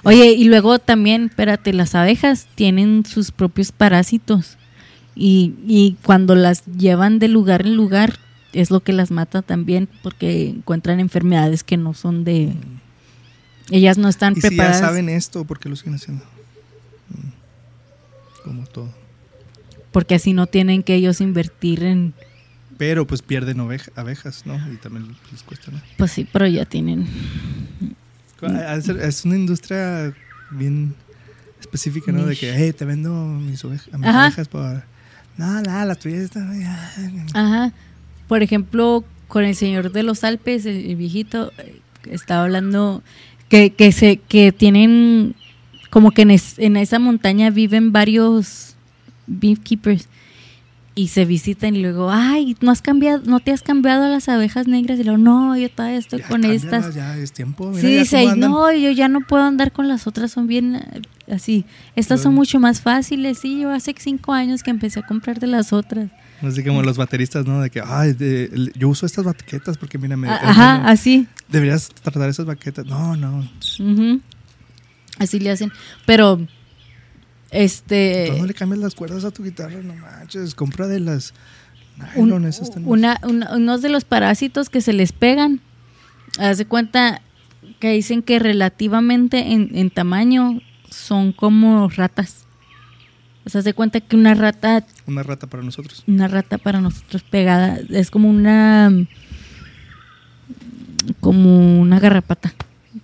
Oye, 0.05 0.33
y 0.33 0.45
luego 0.45 0.79
también, 0.79 1.27
espérate, 1.27 1.73
las 1.73 1.95
abejas 1.95 2.47
tienen 2.55 3.05
sus 3.05 3.31
propios 3.33 3.73
parásitos. 3.73 4.57
Y, 5.15 5.55
y 5.67 5.97
cuando 6.05 6.35
las 6.35 6.65
llevan 6.67 7.19
de 7.19 7.29
lugar 7.29 7.63
en 7.67 7.75
lugar, 7.75 8.19
es 8.53 8.71
lo 8.71 8.81
que 8.81 8.93
las 8.93 9.11
mata 9.11 9.43
también, 9.43 9.89
porque 10.03 10.51
encuentran 10.51 11.01
enfermedades 11.01 11.65
que 11.65 11.77
no 11.77 11.95
son 11.95 12.25
de. 12.25 12.53
Ellas 13.71 13.99
no 13.99 14.09
están 14.09 14.33
Y 14.35 14.37
si 14.37 14.43
ya 14.43 14.49
preparadas. 14.49 14.81
saben 14.81 15.09
esto, 15.09 15.45
¿por 15.45 15.59
qué 15.59 15.69
lo 15.69 15.77
siguen 15.77 15.95
haciendo? 15.95 16.25
Mm. 17.09 18.45
Como 18.45 18.67
todo. 18.67 18.91
Porque 19.97 20.17
así 20.17 20.35
no 20.35 20.47
tienen 20.47 20.83
que 20.83 20.95
ellos 20.95 21.23
invertir 21.23 21.83
en. 21.83 22.13
Pero 22.77 23.07
pues 23.07 23.23
pierden 23.23 23.61
oveja- 23.61 23.91
abejas, 23.97 24.45
¿no? 24.45 24.57
Y 24.71 24.77
también 24.77 25.07
les 25.33 25.43
cuesta, 25.43 25.73
¿no? 25.73 25.81
Pues 25.97 26.13
sí, 26.13 26.29
pero 26.31 26.47
ya 26.47 26.67
tienen. 26.67 27.07
Es 29.03 29.25
una 29.25 29.37
industria 29.37 30.15
bien 30.51 30.95
específica, 31.61 32.13
¿no? 32.13 32.27
De 32.27 32.37
que, 32.37 32.53
hey, 32.55 32.75
te 32.77 32.85
vendo 32.85 33.11
mis, 33.25 33.65
ovejas, 33.65 33.89
mis 33.99 34.07
ovejas 34.15 34.49
por... 34.49 34.85
No, 35.39 35.63
no, 35.63 35.85
la 35.87 35.95
tuya 35.95 36.19
está... 36.19 36.47
Ajá. 37.33 37.73
Por 38.29 38.43
ejemplo, 38.43 39.03
con 39.29 39.45
el 39.45 39.55
señor 39.57 39.93
de 39.93 40.03
los 40.03 40.25
Alpes, 40.25 40.67
el, 40.67 40.77
el 40.91 40.97
viejito, 40.97 41.53
eh, 41.57 41.81
estaba 42.11 42.45
hablando 42.45 43.03
que, 43.49 43.71
que 43.71 43.93
se 43.93 44.19
que 44.19 44.53
tienen 44.53 45.35
como 45.89 46.11
que 46.11 46.21
en, 46.23 46.33
es- 46.33 46.59
en 46.59 46.77
esa 46.77 46.99
montaña 46.99 47.49
viven 47.49 47.93
varios 47.93 48.76
beekeepers 49.27 50.09
y 50.95 51.09
se 51.09 51.27
visitan 51.27 51.77
y 51.77 51.83
luego, 51.83 52.11
ay, 52.11 52.57
no 52.63 52.71
has 52.71 52.81
cambiado, 52.81 53.21
no 53.27 53.41
te 53.41 53.51
has 53.53 53.61
cambiado 53.61 54.05
a 54.05 54.09
las 54.09 54.31
abejas 54.31 54.67
negras 54.67 54.99
y 54.99 55.05
luego, 55.05 55.19
no, 55.19 55.55
yo 55.55 55.69
todavía 55.71 55.99
estoy 55.99 56.21
Ya, 56.21 56.29
con 56.29 56.43
estas. 56.45 56.95
Ya 56.95 57.19
es 57.19 57.33
tiempo. 57.33 57.69
mira 57.69 57.83
Sí, 57.83 57.97
dice, 57.99 58.35
no, 58.37 58.73
yo 58.73 58.91
ya 58.91 59.09
no 59.09 59.21
puedo 59.21 59.43
andar 59.45 59.73
con 59.73 59.89
las 59.89 60.07
otras, 60.07 60.31
son 60.33 60.47
bien 60.47 60.77
eh, 60.77 61.03
así. 61.31 61.67
Estas 61.97 62.23
son 62.23 62.35
mucho 62.35 62.61
más 62.61 62.81
fáciles. 62.81 63.39
Sí, 63.41 63.61
yo 63.61 63.71
hace 63.73 63.95
cinco 63.99 64.33
años 64.33 64.63
que 64.63 64.71
empecé 64.71 65.01
a 65.01 65.07
comprar 65.07 65.39
de 65.39 65.49
las 65.49 65.75
otras. 65.75 66.09
Así 66.41 66.65
como 66.65 66.83
los 66.83 66.97
bateristas, 66.97 67.45
¿no? 67.47 67.61
De 67.61 67.69
que, 67.69 67.83
ay, 67.85 68.15
de- 68.15 68.71
yo 68.75 68.89
uso 68.89 69.05
estas 69.05 69.25
baquetas 69.27 69.77
porque, 69.77 69.99
mira, 69.99 70.17
me... 70.17 70.29
Ah, 70.29 70.41
Ajá, 70.43 70.89
así. 70.89 71.27
Deberías 71.49 71.89
tratar 71.91 72.29
esas 72.31 72.47
baquetas. 72.47 72.87
No, 72.87 73.17
no. 73.17 73.47
Así 75.19 75.41
le 75.41 75.51
hacen. 75.51 75.73
Pero, 76.07 76.41
este. 77.51 78.29
Tú 78.33 78.39
no 78.39 78.47
le 78.47 78.55
cambias 78.55 78.81
las 78.81 78.95
cuerdas 78.95 79.25
a 79.25 79.31
tu 79.31 79.43
guitarra, 79.45 79.81
no 79.83 79.95
manches. 79.95 80.55
Compra 80.55 80.87
de 80.89 81.01
las 81.01 81.33
un- 82.15 82.33
una, 82.85 83.19
una- 83.23 83.55
unos 83.57 83.81
de 83.83 83.89
los 83.89 84.05
parásitos 84.05 84.69
que 84.69 84.81
se 84.81 84.93
les 84.93 85.13
pegan. 85.13 85.61
Haz 86.39 86.59
de 86.59 86.67
cuenta 86.67 87.23
que 87.81 87.93
dicen 87.93 88.23
que 88.23 88.39
relativamente 88.39 89.53
en, 89.53 89.71
en 89.75 89.91
tamaño 89.91 90.61
son 90.91 91.33
como 91.33 91.89
ratas. 91.89 92.45
O 93.45 93.49
sea, 93.49 93.61
haz 93.61 93.65
de 93.65 93.75
cuenta 93.75 94.01
que 94.01 94.17
una 94.17 94.35
rata, 94.35 94.85
Una 95.07 95.23
rata 95.23 95.47
para 95.47 95.63
nosotros. 95.63 96.03
una 96.07 96.27
rata 96.29 96.59
para 96.59 96.81
nosotros 96.81 97.23
pegada, 97.23 97.79
es 97.91 98.11
como 98.11 98.29
una 98.29 98.91
como 101.21 101.81
una 101.81 102.01
garrapata 102.01 102.53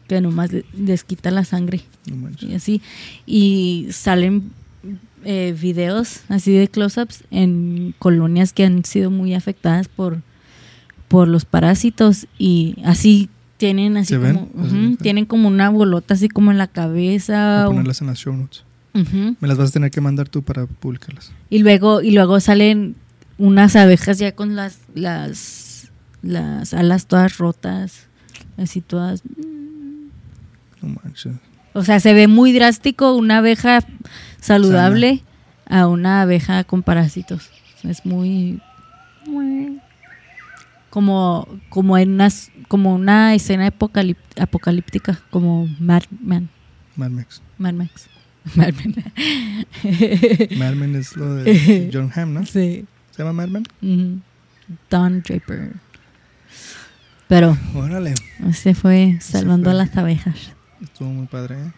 que 0.09 0.21
nomás 0.21 0.53
le- 0.53 0.65
les 0.77 1.05
quita 1.05 1.31
la 1.31 1.45
sangre 1.45 1.81
No 2.11 2.29
y 2.41 2.55
así. 2.55 2.83
Y 3.27 3.89
salen 3.91 4.51
eh, 5.25 5.57
videos 5.61 6.21
así 6.29 6.53
de 6.53 6.69
close-ups 6.69 7.25
en 7.31 7.95
colonias 7.99 8.53
que 8.53 8.65
han 8.65 8.85
sido 8.85 9.11
muy 9.11 9.35
afectadas 9.35 9.87
por, 9.89 10.21
por 11.09 11.29
los 11.29 11.45
parásitos 11.45 12.27
y 12.39 12.77
así 12.85 13.29
tienen 13.57 13.97
así 13.97 14.15
como 14.17 14.97
tienen 14.97 15.25
como 15.25 15.47
una 15.47 15.71
bolota 15.71 16.15
así 16.15 16.29
como 16.29 16.51
en 16.51 16.59
la 16.59 16.67
Voy 16.67 16.73
cabeza 16.75 17.67
o- 17.69 17.71
ponerlas 17.71 18.01
en 18.01 18.09
las 18.09 18.19
show 18.19 18.35
notes. 18.35 18.65
Me 18.95 19.49
las 19.49 19.57
vas 19.57 19.71
a 19.71 19.73
tener 19.73 19.91
que 19.91 20.01
mandar 20.01 20.29
tú 20.29 20.43
para 20.43 20.67
publicarlas. 20.67 21.31
y 21.49 21.61
luego 21.61 22.03
y 22.03 22.11
luego 22.11 22.41
salen 22.41 22.97
unas 23.39 23.77
abejas 23.77 24.19
ya 24.19 24.33
con 24.33 24.57
las 24.57 24.79
las 24.95 25.91
las 26.23 26.75
alas 26.75 27.07
todas 27.07 27.39
rotas 27.39 28.07
así 28.57 28.81
todas 28.81 29.23
No 30.83 30.99
manches. 31.03 31.35
O 31.75 31.85
sea, 31.85 32.01
se 32.01 32.13
ve 32.13 32.29
muy 32.29 32.53
drástico 32.53 33.15
una 33.15 33.39
abeja 33.39 33.81
saludable 34.41 35.23
a 35.67 35.87
una 35.87 36.23
abeja 36.23 36.65
con 36.65 36.83
parásitos. 36.83 37.51
Es 37.83 38.05
muy 38.05 38.61
como 40.91 41.49
como 41.71 41.97
en 41.97 42.13
unas 42.13 42.51
como 42.69 42.95
una 42.95 43.35
escena 43.35 43.73
apocalíptica 44.39 45.21
como 45.31 45.67
Mad 45.81 46.03
Men, 46.21 46.51
Mad 46.97 47.11
Max. 47.11 47.43
Mad 47.59 47.75
Max. 47.75 48.09
Mad 48.55 48.75
Men. 48.75 48.95
Mad 50.59 50.75
Men 50.75 50.97
es 50.97 51.17
lo 51.17 51.35
de 51.37 51.91
John 51.93 52.11
Hamm, 52.15 52.35
¿no? 52.35 52.45
sí. 52.45 52.85
¿Se 53.13 53.23
llama 53.23 53.33
Mad 53.33 53.49
Men? 53.49 53.65
Ujú. 53.83 54.21
Don 54.91 55.23
Draper. 55.23 55.73
Pero 57.29 57.57
Órale. 57.75 58.15
este 58.49 58.75
fue 58.75 59.19
salvando 59.21 59.71
fue. 59.71 59.73
a 59.73 59.85
las 59.85 59.97
abejas. 59.97 60.53
Estuvo 60.83 61.09
muy 61.09 61.27
padre, 61.27 61.57
¿eh? 61.57 61.73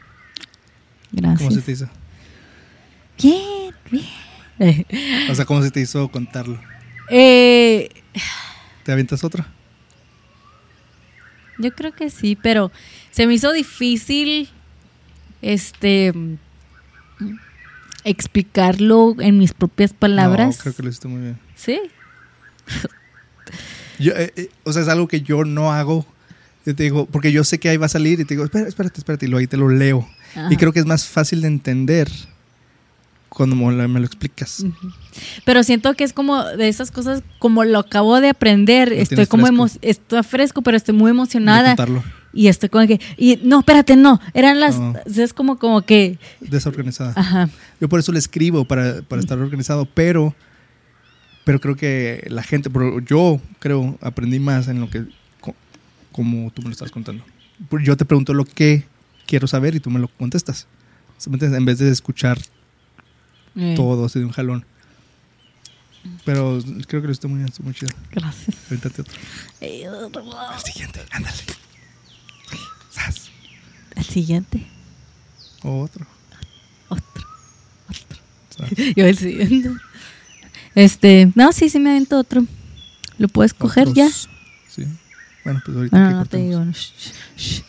Gracias. 1.13 1.39
¿Cómo 1.39 1.51
se 1.51 1.63
te 1.63 1.73
hizo? 1.73 1.89
Bien, 3.23 3.75
bien. 3.91 4.87
O 5.31 5.35
sea, 5.35 5.45
¿cómo 5.45 5.63
se 5.63 5.71
te 5.71 5.81
hizo 5.81 6.11
contarlo? 6.11 6.61
Eh, 7.11 7.91
¿Te 8.83 8.93
avientas 8.93 9.23
otra? 9.25 9.47
Yo 11.59 11.73
creo 11.75 11.93
que 11.93 12.11
sí, 12.11 12.37
pero 12.41 12.73
se 13.11 13.27
me 13.27 13.35
hizo 13.35 13.53
difícil 13.53 14.49
este 15.43 16.13
explicarlo 18.05 19.17
en 19.19 19.39
mis 19.39 19.53
propias 19.53 19.93
palabras. 19.93 20.57
No, 20.57 20.63
creo 20.63 20.75
que 20.75 20.83
lo 20.83 20.89
hiciste 20.89 21.09
muy 21.09 21.21
bien. 21.21 21.39
Sí. 21.55 21.81
Yo, 23.99 24.13
eh, 24.13 24.33
eh, 24.37 24.51
o 24.65 24.73
sea, 24.73 24.83
es 24.83 24.89
algo 24.89 25.07
que 25.09 25.21
yo 25.21 25.45
no 25.45 25.73
hago. 25.73 26.07
Yo 26.67 26.75
te 26.75 26.83
digo, 26.85 27.07
porque 27.07 27.31
yo 27.33 27.45
sé 27.45 27.59
que 27.59 27.69
ahí 27.69 27.77
va 27.77 27.87
a 27.87 27.91
salir 27.91 28.21
y 28.21 28.25
te 28.25 28.35
digo, 28.35 28.45
espera, 28.45 28.67
espérate, 28.69 28.99
espérate, 28.99 29.27
y 29.27 29.29
luego 29.29 29.41
ahí 29.41 29.47
te 29.47 29.57
lo 29.57 29.69
leo. 29.69 30.09
Ajá. 30.35 30.49
Y 30.51 30.57
creo 30.57 30.73
que 30.73 30.81
es 30.81 30.87
más 30.87 31.07
fácil 31.07 31.43
de 31.43 31.49
entender 31.49 32.09
cuando 33.29 33.57
me 33.57 34.01
lo, 34.01 34.07
explicas. 34.07 34.65
Pero 35.45 35.65
siento 35.65 35.93
que 35.95 36.05
es 36.05 36.13
como 36.13 36.45
de 36.45 36.69
esas 36.69 36.91
cosas, 36.93 37.23
como 37.41 37.65
lo 37.65 37.81
acabo 37.81 38.21
de 38.21 38.29
aprender, 38.29 38.93
estoy 38.93 39.27
como 39.27 39.47
emo- 39.49 39.77
estoy 39.83 40.23
fresco, 40.23 40.63
pero 40.63 40.77
estoy 40.77 40.95
muy 40.95 41.11
emocionada 41.11 41.75
y 42.33 42.47
estoy 42.47 42.69
como 42.69 42.87
que 42.87 43.01
y 43.17 43.39
no, 43.43 43.61
espérate, 43.61 43.97
no, 43.97 44.21
eran 44.35 44.61
las 44.61 44.79
No. 44.79 44.95
es 45.07 45.33
como 45.33 45.59
como 45.59 45.83
que 45.83 46.19
Desorganizada. 46.41 47.13
ajá. 47.17 47.49
Yo 47.81 47.89
por 47.89 47.99
eso 48.01 48.13
le 48.13 48.19
escribo, 48.21 48.65
para, 48.65 49.03
para 49.03 49.21
estar 49.21 49.37
organizado, 49.39 49.85
pero, 49.85 50.35
pero 51.45 51.61
creo 51.61 51.75
que 51.77 52.25
la 52.31 52.43
gente, 52.45 52.71
pero 52.71 53.01
yo 53.01 53.41
creo, 53.59 53.99
aprendí 54.01 54.39
más 54.39 54.69
en 54.69 54.81
lo 54.81 54.89
que, 54.91 55.05
como 56.15 56.51
tú 56.53 56.63
me 56.63 56.69
lo 56.69 56.73
estás 56.73 56.91
contando. 56.93 57.25
Porque 57.69 57.85
Yo 57.87 57.97
te 57.97 58.05
pregunto 58.05 58.33
lo 58.35 58.45
que 58.45 58.85
quiero 59.27 59.47
saber 59.49 59.75
y 59.75 59.81
tú 59.81 59.91
me 59.91 59.99
lo 59.99 60.07
contestas. 60.09 60.67
En 61.27 61.65
vez 61.65 61.79
de 61.79 61.91
escuchar 61.91 62.39
Eh, 63.57 63.75
todo 63.77 64.05
así 64.07 64.19
de 64.21 64.25
un 64.25 64.31
jalón. 64.33 64.65
Pero 66.25 66.61
creo 66.87 67.01
que 67.01 67.07
lo 67.09 67.13
estoy 67.13 67.31
muy, 67.31 67.45
muy 67.63 67.75
chido. 67.75 67.91
Gracias. 68.13 68.57
Avéntate 68.69 69.03
otro. 69.03 69.15
El 69.61 70.61
siguiente, 70.65 71.01
ándale. 71.11 71.37
Sas. 72.91 73.31
El 73.97 74.05
siguiente, 74.05 74.67
Otro. 75.63 76.07
otro. 76.89 77.25
Sas. 78.51 78.71
Yo 78.97 79.07
el 79.07 79.17
siguiente. 79.17 79.71
Este, 80.75 81.33
no, 81.35 81.53
sí, 81.53 81.69
sí 81.71 81.79
me 81.81 81.91
avento 81.91 82.19
otro. 82.19 82.45
¿Lo 83.19 83.29
puedes 83.29 83.55
coger 83.55 83.89
Otros. 83.89 83.97
ya? 84.27 84.34
Bueno, 85.45 85.63
pues 85.65 85.77
ahorita 85.77 85.97
Bueno, 85.97 86.19
no 86.19 86.27
te 86.27 86.37
digo. 86.39 86.65
shh, 86.73 86.93
shh. 87.37 87.63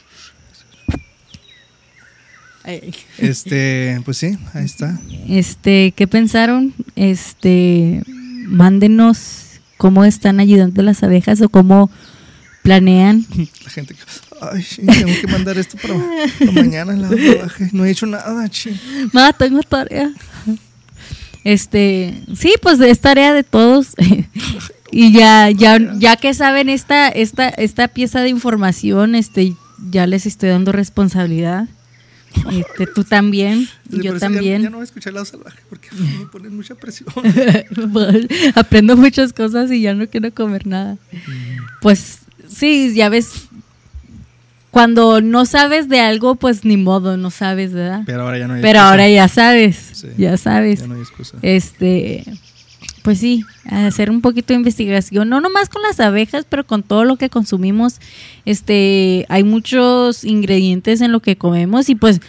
Ay. 2.63 2.95
Este, 3.19 4.01
pues 4.05 4.17
sí, 4.17 4.37
ahí 4.53 4.65
está. 4.65 4.99
Este, 5.27 5.93
¿qué 5.95 6.07
pensaron? 6.07 6.73
Este, 6.95 8.01
mándenos 8.47 9.59
cómo 9.77 10.03
están 10.03 10.39
ayudando 10.39 10.81
las 10.81 11.03
abejas 11.03 11.41
o 11.41 11.49
cómo 11.49 11.91
planean. 12.63 13.23
La 13.63 13.69
gente, 13.69 13.93
que, 13.93 14.01
ay, 14.41 14.65
tengo 14.85 15.13
que 15.21 15.27
mandar 15.27 15.57
esto 15.59 15.77
para, 15.77 15.95
para 16.39 16.51
mañana 16.53 16.93
en 16.93 17.01
la 17.03 17.09
trabaje. 17.09 17.69
No 17.71 17.85
he 17.85 17.91
hecho 17.91 18.07
nada, 18.07 18.49
ching. 18.49 18.79
Ma, 19.13 19.31
tengo 19.33 19.61
tarea. 19.61 20.11
Este, 21.43 22.23
sí, 22.35 22.55
pues 22.61 22.79
es 22.79 22.99
tarea 22.99 23.33
de 23.33 23.43
todos. 23.43 23.89
y 24.97 25.11
ya, 25.11 25.49
ya, 25.51 25.77
ya 25.97 26.15
que 26.15 26.33
saben 26.33 26.69
esta, 26.69 27.09
esta, 27.09 27.49
esta 27.49 27.87
pieza 27.89 28.21
de 28.21 28.29
información, 28.29 29.15
este, 29.15 29.53
ya 29.91 30.07
les 30.07 30.25
estoy 30.25 30.49
dando 30.49 30.71
responsabilidad. 30.71 31.67
Este, 32.51 32.85
tú 32.87 33.03
también, 33.05 33.67
y 33.91 34.01
yo 34.03 34.13
ya- 34.13 34.19
también. 34.19 34.61
Ya, 34.63 34.69
no 34.69 34.77
voy 34.77 34.83
a 34.83 34.85
escuchar 34.85 35.13
lado 35.13 35.25
salvaje 35.25 35.59
porque 35.69 35.87
me 35.93 36.25
ponen 36.31 36.55
mucha 36.55 36.75
presión. 36.75 37.07
Aprendo 38.55 38.97
muchas 38.97 39.31
cosas 39.33 39.71
y 39.71 39.81
ya 39.81 39.93
no 39.93 40.07
quiero 40.07 40.33
comer 40.33 40.67
nada. 40.67 40.97
Pues 41.81 42.19
sí, 42.49 42.93
ya 42.95 43.09
ves, 43.09 43.47
cuando 44.71 45.21
no 45.21 45.45
sabes 45.45 45.87
de 45.87 46.01
algo, 46.01 46.35
pues 46.35 46.65
ni 46.65 46.75
modo, 46.77 47.15
no 47.15 47.31
sabes, 47.31 47.71
¿verdad? 47.73 48.01
Pero 48.05 48.23
ahora 48.23 48.37
ya 48.37 48.47
no 48.47 48.55
hay 48.55 48.61
Pero 48.61 48.79
excusa. 48.79 48.89
ahora 48.91 49.09
ya 49.09 49.27
sabes, 49.29 49.89
Sí. 49.93 50.07
ya 50.17 50.35
sabes. 50.37 50.81
Ya 50.81 50.87
no 50.87 50.95
hay 50.95 51.01
excusa. 51.01 51.37
Este, 51.41 52.25
pues 53.05 53.19
sí, 53.19 53.45
hacer 53.69 54.09
un 54.09 54.19
poquito 54.21 54.47
de 54.47 54.55
investigación, 54.55 55.29
no 55.29 55.39
nomás 55.39 55.69
con 55.69 55.83
las 55.83 55.99
abejas, 55.99 56.43
pero 56.49 56.65
con 56.65 56.81
todo 56.81 57.05
lo 57.05 57.17
que 57.17 57.29
consumimos. 57.29 57.99
Este, 58.45 59.27
hay 59.29 59.43
muchos 59.43 60.23
ingredientes 60.25 61.01
en 61.01 61.11
lo 61.11 61.19
que 61.19 61.35
comemos 61.37 61.87
y 61.89 61.93
pues 61.93 62.19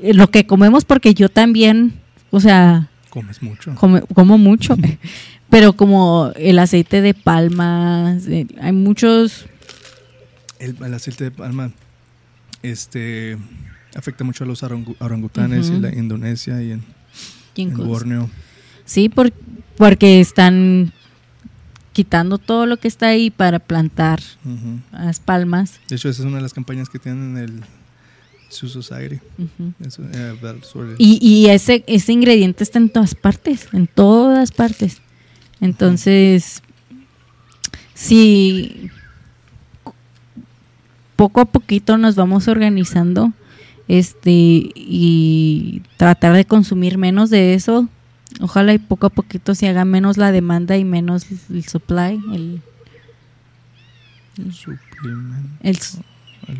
eh, 0.00 0.14
lo 0.14 0.30
que 0.30 0.46
comemos 0.46 0.84
porque 0.84 1.12
yo 1.12 1.28
también, 1.28 1.94
o 2.30 2.38
sea, 2.38 2.88
Comes 3.10 3.42
mucho. 3.42 3.74
come- 3.74 4.02
como 4.14 4.38
mucho, 4.38 4.76
pero 5.50 5.72
como 5.72 6.30
el 6.36 6.60
aceite 6.60 7.02
de 7.02 7.14
palma, 7.14 8.16
eh, 8.28 8.46
hay 8.60 8.72
muchos, 8.72 9.46
El, 10.60 10.76
el 10.84 10.94
aceite 10.94 11.24
de 11.24 11.30
palma 11.32 11.72
este, 12.62 13.36
afecta 13.96 14.22
mucho 14.22 14.44
a 14.44 14.46
los 14.46 14.62
orangu- 14.62 14.94
orangutanes 15.00 15.66
Ujú. 15.66 15.76
en 15.76 15.82
la 15.82 15.92
Indonesia 15.94 16.62
y 16.62 16.70
en, 16.70 16.84
en. 17.56 17.74
Borneo. 17.76 18.30
Sí, 18.84 19.08
por- 19.08 19.32
porque 19.76 20.20
están 20.20 20.92
quitando 21.92 22.38
todo 22.38 22.66
lo 22.66 22.78
que 22.78 22.88
está 22.88 23.08
ahí 23.08 23.30
para 23.30 23.58
plantar 23.58 24.20
las 24.92 25.20
palmas. 25.20 25.80
De 25.88 25.96
hecho, 25.96 26.08
esa 26.08 26.22
es 26.22 26.26
una 26.26 26.36
de 26.36 26.42
las 26.42 26.54
campañas 26.54 26.88
que 26.88 26.98
tienen 26.98 27.36
el 27.36 27.60
Sioux 28.48 28.70
Society. 28.72 29.18
Eso, 29.80 30.02
eh, 30.12 30.34
sobre- 30.62 30.94
Y, 30.98 31.18
y 31.20 31.48
ese, 31.50 31.84
ese 31.86 32.12
ingrediente 32.12 32.64
está 32.64 32.78
en 32.78 32.88
todas 32.90 33.14
partes, 33.14 33.68
en 33.72 33.86
todas 33.86 34.52
partes. 34.52 35.00
Entonces, 35.60 36.62
si 37.94 38.90
poco 41.16 41.40
a 41.40 41.44
poquito 41.44 41.98
nos 41.98 42.14
vamos 42.16 42.48
organizando 42.48 43.32
este 43.88 44.30
y 44.74 45.82
tratar 45.96 46.34
de 46.34 46.44
consumir 46.44 46.98
menos 46.98 47.30
de 47.30 47.54
eso, 47.54 47.88
ojalá 48.40 48.72
y 48.74 48.78
poco 48.78 49.06
a 49.06 49.10
poquito 49.10 49.54
se 49.54 49.68
haga 49.68 49.84
menos 49.84 50.16
la 50.16 50.32
demanda 50.32 50.76
y 50.76 50.84
menos 50.84 51.26
el 51.50 51.64
supply, 51.64 52.20
el, 52.32 52.60
Suplemento. 54.52 55.48
el, 55.62 55.78
el 56.48 56.58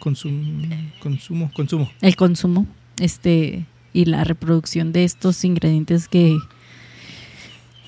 consum- 0.00 0.92
consumo, 1.00 1.50
consumo. 1.54 1.90
el 2.00 2.16
consumo 2.16 2.66
este 3.00 3.66
y 3.92 4.04
la 4.04 4.22
reproducción 4.24 4.92
de 4.92 5.04
estos 5.04 5.44
ingredientes 5.44 6.08
que 6.08 6.36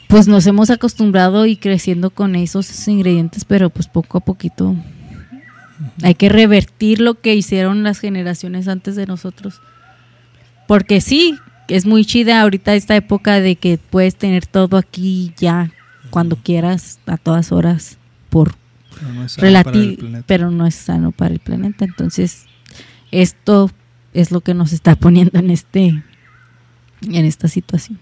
pues 0.09 0.27
nos 0.27 0.47
hemos 0.49 0.71
acostumbrado 0.71 1.47
y 1.47 1.57
creciendo 1.57 2.11
con 2.11 2.35
esos 2.35 2.89
ingredientes, 2.89 3.45
pero 3.45 3.71
pues 3.71 3.87
poco 3.87 4.19
a 4.19 4.21
poquito 4.21 4.75
hay 6.03 6.15
que 6.17 6.29
revertir 6.29 7.01
lo 7.01 7.21
que 7.21 7.35
hicieron 7.37 7.85
las 7.85 8.01
generaciones 8.01 8.67
antes 8.67 8.97
de 8.97 9.07
nosotros. 9.07 9.61
Porque 10.67 11.01
sí, 11.01 11.39
es 11.71 11.87
muy 11.87 12.05
chida 12.05 12.41
ahorita 12.43 12.75
esta 12.75 12.97
época 12.97 13.41
de 13.41 13.57
que 13.57 13.79
puedes 13.79 14.17
tener 14.17 14.47
todo 14.47 14.77
aquí 14.77 15.33
ya 15.37 15.73
cuando 16.11 16.37
quieras, 16.37 16.99
a 17.07 17.17
todas 17.17 17.53
horas, 17.53 17.99
por 18.29 18.55
Pero 18.91 19.13
no 19.13 19.25
es 19.25 19.33
sano 19.33 19.43
para 19.43 19.55
el 19.55 19.65
relativo, 19.65 19.97
planeta. 19.99 20.25
pero 20.27 20.51
no 20.51 20.67
es 20.67 20.75
sano 20.75 21.13
para 21.13 21.35
el 21.35 21.41
planeta. 21.41 21.85
Entonces, 21.85 22.47
esto 23.11 23.71
es 24.13 24.31
lo 24.31 24.41
que 24.41 24.55
nos 24.55 24.73
está 24.73 24.95
poniendo 24.97 25.39
en 25.39 25.51
este 25.51 26.03
en 27.03 27.25
esta 27.25 27.49
situación. 27.49 27.99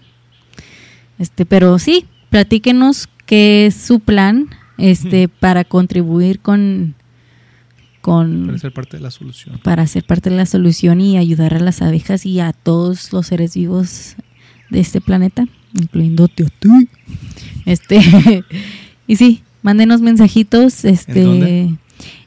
Este, 1.19 1.45
pero 1.45 1.79
sí, 1.79 2.05
platíquenos 2.29 3.07
qué 3.25 3.67
es 3.67 3.75
su 3.75 3.99
plan 3.99 4.49
este 4.77 5.27
para 5.27 5.63
contribuir 5.63 6.39
con 6.39 6.95
con 8.01 8.45
Para 8.47 8.59
ser 8.59 8.73
parte 8.73 8.97
de 8.97 9.03
la 9.03 9.11
solución. 9.11 9.59
para 9.63 9.85
ser 9.87 10.03
parte 10.03 10.29
de 10.29 10.37
la 10.37 10.45
solución 10.45 11.01
y 11.01 11.17
ayudar 11.17 11.53
a 11.53 11.59
las 11.59 11.81
abejas 11.81 12.25
y 12.25 12.39
a 12.39 12.53
todos 12.53 13.11
los 13.13 13.27
seres 13.27 13.55
vivos 13.55 14.15
de 14.69 14.79
este 14.79 15.01
planeta, 15.01 15.45
incluyéndote 15.73 16.45
a 16.45 16.47
ti. 16.47 16.69
Este, 17.65 17.99
y 19.07 19.15
sí, 19.15 19.43
mándenos 19.61 20.01
mensajitos 20.01 20.85
este, 20.85 21.23
dónde? 21.23 21.75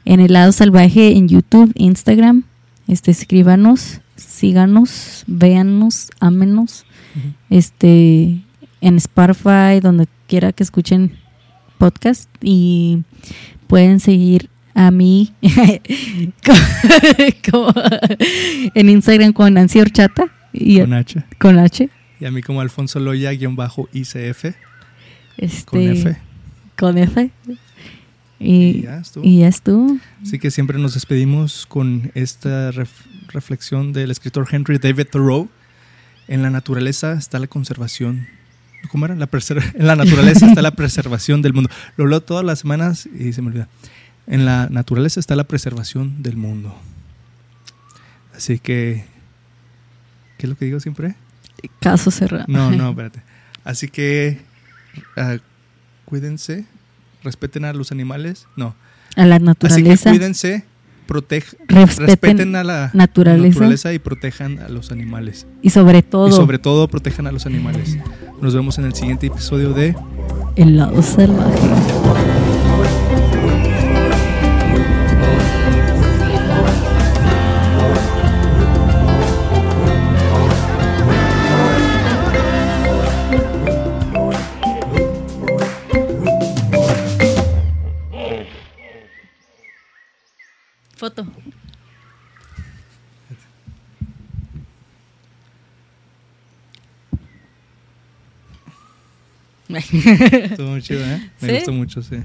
en 0.05 0.19
el 0.19 0.33
lado 0.33 0.51
salvaje 0.51 1.15
en 1.17 1.27
YouTube, 1.27 1.71
Instagram. 1.75 2.43
Este, 2.87 3.11
escríbanos, 3.11 4.01
síganos, 4.15 5.23
véannos, 5.27 6.09
ámenos. 6.19 6.85
Este, 7.49 8.41
en 8.81 8.97
Spotify, 8.97 9.79
donde 9.81 10.07
quiera 10.27 10.51
que 10.51 10.63
escuchen 10.63 11.13
podcast 11.77 12.29
y 12.41 13.03
pueden 13.67 13.99
seguir 13.99 14.49
a 14.75 14.91
mí 14.91 15.33
como- 17.51 17.73
en 18.73 18.89
Instagram 18.89 19.33
con 19.33 19.53
Nancy 19.53 19.79
Horchata 19.79 20.25
y 20.51 20.79
Con 20.79 20.93
H. 20.93 21.23
con 21.39 21.59
H. 21.59 21.89
Y 22.19 22.25
a 22.25 22.31
mí 22.31 22.41
como 22.41 22.61
Alfonso 22.61 22.99
Loya, 22.99 23.31
guion 23.31 23.55
bajo 23.55 23.89
ICF, 23.93 24.45
Este, 25.37 25.65
con 25.65 25.81
F. 25.81 26.17
Con 26.77 26.97
F. 26.97 27.31
Y 28.39 28.55
Y, 28.79 28.81
ya 28.83 28.97
estuvo. 28.97 29.23
y 29.25 29.39
ya 29.39 29.47
estuvo. 29.47 29.97
Así 30.21 30.39
que 30.39 30.51
siempre 30.51 30.77
nos 30.79 30.93
despedimos 30.95 31.65
con 31.65 32.11
esta 32.13 32.71
ref- 32.71 33.05
reflexión 33.29 33.93
del 33.93 34.11
escritor 34.11 34.47
Henry 34.51 34.77
David 34.79 35.07
Thoreau. 35.11 35.49
En 36.27 36.41
la 36.41 36.49
naturaleza 36.49 37.13
está 37.13 37.39
la 37.39 37.47
conservación. 37.47 38.27
¿Cómo 38.91 39.05
era? 39.05 39.15
La 39.15 39.29
en 39.75 39.87
la 39.87 39.95
naturaleza 39.95 40.45
está 40.47 40.61
la 40.61 40.71
preservación 40.71 41.41
del 41.41 41.53
mundo. 41.53 41.69
Lo 41.97 42.05
leo 42.07 42.21
todas 42.21 42.43
las 42.45 42.59
semanas 42.59 43.07
y 43.17 43.33
se 43.33 43.41
me 43.41 43.47
olvida. 43.49 43.67
En 44.27 44.45
la 44.45 44.67
naturaleza 44.69 45.19
está 45.19 45.35
la 45.35 45.43
preservación 45.45 46.21
del 46.23 46.37
mundo. 46.37 46.75
Así 48.35 48.59
que... 48.59 49.05
¿Qué 50.37 50.45
es 50.45 50.49
lo 50.49 50.55
que 50.57 50.65
digo 50.65 50.79
siempre? 50.79 51.15
Caso 51.79 52.11
cerrado. 52.11 52.45
No, 52.47 52.71
no, 52.71 52.89
espérate. 52.91 53.21
Así 53.63 53.87
que... 53.87 54.41
ah, 55.17 55.37
cuídense. 56.05 56.65
Respeten 57.23 57.65
a 57.65 57.73
los 57.73 57.91
animales. 57.91 58.47
No. 58.55 58.75
A 59.15 59.25
la 59.25 59.35
Así 59.35 59.39
que 59.41 59.45
naturaleza. 59.45 60.09
cuídense. 60.09 60.63
Protej, 61.07 61.43
respeten, 61.67 62.07
respeten 62.07 62.55
a 62.55 62.63
la 62.63 62.89
naturaleza. 62.93 63.91
y 63.93 63.99
protejan 63.99 64.59
a 64.59 64.69
los 64.69 64.89
animales. 64.89 65.45
y 65.61 65.69
sobre 65.69 66.01
todo 66.01 66.29
Y 66.29 66.31
sobre 66.31 66.59
todo 66.59 66.87
protejan 66.87 67.27
a 67.27 67.31
los 67.33 67.45
animales. 67.45 67.97
Nos 68.41 68.55
vemos 68.55 68.77
en 68.77 68.85
el 68.85 68.93
siguiente 68.93 69.27
episodio 69.27 69.73
de 69.73 69.95
el 70.55 70.77
lado 70.77 71.03
salvaje. 71.03 71.59
Foto. 90.95 91.25
Estuvo 99.69 100.69
muy 100.69 100.81
chido, 100.81 101.03
¿eh? 101.03 101.31
Me 101.41 101.47
¿Sí? 101.49 101.55
gustó 101.55 101.71
mucho, 101.73 102.01
sí. 102.03 102.17